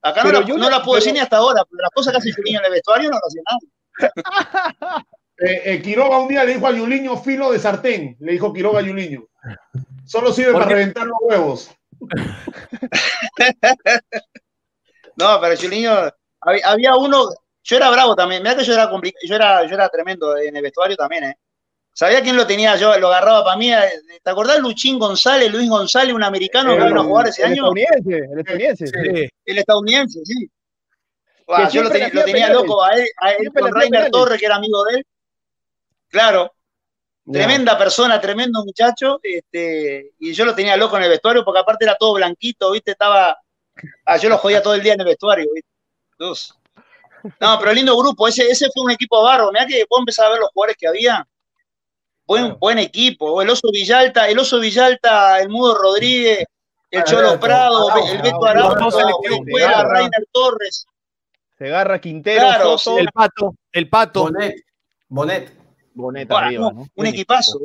acá 0.02 0.24
no, 0.24 0.32
la, 0.32 0.70
no 0.70 0.82
puedo 0.82 0.96
decir 0.96 1.12
ni 1.12 1.20
hasta 1.20 1.38
ahora, 1.38 1.62
pero 1.70 1.82
las 1.82 1.90
cosas 1.90 2.12
que 2.12 2.18
hace 2.18 2.32
Juliño 2.32 2.60
en 2.60 2.66
el 2.66 2.72
vestuario 2.72 3.10
no 3.10 3.18
lo 3.18 3.26
hace 3.26 3.40
nada. 3.50 5.04
Eh, 5.40 5.62
eh, 5.66 5.82
Quiroga 5.82 6.18
un 6.18 6.26
día 6.26 6.42
le 6.42 6.54
dijo 6.54 6.66
a 6.66 6.72
Yuliño 6.72 7.16
filo 7.18 7.52
de 7.52 7.60
sartén, 7.60 8.16
le 8.18 8.32
dijo 8.32 8.52
Quiroga 8.52 8.80
a 8.80 8.82
Yuliño. 8.82 9.24
Solo 10.04 10.32
sirve 10.32 10.52
para 10.52 10.66
reventar 10.66 11.06
los 11.06 11.16
huevos. 11.20 11.70
No, 15.16 15.40
pero 15.40 15.54
Yuliño, 15.54 16.10
había, 16.40 16.96
uno, 16.96 17.28
yo 17.62 17.76
era 17.76 17.90
bravo 17.90 18.14
también, 18.14 18.42
mira 18.42 18.56
que 18.56 18.64
yo 18.64 18.74
era, 18.74 18.90
yo 18.90 19.34
era, 19.34 19.66
yo 19.66 19.74
era 19.74 19.88
tremendo 19.88 20.36
en 20.36 20.56
el 20.56 20.62
vestuario 20.62 20.96
también, 20.96 21.24
¿eh? 21.24 21.34
¿Sabía 21.98 22.22
quién 22.22 22.36
lo 22.36 22.46
tenía? 22.46 22.76
Yo 22.76 22.96
lo 22.96 23.08
agarraba 23.08 23.42
para 23.42 23.56
mí. 23.56 23.72
Eh, 23.72 23.90
¿Te 24.22 24.30
acordás 24.30 24.60
Luchín 24.60 25.00
González, 25.00 25.50
Luis 25.50 25.68
González, 25.68 26.14
un 26.14 26.22
americano 26.22 26.76
que 26.76 26.84
vino 26.84 27.00
a 27.00 27.04
jugar 27.04 27.26
ese 27.26 27.42
año? 27.42 27.72
El 27.74 27.82
estadounidense, 27.82 28.18
el 28.24 28.38
estadounidense. 28.38 28.86
Sí. 28.86 29.28
El 29.44 29.58
estadounidense, 29.58 30.20
sí. 30.24 30.48
yo 31.72 31.82
lo, 31.82 31.90
tenía 31.90 32.52
loco 32.52 32.84
a 32.84 32.92
él, 32.92 33.04
a 33.16 33.32
él 33.32 33.50
con 33.52 33.74
Rainer 33.74 34.12
Torres, 34.12 34.38
que 34.38 34.46
era 34.46 34.54
amigo 34.54 34.84
de 34.84 34.98
él. 34.98 35.06
Claro. 36.08 36.52
Tremenda 37.32 37.76
persona, 37.76 38.20
tremendo 38.20 38.64
muchacho. 38.64 39.20
Este, 39.22 40.12
y 40.18 40.32
yo 40.32 40.44
lo 40.44 40.54
tenía 40.54 40.76
loco 40.76 40.96
en 40.96 41.04
el 41.04 41.10
vestuario 41.10 41.44
porque 41.44 41.60
aparte 41.60 41.84
era 41.84 41.96
todo 41.96 42.14
blanquito, 42.14 42.70
¿viste? 42.70 42.92
Estaba. 42.92 43.38
Ah, 44.04 44.16
yo 44.16 44.28
lo 44.28 44.38
jodía 44.38 44.62
todo 44.62 44.74
el 44.74 44.82
día 44.82 44.94
en 44.94 45.00
el 45.00 45.06
vestuario, 45.06 45.46
¿viste? 45.54 45.68
No, 47.40 47.58
pero 47.58 47.72
lindo 47.72 47.96
grupo. 47.96 48.28
Ese, 48.28 48.48
ese 48.48 48.68
fue 48.72 48.84
un 48.84 48.90
equipo 48.90 49.22
barro. 49.22 49.52
Mirá 49.52 49.66
que 49.66 49.84
vos 49.88 50.00
empezar 50.00 50.26
a 50.26 50.30
ver 50.30 50.40
los 50.40 50.50
jugadores 50.50 50.76
que 50.78 50.88
había 50.88 51.26
buen, 52.26 52.58
buen 52.58 52.78
equipo. 52.78 53.42
El 53.42 53.50
Oso 53.50 53.70
Villalta, 53.72 54.28
el 54.28 54.38
Oso 54.38 54.60
Villalta, 54.60 55.40
el 55.40 55.48
Mudo 55.48 55.76
Rodríguez, 55.76 56.44
el 56.90 57.04
Cholo 57.04 57.38
Prado, 57.40 57.90
el 58.06 58.22
Beto 58.22 58.44
Araujo, 58.44 59.00
el 59.24 59.88
Rainer 59.90 60.26
Torres. 60.30 60.86
Se 61.58 61.66
agarra 61.66 62.00
Quintero, 62.00 62.76
el 62.98 63.08
Pato, 63.12 63.54
el 63.72 63.88
Pato. 63.88 64.24
Bonet. 64.24 64.54
Bonet. 65.08 65.57
Bonet 65.98 66.30
arriba, 66.30 66.72
Un 66.94 67.06
equipazo. 67.06 67.58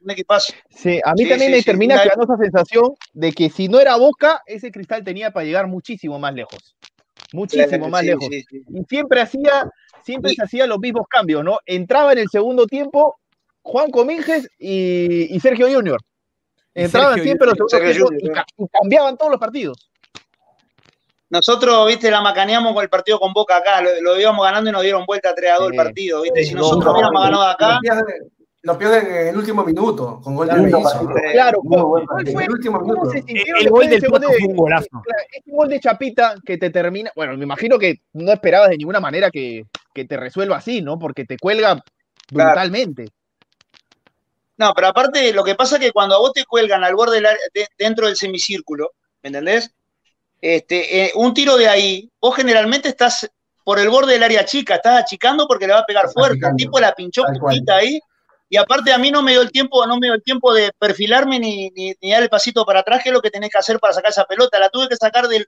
Un 0.00 0.10
equipazo. 0.10 0.52
Sí, 0.70 1.00
a 1.04 1.12
mí 1.14 1.28
también 1.28 1.50
me 1.50 1.62
termina 1.62 2.00
quedando 2.02 2.24
esa 2.24 2.36
sensación 2.36 2.94
de 3.12 3.32
que 3.32 3.50
si 3.50 3.68
no 3.68 3.80
era 3.80 3.96
Boca, 3.96 4.42
ese 4.46 4.70
cristal 4.70 5.02
tenía 5.02 5.32
para 5.32 5.44
llegar 5.44 5.66
muchísimo 5.66 6.18
más 6.18 6.34
lejos. 6.34 6.76
Muchísimo 7.32 7.88
más 7.88 8.04
lejos. 8.04 8.28
Y 8.30 8.84
siempre 8.88 9.20
hacía, 9.20 9.68
siempre 10.04 10.34
se 10.34 10.42
hacía 10.42 10.66
los 10.66 10.78
mismos 10.78 11.06
cambios, 11.08 11.44
¿no? 11.44 11.58
Entraba 11.66 12.12
en 12.12 12.18
el 12.18 12.28
segundo 12.28 12.66
tiempo 12.66 13.16
Juan 13.62 13.90
Cominges 13.90 14.48
y, 14.58 15.38
Sergio 15.40 15.68
Junior. 15.68 16.00
Entraban 16.74 17.20
siempre 17.20 17.48
los 17.48 17.56
segundos 17.68 18.22
y, 18.22 18.68
cambiaban 18.68 19.16
todos 19.16 19.32
los 19.32 19.40
partidos. 19.40 19.90
Nosotros, 21.30 21.86
viste, 21.86 22.10
la 22.10 22.22
macaneamos 22.22 22.72
con 22.72 22.82
el 22.82 22.88
partido 22.88 23.20
con 23.20 23.32
Boca 23.32 23.58
acá, 23.58 23.82
lo, 23.82 24.18
íbamos 24.18 24.44
ganando 24.44 24.70
y 24.70 24.72
nos 24.72 24.82
dieron 24.82 25.04
vuelta 25.04 25.34
3 25.34 25.50
a 25.50 25.56
2 25.56 25.70
el 25.70 25.76
partido, 25.76 26.22
viste. 26.22 26.44
Si 26.44 26.54
nosotros 26.54 26.92
hubiéramos 26.92 27.22
ganado 27.22 27.42
acá. 27.42 27.80
Lo 28.62 28.76
pierden 28.76 29.06
en 29.06 29.26
el 29.28 29.36
último 29.36 29.64
minuto, 29.64 30.20
con 30.22 30.34
gol 30.34 30.48
de 30.48 31.32
Claro, 31.32 31.60
¿cuál 31.62 32.04
fue 32.32 32.44
el 32.44 32.50
último 32.50 32.80
minuto? 32.80 33.12
El, 33.14 33.70
gol 33.70 33.88
del 33.88 34.02
Pato 34.02 34.28
fue 34.28 34.48
un 34.48 34.56
golazo. 34.56 34.88
Este 35.32 35.50
gol 35.50 35.68
de 35.68 35.78
Chapita 35.78 36.34
que 36.44 36.58
te 36.58 36.70
termina, 36.70 37.12
bueno, 37.14 37.36
me 37.36 37.44
imagino 37.44 37.78
que 37.78 38.00
no 38.14 38.32
esperabas 38.32 38.70
de 38.70 38.76
ninguna 38.76 38.98
manera 38.98 39.30
que, 39.30 39.64
que 39.94 40.04
te 40.06 40.16
resuelva 40.16 40.56
así, 40.56 40.82
¿no? 40.82 40.98
Porque 40.98 41.24
te 41.24 41.38
cuelga 41.38 41.82
brutalmente. 42.32 43.08
No, 44.56 44.74
pero 44.74 44.88
aparte, 44.88 45.32
lo 45.32 45.44
que 45.44 45.54
pasa 45.54 45.76
es 45.76 45.80
que 45.80 45.92
cuando 45.92 46.16
a 46.16 46.18
vos 46.18 46.32
te 46.32 46.44
cuelgan 46.44 46.82
al 46.82 46.96
borde 46.96 47.20
del 47.20 47.28
dentro 47.78 48.06
del 48.06 48.16
semicírculo, 48.16 48.90
¿me 49.22 49.28
entendés? 49.28 49.72
Este, 50.40 51.04
eh, 51.04 51.12
un 51.14 51.34
tiro 51.34 51.56
de 51.56 51.68
ahí, 51.68 52.10
vos 52.20 52.34
generalmente 52.36 52.88
estás 52.88 53.28
por 53.64 53.78
el 53.78 53.90
borde 53.90 54.14
del 54.14 54.22
área 54.22 54.44
chica, 54.44 54.76
estás 54.76 55.02
achicando 55.02 55.46
porque 55.46 55.66
le 55.66 55.74
va 55.74 55.80
a 55.80 55.86
pegar 55.86 56.08
fuerte. 56.08 56.46
El 56.46 56.56
tipo 56.56 56.80
la 56.80 56.94
pinchó 56.94 57.24
justita 57.24 57.76
ahí. 57.76 58.00
Y 58.48 58.56
aparte 58.56 58.92
a 58.92 58.98
mí 58.98 59.10
no 59.10 59.22
me 59.22 59.32
dio 59.32 59.42
el 59.42 59.52
tiempo, 59.52 59.86
no 59.86 59.98
me 59.98 60.06
dio 60.06 60.14
el 60.14 60.22
tiempo 60.22 60.54
de 60.54 60.72
perfilarme 60.78 61.38
ni, 61.38 61.70
ni, 61.70 62.10
dar 62.10 62.22
el 62.22 62.30
pasito 62.30 62.64
para 62.64 62.80
atrás, 62.80 63.02
que 63.02 63.10
es 63.10 63.12
lo 63.12 63.20
que 63.20 63.30
tenés 63.30 63.50
que 63.50 63.58
hacer 63.58 63.78
para 63.78 63.92
sacar 63.92 64.10
esa 64.10 64.24
pelota. 64.24 64.58
La 64.58 64.70
tuve 64.70 64.88
que 64.88 64.96
sacar 64.96 65.28
del, 65.28 65.46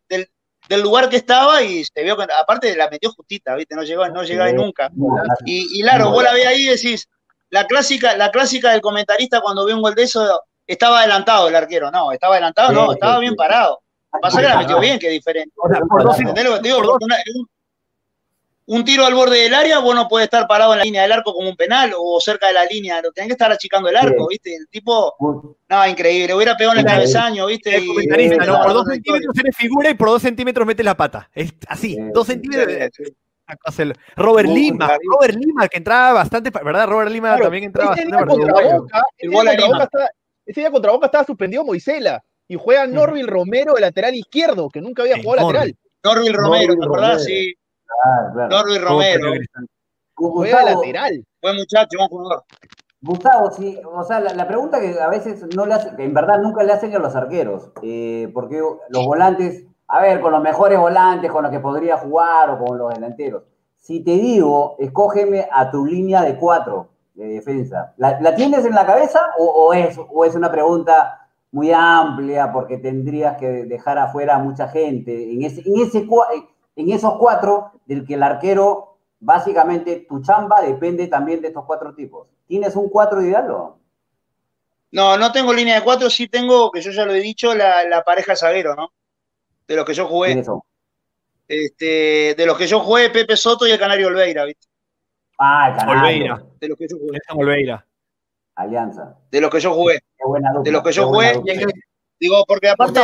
lugar 0.82 1.08
que 1.08 1.16
estaba 1.16 1.62
y 1.62 1.82
se 1.82 2.02
vio 2.02 2.14
que, 2.16 2.24
aparte 2.24 2.76
la 2.76 2.90
metió 2.90 3.10
justita, 3.12 3.54
¿viste? 3.54 3.74
No 3.74 3.84
llegó, 3.84 4.06
no 4.08 4.22
llegaba 4.22 4.52
nunca. 4.52 4.90
Y, 5.46 5.78
y 5.78 5.80
claro, 5.80 6.10
vos 6.10 6.22
la 6.22 6.34
ves 6.34 6.46
ahí 6.46 6.66
y 6.66 6.68
decís, 6.68 7.08
la 7.48 7.66
clásica, 7.66 8.16
la 8.16 8.30
clásica 8.30 8.70
del 8.70 8.82
comentarista 8.82 9.40
cuando 9.40 9.64
ve 9.64 9.72
un 9.72 9.80
gol 9.80 9.94
de 9.94 10.02
eso, 10.02 10.42
estaba 10.66 11.00
adelantado 11.00 11.48
el 11.48 11.56
arquero. 11.56 11.90
No, 11.90 12.12
estaba 12.12 12.34
adelantado, 12.34 12.72
no, 12.72 12.92
estaba 12.92 13.18
bien 13.18 13.34
parado. 13.34 13.80
Pasa 14.18 14.40
que 14.40 14.48
la 14.48 14.58
metió 14.58 14.80
bien, 14.80 14.98
que 14.98 15.06
es 15.06 15.12
diferente. 15.12 15.52
un, 18.66 18.84
tiro 18.84 19.04
al 19.04 19.14
borde 19.14 19.38
del 19.38 19.54
área, 19.54 19.78
vos 19.78 19.94
no 19.94 20.08
puedes 20.08 20.26
estar 20.26 20.46
parado 20.48 20.72
en 20.72 20.78
la 20.78 20.84
línea 20.84 21.02
del 21.02 21.12
arco 21.12 21.32
como 21.32 21.48
un 21.48 21.56
penal 21.56 21.92
o 21.96 22.20
cerca 22.20 22.48
de 22.48 22.54
la 22.54 22.64
línea, 22.64 23.00
tenés 23.14 23.28
que 23.28 23.32
estar 23.32 23.50
achicando 23.50 23.88
el 23.88 23.96
arco, 23.96 24.28
¿viste? 24.28 24.54
El 24.54 24.68
tipo, 24.68 25.56
no, 25.68 25.86
increíble, 25.86 26.34
hubiera 26.34 26.56
pegado 26.56 26.74
en 26.74 26.80
el 26.80 26.92
cabezaño, 26.92 27.46
¿viste? 27.46 27.76
El 27.76 27.86
comentarista, 27.86 28.44
¿no? 28.44 28.62
Por 28.62 28.72
dos 28.72 28.86
centímetros 28.88 29.38
eres 29.38 29.56
figura 29.56 29.90
y 29.90 29.94
por 29.94 30.08
dos 30.08 30.22
centímetros 30.22 30.66
metes 30.66 30.84
la 30.84 30.96
pata. 30.96 31.30
Es 31.32 31.52
así, 31.68 31.96
dos 32.12 32.26
centímetros. 32.26 32.90
Robert 34.16 34.48
Lima, 34.48 34.96
Robert 35.04 35.36
Lima, 35.36 35.68
que 35.68 35.78
entraba 35.78 36.12
bastante, 36.12 36.50
¿verdad? 36.50 36.86
Robert 36.86 37.10
Lima 37.10 37.36
también 37.38 37.64
entraba 37.64 37.94
ese 37.94 38.08
bastante. 38.08 38.36
Día 38.36 38.52
contra 38.52 38.76
Boca, 39.66 40.10
ese, 40.46 40.60
día 40.60 40.70
contra 40.70 40.92
Boca 40.92 41.06
estaba 41.06 41.24
suspendido 41.24 41.64
Moisela 41.64 42.22
y 42.50 42.56
juega 42.56 42.84
Norville 42.88 43.28
Romero 43.28 43.74
de 43.74 43.80
lateral 43.80 44.12
izquierdo, 44.12 44.68
que 44.68 44.80
nunca 44.80 45.02
había 45.02 45.22
jugado 45.22 45.46
lateral. 45.46 45.76
Norville 46.02 46.32
Romero, 46.32 46.74
¿te 46.74 46.84
acordás? 46.84 47.24
Sí. 47.24 47.54
Norville 48.34 48.80
Romero. 48.80 49.32
Juega 50.14 50.64
lateral. 50.64 51.24
Buen 51.40 51.56
muchacho, 51.56 51.96
buen 51.96 52.08
jugador. 52.08 52.44
Gustavo, 53.02 53.50
sí, 53.52 53.80
o 53.84 54.02
sea, 54.02 54.18
la, 54.18 54.48
pregunta 54.48 54.80
que 54.80 55.00
a 55.00 55.08
veces 55.08 55.46
no 55.54 55.64
le 55.64 55.74
hacen, 55.74 55.96
que 55.96 56.04
en 56.04 56.12
verdad 56.12 56.40
nunca 56.40 56.64
le 56.64 56.72
hacen 56.72 56.94
a 56.94 56.98
los 56.98 57.14
arqueros, 57.14 57.70
eh, 57.82 58.28
porque 58.34 58.60
los 58.88 59.06
volantes 59.06 59.64
a 59.86 60.00
ver, 60.02 60.20
con 60.20 60.32
los 60.32 60.42
mejores 60.42 60.78
volantes, 60.78 61.30
con 61.30 61.42
los 61.42 61.52
que 61.52 61.60
podría 61.60 61.98
jugar 61.98 62.50
o 62.50 62.64
con 62.64 62.78
los 62.78 62.94
delanteros. 62.94 63.44
Si 63.76 64.00
te 64.04 64.12
digo, 64.12 64.76
escógeme 64.78 65.48
a 65.50 65.70
tu 65.70 65.86
línea 65.86 66.22
de 66.22 66.36
cuatro 66.36 66.90
de 67.14 67.26
defensa, 67.26 67.92
¿la, 67.96 68.34
tienes 68.34 68.64
en 68.64 68.74
la 68.74 68.86
cabeza 68.86 69.20
o, 69.38 69.72
es, 69.74 69.98
o 69.98 70.24
es 70.24 70.34
una 70.34 70.50
pregunta 70.50 71.19
muy 71.52 71.72
amplia 71.72 72.52
porque 72.52 72.78
tendrías 72.78 73.36
que 73.36 73.46
dejar 73.46 73.98
afuera 73.98 74.36
a 74.36 74.38
mucha 74.38 74.68
gente? 74.68 75.32
En, 75.32 75.42
ese, 75.42 75.62
en, 75.66 75.80
ese, 75.80 76.06
en 76.76 76.90
esos 76.90 77.14
cuatro, 77.18 77.72
del 77.86 78.06
que 78.06 78.14
el 78.14 78.22
arquero, 78.22 78.98
básicamente 79.18 80.06
tu 80.08 80.22
chamba 80.22 80.62
depende 80.62 81.06
también 81.08 81.40
de 81.40 81.48
estos 81.48 81.64
cuatro 81.64 81.94
tipos. 81.94 82.28
¿Tienes 82.46 82.76
un 82.76 82.88
cuatro 82.88 83.22
ideal 83.22 83.50
o? 83.50 83.78
No, 84.92 85.16
no 85.16 85.30
tengo 85.30 85.52
línea 85.52 85.76
de 85.76 85.84
cuatro, 85.84 86.10
sí 86.10 86.28
tengo, 86.28 86.70
que 86.70 86.80
yo 86.80 86.90
ya 86.90 87.04
lo 87.04 87.14
he 87.14 87.20
dicho, 87.20 87.54
la, 87.54 87.84
la 87.84 88.02
pareja 88.02 88.34
zaguero, 88.34 88.74
¿no? 88.74 88.90
de 89.70 89.76
los 89.76 89.84
que 89.84 89.94
yo 89.94 90.06
jugué. 90.06 90.42
Este, 91.46 92.34
de 92.36 92.46
los 92.46 92.58
que 92.58 92.66
yo 92.66 92.80
jugué, 92.80 93.08
Pepe 93.10 93.36
Soto 93.36 93.66
y 93.66 93.70
el 93.70 93.78
Canario 93.78 94.08
Olveira, 94.08 94.44
¿viste? 94.44 94.66
Ah, 95.38 95.70
el 95.70 95.76
Canario. 95.76 96.00
Olveira. 96.00 96.42
De 96.60 96.68
los 96.68 96.76
que 96.76 96.86
yo 96.88 96.98
jugué. 96.98 97.18
Olveira. 97.34 97.86
Alianza. 98.60 99.16
De 99.30 99.40
los 99.40 99.50
que 99.50 99.60
yo 99.60 99.72
jugué. 99.72 100.00
de 100.64 100.70
los 100.70 100.82
que 100.82 100.92
yo 100.92 101.08
jugué. 101.08 101.40
Digo, 102.20 102.44
porque 102.46 102.68
aparte, 102.68 103.00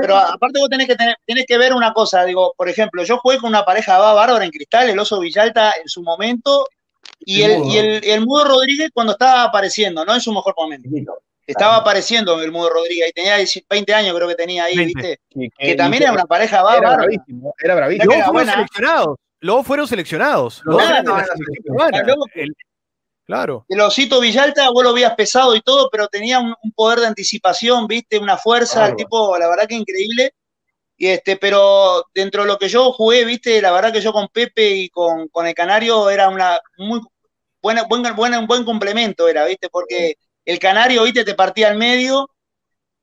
pero 0.00 0.16
aparte 0.16 0.58
vos 0.58 0.70
tenés 0.70 0.86
que 0.86 0.96
tener, 0.96 1.14
tenés 1.26 1.44
que 1.46 1.58
ver 1.58 1.74
una 1.74 1.92
cosa, 1.92 2.24
digo, 2.24 2.54
por 2.56 2.70
ejemplo, 2.70 3.04
yo 3.04 3.18
jugué 3.18 3.36
con 3.36 3.50
una 3.50 3.66
pareja 3.66 3.98
bárbara 3.98 4.42
en 4.42 4.50
cristal, 4.50 4.88
el 4.88 4.98
oso 4.98 5.20
Villalta 5.20 5.72
en 5.72 5.86
su 5.86 6.02
momento, 6.02 6.64
y 7.18 7.42
el, 7.42 7.66
y 7.66 7.76
el, 7.76 8.02
el 8.02 8.20
Mudo 8.24 8.46
Rodríguez 8.46 8.88
cuando 8.94 9.12
estaba 9.12 9.42
apareciendo, 9.42 10.06
no 10.06 10.14
en 10.14 10.22
su 10.22 10.32
mejor 10.32 10.54
momento. 10.56 10.88
Estaba 11.46 11.76
apareciendo 11.76 12.40
el 12.40 12.50
Mudo 12.50 12.70
Rodríguez 12.70 13.10
y 13.10 13.12
tenía 13.12 13.36
20 13.68 13.94
años, 13.94 14.16
creo 14.16 14.28
que 14.28 14.36
tenía 14.36 14.64
ahí, 14.64 14.86
¿viste? 14.86 15.20
Que, 15.58 15.74
también 15.74 16.04
era 16.04 16.12
una 16.12 16.24
pareja 16.24 16.62
bárbara. 16.62 16.94
Era 16.94 17.02
bravísimo, 17.02 17.54
era 17.62 17.74
bravísimo. 17.74 18.12
Luego 18.14 18.32
fueron 18.32 18.48
seleccionados. 18.54 19.18
Luego 19.40 19.62
fueron 19.64 19.86
seleccionados. 19.86 20.62
Claro. 23.30 23.64
El 23.68 23.80
osito 23.80 24.20
Villalta, 24.20 24.70
vos 24.70 24.82
lo 24.82 24.90
habías 24.90 25.14
pesado 25.14 25.54
y 25.54 25.60
todo, 25.60 25.88
pero 25.90 26.08
tenía 26.08 26.40
un, 26.40 26.54
poder 26.74 27.00
de 27.00 27.06
anticipación, 27.06 27.86
¿viste? 27.86 28.18
Una 28.18 28.36
fuerza, 28.36 28.88
el 28.88 28.96
tipo, 28.96 29.38
la 29.38 29.48
verdad 29.48 29.68
que 29.68 29.76
increíble. 29.76 30.34
Y 30.96 31.06
este, 31.06 31.36
pero 31.36 32.04
dentro 32.12 32.42
de 32.42 32.48
lo 32.48 32.58
que 32.58 32.68
yo 32.68 32.92
jugué, 32.92 33.24
viste, 33.24 33.62
la 33.62 33.72
verdad 33.72 33.92
que 33.92 34.00
yo 34.00 34.12
con 34.12 34.28
Pepe 34.28 34.70
y 34.70 34.88
con, 34.88 35.28
con 35.28 35.46
el 35.46 35.54
Canario 35.54 36.10
era 36.10 36.28
una 36.28 36.58
muy 36.76 37.00
buena, 37.62 37.84
buena, 37.84 38.12
buena, 38.12 38.38
un 38.38 38.46
buen 38.46 38.64
complemento, 38.64 39.28
era, 39.28 39.44
viste, 39.44 39.68
porque 39.70 40.16
el 40.44 40.58
Canario, 40.58 41.04
viste, 41.04 41.24
te 41.24 41.34
partía 41.34 41.68
al 41.68 41.76
medio 41.76 42.28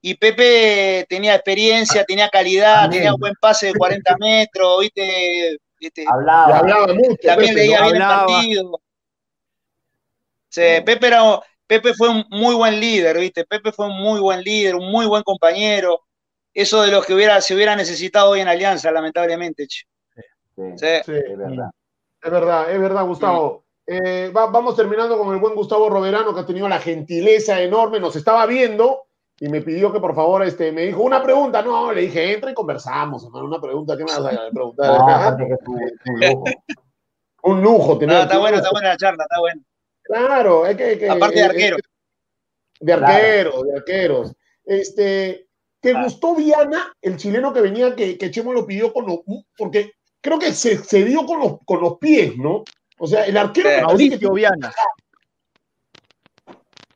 y 0.01 0.15
Pepe 0.15 1.05
tenía 1.09 1.35
experiencia, 1.35 2.03
tenía 2.03 2.29
calidad, 2.29 2.89
tenía 2.89 3.13
un 3.13 3.19
buen 3.19 3.33
pase 3.39 3.67
de 3.67 3.73
40 3.73 4.15
metros, 4.19 4.79
viste. 4.81 5.57
hablaba. 6.05 6.87
mucho. 6.93 7.17
También 7.23 7.55
leía 7.55 7.81
bien 7.83 7.95
el 7.95 8.01
partido. 8.01 8.81
Pepe, 10.85 11.07
era, 11.07 11.39
Pepe 11.65 11.93
fue 11.93 12.09
un 12.09 12.25
muy 12.29 12.55
buen 12.55 12.79
líder, 12.79 13.17
viste. 13.17 13.45
Pepe 13.45 13.71
fue 13.71 13.87
un 13.87 13.97
muy 13.97 14.19
buen 14.19 14.41
líder, 14.41 14.75
un 14.75 14.91
muy 14.91 15.05
buen 15.05 15.23
compañero. 15.23 16.01
Eso 16.53 16.81
de 16.81 16.91
los 16.91 17.05
que 17.05 17.13
hubiera, 17.13 17.39
se 17.41 17.53
hubiera 17.53 17.75
necesitado 17.75 18.31
hoy 18.31 18.39
en 18.39 18.47
Alianza, 18.47 18.91
lamentablemente. 18.91 19.67
Sí, 19.69 19.83
es 20.55 21.37
verdad. 21.37 21.69
Es 22.21 22.31
verdad, 22.31 22.71
es 22.71 22.81
verdad, 22.81 23.05
Gustavo. 23.05 23.63
eh, 23.85 24.31
vamos 24.33 24.75
terminando 24.75 25.17
con 25.17 25.33
el 25.33 25.39
buen 25.39 25.53
Gustavo 25.53 25.89
Roberano, 25.89 26.33
que 26.33 26.41
ha 26.41 26.45
tenido 26.45 26.67
la 26.67 26.79
gentileza 26.79 27.61
enorme, 27.61 27.99
nos 27.99 28.15
estaba 28.15 28.45
viendo 28.47 29.07
y 29.39 29.49
me 29.49 29.61
pidió 29.61 29.93
que 29.93 29.99
por 29.99 30.15
favor, 30.15 30.43
este, 30.43 30.71
me 30.71 30.83
dijo 30.83 31.03
una 31.03 31.21
pregunta. 31.21 31.61
No, 31.61 31.91
le 31.91 32.01
dije, 32.01 32.33
entra 32.33 32.49
y 32.49 32.55
conversamos, 32.55 33.23
hermano. 33.23 33.45
Una 33.45 33.61
pregunta, 33.61 33.95
¿qué 33.95 34.03
me 34.03 34.11
vas 34.11 34.33
a 34.33 34.49
preguntar? 34.51 35.37
un, 36.05 36.19
lujo. 36.19 36.43
un 37.43 37.61
lujo. 37.61 37.97
Tener 37.99 38.21
está 38.21 38.39
bueno, 38.39 38.57
está 38.57 38.71
buena 38.71 38.89
la 38.89 38.97
charla, 38.97 39.23
está 39.23 39.39
bueno. 39.39 39.61
Claro, 40.07 40.65
es 40.65 40.77
que. 40.77 41.09
Aparte 41.09 41.35
de 41.35 41.43
arqueros. 41.43 41.81
De 42.79 42.93
arqueros, 42.93 43.63
de 43.63 43.75
arqueros. 43.75 44.33
Este, 44.63 45.47
¿te 45.81 45.93
gustó 45.93 46.35
Viana, 46.35 46.93
el 47.01 47.17
chileno 47.17 47.53
que 47.53 47.61
venía, 47.61 47.95
que, 47.95 48.17
que 48.17 48.31
Chemo 48.31 48.53
lo 48.53 48.65
pidió 48.65 48.93
con 48.93 49.05
los. 49.05 49.19
Porque 49.57 49.93
creo 50.21 50.39
que 50.39 50.53
se, 50.53 50.77
se 50.77 51.03
dio 51.03 51.25
con 51.25 51.39
los, 51.39 51.57
con 51.65 51.81
los 51.81 51.97
pies, 51.97 52.37
¿no? 52.37 52.63
O 52.99 53.07
sea, 53.07 53.25
el 53.25 53.35
arquero. 53.35 53.87
Mauricio 53.87 54.31
Viana. 54.31 54.73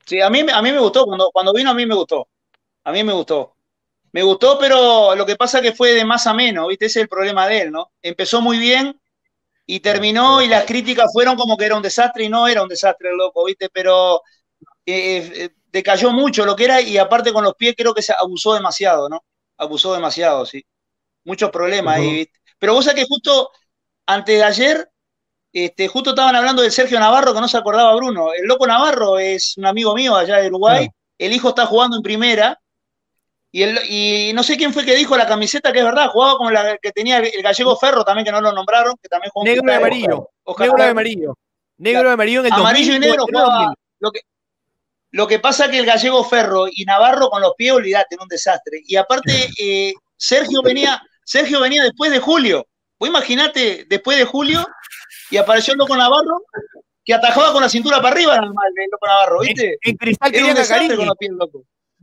Sí, 0.05 0.21
a 0.21 0.29
mí, 0.29 0.45
a 0.51 0.61
mí 0.61 0.71
me 0.71 0.79
gustó. 0.79 1.05
Cuando, 1.05 1.29
cuando 1.31 1.53
vino, 1.53 1.71
a 1.71 1.73
mí 1.73 1.85
me 1.85 1.95
gustó. 1.95 2.27
A 2.85 2.91
mí 2.93 3.03
me 3.03 3.13
gustó. 3.13 3.55
Me 4.13 4.23
gustó, 4.23 4.57
pero 4.59 5.15
lo 5.15 5.25
que 5.25 5.35
pasa 5.35 5.59
es 5.59 5.63
que 5.63 5.73
fue 5.73 5.93
de 5.93 6.05
más 6.05 6.27
a 6.27 6.33
menos, 6.33 6.67
¿viste? 6.67 6.85
Ese 6.85 6.99
es 6.99 7.03
el 7.03 7.09
problema 7.09 7.47
de 7.47 7.61
él, 7.61 7.71
¿no? 7.71 7.91
Empezó 8.01 8.41
muy 8.41 8.57
bien 8.57 9.00
y 9.65 9.79
terminó 9.79 10.41
y 10.41 10.47
las 10.47 10.65
críticas 10.65 11.11
fueron 11.13 11.35
como 11.35 11.57
que 11.57 11.65
era 11.65 11.75
un 11.75 11.81
desastre 11.81 12.25
y 12.25 12.29
no 12.29 12.47
era 12.47 12.63
un 12.63 12.69
desastre 12.69 13.09
el 13.09 13.17
loco, 13.17 13.45
¿viste? 13.45 13.69
Pero 13.71 14.21
eh, 14.85 15.31
eh, 15.35 15.49
decayó 15.71 16.11
mucho 16.11 16.45
lo 16.45 16.55
que 16.55 16.65
era 16.65 16.81
y 16.81 16.97
aparte 16.97 17.31
con 17.31 17.43
los 17.43 17.55
pies 17.55 17.75
creo 17.77 17.93
que 17.93 18.01
se 18.01 18.13
abusó 18.17 18.53
demasiado, 18.53 19.07
¿no? 19.07 19.23
Abusó 19.57 19.93
demasiado, 19.93 20.45
sí. 20.45 20.65
Muchos 21.23 21.51
problemas 21.51 21.97
ahí, 21.97 22.11
¿viste? 22.11 22.39
Pero 22.59 22.73
vos 22.73 22.85
sabés 22.85 23.03
que 23.03 23.07
justo 23.07 23.49
antes 24.05 24.37
de 24.37 24.43
ayer 24.43 24.91
este, 25.53 25.87
justo 25.87 26.11
estaban 26.11 26.35
hablando 26.35 26.61
de 26.61 26.71
Sergio 26.71 26.99
Navarro, 26.99 27.33
que 27.33 27.41
no 27.41 27.47
se 27.47 27.57
acordaba 27.57 27.95
Bruno. 27.95 28.33
El 28.33 28.45
loco 28.45 28.65
Navarro 28.65 29.19
es 29.19 29.57
un 29.57 29.65
amigo 29.65 29.93
mío 29.93 30.15
allá 30.15 30.37
de 30.37 30.47
Uruguay. 30.47 30.89
El 31.17 31.33
hijo 31.33 31.49
está 31.49 31.65
jugando 31.65 31.97
en 31.97 32.03
primera. 32.03 32.59
Y, 33.53 33.63
el, 33.63 33.79
y 33.89 34.31
no 34.33 34.43
sé 34.43 34.55
quién 34.55 34.73
fue 34.73 34.85
que 34.85 34.95
dijo 34.95 35.17
la 35.17 35.27
camiseta, 35.27 35.73
que 35.73 35.79
es 35.79 35.85
verdad, 35.85 36.09
jugaba 36.09 36.37
como 36.37 36.51
la 36.51 36.77
que 36.77 36.91
tenía 36.91 37.17
el, 37.17 37.41
gallego 37.41 37.75
Ferro 37.75 38.05
también, 38.05 38.25
que 38.25 38.31
no 38.31 38.39
lo 38.39 38.53
nombraron, 38.53 38.95
que 39.01 39.09
también 39.09 39.29
jugó 39.31 39.45
Negro 39.45 39.71
y 39.71 39.75
amarillo. 39.75 40.29
negro 40.57 40.77
y 40.77 40.87
amarillo. 40.87 41.37
Negro 41.77 42.09
y 42.09 42.13
amarillo 42.13 42.39
en 42.41 42.45
el 42.45 42.53
Amarillo 42.53 42.95
y 42.95 42.99
negro 42.99 43.25
jugaba. 43.25 43.73
Lo 43.99 44.11
que, 44.11 44.21
lo 45.11 45.27
que 45.27 45.39
pasa 45.39 45.65
es 45.65 45.71
que 45.71 45.79
el 45.79 45.85
gallego 45.85 46.23
Ferro 46.23 46.67
y 46.71 46.85
Navarro 46.85 47.29
con 47.29 47.41
los 47.41 47.53
pies, 47.57 47.73
olvidate, 47.73 48.15
en 48.15 48.21
un 48.21 48.27
desastre. 48.29 48.81
Y 48.85 48.95
aparte, 48.95 49.49
eh, 49.59 49.93
Sergio, 50.15 50.61
venía, 50.61 51.01
Sergio 51.25 51.59
venía 51.59 51.83
después 51.83 52.11
de 52.11 52.19
Julio. 52.19 52.65
Vos 52.97 53.09
imaginate, 53.09 53.85
después 53.89 54.17
de 54.17 54.25
Julio, 54.25 54.65
y 55.29 55.37
apareció 55.37 55.73
el 55.73 55.79
Loco 55.79 55.97
Navarro 55.97 56.43
que 57.03 57.13
atajaba 57.15 57.51
con 57.51 57.63
la 57.63 57.69
cintura 57.69 57.97
para 57.97 58.13
arriba 58.13 58.35
el 58.35 58.41
Loco 58.91 59.07
Navarro, 59.07 59.39
¿viste? 59.41 59.77
En, 59.81 59.97
Cristal 59.97 60.31
querían 60.31 60.57
a 60.57 60.65
Carini. 60.67 60.95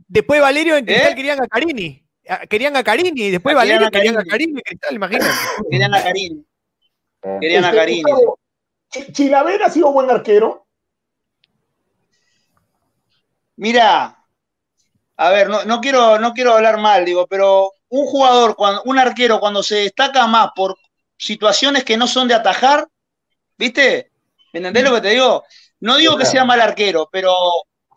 Después 0.09 0.41
Valerio 0.41 0.75
en 0.75 0.85
Cristal 0.85 1.13
¿Eh? 1.13 1.15
querían 1.15 1.41
a 1.41 1.47
Carini. 1.47 2.05
Querían 2.49 2.75
a 2.75 2.83
Carini 2.83 3.11
y 3.15 3.31
después 3.31 3.55
Valerio 3.55 3.89
querían 3.89 4.17
a 4.17 4.25
Carini 4.25 4.53
en 4.53 4.61
Cristal, 4.61 4.95
imagínate. 4.95 5.31
Querían 5.71 5.95
a 5.95 6.03
Carini. 6.03 6.45
Querían 7.39 7.65
a 7.65 7.71
Carini. 7.71 8.11
¿Chilaver 9.13 9.63
ha 9.63 9.69
sido 9.69 9.93
buen 9.93 10.09
arquero? 10.09 10.67
Mira, 13.55 14.25
a 15.15 15.29
ver, 15.29 15.49
no, 15.49 15.63
no, 15.63 15.79
quiero, 15.79 16.19
no 16.19 16.33
quiero 16.33 16.55
hablar 16.55 16.77
mal, 16.77 17.05
digo, 17.05 17.25
pero 17.27 17.71
un 17.89 18.05
jugador, 18.05 18.55
cuando, 18.55 18.83
un 18.83 18.99
arquero, 18.99 19.39
cuando 19.39 19.63
se 19.63 19.75
destaca 19.75 20.27
más 20.27 20.49
por 20.55 20.77
situaciones 21.17 21.83
que 21.85 21.97
no 21.97 22.07
son 22.07 22.27
de 22.27 22.33
atajar, 22.33 22.87
¿Viste? 23.59 24.09
¿Me 24.53 24.59
entendés 24.59 24.85
lo 24.85 24.95
que 24.95 25.01
te 25.01 25.09
digo? 25.09 25.43
No 25.81 25.97
digo 25.97 26.15
que 26.17 26.25
sea 26.25 26.45
mal 26.45 26.61
arquero, 26.61 27.09
pero 27.11 27.35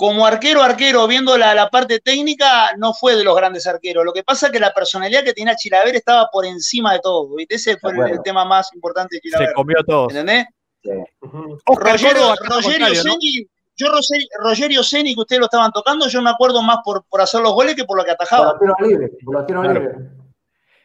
como 0.03 0.27
arquero, 0.27 0.65
arquero, 0.65 1.07
viendo 1.07 1.39
la, 1.39 1.70
parte 1.70 2.01
técnica, 2.01 2.74
no 2.77 2.93
fue 2.93 3.15
de 3.15 3.23
los 3.23 3.37
grandes 3.37 3.69
arqueros. 3.69 4.05
Lo 4.05 4.12
que 4.12 4.24
pasa 4.24 4.47
es 4.47 4.53
que 4.53 4.59
la 4.59 4.74
personalidad 4.74 5.23
que 5.23 5.33
tenía 5.33 5.55
Chilaver 5.55 5.95
estaba 5.95 6.29
por 6.33 6.45
encima 6.45 6.95
de 6.95 6.99
todo. 6.99 7.33
¿viste? 7.37 7.55
Ese 7.55 7.77
fue 7.77 7.93
el, 8.11 8.20
tema 8.24 8.45
más 8.45 8.74
importante 8.74 9.15
de 9.15 9.20
Chilaver. 9.20 9.51
Se 9.51 9.55
comió 9.55 9.77
todo. 9.87 10.11
¿Entendés? 10.11 10.47
Sí. 10.83 10.91
Rogerio, 11.65 12.35
Rogerio 12.35 12.95
Seni, 12.97 13.47
yo 13.77 13.87
Rogerio 14.41 14.83
Seni, 14.83 15.15
que 15.15 15.20
ustedes 15.20 15.39
lo 15.39 15.47
estaban 15.47 15.70
tocando, 15.70 16.09
yo 16.09 16.20
me 16.20 16.31
acuerdo 16.31 16.62
más 16.62 16.79
por, 16.85 17.05
por 17.05 17.20
hacer 17.20 17.41
los 17.41 17.53
goles 17.53 17.77
que 17.77 17.85
por 17.85 17.97
lo 17.97 18.05
que 18.05 18.11
atajaba. 18.11 18.59
Por, 18.59 18.74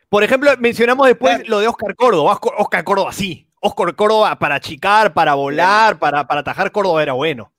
por 0.10 0.24
ejemplo, 0.24 0.52
mencionamos 0.60 1.08
después 1.08 1.50
lo 1.50 1.58
de 1.58 1.68
Oscar 1.68 1.96
Córdoba. 1.96 2.40
Oscar 2.60 2.84
Córdoba, 2.84 3.12
sí. 3.12 3.50
Oscar 3.62 3.96
Córdoba 3.96 4.38
para 4.38 4.54
achicar, 4.54 5.12
para 5.16 5.34
volar, 5.34 5.98
para, 5.98 6.28
para 6.28 6.42
atajar 6.42 6.72
Córdoba 6.72 7.02
era 7.02 7.14
bueno. 7.14 7.52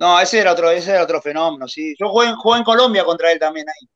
No, 0.00 0.18
ese 0.18 0.38
era 0.38 0.52
otro, 0.52 0.70
ese 0.70 0.92
era 0.92 1.02
otro 1.02 1.20
fenómeno, 1.20 1.68
sí. 1.68 1.94
Yo 2.00 2.08
jugué, 2.08 2.28
en 2.28 2.64
Colombia 2.64 3.04
contra 3.04 3.30
él 3.30 3.38
también 3.38 3.66
ahí. 3.68 3.86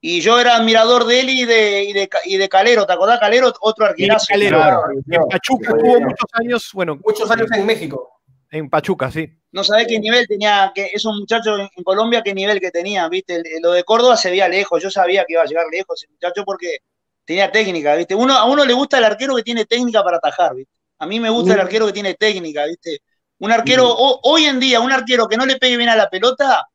Y 0.00 0.20
yo 0.20 0.40
era 0.40 0.56
admirador 0.56 1.06
de 1.06 1.20
él 1.20 1.30
y 1.30 1.44
de, 1.44 2.08
y 2.24 2.36
de, 2.36 2.48
Calero, 2.48 2.84
¿te 2.84 2.92
acordás? 2.92 3.20
Calero, 3.20 3.52
otro 3.60 3.86
arquerazo. 3.86 4.26
Calero, 4.28 4.60
en 5.08 5.22
Pachuca 5.30 5.78
tuvo 5.78 6.00
muchos 6.00 6.28
años, 6.32 6.70
bueno. 6.74 6.98
Muchos 7.04 7.30
años 7.30 7.46
en 7.52 7.64
México. 7.64 8.20
En 8.50 8.68
Pachuca, 8.68 9.12
sí. 9.12 9.32
No 9.52 9.62
sabés 9.62 9.86
qué 9.86 10.00
nivel 10.00 10.26
tenía, 10.26 10.72
que 10.74 10.90
esos 10.92 11.14
muchachos 11.16 11.70
en 11.76 11.84
Colombia, 11.84 12.20
qué 12.24 12.34
nivel 12.34 12.58
que 12.58 12.72
tenían, 12.72 13.08
¿viste? 13.08 13.40
Lo 13.62 13.70
de 13.70 13.84
Córdoba 13.84 14.16
se 14.16 14.30
veía 14.30 14.48
lejos, 14.48 14.82
yo 14.82 14.90
sabía 14.90 15.24
que 15.24 15.34
iba 15.34 15.42
a 15.42 15.46
llegar 15.46 15.66
lejos 15.70 16.02
ese 16.02 16.12
muchacho 16.12 16.42
porque 16.44 16.78
tenía 17.24 17.52
técnica, 17.52 17.94
¿viste? 17.94 18.16
Uno, 18.16 18.34
a 18.34 18.44
uno 18.44 18.64
le 18.64 18.72
gusta 18.72 18.98
el 18.98 19.04
arquero 19.04 19.36
que 19.36 19.44
tiene 19.44 19.66
técnica 19.66 20.02
para 20.02 20.16
atajar, 20.16 20.56
¿viste? 20.56 20.72
A 20.98 21.06
mí 21.06 21.20
me 21.20 21.30
gusta 21.30 21.54
el 21.54 21.60
arquero 21.60 21.86
que 21.86 21.92
tiene 21.92 22.14
técnica, 22.14 22.66
¿viste? 22.66 23.02
Un 23.42 23.50
arquero, 23.50 23.92
hoy 23.92 24.44
en 24.44 24.60
día, 24.60 24.78
un 24.78 24.92
arquero 24.92 25.26
que 25.26 25.36
no 25.36 25.44
le 25.44 25.56
pegue 25.56 25.76
bien 25.76 25.88
a 25.88 25.96
la 25.96 26.08
pelota, 26.08 26.68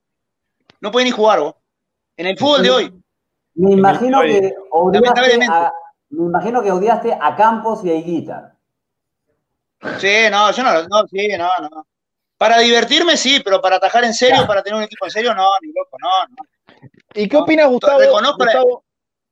no 0.82 0.92
puede 0.92 1.06
ni 1.06 1.12
jugar, 1.12 1.40
¿vos? 1.40 1.56
En 2.18 2.28
el 2.28 2.38
fútbol 2.38 2.62
de 2.62 2.70
hoy. 2.70 3.04
Me 3.56 3.72
imagino 3.72 4.22
que 4.22 4.54
odiaste 4.72 5.46
a, 5.50 5.72
me 6.10 6.26
imagino 6.26 6.62
que 6.62 6.70
odiaste 6.70 7.18
a 7.22 7.38
Campos 7.38 7.86
y 7.86 7.92
a 7.92 7.96
Higuita. 7.96 8.58
Sí, 9.98 10.30
no, 10.30 10.52
yo 10.52 10.64
no, 10.64 10.74
no, 10.90 11.08
sí, 11.08 11.30
no, 11.38 11.48
no. 11.62 11.88
Para 12.38 12.58
divertirme 12.58 13.16
sí, 13.16 13.40
pero 13.42 13.62
para 13.62 13.78
atajar 13.78 14.04
en 14.04 14.14
serio, 14.14 14.46
para 14.46 14.62
tener 14.62 14.78
un 14.78 14.84
equipo 14.84 15.06
en 15.06 15.12
serio, 15.12 15.34
no, 15.34 15.48
ni 15.62 15.70
loco, 15.70 15.96
no, 16.02 16.10
no. 16.32 16.80
¿Y 17.14 17.30
qué 17.30 17.38
opinas, 17.38 17.70
Gustavo? 17.70 18.02
Gustavo? 18.36 18.84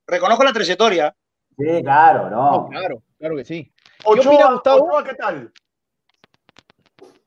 reconozco 0.07 0.43
la 0.45 0.53
trayectoria. 0.53 1.13
Sí, 1.57 1.83
claro, 1.83 2.29
no. 2.29 2.69
claro, 2.69 3.03
claro 3.19 3.35
que 3.35 3.43
sí. 3.43 3.73
Ochoa, 4.05 4.53
Gustavo? 4.53 5.03
¿qué 5.03 5.15
tal? 5.15 5.51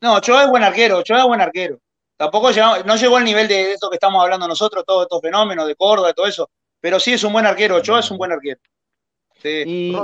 No, 0.00 0.14
Ochoa 0.14 0.44
es 0.44 0.50
buen 0.50 0.62
arquero, 0.62 0.98
Ochoa 0.98 1.20
es 1.20 1.24
buen 1.24 1.40
arquero. 1.40 1.78
Tampoco 2.16 2.50
llegó, 2.50 2.82
no 2.84 2.96
llegó 2.96 3.16
al 3.16 3.24
nivel 3.24 3.48
de 3.48 3.72
esto 3.72 3.88
que 3.88 3.96
estamos 3.96 4.22
hablando 4.22 4.48
nosotros, 4.48 4.84
todos 4.86 5.02
estos 5.02 5.20
fenómenos 5.20 5.66
de 5.66 5.76
Córdoba 5.76 6.10
y 6.10 6.14
todo 6.14 6.26
eso, 6.26 6.50
pero 6.80 6.98
sí 6.98 7.12
es 7.12 7.24
un 7.24 7.32
buen 7.32 7.46
arquero, 7.46 7.76
Ochoa 7.76 8.00
es 8.00 8.10
un 8.10 8.18
buen 8.18 8.32
arquero. 8.32 8.58
Sí. 9.40 9.62
Y, 9.66 9.96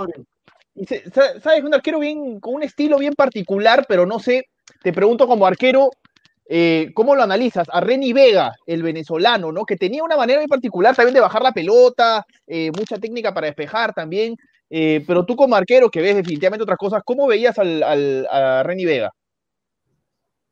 sabes, 1.12 1.62
un 1.62 1.74
arquero 1.74 1.98
bien, 1.98 2.40
con 2.40 2.54
un 2.54 2.62
estilo 2.62 2.98
bien 2.98 3.14
particular, 3.14 3.84
pero 3.88 4.06
no 4.06 4.18
sé, 4.18 4.46
te 4.82 4.92
pregunto 4.92 5.26
como 5.26 5.46
arquero, 5.46 5.90
eh, 6.48 6.90
¿cómo 6.94 7.14
lo 7.14 7.22
analizas? 7.22 7.66
A 7.70 7.80
Reni 7.80 8.12
Vega, 8.12 8.54
el 8.66 8.82
venezolano, 8.82 9.50
¿no? 9.50 9.64
Que 9.64 9.76
tenía 9.76 10.04
una 10.04 10.16
manera 10.16 10.40
muy 10.40 10.48
particular 10.48 10.94
también 10.94 11.14
de 11.14 11.20
bajar 11.20 11.42
la 11.42 11.52
pelota, 11.52 12.24
eh, 12.46 12.70
mucha 12.76 12.98
técnica 12.98 13.32
para 13.32 13.46
despejar 13.46 13.94
también. 13.94 14.36
Eh, 14.70 15.04
pero 15.06 15.24
tú 15.24 15.36
como 15.36 15.56
arquero, 15.56 15.90
que 15.90 16.00
ves 16.00 16.16
definitivamente 16.16 16.64
otras 16.64 16.78
cosas, 16.78 17.02
¿cómo 17.04 17.26
veías 17.26 17.58
al, 17.58 17.82
a 18.30 18.62
Reni 18.62 18.84
Vega? 18.84 19.10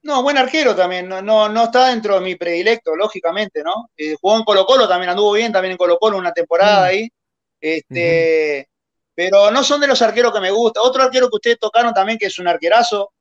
No, 0.04 0.22
buen 0.22 0.36
arquero 0.36 0.74
también, 0.74 1.08
no, 1.08 1.22
no, 1.22 1.64
está 1.64 1.88
dentro 1.88 2.16
de 2.16 2.20
mi 2.22 2.34
predilecto, 2.34 2.96
lógicamente, 2.96 3.62
¿no? 3.62 3.90
jugó 4.20 4.36
en 4.36 4.42
Colo 4.42 4.66
Colo, 4.66 4.88
también 4.88 5.10
anduvo 5.10 5.32
bien, 5.32 5.52
también 5.52 5.72
en 5.72 5.78
Colo 5.78 5.96
Colo 5.98 6.18
una 6.18 6.32
temporada 6.32 6.80
mm. 6.80 6.88
ahí. 6.88 7.08
Este, 7.60 8.68
Pero 9.14 9.52
no 9.52 9.62
son 9.62 9.80
de 9.80 9.86
los 9.86 10.02
arqueros 10.02 10.32
que 10.32 10.40
me 10.40 10.50
gusta. 10.50 10.82
Otro 10.82 11.04
arquero 11.04 11.28
que 11.30 11.36
ustedes 11.36 11.58
tocaron 11.60 11.94
también, 11.94 12.18
que 12.18 12.26
es 12.26 12.38
un 12.40 12.48
arquerazo, 12.48 13.12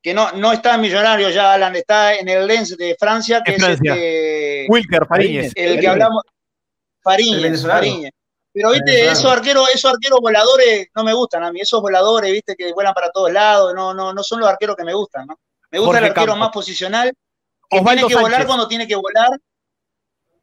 que 0.00 0.14
no, 0.14 0.32
no 0.32 0.52
está 0.52 0.74
en 0.74 0.80
Millonario 0.80 1.28
ya, 1.28 1.52
Alan, 1.52 1.76
está 1.76 2.14
en 2.14 2.28
el 2.28 2.46
Lens 2.46 2.76
de 2.76 2.96
Francia, 2.98 3.42
que 3.44 3.54
es 3.54 3.62
este, 3.62 4.66
Wilker 4.68 5.06
Fariñez. 5.06 5.52
El 5.54 5.78
que 5.78 5.88
hablamos. 5.88 6.22
Fariñez, 7.02 7.62
Fariñez. 7.62 8.12
Pero 8.54 8.70
viste, 8.70 9.06
esos 9.06 9.30
arqueros, 9.30 9.68
esos 9.72 9.92
arqueros 9.92 10.20
voladores 10.20 10.88
no 10.94 11.04
me 11.04 11.14
gustan 11.14 11.42
a 11.44 11.52
mí, 11.52 11.60
esos 11.60 11.80
voladores, 11.80 12.30
viste, 12.32 12.54
que 12.54 12.72
vuelan 12.72 12.92
para 12.92 13.10
todos 13.10 13.32
lados, 13.32 13.74
no, 13.74 13.94
no, 13.94 14.12
no 14.12 14.22
son 14.22 14.40
los 14.40 14.48
arqueros 14.48 14.76
que 14.76 14.84
me 14.84 14.92
gustan, 14.92 15.26
¿no? 15.26 15.38
Me 15.72 15.78
gusta 15.78 15.98
el 15.98 16.04
arquero 16.04 16.36
más 16.36 16.50
posicional, 16.50 17.12
que 17.68 17.80
tiene 17.80 18.06
que 18.06 18.14
volar 18.14 18.46
cuando 18.46 18.68
tiene 18.68 18.86
que 18.86 18.94
volar. 18.94 19.30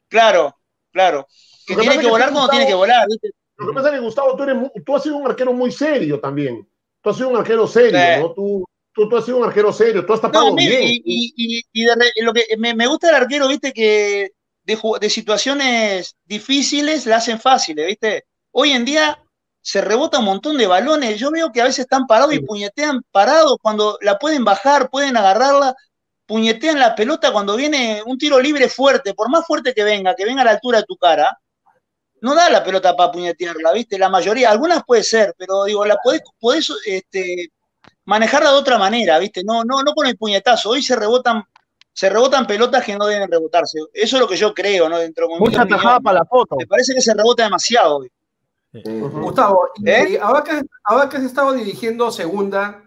Claro, 0.08 0.58
claro. 0.92 1.28
Que 1.68 1.76
tiene 1.76 2.00
que, 2.00 2.08
volar 2.08 2.32
cuando 2.32 2.50
tiene 2.50 2.66
que 2.66 2.74
volar, 2.74 3.08
¿viste? 3.08 3.30
Lo 3.58 3.68
que 3.68 3.74
pasa 3.74 3.90
es 3.90 3.94
que, 3.94 4.00
Gustavo, 4.00 4.36
tú, 4.36 4.44
eres, 4.44 4.56
tú 4.84 4.96
has 4.96 5.04
sido 5.04 5.18
un 5.18 5.28
arquero 5.28 5.54
muy 5.54 5.72
serio 5.72 6.20
también. 6.20 6.68
Tú 7.02 7.10
has 7.12 7.18
sido 7.18 7.30
un 7.30 7.38
arquero 7.38 7.68
serio, 7.68 8.00
¿no? 8.20 8.34
Tú, 8.34 8.66
tú, 8.92 9.16
has 9.16 9.26
sido 9.26 9.38
un 9.38 9.44
arquero 9.44 9.72
serio, 9.72 10.04
tú 10.04 10.14
has 10.14 10.22
tapado 10.22 10.56
bien. 10.56 10.82
Y, 10.82 11.64
lo 12.24 12.34
que 12.34 12.58
me, 12.58 12.88
gusta 12.88 13.08
del 13.08 13.18
arquero, 13.18 13.48
viste, 13.48 13.72
que 13.72 14.32
de, 14.64 14.78
de 15.00 15.10
situaciones 15.12 16.16
difíciles 16.26 17.06
la 17.06 17.18
hacen 17.18 17.40
fáciles, 17.40 17.86
viste. 17.86 18.26
Hoy 18.52 18.72
en 18.72 18.84
día 18.84 19.24
se 19.62 19.82
rebota 19.82 20.20
un 20.20 20.26
montón 20.26 20.58
de 20.58 20.68
balones. 20.68 21.20
Yo 21.20 21.32
veo 21.32 21.52
que 21.52 21.62
a 21.62 21.66
veces 21.66 21.80
están 21.80 22.08
parados 22.08 22.34
y 22.34 22.40
puñetean 22.40 23.02
parados 23.12 23.58
cuando 23.62 23.98
la 24.02 24.18
pueden 24.18 24.44
bajar, 24.44 24.90
pueden 24.90 25.18
agarrarla, 25.18 25.76
puñetean 26.26 26.80
la 26.80 26.96
pelota 26.96 27.32
cuando 27.32 27.56
viene 27.56 28.02
un 28.06 28.18
tiro 28.18 28.40
libre 28.40 28.70
fuerte, 28.70 29.14
por 29.14 29.30
más 29.30 29.46
fuerte 29.46 29.74
que 29.74 29.84
venga, 29.84 30.16
que 30.16 30.26
venga 30.26 30.42
a 30.42 30.46
la 30.46 30.52
altura 30.52 30.80
de 30.80 30.86
tu 30.86 30.96
cara, 30.96 31.38
no 32.22 32.36
da 32.36 32.50
la 32.50 32.64
pelota 32.64 32.96
para 32.96 33.12
puñetearla, 33.12 33.72
¿viste? 33.74 33.98
La 33.98 34.10
mayoría, 34.10 34.52
algunas 34.52 34.84
puede 34.86 35.04
ser, 35.04 35.34
pero 35.38 35.64
digo, 35.64 35.86
la 35.86 35.98
podés, 35.98 36.22
podés 36.40 36.72
este, 36.86 37.52
manejarla 38.06 38.52
de 38.52 38.58
otra 38.58 38.78
manera, 38.78 39.20
¿viste? 39.20 39.44
No, 39.44 39.64
no, 39.64 39.82
no 39.84 39.94
con 39.94 40.06
el 40.08 40.18
puñetazo. 40.18 40.72
Hoy 40.72 40.82
se 40.82 40.96
rebotan, 40.96 41.44
se 41.94 42.10
rebotan 42.10 42.46
pelotas 42.46 42.84
que 42.84 42.98
no 42.98 43.06
deben 43.06 43.32
rebotarse. 43.32 43.80
Eso 43.94 44.18
es 44.18 44.22
lo 44.22 44.28
que 44.28 44.36
yo 44.36 44.54
creo, 44.54 44.90
¿no? 44.90 44.98
Dentro 44.98 45.28
de 45.28 45.40
Mucha 45.40 45.66
tajada 45.66 46.00
para 46.00 46.20
la 46.20 46.26
foto. 46.26 46.58
Me 46.58 46.68
parece 46.68 46.94
que 46.94 47.02
se 47.02 47.14
rebota 47.14 47.44
demasiado 47.44 47.98
hoy. 47.98 48.12
Gustavo, 48.72 49.70
¿Eh? 49.84 50.20
ahora, 50.22 50.44
que, 50.44 50.62
ahora 50.84 51.10
que 51.10 51.18
has 51.18 51.24
estado 51.24 51.54
dirigiendo 51.54 52.12
segunda, 52.12 52.84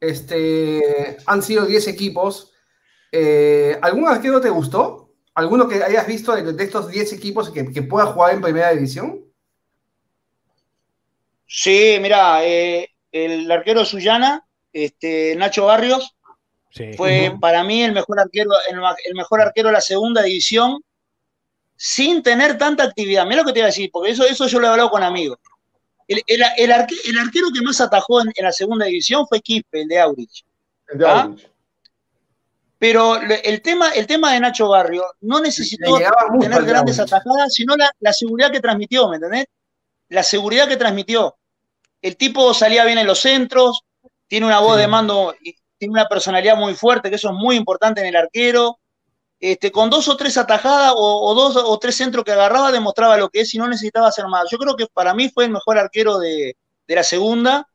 este, 0.00 1.18
han 1.26 1.42
sido 1.42 1.66
10 1.66 1.88
equipos. 1.88 2.52
Eh, 3.12 3.78
¿Algún 3.82 4.08
arquero 4.08 4.40
te 4.40 4.48
gustó? 4.48 5.12
¿Alguno 5.34 5.68
que 5.68 5.82
hayas 5.82 6.06
visto 6.06 6.34
de, 6.34 6.64
estos 6.64 6.88
10 6.88 7.12
equipos 7.12 7.50
que, 7.50 7.70
que, 7.70 7.82
pueda 7.82 8.06
jugar 8.06 8.34
en 8.34 8.40
primera 8.40 8.70
división? 8.70 9.24
Sí, 11.46 11.98
mira, 12.00 12.44
eh, 12.44 12.90
el 13.12 13.50
arquero 13.50 13.80
de 13.80 13.86
Sullana, 13.86 14.46
este, 14.72 15.36
Nacho 15.36 15.66
Barrios, 15.66 16.16
fue 16.96 17.34
para 17.40 17.64
mí 17.64 17.82
el 17.82 17.92
mejor 17.92 18.20
arquero, 18.20 18.50
el 19.04 19.14
mejor 19.14 19.40
arquero 19.40 19.68
de 19.68 19.72
la 19.72 19.80
segunda 19.80 20.22
división 20.22 20.80
sin 21.82 22.22
tener 22.22 22.58
tanta 22.58 22.84
actividad. 22.84 23.24
Mira 23.24 23.40
lo 23.40 23.46
que 23.46 23.54
te 23.54 23.60
iba 23.60 23.64
a 23.64 23.70
decir, 23.70 23.88
porque 23.90 24.10
eso, 24.10 24.26
eso 24.26 24.46
yo 24.46 24.60
lo 24.60 24.66
he 24.66 24.70
hablado 24.70 24.90
con 24.90 25.02
amigos. 25.02 25.38
El, 26.06 26.42
arquero 26.72 27.48
que 27.54 27.62
más 27.62 27.80
atajó 27.80 28.20
en, 28.20 28.32
la 28.36 28.52
segunda 28.52 28.84
división 28.84 29.26
fue 29.26 29.40
Quispe, 29.40 29.80
el 29.80 29.88
de 29.88 29.98
Aurich. 29.98 30.44
¿Ah? 31.02 31.30
Pero 32.78 33.18
el 33.22 33.62
tema, 33.62 33.92
el 33.92 34.06
tema 34.06 34.34
de 34.34 34.40
Nacho 34.40 34.68
Barrio 34.68 35.04
no 35.22 35.40
necesitó 35.40 35.98
tener 36.38 36.64
grandes 36.64 37.00
atajadas, 37.00 37.54
sino 37.54 37.74
la, 37.76 38.12
seguridad 38.12 38.52
que 38.52 38.60
transmitió, 38.60 39.08
¿me 39.08 39.16
entendés? 39.16 39.46
La 40.10 40.22
seguridad 40.22 40.68
que 40.68 40.76
transmitió. 40.76 41.34
El 42.02 42.18
tipo 42.18 42.52
salía 42.52 42.84
bien 42.84 42.98
en 42.98 43.06
los 43.06 43.20
centros, 43.20 43.84
tiene 44.28 44.44
una 44.44 44.60
voz 44.60 44.76
de 44.76 44.86
mando, 44.86 45.34
tiene 45.78 45.92
una 45.92 46.08
personalidad 46.08 46.58
muy 46.58 46.74
fuerte, 46.74 47.08
que 47.08 47.16
eso 47.16 47.30
es 47.30 47.34
muy 47.36 47.56
importante 47.56 48.02
en 48.02 48.08
el 48.08 48.16
arquero. 48.16 48.79
Este, 49.40 49.72
con 49.72 49.88
dos 49.88 50.06
o 50.08 50.16
tres 50.18 50.36
atajadas 50.36 50.92
o, 50.94 51.34
dos 51.34 51.56
o 51.56 51.78
tres 51.78 51.96
centros 51.96 52.24
que 52.24 52.32
agarraba, 52.32 52.70
demostraba 52.70 53.16
lo 53.16 53.30
que 53.30 53.40
es 53.40 53.54
y 53.54 53.58
no 53.58 53.66
necesitaba 53.66 54.08
hacer 54.08 54.26
más. 54.28 54.44
Yo 54.50 54.58
creo 54.58 54.76
que 54.76 54.86
para 54.92 55.14
mí 55.14 55.30
fue 55.30 55.46
el 55.46 55.50
mejor 55.50 55.78
arquero 55.78 56.18
de, 56.18 56.56
la 56.86 57.02
segunda, 57.02 57.66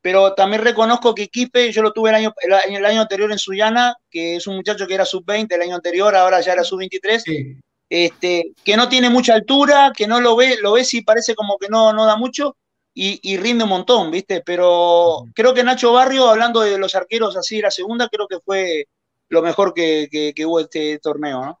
pero 0.00 0.34
también 0.34 0.62
reconozco 0.62 1.14
que 1.14 1.28
Quipe, 1.28 1.70
yo 1.70 1.82
lo 1.82 1.92
tuve 1.92 2.10
el 2.10 2.16
año, 2.16 2.34
el, 2.66 2.86
año 2.86 3.02
anterior 3.02 3.30
en 3.30 3.38
Suyana, 3.38 3.94
que 4.10 4.36
es 4.36 4.46
un 4.46 4.56
muchacho 4.56 4.86
que 4.86 4.94
era 4.94 5.04
sub-20 5.04 5.52
el 5.54 5.62
año 5.62 5.74
anterior, 5.76 6.14
ahora 6.16 6.40
ya 6.40 6.54
era 6.54 6.64
sub-23, 6.64 7.60
este, 7.90 8.52
que 8.64 8.76
no 8.76 8.88
tiene 8.88 9.10
mucha 9.10 9.34
altura, 9.34 9.92
que 9.94 10.06
no 10.06 10.20
lo 10.20 10.34
ve, 10.34 10.56
lo 10.62 10.72
ve 10.72 10.84
si 10.84 11.02
parece 11.02 11.34
como 11.34 11.58
que 11.58 11.68
no, 11.68 11.92
no 11.92 12.06
da 12.06 12.16
mucho, 12.16 12.56
y, 12.94 13.36
rinde 13.36 13.64
un 13.64 13.70
montón, 13.70 14.10
¿viste? 14.10 14.42
Pero 14.44 15.24
creo 15.34 15.54
que 15.54 15.64
Nacho 15.64 15.92
Barrio, 15.92 16.28
hablando 16.28 16.60
de 16.60 16.78
los 16.78 16.94
arqueros 16.94 17.36
así 17.36 17.56
de 17.56 17.62
la 17.62 17.70
segunda, 17.70 18.08
creo 18.08 18.26
que 18.28 18.38
fue 18.40 18.86
lo 19.32 19.40
mejor 19.40 19.72
que, 19.72 20.08
que, 20.10 20.46
hubo 20.46 20.60
este 20.60 20.98
torneo, 20.98 21.42
¿no? 21.42 21.60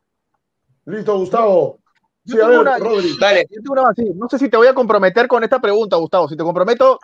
Listo, 0.84 1.16
Gustavo. 1.16 1.78
Sí, 2.26 2.38
a 2.38 2.46
ver, 2.46 2.64
Rodri. 2.78 3.16
Dale. 3.18 3.48
No 4.14 4.28
sé 4.28 4.38
si 4.38 4.50
te 4.50 4.58
voy 4.58 4.66
a 4.66 4.74
comprometer 4.74 5.26
con 5.26 5.42
esta 5.42 5.58
pregunta, 5.58 5.96
Gustavo. 5.96 6.28
Si 6.28 6.36
te 6.36 6.44
comprometo, 6.44 6.98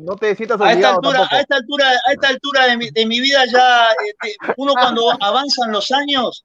no 0.00 0.16
te 0.16 0.34
sientas 0.34 0.60
a 0.60 0.72
esta 0.72 0.90
altura, 0.90 1.28
a 1.30 1.40
esta 1.40 1.54
altura, 1.54 1.86
a 1.86 2.12
esta 2.12 2.28
altura 2.28 2.66
de 2.66 2.76
mi, 2.76 2.90
de 2.90 3.06
mi 3.06 3.20
vida 3.20 3.44
ya, 3.46 3.90
este, 4.08 4.36
uno 4.56 4.72
cuando 4.72 5.02
avanzan 5.20 5.70
los 5.70 5.92
años, 5.92 6.44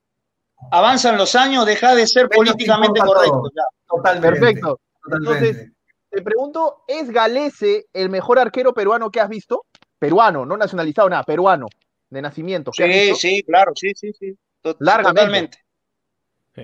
avanzan 0.70 1.18
los 1.18 1.34
años, 1.34 1.66
deja 1.66 1.96
de 1.96 2.06
ser 2.06 2.30
políticamente 2.30 3.00
correcto. 3.00 3.50
Totalmente. 3.88 4.40
Perfecto. 4.40 4.80
Entonces, 5.12 5.72
te 6.12 6.22
pregunto, 6.22 6.84
¿es 6.88 7.10
Galese 7.10 7.88
el 7.92 8.12
mejor 8.12 8.38
arquero 8.38 8.72
peruano 8.76 9.10
que 9.10 9.20
has 9.20 9.30
visto? 9.30 9.66
Peruano, 9.98 10.46
no 10.46 10.58
nacionalizado, 10.58 11.10
nada, 11.10 11.24
peruano 11.24 11.66
de 12.10 12.22
nacimiento. 12.22 12.72
Sí, 12.74 13.16
sí, 13.16 13.44
claro, 13.44 13.74
sí, 13.76 13.94
sí, 13.96 14.12
sí. 14.14 14.38
Largamente. 14.80 15.60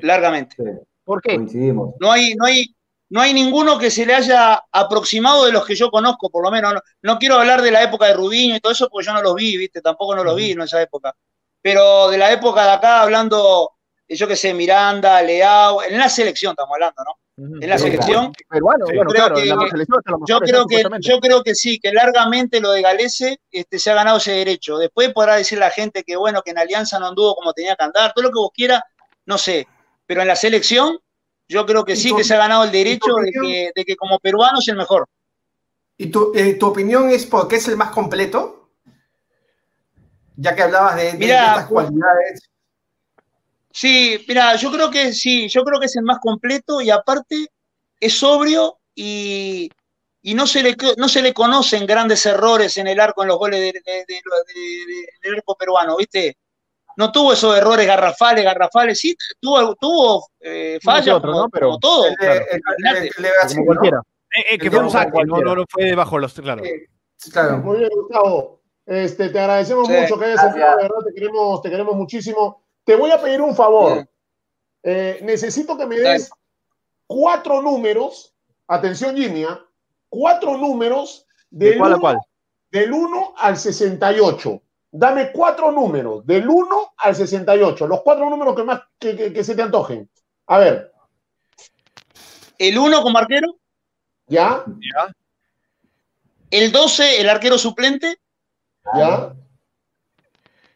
Largamente. 0.02 0.56
¿Por 1.04 1.22
qué? 1.22 1.38
No 1.38 2.12
hay, 2.12 2.34
no 2.36 2.46
hay, 2.46 2.76
no 3.10 3.22
hay 3.22 3.34
ninguno 3.34 3.78
que 3.78 3.92
se 3.92 4.06
le 4.06 4.16
haya 4.16 4.64
aproximado 4.72 5.46
de 5.46 5.52
los 5.52 5.66
que 5.66 5.76
yo 5.76 5.92
conozco, 5.92 6.30
por 6.30 6.44
lo 6.44 6.52
menos. 6.52 6.74
No, 7.02 7.20
quiero 7.20 7.36
hablar 7.36 7.62
de 7.62 7.72
la 7.72 7.84
época 7.84 8.08
de 8.08 8.14
Rubiño 8.14 8.56
y 8.56 8.60
todo 8.60 8.72
eso, 8.72 8.90
porque 8.90 9.06
yo 9.06 9.14
no 9.14 9.22
los 9.22 9.36
vi, 9.36 9.58
¿viste? 9.58 9.82
Tampoco 9.82 10.16
no 10.16 10.24
los 10.24 10.36
vi 10.36 10.52
en 10.52 10.62
esa 10.62 10.82
época. 10.82 11.16
Pero 11.62 12.10
de 12.10 12.18
la 12.18 12.32
época 12.32 12.64
de 12.64 12.72
acá, 12.72 13.02
hablando, 13.02 13.72
yo 14.16 14.28
qué 14.28 14.36
sé, 14.36 14.54
Miranda, 14.54 15.22
Leao, 15.22 15.84
en 15.84 15.98
la 15.98 16.10
selección 16.10 16.52
estamos 16.52 16.74
hablando, 16.74 17.04
¿no? 17.04 17.18
en 17.38 17.68
la 17.68 17.78
selección. 17.78 18.32
yo 20.28 20.40
creo 20.40 20.68
que, 20.68 20.84
yo 21.00 21.20
creo 21.20 21.44
que 21.44 21.56
sí, 21.56 21.80
que 21.80 21.92
largamente 21.92 22.60
lo 22.60 22.72
de 22.72 22.82
Galese 22.82 23.40
este, 23.52 23.80
se 23.80 23.92
ha 23.92 23.96
ganado 23.96 24.18
ese 24.18 24.34
derecho. 24.34 24.78
Después 24.78 25.12
podrá 25.14 25.36
decir 25.36 25.58
la 25.58 25.72
gente 25.72 26.04
que 26.04 26.16
bueno, 26.16 26.42
que 26.44 26.52
en 26.52 26.60
Alianza 26.60 27.00
no 27.00 27.08
anduvo 27.08 27.36
como 27.36 27.54
tenía 27.54 27.76
que 27.76 27.84
andar, 27.84 28.14
todo 28.14 28.24
lo 28.24 28.30
que 28.30 28.40
vos 28.40 28.52
quieras, 28.54 28.82
no 29.26 29.38
sé. 29.38 29.68
Pero 30.06 30.22
en 30.22 30.28
la 30.28 30.36
selección, 30.36 31.00
yo 31.48 31.66
creo 31.66 31.84
que 31.84 31.96
sí 31.96 32.16
que 32.16 32.24
se 32.24 32.36
ha 32.36 32.38
ganado 32.38 32.66
el 32.66 32.72
derecho 32.72 33.14
de 33.16 33.84
que, 33.86 33.96
como 33.96 34.20
peruano 34.20 34.60
es 34.60 34.68
el 34.68 34.76
mejor. 34.76 35.08
¿Y 35.98 36.08
tu, 36.08 36.34
eh, 36.36 36.56
tu 36.56 36.68
opinión 36.68 37.10
es 37.10 37.26
porque 37.26 37.56
es 37.56 37.68
el 37.68 37.78
más 37.78 37.92
completo? 37.92 38.72
Ya 40.36 40.56
que 40.56 40.64
hablabas 40.64 40.96
de, 40.96 41.14
de 41.14 41.26
estas 41.26 41.68
cualidades. 41.68 42.53
Sí, 43.76 44.24
mira, 44.28 44.56
yo 44.56 44.72
creo 44.72 44.92
que 44.92 45.14
sí, 45.14 45.50
yo 45.50 45.64
creo 45.64 45.80
que 45.80 45.88
es 45.88 45.96
el 45.96 46.04
más 46.04 46.20
completo 46.20 46.80
y 46.80 46.92
aparte 46.92 47.48
es 48.00 48.20
sobrio 48.20 48.78
y, 48.94 49.68
no, 50.36 50.46
se 50.46 50.62
le, 50.62 50.78
no 50.98 51.08
se 51.08 51.24
le 51.24 51.34
conocen 51.34 51.88
grandes 51.88 52.24
errores 52.28 52.78
en 52.78 52.86
el 52.86 53.00
arco, 53.00 53.24
en 53.24 53.30
los 53.30 53.40
goles 53.40 53.60
del 53.60 53.82
de, 53.84 55.36
arco 55.36 55.56
peruano, 55.56 55.98
¿viste? 55.98 56.38
No 56.98 57.12
tuvo 57.12 57.34
esos 57.34 57.58
errores 57.58 57.88
garrafales, 57.88 58.46
garrafales, 58.46 59.00
sí, 59.00 59.18
tuvo, 59.40 59.74
tuvo 59.74 60.28
eh, 60.40 60.78
fallas 60.84 61.20
como, 61.20 61.50
Pero, 61.50 61.80
todo. 61.80 62.06
como 62.14 63.66
cualquiera. 63.66 64.04
Eh, 64.36 64.54
eh, 64.54 64.58
que 64.60 64.70
fue 64.70 64.84
un 64.84 64.92
saque, 64.92 65.26
no, 65.26 65.42
no, 65.42 65.66
fue 65.68 65.86
debajo 65.86 66.20
los. 66.20 66.34
Claro. 66.34 66.62
claro. 67.32 67.58
Muy 67.58 67.80
bien, 67.80 67.90
Gustavo. 67.92 68.62
Este, 68.86 69.30
te 69.30 69.40
agradecemos 69.40 69.90
mucho 69.90 70.20
que 70.20 70.26
hayas 70.26 70.44
enviado, 70.44 70.78
de 70.78 70.84
verdad, 70.84 70.98
te 71.08 71.14
queremos, 71.16 71.62
te 71.64 71.70
queremos 71.72 71.96
muchísimo. 71.96 72.63
Te 72.84 72.96
voy 72.96 73.12
a 73.12 73.22
pedir 73.22 73.42
un 73.42 73.56
favor. 73.56 74.08
Eh, 74.84 75.20
necesito 75.24 75.78
que 75.78 75.86
me 75.86 75.98
des 75.98 76.30
cuatro 77.08 77.62
números. 77.62 78.34
Atención, 78.68 79.16
Jimmy, 79.16 79.44
¿ah? 79.44 79.60
cuatro 80.10 80.58
números 80.58 81.26
del, 81.50 81.78
cuál 81.78 81.96
1, 81.96 82.20
del 82.72 82.92
1 82.92 83.34
al 83.38 83.58
68. 83.58 84.62
Dame 84.92 85.32
cuatro 85.32 85.72
números, 85.72 86.26
del 86.26 86.48
1 86.48 86.94
al 86.98 87.16
68. 87.16 87.88
Los 87.88 88.02
cuatro 88.02 88.30
números 88.30 88.56
que 88.56 88.64
más 88.64 88.82
que, 89.00 89.44
se 89.44 89.56
te 89.56 89.62
antojen. 89.62 90.10
A 90.48 90.60
ver. 90.60 90.92
El 92.58 92.78
1 92.78 93.02
como 93.02 93.18
arquero. 93.18 93.56
¿Ya? 94.28 94.64
¿Ya? 94.68 95.14
El 96.52 96.72
12, 96.72 97.22
el 97.22 97.30
arquero 97.30 97.58
suplente. 97.58 98.20
¿Ya? 98.96 99.34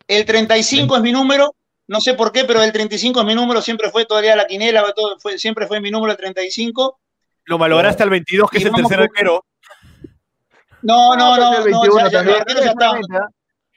El 0.07 0.25
35 0.25 0.95
es 0.95 1.01
mi 1.01 1.11
número 1.11 1.56
no 1.87 2.01
sé 2.01 2.13
por 2.13 2.31
qué, 2.31 2.43
pero 2.43 2.61
el 2.61 2.71
35 2.71 3.21
es 3.21 3.25
mi 3.25 3.33
número, 3.33 3.61
siempre 3.61 3.89
fue 3.89 4.05
todavía 4.05 4.35
la 4.35 4.45
quinela, 4.45 4.93
fue, 5.19 5.39
siempre 5.39 5.67
fue 5.67 5.79
mi 5.79 5.89
número 5.89 6.11
el 6.11 6.17
35. 6.17 6.99
Lo 7.45 7.57
malograste 7.57 8.03
al 8.03 8.09
22, 8.09 8.49
que 8.49 8.57
es 8.57 8.65
el 8.65 8.73
tercer 8.73 8.99
arquero. 8.99 9.45
No, 10.81 11.15
no, 11.15 11.37
no, 11.37 11.65
no, 11.65 12.09
ya, 12.09 12.23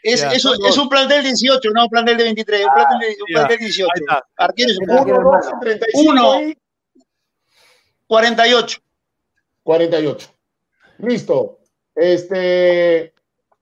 Es, 0.02 0.22
es, 0.22 0.44
un, 0.44 0.66
es, 0.66 0.76
un 0.76 0.88
plantel 0.88 1.22
18, 1.22 1.70
no 1.70 1.84
un 1.84 1.88
plantel 1.88 2.16
de 2.16 2.24
23, 2.24 2.66
un 2.66 2.74
plantel, 2.74 2.98
de, 2.98 3.06
un 3.20 3.34
plantel 3.34 3.58
18. 3.58 3.88
Arqueros 4.36 4.78
1, 5.94 6.40
48. 8.06 8.78
48. 9.62 10.34
Listo. 10.98 11.58
Este, 11.94 13.09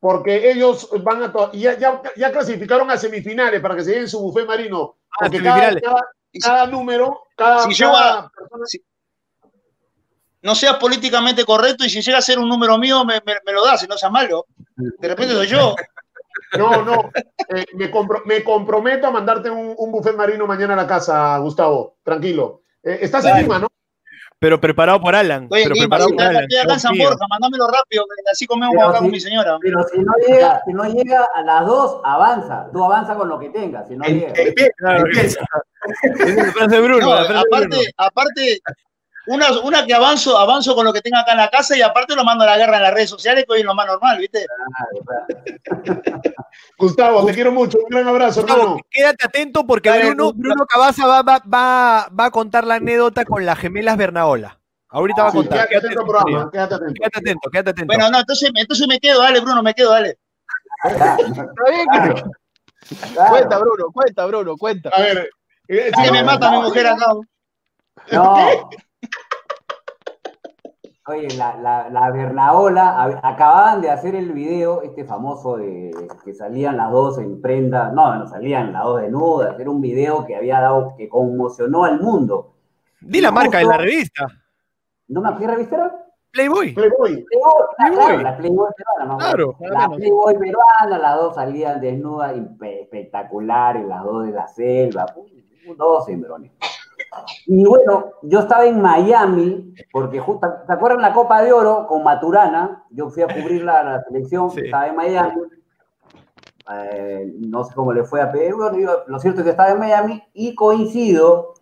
porque 0.00 0.50
ellos 0.50 0.88
van 1.02 1.22
a 1.22 1.32
ya, 1.52 1.76
ya, 1.76 2.02
ya, 2.16 2.32
clasificaron 2.32 2.90
a 2.90 2.96
semifinales 2.96 3.60
para 3.60 3.74
que 3.76 3.84
se 3.84 3.92
lleven 3.92 4.08
su 4.08 4.20
buffet 4.20 4.46
marino. 4.46 4.96
Ah, 5.10 5.16
porque 5.20 5.42
cada, 5.42 5.74
cada, 6.40 6.66
número, 6.66 7.24
cada, 7.36 7.62
si 7.62 7.68
persona... 7.68 8.30
no 10.42 10.54
sea 10.54 10.78
políticamente 10.78 11.44
correcto 11.44 11.84
y 11.84 11.90
si 11.90 12.00
llega 12.00 12.18
a 12.18 12.22
ser 12.22 12.38
un 12.38 12.48
número 12.48 12.78
mío 12.78 13.04
me, 13.04 13.20
me, 13.24 13.52
lo 13.52 13.64
das, 13.64 13.80
si 13.80 13.86
no 13.86 13.98
sea 13.98 14.10
malo. 14.10 14.46
De 14.76 15.08
repente 15.08 15.34
soy 15.34 15.48
yo. 15.48 15.74
No, 16.56 16.82
no, 16.82 17.10
eh, 17.54 17.66
me, 17.74 17.90
me, 18.24 18.44
comprometo 18.44 19.06
a 19.06 19.10
mandarte 19.10 19.50
un, 19.50 19.74
un, 19.76 19.92
buffet 19.92 20.16
marino 20.16 20.46
mañana 20.46 20.74
a 20.74 20.76
la 20.76 20.86
casa, 20.86 21.36
Gustavo, 21.38 21.96
tranquilo. 22.02 22.62
Eh, 22.82 23.00
estás 23.02 23.24
en 23.24 23.42
Lima, 23.42 23.58
¿no? 23.58 23.68
Pero 24.40 24.60
preparado 24.60 25.00
por 25.00 25.16
Alan. 25.16 25.48
Oye, 25.50 25.64
pero 25.64 25.74
preparado 25.74 26.10
por 26.10 26.22
Alan. 26.22 26.44
acá 26.44 26.72
en 26.74 26.80
San. 26.80 26.96
Borja, 26.96 27.26
mándamelo 27.28 27.66
rápido, 27.66 28.04
que 28.06 28.30
así 28.30 28.46
comemos 28.46 28.74
Pero 28.76 28.88
acá 28.88 28.98
si- 28.98 29.04
con 29.04 29.10
mi 29.10 29.20
señora. 29.20 29.58
Pero 29.60 29.82
si 29.92 29.98
no 29.98 30.12
llega, 30.28 30.62
si 30.64 30.72
no 30.72 30.84
llega 30.84 31.28
a 31.34 31.42
las 31.42 31.66
dos, 31.66 32.00
avanza. 32.04 32.68
Tú 32.72 32.84
avanza 32.84 33.16
con 33.16 33.28
lo 33.28 33.38
que 33.40 33.48
tengas. 33.50 33.88
Si 33.88 33.96
no 33.96 34.04
llega. 34.04 34.32
Empie- 34.34 34.70
Claro, 34.76 35.06
empieza. 35.06 35.40
Esa 36.02 36.24
es 36.24 36.36
la 36.36 36.52
frase 36.52 36.76
de 36.76 36.80
Bruno. 36.82 37.00
No, 37.00 37.14
la 37.14 37.24
frase 37.24 37.32
de 37.32 37.50
Bruno. 37.50 37.76
aparte, 37.76 37.90
aparte, 37.96 38.60
una, 39.28 39.60
una 39.60 39.86
que 39.86 39.94
avanzo, 39.94 40.38
avanzo 40.38 40.74
con 40.74 40.84
lo 40.84 40.92
que 40.92 41.00
tenga 41.00 41.20
acá 41.20 41.32
en 41.32 41.38
la 41.38 41.48
casa 41.50 41.76
y 41.76 41.82
aparte 41.82 42.14
lo 42.14 42.24
mando 42.24 42.44
a 42.44 42.46
la 42.48 42.56
guerra 42.58 42.76
en 42.78 42.82
las 42.82 42.94
redes 42.94 43.10
sociales, 43.10 43.44
que 43.46 43.52
hoy 43.54 43.60
es 43.60 43.64
lo 43.66 43.74
más 43.74 43.86
normal, 43.86 44.18
¿viste? 44.18 44.46
Gustavo, 46.78 47.24
te 47.26 47.34
quiero 47.34 47.52
mucho. 47.52 47.78
Un 47.78 47.88
gran 47.90 48.08
abrazo, 48.08 48.40
Gustavo, 48.42 48.60
hermano. 48.62 48.80
quédate 48.90 49.26
atento 49.26 49.66
porque 49.66 49.88
Dale, 49.88 50.06
Bruno. 50.14 50.32
Bruno 50.32 50.66
Cabaza 50.66 51.06
va, 51.06 51.22
va, 51.22 51.42
va, 51.52 52.08
va 52.18 52.24
a 52.26 52.30
contar 52.30 52.64
la 52.64 52.76
anécdota 52.76 53.24
con 53.24 53.44
las 53.44 53.58
gemelas 53.58 53.96
Bernaola. 53.96 54.58
Ahorita 54.90 55.22
va 55.24 55.28
a 55.28 55.32
Sí, 55.32 55.36
contar. 55.38 55.68
quédate 55.68 55.86
atento 55.86 56.00
al 56.00 56.06
programa, 56.06 56.50
quédate 56.50 56.74
atento. 56.74 56.94
Quédate 56.94 57.18
atento, 57.18 57.50
quédate 57.50 57.70
atento. 57.70 57.86
Bueno, 57.94 58.10
no, 58.10 58.18
entonces, 58.20 58.50
entonces 58.54 58.86
me 58.88 58.98
quedo, 59.00 59.20
dale, 59.20 59.40
Bruno, 59.40 59.62
me 59.62 59.74
quedo, 59.74 59.90
dale. 59.90 60.18
Está 60.84 61.16
bien, 61.70 61.86
Claro. 61.92 62.14
Claro. 63.12 63.30
Cuenta, 63.30 63.58
Bruno, 63.58 63.84
cuenta, 63.92 64.26
Bruno, 64.26 64.56
cuenta. 64.56 64.88
A 64.90 65.00
ver. 65.00 65.30
eh, 65.68 65.90
Que 65.94 66.04
sí, 66.06 66.10
me 66.10 66.22
mata 66.24 66.50
mi 66.50 66.58
mujer 66.62 66.86
acá. 66.86 67.06
No. 68.12 68.70
Oye, 71.08 71.28
la, 71.38 71.56
la, 71.56 71.88
la 71.88 72.10
Bernaola, 72.10 72.90
a- 73.02 73.20
acababan 73.30 73.80
de 73.80 73.90
hacer 73.90 74.14
el 74.14 74.32
video, 74.32 74.82
este 74.82 75.04
famoso 75.04 75.56
de 75.56 75.90
que 76.22 76.34
salían 76.34 76.76
las 76.76 76.90
dos 76.90 77.16
en 77.18 77.40
prenda, 77.40 77.90
no, 77.92 78.14
no 78.14 78.26
salían 78.26 78.74
las 78.74 78.84
dos 78.84 79.00
desnudas, 79.00 79.58
era 79.58 79.70
un 79.70 79.80
video 79.80 80.26
que 80.26 80.36
había 80.36 80.60
dado, 80.60 80.94
que 80.98 81.08
conmocionó 81.08 81.84
al 81.84 81.98
mundo. 82.00 82.52
Di 83.00 83.22
la 83.22 83.30
marca 83.30 83.58
de 83.58 83.64
la 83.64 83.78
revista. 83.78 84.26
¿No 85.08 85.22
me 85.22 85.28
acuerdo 85.28 85.46
qué 85.46 85.52
revista 85.54 85.76
era? 85.76 86.04
Playboy. 86.30 86.74
Playboy. 86.74 87.24
Playboy, 87.78 88.22
la 88.22 88.36
Playboy 88.36 88.68
peruana, 88.76 89.04
¿no? 89.12 89.16
Claro, 89.16 89.56
La 89.60 89.88
Playboy 89.88 90.34
peruana, 90.38 90.98
las 90.98 91.16
dos 91.16 91.34
salían 91.36 91.80
desnudas, 91.80 92.34
espectaculares, 92.60 93.86
las 93.86 94.04
dos 94.04 94.26
de 94.26 94.32
la 94.32 94.46
selva, 94.46 95.06
dos 95.78 96.06
hembrones. 96.10 96.52
Y 97.46 97.64
bueno, 97.64 98.06
yo 98.22 98.40
estaba 98.40 98.66
en 98.66 98.80
Miami, 98.80 99.74
porque 99.92 100.18
justo, 100.20 100.46
¿te 100.66 100.72
acuerdan 100.72 101.02
la 101.02 101.12
Copa 101.12 101.42
de 101.42 101.52
Oro 101.52 101.86
con 101.86 102.02
Maturana? 102.04 102.84
Yo 102.90 103.10
fui 103.10 103.22
a 103.22 103.26
cubrir 103.26 103.62
la, 103.64 103.82
la 103.82 104.02
selección, 104.04 104.50
Sí. 104.50 104.60
estaba 104.64 104.88
en 104.88 104.96
Miami. 104.96 105.40
Eh, 106.70 107.32
no 107.38 107.64
sé 107.64 107.74
cómo 107.74 107.92
le 107.92 108.04
fue 108.04 108.20
a 108.20 108.30
Perú, 108.30 108.58
lo 109.06 109.18
cierto 109.20 109.40
es 109.40 109.44
que 109.44 109.50
estaba 109.50 109.70
en 109.70 109.78
Miami 109.78 110.22
y 110.34 110.54
coincido 110.54 111.54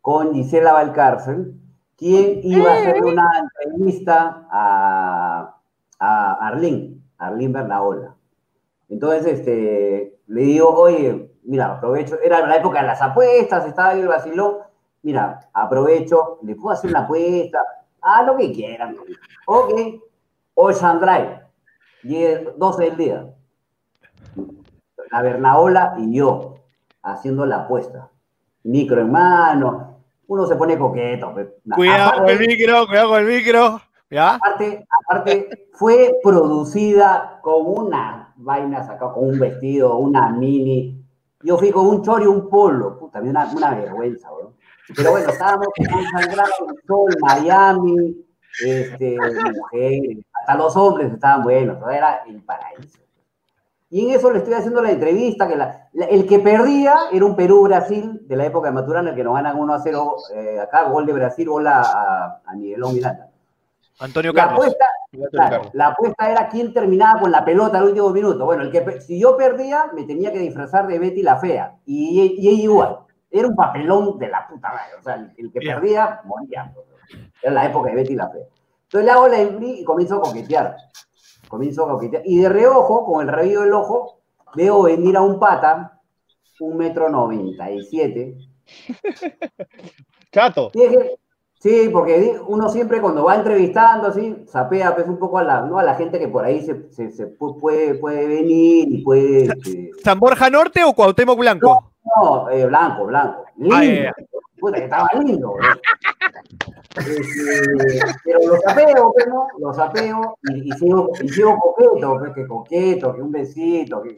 con 0.00 0.34
Gisela 0.34 0.72
Valcárcel, 0.72 1.54
quien 1.96 2.40
iba 2.42 2.70
a 2.72 2.74
hacer 2.74 3.02
una 3.04 3.28
entrevista 3.62 4.46
a, 4.50 5.56
a 6.00 6.46
Arlín, 6.48 7.04
Arlín 7.18 7.52
Bernaola. 7.52 8.16
Entonces, 8.88 9.26
este, 9.38 10.18
le 10.26 10.40
digo, 10.42 10.68
oye, 10.70 11.27
mira, 11.48 11.72
aprovecho, 11.72 12.20
era 12.20 12.46
la 12.46 12.56
época 12.56 12.82
de 12.82 12.88
las 12.88 13.00
apuestas, 13.00 13.66
estaba 13.66 13.90
ahí 13.90 14.00
el 14.00 14.08
vacilón, 14.08 14.58
mira, 15.02 15.48
aprovecho, 15.52 16.38
le 16.42 16.54
puedo 16.54 16.74
hacer 16.74 16.90
una 16.90 17.00
apuesta, 17.00 17.58
a 18.02 18.22
lo 18.22 18.36
que 18.36 18.52
quieran. 18.52 18.96
Ok, 19.46 19.72
Ocean 20.54 21.00
Drive, 21.00 21.40
10, 22.02 22.58
12 22.58 22.84
del 22.84 22.96
día. 22.96 23.26
La 25.10 25.22
Bernaola 25.22 25.94
y 25.98 26.14
yo, 26.14 26.56
haciendo 27.02 27.46
la 27.46 27.62
apuesta. 27.62 28.10
Micro 28.64 29.00
en 29.00 29.10
mano, 29.10 30.02
uno 30.26 30.46
se 30.46 30.56
pone 30.56 30.78
coqueto. 30.78 31.34
Cuidado 31.74 32.18
con 32.18 32.28
el 32.28 32.38
micro, 32.40 32.86
cuidado 32.86 33.08
con 33.08 33.20
el 33.20 33.26
micro. 33.26 33.80
¿Ya? 34.10 34.34
Aparte, 34.34 34.86
aparte, 35.04 35.68
fue 35.72 36.18
producida 36.22 37.40
con 37.42 37.66
una 37.66 38.34
vaina 38.36 38.82
sacada, 38.82 39.14
con 39.14 39.28
un 39.28 39.38
vestido, 39.38 39.96
una 39.96 40.28
mini. 40.30 40.97
Yo 41.42 41.56
fui 41.56 41.70
con 41.70 41.86
un 41.86 42.02
chor 42.02 42.22
y 42.22 42.26
un 42.26 42.48
polo. 42.48 42.98
Puta, 42.98 43.20
una, 43.20 43.46
una 43.54 43.74
vergüenza, 43.74 44.30
weón. 44.32 44.54
Pero 44.96 45.10
bueno, 45.12 45.30
estábamos 45.30 45.68
con 45.76 45.86
el 46.20 46.36
sol, 46.86 47.10
Miami, 47.20 48.24
este, 48.64 49.16
mujeres, 49.54 50.18
hasta 50.40 50.54
los 50.56 50.74
hombres 50.76 51.12
estaban 51.12 51.42
buenos, 51.42 51.78
¿no? 51.78 51.90
era 51.90 52.22
el 52.26 52.42
paraíso. 52.42 52.98
Y 53.90 54.06
en 54.10 54.16
eso 54.16 54.30
le 54.30 54.38
estoy 54.38 54.54
haciendo 54.54 54.82
la 54.82 54.90
entrevista, 54.90 55.46
que 55.46 55.56
la- 55.56 55.88
la- 55.92 56.06
el 56.06 56.26
que 56.26 56.38
perdía 56.40 56.94
era 57.12 57.24
un 57.24 57.36
Perú-Brasil 57.36 58.20
de 58.26 58.36
la 58.36 58.46
época 58.46 58.68
de 58.68 58.74
Maturana, 58.74 59.10
el 59.10 59.16
que 59.16 59.24
nos 59.24 59.34
ganan 59.34 59.58
1 59.58 59.74
a 59.74 59.78
0 59.80 60.16
eh, 60.34 60.58
acá, 60.60 60.84
gol 60.88 61.06
de 61.06 61.12
Brasil, 61.12 61.48
gol 61.48 61.66
a, 61.66 61.80
a, 61.82 62.42
a 62.46 62.54
Miguelón 62.54 62.94
Miranda. 62.94 63.28
Antonio 64.00 64.32
La 64.32 64.42
Carlos. 64.42 64.60
apuesta, 64.64 64.84
claro, 65.30 65.62
la 65.72 65.88
apuesta 65.88 66.30
era 66.30 66.48
quién 66.48 66.72
terminaba 66.72 67.20
con 67.20 67.30
la 67.30 67.44
pelota 67.44 67.78
al 67.78 67.84
último 67.84 68.10
minuto. 68.10 68.44
Bueno, 68.44 68.62
el 68.62 68.70
que, 68.70 69.00
si 69.00 69.18
yo 69.20 69.36
perdía, 69.36 69.90
me 69.94 70.04
tenía 70.04 70.32
que 70.32 70.38
disfrazar 70.38 70.86
de 70.86 70.98
Betty 70.98 71.22
la 71.22 71.36
Fea. 71.38 71.76
Y, 71.86 72.34
y 72.38 72.48
ella 72.48 72.62
igual. 72.62 72.98
Era 73.30 73.48
un 73.48 73.56
papelón 73.56 74.18
de 74.18 74.28
la 74.28 74.46
puta 74.48 74.68
madre. 74.68 74.94
O 74.98 75.02
sea, 75.02 75.14
el, 75.14 75.32
el 75.36 75.52
que 75.52 75.58
Bien. 75.60 75.74
perdía, 75.74 76.20
moría. 76.24 76.72
Era 77.42 77.52
la 77.52 77.66
época 77.66 77.90
de 77.90 77.96
Betty 77.96 78.14
la 78.14 78.28
Fea. 78.30 78.44
Entonces 78.84 79.04
le 79.04 79.10
hago 79.10 79.28
la 79.28 79.40
embri 79.40 79.80
y 79.80 79.84
comienzo 79.84 80.16
a 80.16 80.20
coquetear. 80.22 80.76
Comienzo 81.48 81.84
a 81.84 81.90
coquetear. 81.90 82.22
Y 82.24 82.40
de 82.40 82.48
reojo, 82.48 83.04
con 83.04 83.22
el 83.26 83.32
rabillo 83.32 83.62
del 83.62 83.72
ojo, 83.72 84.20
veo 84.54 84.82
venir 84.82 85.16
a 85.16 85.20
un 85.22 85.38
pata, 85.38 86.00
un 86.60 86.76
metro 86.76 87.08
noventa 87.08 87.70
y 87.70 87.82
siete, 87.84 88.36
Chato. 90.32 90.70
Es 90.74 90.90
que- 90.90 91.18
sí, 91.58 91.90
porque 91.92 92.38
uno 92.46 92.68
siempre 92.68 93.00
cuando 93.00 93.24
va 93.24 93.36
entrevistando 93.36 94.08
así, 94.08 94.44
sapea 94.46 94.94
pues, 94.94 95.06
un 95.08 95.18
poco 95.18 95.38
a 95.38 95.42
la, 95.44 95.60
¿no? 95.62 95.78
a 95.78 95.82
la 95.82 95.94
gente 95.94 96.18
que 96.18 96.28
por 96.28 96.44
ahí 96.44 96.60
se, 96.64 96.90
se- 96.90 97.10
se 97.10 97.38
pu- 97.38 97.58
puede, 97.58 97.94
puede 97.94 98.26
venir 98.26 98.88
y 98.90 99.02
puede... 99.02 99.42
este, 99.44 99.90
¿San 100.02 100.18
Borja 100.18 100.48
Norte 100.50 100.82
o 100.84 100.92
Cuauhtémoc 100.94 101.38
Blanco? 101.38 101.92
no, 102.16 102.48
eh, 102.50 102.64
blanco, 102.66 103.04
blanco. 103.06 103.44
Lindo. 103.56 103.76
Ah, 103.76 103.84
ya. 103.84 104.14
Puta, 104.60 104.78
que 104.78 104.84
estaba 104.84 105.08
lindo. 105.22 105.54
Este, 106.96 108.00
pero 108.24 108.38
lo 108.46 108.56
sapeo, 108.60 109.12
pues, 109.12 109.26
¿no? 109.28 109.46
Lo 109.58 109.72
sapeo 109.72 110.36
y, 110.50 110.68
y 110.68 110.72
sigo, 110.72 111.10
y 111.22 111.28
sigo 111.28 111.56
coqueto, 111.58 112.18
pues, 112.18 112.32
que 112.34 112.46
coqueto, 112.46 113.14
que 113.14 113.22
un 113.22 113.30
besito, 113.32 114.02
que- 114.02 114.16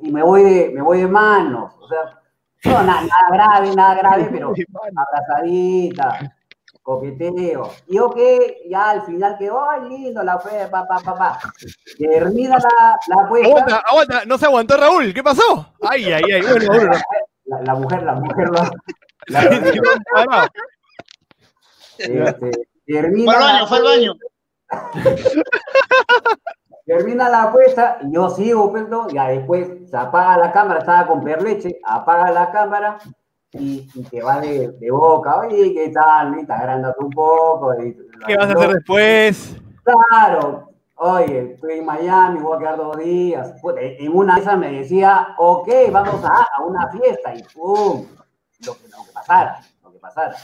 y 0.00 0.10
me 0.10 0.22
voy 0.22 0.42
de, 0.42 0.70
me 0.74 0.82
voy 0.82 1.00
de 1.00 1.06
manos. 1.08 1.74
O 1.80 1.86
sea, 1.88 1.98
no, 2.64 2.82
na- 2.84 3.02
nada 3.02 3.28
grave, 3.32 3.74
nada 3.74 3.94
grave, 3.96 4.28
pero 4.32 4.52
abrazadita, 4.96 6.18
coqueteo. 6.86 7.72
Y 7.88 7.98
ok, 7.98 8.16
ya 8.70 8.90
al 8.90 9.02
final 9.02 9.36
quedó, 9.38 9.68
ay, 9.68 9.88
lindo, 9.88 10.22
la 10.22 10.38
fe, 10.38 10.68
pa, 10.70 10.86
pa, 10.86 11.00
pa, 11.00 11.14
pa. 11.16 11.38
Termina 11.98 12.56
la, 12.58 12.96
la 13.08 13.22
apuesta. 13.24 13.48
Aguanta, 13.48 13.82
aguanta, 13.90 14.24
no 14.24 14.38
se 14.38 14.46
aguantó 14.46 14.76
Raúl, 14.76 15.12
¿qué 15.12 15.22
pasó? 15.22 15.74
Ay, 15.82 16.04
ay, 16.12 16.22
ay, 16.32 16.42
bueno, 16.42 16.66
Bruno. 16.72 16.92
La, 17.46 17.62
la 17.62 17.74
mujer, 17.74 18.02
la 18.04 18.14
mujer 18.14 18.48
lo 18.48 18.54
la- 19.28 19.50
Parado. 20.14 20.48
este, 21.98 22.50
termina, 22.86 23.32
Fue 23.32 23.34
al 23.34 23.40
la, 23.46 23.52
baño, 23.52 23.66
fue 23.66 23.78
al 23.78 23.84
baño. 23.84 24.14
termina 26.86 27.28
la 27.28 27.42
apuesta 27.44 27.98
y 28.02 28.12
yo 28.14 28.30
sigo, 28.30 28.70
pues, 28.70 28.88
¿no? 28.88 29.08
ya 29.08 29.26
después 29.28 29.68
se 29.90 29.96
apaga 29.96 30.36
la 30.38 30.52
cámara, 30.52 30.78
estaba 30.80 31.08
con 31.08 31.24
perleche, 31.24 31.80
apaga 31.84 32.30
la 32.30 32.52
cámara 32.52 32.98
y, 33.58 33.88
y 33.94 34.02
te 34.04 34.22
va 34.22 34.40
de, 34.40 34.68
de 34.72 34.90
boca, 34.90 35.38
oye, 35.40 35.72
¿qué 35.74 35.88
tal? 35.90 36.38
Está 36.38 36.56
agrandando 36.58 36.96
un 37.00 37.10
poco. 37.10 37.72
y- 37.82 37.96
¿Qué 38.26 38.36
vas 38.36 38.48
a 38.50 38.52
hacer 38.52 38.70
después? 38.74 39.56
Claro, 39.84 40.70
oye, 40.96 41.52
estoy 41.52 41.78
en 41.78 41.86
Miami, 41.86 42.40
voy 42.40 42.56
a 42.56 42.58
quedar 42.58 42.76
dos 42.76 42.96
días. 42.98 43.54
En 43.78 44.16
una 44.16 44.34
de 44.36 44.40
esas 44.40 44.58
me 44.58 44.72
decía, 44.72 45.28
ok, 45.38 45.68
vamos 45.92 46.24
a, 46.24 46.46
a 46.56 46.62
una 46.64 46.88
fiesta 46.88 47.34
y 47.34 47.42
¡pum! 47.54 48.06
Lo 48.64 48.74
que, 48.74 48.88
lo 48.88 49.04
que 49.04 49.12
pasara, 49.12 49.60
lo 49.84 49.92
que 49.92 49.98
pasara. 49.98 50.34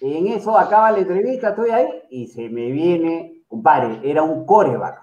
En 0.00 0.28
eso 0.28 0.56
acaba 0.56 0.92
la 0.92 0.98
entrevista, 0.98 1.48
estoy 1.50 1.70
ahí 1.70 1.88
y 2.10 2.26
se 2.28 2.48
me 2.48 2.70
viene, 2.70 3.42
compadre, 3.48 3.98
era 4.04 4.22
un 4.22 4.46
coreback, 4.46 5.02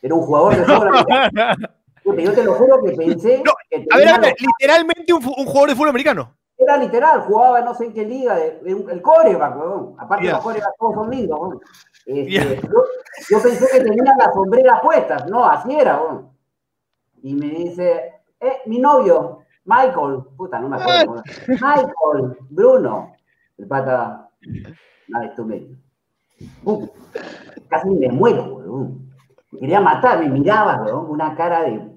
era 0.00 0.14
un 0.14 0.22
jugador 0.22 0.56
de. 0.56 0.62
Puta, 0.64 1.69
Yo 2.16 2.32
te 2.32 2.44
lo 2.44 2.54
juro 2.54 2.82
que 2.82 2.92
pensé 2.92 3.42
No, 3.44 3.52
que 3.68 3.86
A 3.90 3.96
ver, 3.98 4.08
a 4.08 4.18
ver, 4.18 4.34
literalmente 4.38 5.12
un, 5.12 5.22
jugador 5.22 5.68
de 5.68 5.74
fútbol 5.74 5.88
americano. 5.90 6.34
era 6.56 6.76
literal, 6.76 7.20
jugaba 7.22 7.60
no 7.62 7.74
sé 7.74 7.86
en 7.86 7.94
qué 7.94 8.04
liga, 8.04 8.34
de- 8.36 8.60
de 8.60 8.74
un- 8.74 8.90
el 8.90 9.00
coreback, 9.00 9.56
weón. 9.56 9.94
Aparte 9.98 10.26
Ya. 10.26 10.32
los 10.32 10.42
corebacks 10.42 10.76
todos 10.78 10.94
son 10.94 11.10
lindos, 11.10 11.38
weón. 11.40 11.60
Este, 12.06 12.60
yo, 12.62 12.84
yo 13.30 13.42
pensé 13.42 13.66
que 13.72 13.84
tenía 13.84 14.14
las 14.18 14.34
sombreras 14.34 14.80
puestas, 14.82 15.26
no, 15.30 15.44
así 15.44 15.74
era, 15.74 16.00
weón. 16.00 16.28
Y 17.22 17.34
me 17.34 17.46
dice, 17.46 18.14
eh, 18.40 18.56
mi 18.66 18.78
novio, 18.78 19.38
Michael, 19.64 20.20
puta, 20.36 20.58
no 20.58 20.68
me 20.68 20.76
acuerdo. 20.76 21.22
Michael, 21.48 22.36
Bruno, 22.50 23.12
el 23.58 23.66
pata, 23.66 24.28
you. 25.08 25.76
Puta, 26.64 26.92
casi 27.68 27.90
me 27.90 28.08
muero, 28.08 28.44
weón. 28.44 29.10
Me 29.52 29.60
Quería 29.60 29.80
matar, 29.80 30.18
me 30.20 30.28
miraba, 30.28 30.82
weón, 30.82 31.10
una 31.10 31.34
cara 31.34 31.62
de, 31.62 31.89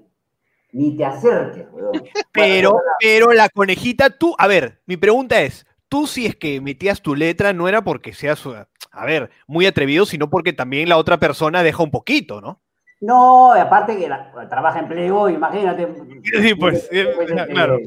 ni 0.74 0.96
te 0.96 1.04
acerques, 1.04 1.66
weón. 1.72 1.92
Pero, 2.32 2.72
Bueno, 2.72 2.84
pero 3.00 3.32
la 3.32 3.48
conejita, 3.48 4.10
tú, 4.10 4.34
a 4.38 4.46
ver, 4.48 4.82
mi 4.86 4.96
pregunta 4.96 5.40
es, 5.40 5.66
tú 5.88 6.06
si 6.06 6.26
es 6.26 6.34
que 6.36 6.60
metías 6.60 7.00
tu 7.00 7.14
letra 7.14 7.52
no 7.52 7.68
era 7.68 7.82
porque 7.82 8.12
seas, 8.12 8.44
a 8.46 9.04
ver, 9.06 9.30
muy 9.46 9.66
atrevido, 9.66 10.04
sino 10.04 10.28
porque 10.28 10.52
también 10.52 10.88
la 10.88 10.96
otra 10.98 11.18
persona 11.18 11.62
deja 11.62 11.82
un 11.82 11.90
poquito, 11.90 12.40
¿no? 12.40 12.60
No, 13.00 13.52
aparte 13.52 13.96
que 13.96 14.08
la- 14.08 14.32
trabaja 14.48 14.80
en 14.80 14.88
Playboy, 14.88 15.34
imagínate. 15.34 15.86
Sí, 16.24 16.54
pues, 16.54 16.88
eh, 16.90 17.08
este, 17.20 17.46
claro. 17.52 17.78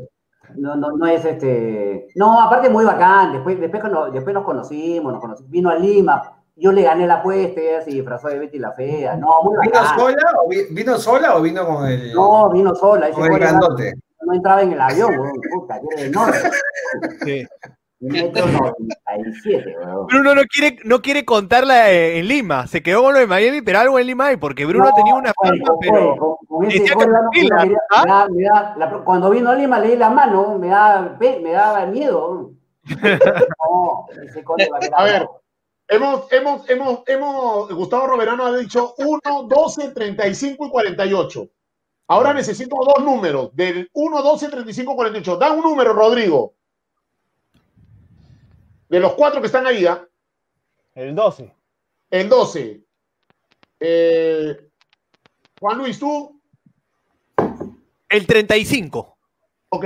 No, 0.56 0.76
no, 0.78 0.92
no 0.96 1.06
es 1.08 1.26
este. 1.26 2.08
No, 2.16 2.40
aparte 2.40 2.70
muy 2.70 2.86
bacán. 2.86 3.34
Después, 3.34 3.60
después, 3.60 3.84
después 4.14 4.34
nos 4.34 4.46
conocimos, 4.46 5.12
nos 5.12 5.22
conocimos. 5.22 5.52
Vino 5.52 5.70
a 5.70 5.76
Lima. 5.76 6.37
Yo 6.60 6.72
le 6.72 6.82
gané 6.82 7.06
la 7.06 7.16
apuesta, 7.16 7.62
ella 7.62 7.82
se 7.84 7.92
disfrazó 7.92 8.30
de 8.30 8.40
Betty 8.40 8.58
la 8.58 8.72
Fea. 8.72 9.16
No, 9.16 9.28
muy 9.44 9.58
¿Vino 9.62 9.74
bacán. 9.80 10.00
sola, 10.00 10.32
o 10.44 10.50
vi- 10.50 10.66
¿Vino 10.72 10.98
sola 10.98 11.36
o 11.36 11.42
vino 11.42 11.66
con 11.68 11.86
el, 11.88 12.12
No, 12.14 12.50
vino 12.50 12.74
sola. 12.74 13.10
Ese 13.10 13.20
con 13.20 13.32
el 13.32 13.40
grandote? 13.40 13.94
no 14.26 14.34
entraba 14.34 14.62
en 14.64 14.74
el 14.74 14.82
avión, 14.82 15.18
weón. 15.20 15.34
Puta, 15.54 15.80
yo 15.80 15.88
era 15.96 16.02
enorme. 16.08 16.34
Sí. 17.24 17.48
Un 18.00 18.12
metro 18.12 18.46
noventa 18.48 18.96
y 19.18 19.34
siete, 19.42 19.76
weón. 19.80 20.08
Bruno 20.08 20.36
no 20.36 20.42
quiere, 20.52 20.78
no 20.84 21.02
quiere 21.02 21.24
contarla 21.26 21.92
eh, 21.92 22.20
en 22.20 22.28
Lima. 22.28 22.66
Se 22.68 22.82
quedó 22.84 23.04
con 23.04 23.14
lo 23.14 23.20
de 23.20 23.28
Miami, 23.28 23.62
pero 23.62 23.80
algo 23.80 24.00
en 24.00 24.08
Lima 24.08 24.28
hay, 24.28 24.38
porque 24.38 24.66
Bruno 24.66 24.86
No, 24.86 24.94
tenía 24.96 25.14
una 25.16 25.34
fama, 25.34 25.76
pero. 25.80 26.38
cuando 29.06 29.30
vino 29.30 29.50
a 29.52 29.56
Lima 29.56 29.80
le 29.80 29.90
di 29.90 29.96
la 29.96 30.10
mano, 30.10 30.58
me 30.58 30.68
da, 30.70 31.16
pe- 31.20 31.40
me 31.44 31.52
daba 31.52 31.86
miedo. 31.86 32.52
No, 33.70 34.08
ese 34.24 34.44
Vaquera 34.72 34.98
A 34.98 35.04
ver. 35.04 35.28
Hemos, 35.90 36.32
hemos, 36.32 36.70
hemos, 36.70 37.04
hemos, 37.08 37.74
Gustavo 37.74 38.08
Roverano 38.08 38.46
ha 38.46 38.58
dicho 38.58 38.94
1, 38.98 39.22
12, 39.48 39.92
35 39.92 40.66
y 40.66 40.70
48. 40.70 41.50
Ahora 42.10 42.34
necesito 42.34 42.76
dos 42.76 43.04
números, 43.04 43.56
del 43.56 43.90
1, 43.94 44.22
12, 44.22 44.50
35, 44.50 44.96
48. 44.96 45.38
Da 45.38 45.52
un 45.52 45.62
número, 45.62 45.94
Rodrigo. 45.94 46.56
De 48.90 49.00
los 49.00 49.14
cuatro 49.14 49.42
que 49.42 49.48
están 49.48 49.68
ahí, 49.68 49.86
¿ah? 49.86 50.08
El 50.96 51.14
12. 51.14 51.54
el 52.12 52.30
12. 52.30 52.84
Eh, 53.80 54.70
Juan 55.60 55.78
Luis, 55.78 56.00
tú, 56.00 56.42
El 58.10 58.26
35. 58.26 59.18
ok. 59.70 59.86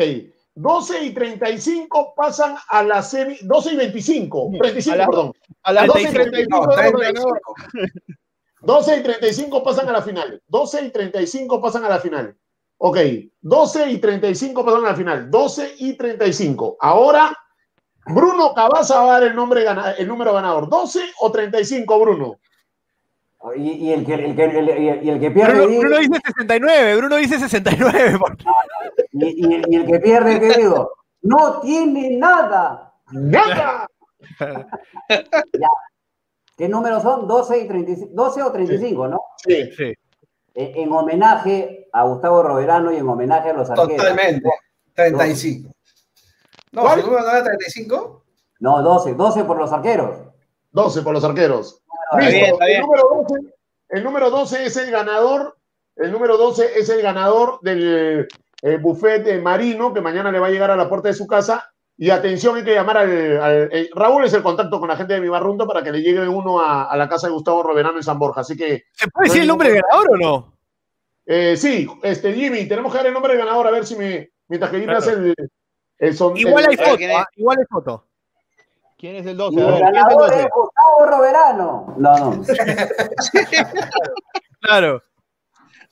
12 0.56 1.03
y 1.06 1.14
35 1.14 2.14
pasan 2.15 2.56
a 2.69 2.84
la 2.84 3.02
semi, 3.02 3.38
12 3.41 3.73
y 3.73 3.76
25, 3.78 4.52
35, 4.60 4.94
A 4.94 4.98
la- 4.98 5.06
perdón. 5.07 5.34
A 5.64 5.73
las 5.73 5.88
12 5.88 6.02
y 6.02 6.06
35 6.07 6.68
35 6.68 6.68
No, 6.68 6.76
de 6.76 6.91
35. 6.91 7.56
12 8.61 8.98
y 8.98 9.03
35 9.03 9.64
pasan 9.64 9.90
a 9.90 9.91
la 9.94 10.02
final. 10.02 10.41
12 10.48 10.82
y 10.86 10.90
35 10.91 11.61
pasan 11.61 11.86
a 11.86 11.90
la 11.90 11.99
final. 11.99 12.36
Ok, 12.78 12.98
12 13.41 13.90
y 13.91 13.98
35 13.99 14.65
pasan 14.65 14.86
a 14.86 14.90
la 14.90 14.95
final. 14.95 15.32
12 15.32 15.76
y 15.80 15.94
35. 15.94 16.78
Ahora, 16.80 17.36
Bruno 18.07 18.53
Cabaza 18.53 19.02
va 19.03 19.15
a 19.15 19.19
dar 19.19 19.30
el, 19.30 19.36
nombre 19.36 19.64
el 19.98 20.07
número 20.07 20.34
ganador. 20.34 20.68
¿12 20.68 20.99
o 21.22 21.32
35, 21.32 21.99
Bruno? 21.99 22.40
Y, 23.56 23.72
y 23.88 23.91
el 23.94 24.06
que, 24.06 24.14
el 24.15 24.36
que, 24.36 24.44
el- 24.45 25.03
y 25.03 25.10
el- 25.10 25.19
que 25.19 25.32
pierde, 25.32 25.53
Bruno, 25.65 25.80
Bruno 25.80 25.98
dice 25.98 26.19
69, 26.26 26.95
Bruno 26.98 27.15
dice 27.15 27.40
69. 27.40 28.19
Y, 29.11 29.25
y- 29.47 29.61
y 29.69 29.75
el 29.75 29.85
que 29.85 29.99
pierde, 29.99 30.39
¿qué 30.39 30.53
digo? 30.59 30.91
No 31.21 31.59
tiene 31.61 32.17
nada. 32.17 32.93
¡Nada! 33.11 33.88
¿Qué 36.57 36.69
números 36.69 37.01
son? 37.03 37.27
12 37.27 37.59
y 37.59 37.67
35, 37.67 38.11
12 38.13 38.43
o 38.43 38.51
35, 38.51 39.07
¿no? 39.07 39.21
Sí. 39.38 39.71
Sí. 39.75 39.93
En, 40.53 40.75
en 40.83 40.91
homenaje 40.91 41.88
a 41.93 42.03
Gustavo 42.03 42.43
Roverano 42.43 42.91
y 42.91 42.97
en 42.97 43.07
homenaje 43.07 43.49
a 43.49 43.53
los 43.53 43.69
arqueros. 43.69 43.97
Totalmente. 43.97 44.49
35. 44.93 45.71
No, 46.73 46.81
¿Cuál? 46.83 46.99
¿su 47.01 47.07
número 47.07 47.23
no 47.25 47.31
era 47.31 47.43
35? 47.43 48.23
No, 48.59 48.81
12, 48.81 49.13
12 49.15 49.43
por 49.45 49.57
los 49.57 49.71
arqueros. 49.71 50.17
12 50.71 51.01
por 51.01 51.13
los 51.13 51.23
arqueros. 51.23 51.81
Está 52.11 52.17
Listo. 52.19 52.31
bien, 52.33 52.45
está 52.53 52.65
El, 52.65 52.69
bien. 52.71 52.81
número 52.81 53.03
12, 53.27 53.53
el 53.89 54.03
número 54.03 54.29
12 54.29 54.65
es 54.65 54.77
el 54.77 54.91
ganador. 54.91 55.57
El 55.95 56.11
número 56.11 56.38
12 56.38 56.79
es 56.79 56.89
el 56.89 57.01
ganador 57.01 57.59
del 57.61 58.27
eh, 58.61 58.77
buffet 58.77 59.27
eh, 59.27 59.39
marino 59.39 59.93
que 59.93 60.01
mañana 60.01 60.31
le 60.31 60.39
va 60.39 60.47
a 60.47 60.51
llegar 60.51 60.71
a 60.71 60.75
la 60.75 60.89
puerta 60.89 61.07
de 61.09 61.13
su 61.13 61.27
casa. 61.27 61.71
Y 61.97 62.09
atención, 62.09 62.55
hay 62.55 62.63
que 62.63 62.73
llamar 62.73 62.97
al. 62.97 63.41
al- 63.41 63.69
eh, 63.71 63.89
Raúl 63.93 64.25
es 64.25 64.33
el 64.33 64.41
contacto 64.41 64.79
con 64.79 64.89
la 64.89 64.97
gente 64.97 65.13
de 65.13 65.21
mi 65.21 65.29
barrunto 65.29 65.67
para 65.67 65.83
que 65.83 65.91
le 65.91 66.01
llegue 66.01 66.27
uno 66.27 66.59
a, 66.59 66.85
a 66.85 66.97
la 66.97 67.07
casa 67.07 67.27
de 67.27 67.33
Gustavo 67.33 67.61
Roverano 67.63 67.97
en 67.97 68.03
San 68.03 68.17
Borja. 68.17 68.41
Así 68.41 68.57
que, 68.57 68.85
¿Se 68.93 69.07
puede 69.09 69.27
decir 69.27 69.41
el 69.43 69.47
nombre 69.47 69.69
del 69.71 69.81
ganador 69.81 70.07
o 70.13 70.17
no? 70.17 70.57
eh, 71.27 71.55
sí, 71.57 71.88
este, 72.01 72.33
Jimmy, 72.33 72.67
tenemos 72.67 72.91
que 72.91 72.97
dar 72.97 73.07
el 73.07 73.13
nombre 73.13 73.33
del 73.33 73.43
ganador 73.45 73.67
a 73.67 73.71
ver 73.71 73.85
si 73.85 73.95
me. 73.95 74.31
Mientras 74.47 74.71
que 74.71 74.77
Jimmy 74.79 74.93
Claro. 74.93 74.99
hace 74.99 75.11
el. 75.13 75.35
el 75.99 76.17
son- 76.17 76.35
Igual 76.38 76.63
el- 76.63 76.69
hay 76.71 76.77
foto, 76.77 76.97
¿quién 76.97 77.11
es? 77.11 77.17
¿ah? 77.17 77.27
igual 77.35 77.57
hay 77.59 77.65
foto. 77.69 78.07
¿Quién 78.97 79.15
es 79.17 79.25
el 79.25 79.33
Y 79.33 79.38
12? 79.38 79.61
A 79.61 79.65
el 79.65 79.71
ver, 79.71 79.81
¿quién 79.81 79.85
es 79.85 79.88
el 79.88 79.93
ganador 79.93 80.29
12? 80.29 80.39
es 80.41 80.47
Gustavo 80.55 81.05
Roverano. 81.05 81.93
No, 81.97 82.35
no. 82.35 82.43
Claro. 84.61 85.03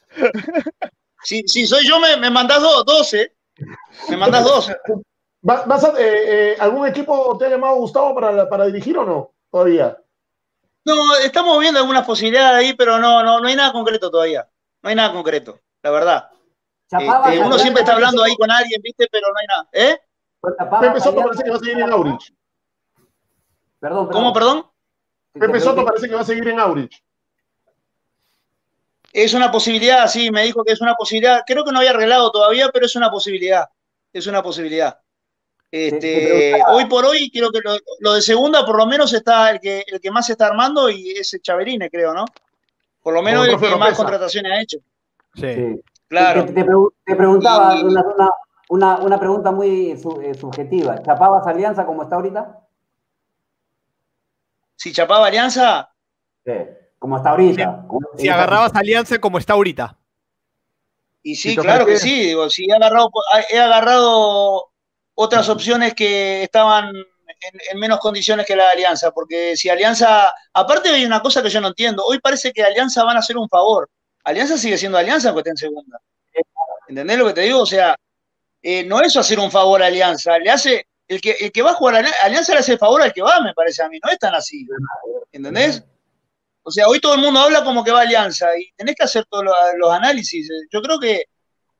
Si, 1.24 1.44
si 1.48 1.66
soy 1.68 1.88
yo, 1.88 2.00
me, 2.00 2.18
me 2.18 2.30
mandás 2.30 2.62
dos, 2.62 2.86
dos, 2.86 3.14
¿eh? 3.14 3.36
Me 4.10 4.18
mandás 4.18 4.44
dos. 4.44 4.70
¿Va- 5.48 5.64
vas 5.66 5.84
a- 5.84 6.00
eh, 6.00 6.52
eh, 6.54 6.58
¿Algún 6.60 6.88
equipo 6.88 7.38
te 7.38 7.46
ha 7.46 7.50
llamado 7.50 7.76
Gustavo 7.76 8.16
para, 8.16 8.48
para 8.50 8.66
dirigir 8.66 8.98
o 8.98 9.06
no? 9.06 9.34
Todavía. 9.52 9.98
No, 10.86 11.16
estamos 11.18 11.60
viendo 11.60 11.80
algunas 11.80 12.06
posibilidades 12.06 12.58
ahí, 12.66 12.74
pero 12.74 12.98
no, 13.00 13.22
no, 13.24 13.40
no 13.40 13.48
hay 13.48 13.56
nada 13.56 13.72
concreto 13.72 14.10
todavía. 14.10 14.48
No 14.82 14.90
hay 14.90 14.96
nada 14.96 15.12
concreto, 15.14 15.60
la 15.84 15.92
verdad. 15.92 16.30
Chapaba 16.90 17.32
Este, 17.34 17.46
uno 17.46 17.60
siempre 17.60 17.82
está 17.84 17.94
hablando 17.94 18.24
ahí 18.24 18.36
con 18.36 18.50
alguien, 18.50 18.82
¿viste? 18.82 19.08
Pero 19.12 19.28
no 19.28 19.40
hay 19.40 19.48
nada. 19.48 19.70
¿Eh? 19.74 19.98
Chapaba 20.58 20.80
Pepe 20.82 21.00
Soto 21.02 21.22
parece 21.22 21.44
que 21.44 21.50
va 21.50 21.56
a 21.56 21.60
seguir 21.60 21.80
en 21.80 21.92
Aurich. 21.92 22.34
Perdón, 23.80 24.08
perdón. 24.08 24.22
¿Cómo, 24.22 24.34
perdón? 24.34 24.66
Pepe 25.34 25.60
Soto 25.60 25.86
parece 25.86 26.08
que 26.10 26.16
va 26.16 26.22
a 26.22 26.26
seguir 26.26 26.48
en 26.48 26.60
Aurich. 26.60 27.04
Es 29.12 29.34
una 29.34 29.52
posibilidad, 29.52 30.08
sí, 30.08 30.30
me 30.32 30.44
dijo 30.44 30.64
que 30.64 30.74
es 30.74 30.82
una 30.82 30.94
posibilidad. 30.96 31.42
Creo 31.46 31.64
que 31.66 31.72
no 31.72 31.80
había 31.80 31.92
arreglado 31.92 32.32
todavía, 32.32 32.70
pero 32.72 32.86
es 32.86 32.96
una 32.96 33.10
posibilidad. 33.10 33.68
Es 34.14 34.28
una 34.28 34.42
posibilidad. 34.44 35.00
te 35.72 35.88
Este, 35.88 36.62
hoy 36.68 36.86
por 36.86 37.06
hoy, 37.06 37.30
creo 37.32 37.52
que 37.52 37.60
lo, 37.64 37.76
lo 38.00 38.14
de 38.14 38.22
segunda, 38.22 38.66
por 38.66 38.78
lo 38.78 38.86
menos, 38.86 39.14
está 39.14 39.50
el 39.52 39.60
que, 39.60 39.84
el 39.88 40.00
que 40.00 40.12
más 40.12 40.26
se 40.28 40.34
está 40.34 40.48
armando 40.48 40.90
y 40.90 41.12
es 41.12 41.34
el 41.34 41.42
Chaverine, 41.42 41.90
creo, 41.90 42.14
¿no? 42.14 42.26
Por 43.02 43.14
lo 43.14 43.22
menos 43.22 43.48
el 43.48 43.60
que 43.60 43.76
más 43.76 43.96
contrataciones 43.98 44.52
ha 44.52 44.62
hecho. 44.62 44.78
Sí. 45.36 45.54
Sí. 45.56 45.82
Claro. 46.08 46.46
Te, 46.46 46.54
te 46.54 46.66
pregu- 46.66 46.92
te 47.06 47.16
preguntaba 47.16 47.76
Y- 47.76 47.84
una, 47.84 48.02
una, 48.04 48.30
una, 48.70 48.98
una 48.98 49.20
pregunta 49.20 49.52
muy 49.52 49.96
su- 49.98 50.20
eh, 50.22 50.34
subjetiva. 50.34 51.02
¿Chapabas 51.04 51.46
Alianza 51.48 51.86
como 51.86 52.04
está 52.04 52.16
ahorita? 52.16 52.60
Si 54.76 54.92
chapaba 54.94 55.28
Alianza, 55.28 55.90
Sí. 56.46 56.54
Como 57.00 57.18
está 57.18 57.30
ahorita. 57.32 57.86
Como- 57.88 58.08
Si 58.18 58.28
agarrabas 58.28 58.76
alianza 58.76 59.18
como 59.20 59.38
está 59.38 59.54
ahorita. 59.54 59.98
Y 61.24 61.36
sí, 61.36 61.56
claro 61.56 61.86
que 61.86 61.98
sí. 61.98 62.20
Digo, 62.28 62.50
sí, 62.50 62.66
he 62.70 62.74
agarrado, 62.74 63.10
he 63.50 63.60
agarrado 63.60 64.72
otras 65.16 65.50
opciones 65.50 65.94
que 65.94 66.44
estaban 66.44 66.90
en, 66.96 67.60
en 67.72 67.80
menos 67.80 68.00
condiciones 68.00 68.46
que 68.46 68.56
la 68.56 68.66
de 68.66 68.72
Alianza, 68.72 69.12
porque 69.12 69.56
si 69.58 69.70
Alianza, 69.70 70.34
aparte 70.54 70.90
hay 70.90 71.06
una 71.06 71.22
cosa 71.22 71.42
que 71.42 71.50
yo 71.50 71.60
no 71.62 71.70
entiendo, 71.70 72.06
hoy 72.06 72.20
parece 72.20 72.52
que 72.54 72.64
Alianza 72.64 73.04
van 73.04 73.16
a 73.18 73.20
hacer 73.20 73.38
un 73.38 73.50
favor. 73.50 73.90
Alianza 74.24 74.58
sigue 74.58 74.78
siendo 74.78 74.98
Alianza 74.98 75.30
aunque 75.30 75.40
esté 75.42 75.50
en 75.52 75.58
segunda. 75.58 76.00
¿Entendés 76.88 77.18
lo 77.18 77.28
que 77.28 77.34
te 77.34 77.42
digo? 77.42 77.62
O 77.62 77.66
sea, 77.66 77.96
eh, 78.62 78.84
no 78.86 79.02
es 79.02 79.16
hacer 79.16 79.40
un 79.40 79.52
favor 79.52 79.82
a 79.84 79.88
Alianza, 79.88 80.38
le 80.40 80.50
hace, 80.50 80.88
el 81.08 81.22
que, 81.22 81.32
el 81.40 81.52
que 81.52 81.62
va 81.62 81.72
a 81.72 81.76
jugar 81.76 81.96
a 81.96 82.00
Ali- 82.00 82.10
Alianza 82.24 82.54
le 82.54 82.60
hace 82.60 82.74
el 82.74 82.80
favor 82.80 83.02
al 83.02 83.14
que 83.14 83.22
va, 83.22 83.42
me 83.42 83.54
parece 83.54 83.84
a 83.84 83.90
mí, 83.90 84.00
no 84.04 84.10
es 84.12 84.18
tan 84.20 84.34
así. 84.36 84.66
¿Entendés? 85.32 85.84
O 86.64 86.72
sea, 86.72 86.88
hoy 86.88 87.00
todo 87.00 87.16
el 87.16 87.22
mundo 87.22 87.40
habla 87.40 87.64
como 87.64 87.84
que 87.84 87.92
va 87.92 88.02
Alianza 88.02 88.58
y 88.58 88.72
tenés 88.76 88.96
que 88.96 89.04
hacer 89.04 89.26
todos 89.26 89.46
los, 89.78 89.92
análisis. 89.92 90.50
Yo 90.72 90.82
creo 90.82 91.00
que, 91.00 91.26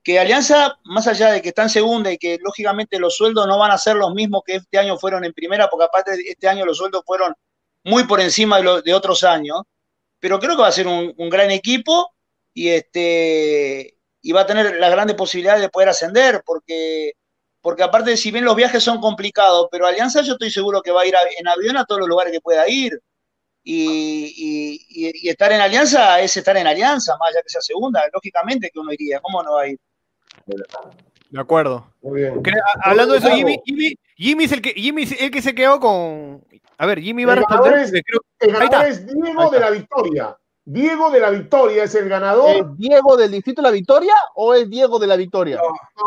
que 0.02 0.18
Alianza, 0.18 0.78
más 0.84 1.06
allá 1.06 1.32
de 1.32 1.42
que 1.42 1.50
está 1.50 1.62
en 1.62 1.70
segunda 1.70 2.12
y 2.12 2.18
que 2.18 2.38
lógicamente 2.42 2.98
los 2.98 3.16
sueldos 3.16 3.46
no 3.46 3.58
van 3.58 3.70
a 3.70 3.78
ser 3.78 3.96
los 3.96 4.14
mismos 4.14 4.42
que 4.44 4.56
este 4.56 4.78
año 4.78 4.98
fueron 4.98 5.24
en 5.24 5.32
primera, 5.32 5.68
porque 5.68 5.84
aparte 5.84 6.12
este 6.26 6.48
año 6.48 6.64
los 6.66 6.78
sueldos 6.78 7.02
fueron 7.06 7.34
muy 7.84 8.04
por 8.04 8.20
encima 8.20 8.58
de, 8.58 8.64
lo- 8.64 8.96
otros 8.96 9.24
años, 9.24 9.62
pero 10.20 10.38
creo 10.40 10.56
que 10.56 10.62
va 10.62 10.68
a 10.68 10.72
ser 10.72 10.86
un, 10.88 11.14
gran 11.30 11.50
equipo 11.50 12.14
y, 12.54 12.68
este, 12.70 13.98
y 14.22 14.32
va 14.32 14.42
a 14.42 14.46
tener 14.46 14.76
las 14.76 14.90
grandes 14.90 15.16
posibilidades 15.16 15.62
de 15.62 15.68
poder 15.70 15.90
ascender, 15.90 16.42
porque, 16.44 17.14
porque 17.60 17.82
aparte, 17.82 18.16
si 18.16 18.30
bien 18.30 18.44
los 18.44 18.56
viajes 18.56 18.82
son 18.84 19.00
complicados, 19.00 19.68
pero 19.70 19.86
Alianza 19.86 20.22
yo 20.22 20.34
estoy 20.34 20.50
seguro 20.50 20.82
que 20.82 20.92
va 20.92 21.02
a 21.02 21.06
ir 21.06 21.14
en 21.38 21.48
avión 21.48 21.76
a 21.76 21.84
todos 21.84 22.00
los 22.00 22.08
lugares 22.08 22.32
que 22.32 22.40
pueda 22.40 22.68
ir 22.68 23.00
y, 23.62 24.24
y- 24.36 24.86
y- 25.08 25.26
y 25.26 25.28
estar 25.28 25.52
en 25.52 25.60
alianza 25.60 26.20
es 26.20 26.36
estar 26.36 26.56
en 26.56 26.66
alianza, 26.66 27.16
más 27.18 27.30
allá 27.30 27.42
que 27.42 27.48
sea 27.50 27.60
segunda, 27.60 28.02
lógicamente 28.12 28.70
que 28.72 28.78
uno 28.78 28.92
iría, 28.92 29.20
¿cómo 29.20 29.42
no 29.42 29.54
va 29.54 29.62
a 29.62 29.68
ir? 29.68 29.78
De 31.30 31.40
acuerdo. 31.40 31.86
Muy 32.02 32.22
bien. 32.22 32.42
Hablando 32.82 33.12
de 33.14 33.18
eso. 33.20 33.28
Jimmy, 33.30 33.60
Jimmy, 33.64 33.94
Jimmy 34.16 34.44
es 34.44 34.52
el 34.52 34.62
que, 34.62 34.70
Jimmy 34.70 35.02
es 35.04 35.20
el 35.20 35.30
que 35.30 35.42
se 35.42 35.54
quedó 35.54 35.78
con. 35.78 36.44
A 36.78 36.86
ver, 36.86 37.00
Jimmy 37.00 37.24
va 37.24 37.32
a 37.32 37.36
El 37.36 37.40
responder. 37.40 37.72
ganador 37.72 37.84
es- 37.84 37.90
porque 37.90 38.02
creo- 38.02 38.20
El 38.40 38.52
ganador 38.52 38.86
es 38.88 39.06
Diego 39.06 39.50
de 39.50 39.60
la 39.60 39.70
Victoria. 39.70 40.36
Diego 40.64 41.10
de 41.10 41.20
la 41.20 41.30
Victoria 41.30 41.84
es 41.84 41.94
el 41.94 42.08
ganador. 42.08 42.56
¿Es 42.56 42.78
Diego 42.78 43.16
del 43.16 43.30
Distrito 43.30 43.62
de 43.62 43.68
la 43.68 43.72
Victoria 43.72 44.14
o 44.34 44.54
es 44.54 44.68
Diego 44.68 44.98
de 44.98 45.06
la 45.06 45.16
Victoria? 45.16 45.60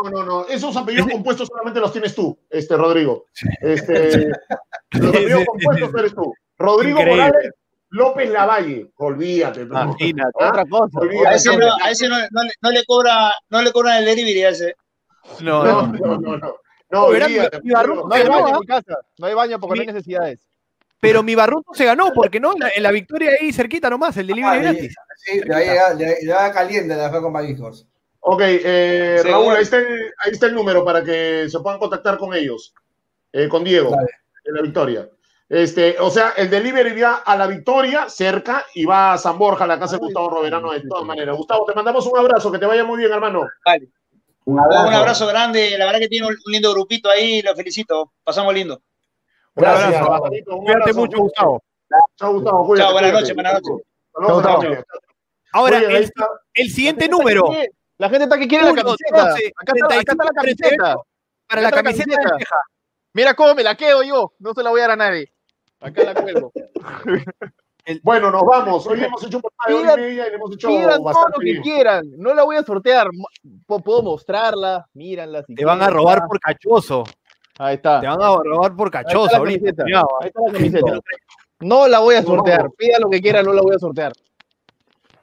No, 0.04 0.10
no, 0.10 0.24
no. 0.24 0.46
Esos 0.46 0.76
apellidos 0.76 1.08
compuestos 1.10 1.48
solamente 1.48 1.80
los 1.80 1.92
tienes 1.92 2.14
tú, 2.14 2.38
este 2.50 2.76
Rodrigo. 2.76 3.26
Este, 3.60 4.28
los 4.92 5.08
apellidos 5.10 5.44
compuestos 5.46 5.90
eres 5.98 6.14
tú. 6.14 6.32
Rodrigo 6.58 7.00
Increíble. 7.00 7.24
Morales 7.26 7.50
López 7.90 8.30
Lavalle. 8.30 8.90
Olvídate. 8.96 9.62
Imagínate. 9.62 10.32
¿Ah? 10.40 10.48
Otra 10.50 10.64
cosa. 10.66 10.98
Olvídate. 11.00 11.28
A 11.28 11.34
ese, 11.34 11.56
no, 11.56 11.66
a 11.82 11.90
ese 11.90 12.08
no, 12.08 12.16
no 12.30 12.42
le- 12.42 12.52
no 12.60 12.70
le 12.70 12.84
cobra, 12.84 13.32
no 13.50 13.62
le 13.62 13.72
cobran 13.72 13.98
el 13.98 14.04
delivery 14.04 14.42
a 14.44 14.48
ese. 14.50 14.74
No, 15.40 15.64
No, 15.64 15.82
no. 15.86 16.18
no, 16.18 16.36
no, 16.36 16.54
no. 16.90 17.04
Olvídate. 17.04 17.60
mi 17.62 17.70
No 17.70 18.08
hay 18.12 18.24
baño 18.28 18.46
¿ah? 18.46 18.50
en 18.50 18.58
mi 18.60 18.66
casa. 18.66 18.98
No 19.18 19.26
hay 19.26 19.34
baño 19.34 19.60
porque 19.60 19.76
no 19.76 19.80
hay 19.82 19.86
necesidades. 19.86 20.40
Pero 21.00 21.22
mi 21.22 21.34
Barruto 21.34 21.74
se 21.74 21.84
ganó, 21.84 22.12
porque 22.14 22.40
no, 22.40 22.52
en 22.54 22.60
la, 22.60 22.68
en 22.74 22.82
la 22.82 22.90
victoria 22.90 23.30
ahí 23.40 23.52
cerquita 23.52 23.90
nomás, 23.90 24.16
el 24.16 24.26
delivery 24.26 24.56
Ah, 24.56 24.60
gratis. 24.62 24.94
Sí, 25.16 25.40
le 25.40 25.48
va 25.50 25.56
a 25.56 25.60
llegar- 25.60 25.96
le- 25.96 26.16
le 26.22 26.32
va 26.32 26.44
a 26.46 26.52
caliente 26.52 26.96
la 26.96 27.10
fue 27.10 27.20
con 27.20 27.30
mariscos. 27.32 27.86
Ok, 28.20 28.40
eh. 28.44 29.20
Raúl, 29.22 29.54
ahí 29.54 29.62
está, 29.62 29.76
el, 29.78 30.12
ahí 30.18 30.32
está 30.32 30.46
el 30.46 30.54
número 30.54 30.82
para 30.82 31.04
que 31.04 31.46
se 31.48 31.60
puedan 31.60 31.78
contactar 31.78 32.16
con 32.16 32.32
ellos, 32.34 32.72
eh, 33.32 33.48
con 33.48 33.62
Diego, 33.64 33.90
Dale. 33.90 34.08
de 34.44 34.52
la 34.52 34.62
Victoria. 34.62 35.08
Este, 35.48 35.96
o 36.00 36.10
sea, 36.10 36.30
el 36.36 36.48
delivery 36.48 36.98
va 37.00 37.16
a 37.16 37.36
la 37.36 37.46
Victoria, 37.46 38.08
cerca, 38.08 38.64
y 38.74 38.84
va 38.86 39.12
a 39.12 39.18
San 39.18 39.38
Borja, 39.38 39.64
a 39.64 39.66
la 39.66 39.78
casa 39.78 39.96
de 39.96 40.00
Gustavo 40.00 40.30
Roverano, 40.30 40.72
de 40.72 40.80
todas 40.88 41.04
maneras. 41.04 41.36
Gustavo, 41.36 41.64
te 41.66 41.74
mandamos 41.74 42.06
un 42.06 42.18
abrazo, 42.18 42.50
que 42.50 42.58
te 42.58 42.66
vaya 42.66 42.84
muy 42.84 42.98
bien, 42.98 43.12
hermano. 43.12 43.46
Vale. 43.64 43.88
Un 44.46 44.58
Un 44.58 44.92
abrazo. 44.94 45.26
grande, 45.26 45.76
la 45.78 45.86
verdad 45.86 46.00
que 46.00 46.08
tiene 46.08 46.26
un 46.26 46.36
lindo 46.46 46.72
grupito 46.72 47.08
ahí, 47.10 47.40
lo 47.42 47.54
felicito. 47.54 48.12
Pasamos 48.24 48.52
lindo. 48.54 48.80
Gracias, 49.54 49.94
abrazo. 50.00 50.24
Un 50.24 50.30
Cuídate 50.64 50.72
abrazo. 50.82 50.98
mucho, 51.00 51.18
Gustavo. 51.18 51.62
Chao, 52.18 52.32
Gustavo. 52.34 52.66
Cuídate, 52.66 52.84
Chao, 52.86 52.92
buenas 52.92 53.10
cuídate. 53.10 53.22
noches, 53.22 53.34
buenas 53.34 53.52
noches. 53.54 53.86
Saludos 54.12 54.42
Chao, 54.42 54.54
familia. 54.60 54.84
Ahora, 55.52 55.78
el, 56.54 56.70
siguiente 56.70 57.08
número 57.08 57.48
La 57.98 58.08
gente 58.08 58.24
está 58.24 58.38
que 58.38 58.48
quiere 58.48 58.64
la 58.64 58.74
camiseta. 58.74 59.22
acá, 59.34 59.72
está, 59.74 59.86
acá 59.86 60.12
está 60.12 60.24
la 60.24 60.30
35, 60.42 60.76
camiseta. 60.76 60.96
para 61.48 61.60
la 61.62 61.68
está 61.68 61.76
la 61.76 61.82
camiseta 61.82 62.16
camiseta. 62.16 62.56
Mira 63.12 63.34
cómo 63.34 63.54
me 63.54 63.62
la 63.62 63.76
quedo 63.76 64.02
yo. 64.02 64.32
No 64.40 64.52
se 64.52 64.62
la 64.64 64.70
voy 64.70 64.80
a 64.80 64.82
dar 64.84 64.90
a 64.92 64.96
nadie. 64.96 65.30
Acá 65.84 66.04
la 66.04 66.14
cuelgo. 66.14 66.52
Bueno, 68.02 68.30
nos 68.30 68.44
vamos. 68.44 68.86
Hoy 68.86 69.04
hemos 69.04 69.22
hecho 69.24 69.36
un 69.36 69.42
programa 69.42 69.68
de 69.68 69.74
hora 69.74 69.82
y 69.82 69.84
Pidan- 69.84 70.00
media 70.08 70.26
y 70.26 70.30
le 70.30 70.36
hemos 70.36 70.52
hecho 70.54 70.68
Pidan 70.68 70.88
todo 70.88 70.96
lo 70.96 71.04
bastante 71.04 71.38
que 71.40 71.44
bien. 71.44 71.62
quieran. 71.62 72.04
No 72.16 72.32
la 72.32 72.42
voy 72.44 72.56
a 72.56 72.62
sortear. 72.62 73.08
Puedo 73.66 74.02
mostrarla. 74.02 74.86
Míranla. 74.94 75.42
Si 75.42 75.54
Te 75.54 75.66
van 75.66 75.82
a 75.82 75.90
robar 75.90 76.22
por 76.26 76.40
cachoso. 76.40 77.04
Ahí 77.58 77.74
está. 77.74 78.00
Te 78.00 78.06
van 78.06 78.22
a 78.22 78.36
robar 78.42 78.74
por 78.74 78.86
Ahí 78.86 79.02
está 79.02 79.02
cachoso 79.02 79.32
la 79.32 79.36
ahorita. 79.38 79.58
camiseta. 79.58 79.82
cuidado, 79.82 80.08
Ahí 80.22 80.28
está 80.28 80.40
la 80.46 80.52
camiseta. 80.54 81.00
No 81.60 81.86
la 81.86 81.98
voy 81.98 82.14
a 82.14 82.22
sortear. 82.22 82.70
Pidan 82.70 83.02
lo 83.02 83.10
que 83.10 83.20
quieran, 83.20 83.44
no 83.44 83.52
la 83.52 83.60
voy 83.60 83.74
a 83.76 83.78
sortear. 83.78 84.12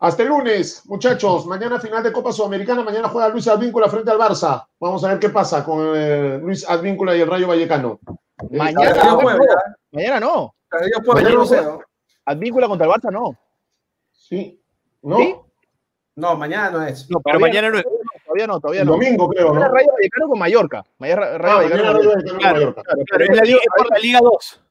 Hasta 0.02 0.23
el 0.23 0.30
lunes, 0.30 0.82
muchachos. 0.88 1.45
Mañana 1.45 1.80
final 1.80 2.02
de 2.02 2.11
Copa 2.11 2.32
Sudamericana. 2.32 2.84
Mañana 2.84 3.07
juega 3.07 3.30
Luis 3.30 3.48
Advíncula 3.48 3.88
frente 3.88 4.10
al 4.10 4.18
Barça. 4.18 4.65
Vamos 4.80 5.03
a 5.03 5.10
ver 5.10 5.19
qué 5.19 5.30
pasa 5.30 5.64
con 5.64 5.94
eh, 5.95 6.40
Luis 6.41 6.68
Advíncula 6.68 7.15
y 7.15 7.22
el 7.22 7.28
Rayo 7.30 7.48
Vallecano. 7.48 7.99
Eh, 8.49 8.57
Mañana 8.57 9.03
no. 9.03 9.32
¿eh? 9.32 9.38
Mañana 9.91 10.19
no. 10.19 10.56
Mañana 11.14 11.30
no 11.36 11.45
1-0. 11.45 11.84
Advíncula 12.26 12.68
contra 12.68 12.88
el 12.88 12.91
Barça 12.94 13.11
no. 13.11 13.38
Sí. 14.11 14.60
¿No? 15.03 15.18
¿Sí? 15.18 15.36
No, 16.15 16.36
mañana 16.36 16.72
no 16.72 16.84
es. 16.86 17.07
No, 17.10 17.19
pero 17.22 17.40
mañana 17.40 17.69
no 17.69 17.78
es. 17.78 17.86
Todavía 18.26 18.48
no, 18.48 18.60
todavía 18.60 18.82
El 18.82 18.88
no. 18.88 18.94
domingo, 18.94 19.30
creo, 19.30 19.49
Mañana 19.49 19.68
¿no? 19.68 19.73
Rayo 19.76 19.88
Vallecano 19.94 20.28
con 20.30 20.40
Mallorca. 20.40 20.84
Mañana 20.98 21.38
Rayo 21.38 21.53
Ah, 21.53 21.56
Vallecano 21.57 21.84
mañana 21.84 21.94
con 21.94 22.06
Mallorca. 22.07 22.40
Claro, 22.40 22.56
Mallorca. 22.56 22.82
Claro, 22.82 23.03
Claro, 23.06 23.23
es, 23.23 23.38
la 23.38 23.44
liga, 23.44 23.57
es 23.60 23.68
por 23.78 23.90
la 23.91 23.99
Liga 23.99 24.19
2. 24.23 24.61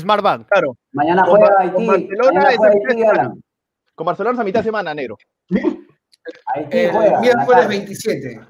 Smart 0.00 0.22
Bank. 0.24 0.48
claro. 0.48 0.76
Mañana 0.92 1.24
juega 1.24 1.54
Haití. 1.60 1.86
Barcelona 1.86 2.32
Mañana 2.32 2.50
es 2.50 2.56
juega 2.56 3.34
Con 3.96 4.04
Barcelona 4.04 4.42
a 4.42 4.44
mitad 4.44 4.60
de 4.60 4.64
semana, 4.64 4.94
negro. 4.94 5.16
Juega. 5.48 7.20
miércoles 7.20 7.58
Acá. 7.58 7.68
27. 7.68 8.40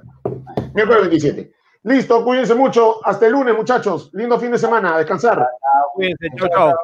Miércoles 0.75 1.01
27. 1.03 1.53
Listo, 1.85 2.25
cuídense 2.25 2.55
mucho. 2.57 3.07
Hasta 3.07 3.27
el 3.27 3.33
lunes, 3.33 3.57
muchachos. 3.57 4.11
Lindo 4.13 4.41
fin 4.41 4.51
de 4.51 4.59
semana. 4.59 4.97
A 4.97 4.99
descansar. 4.99 5.49
Cuídense, 5.95 6.29
chao, 6.37 6.49
chao. 6.49 6.75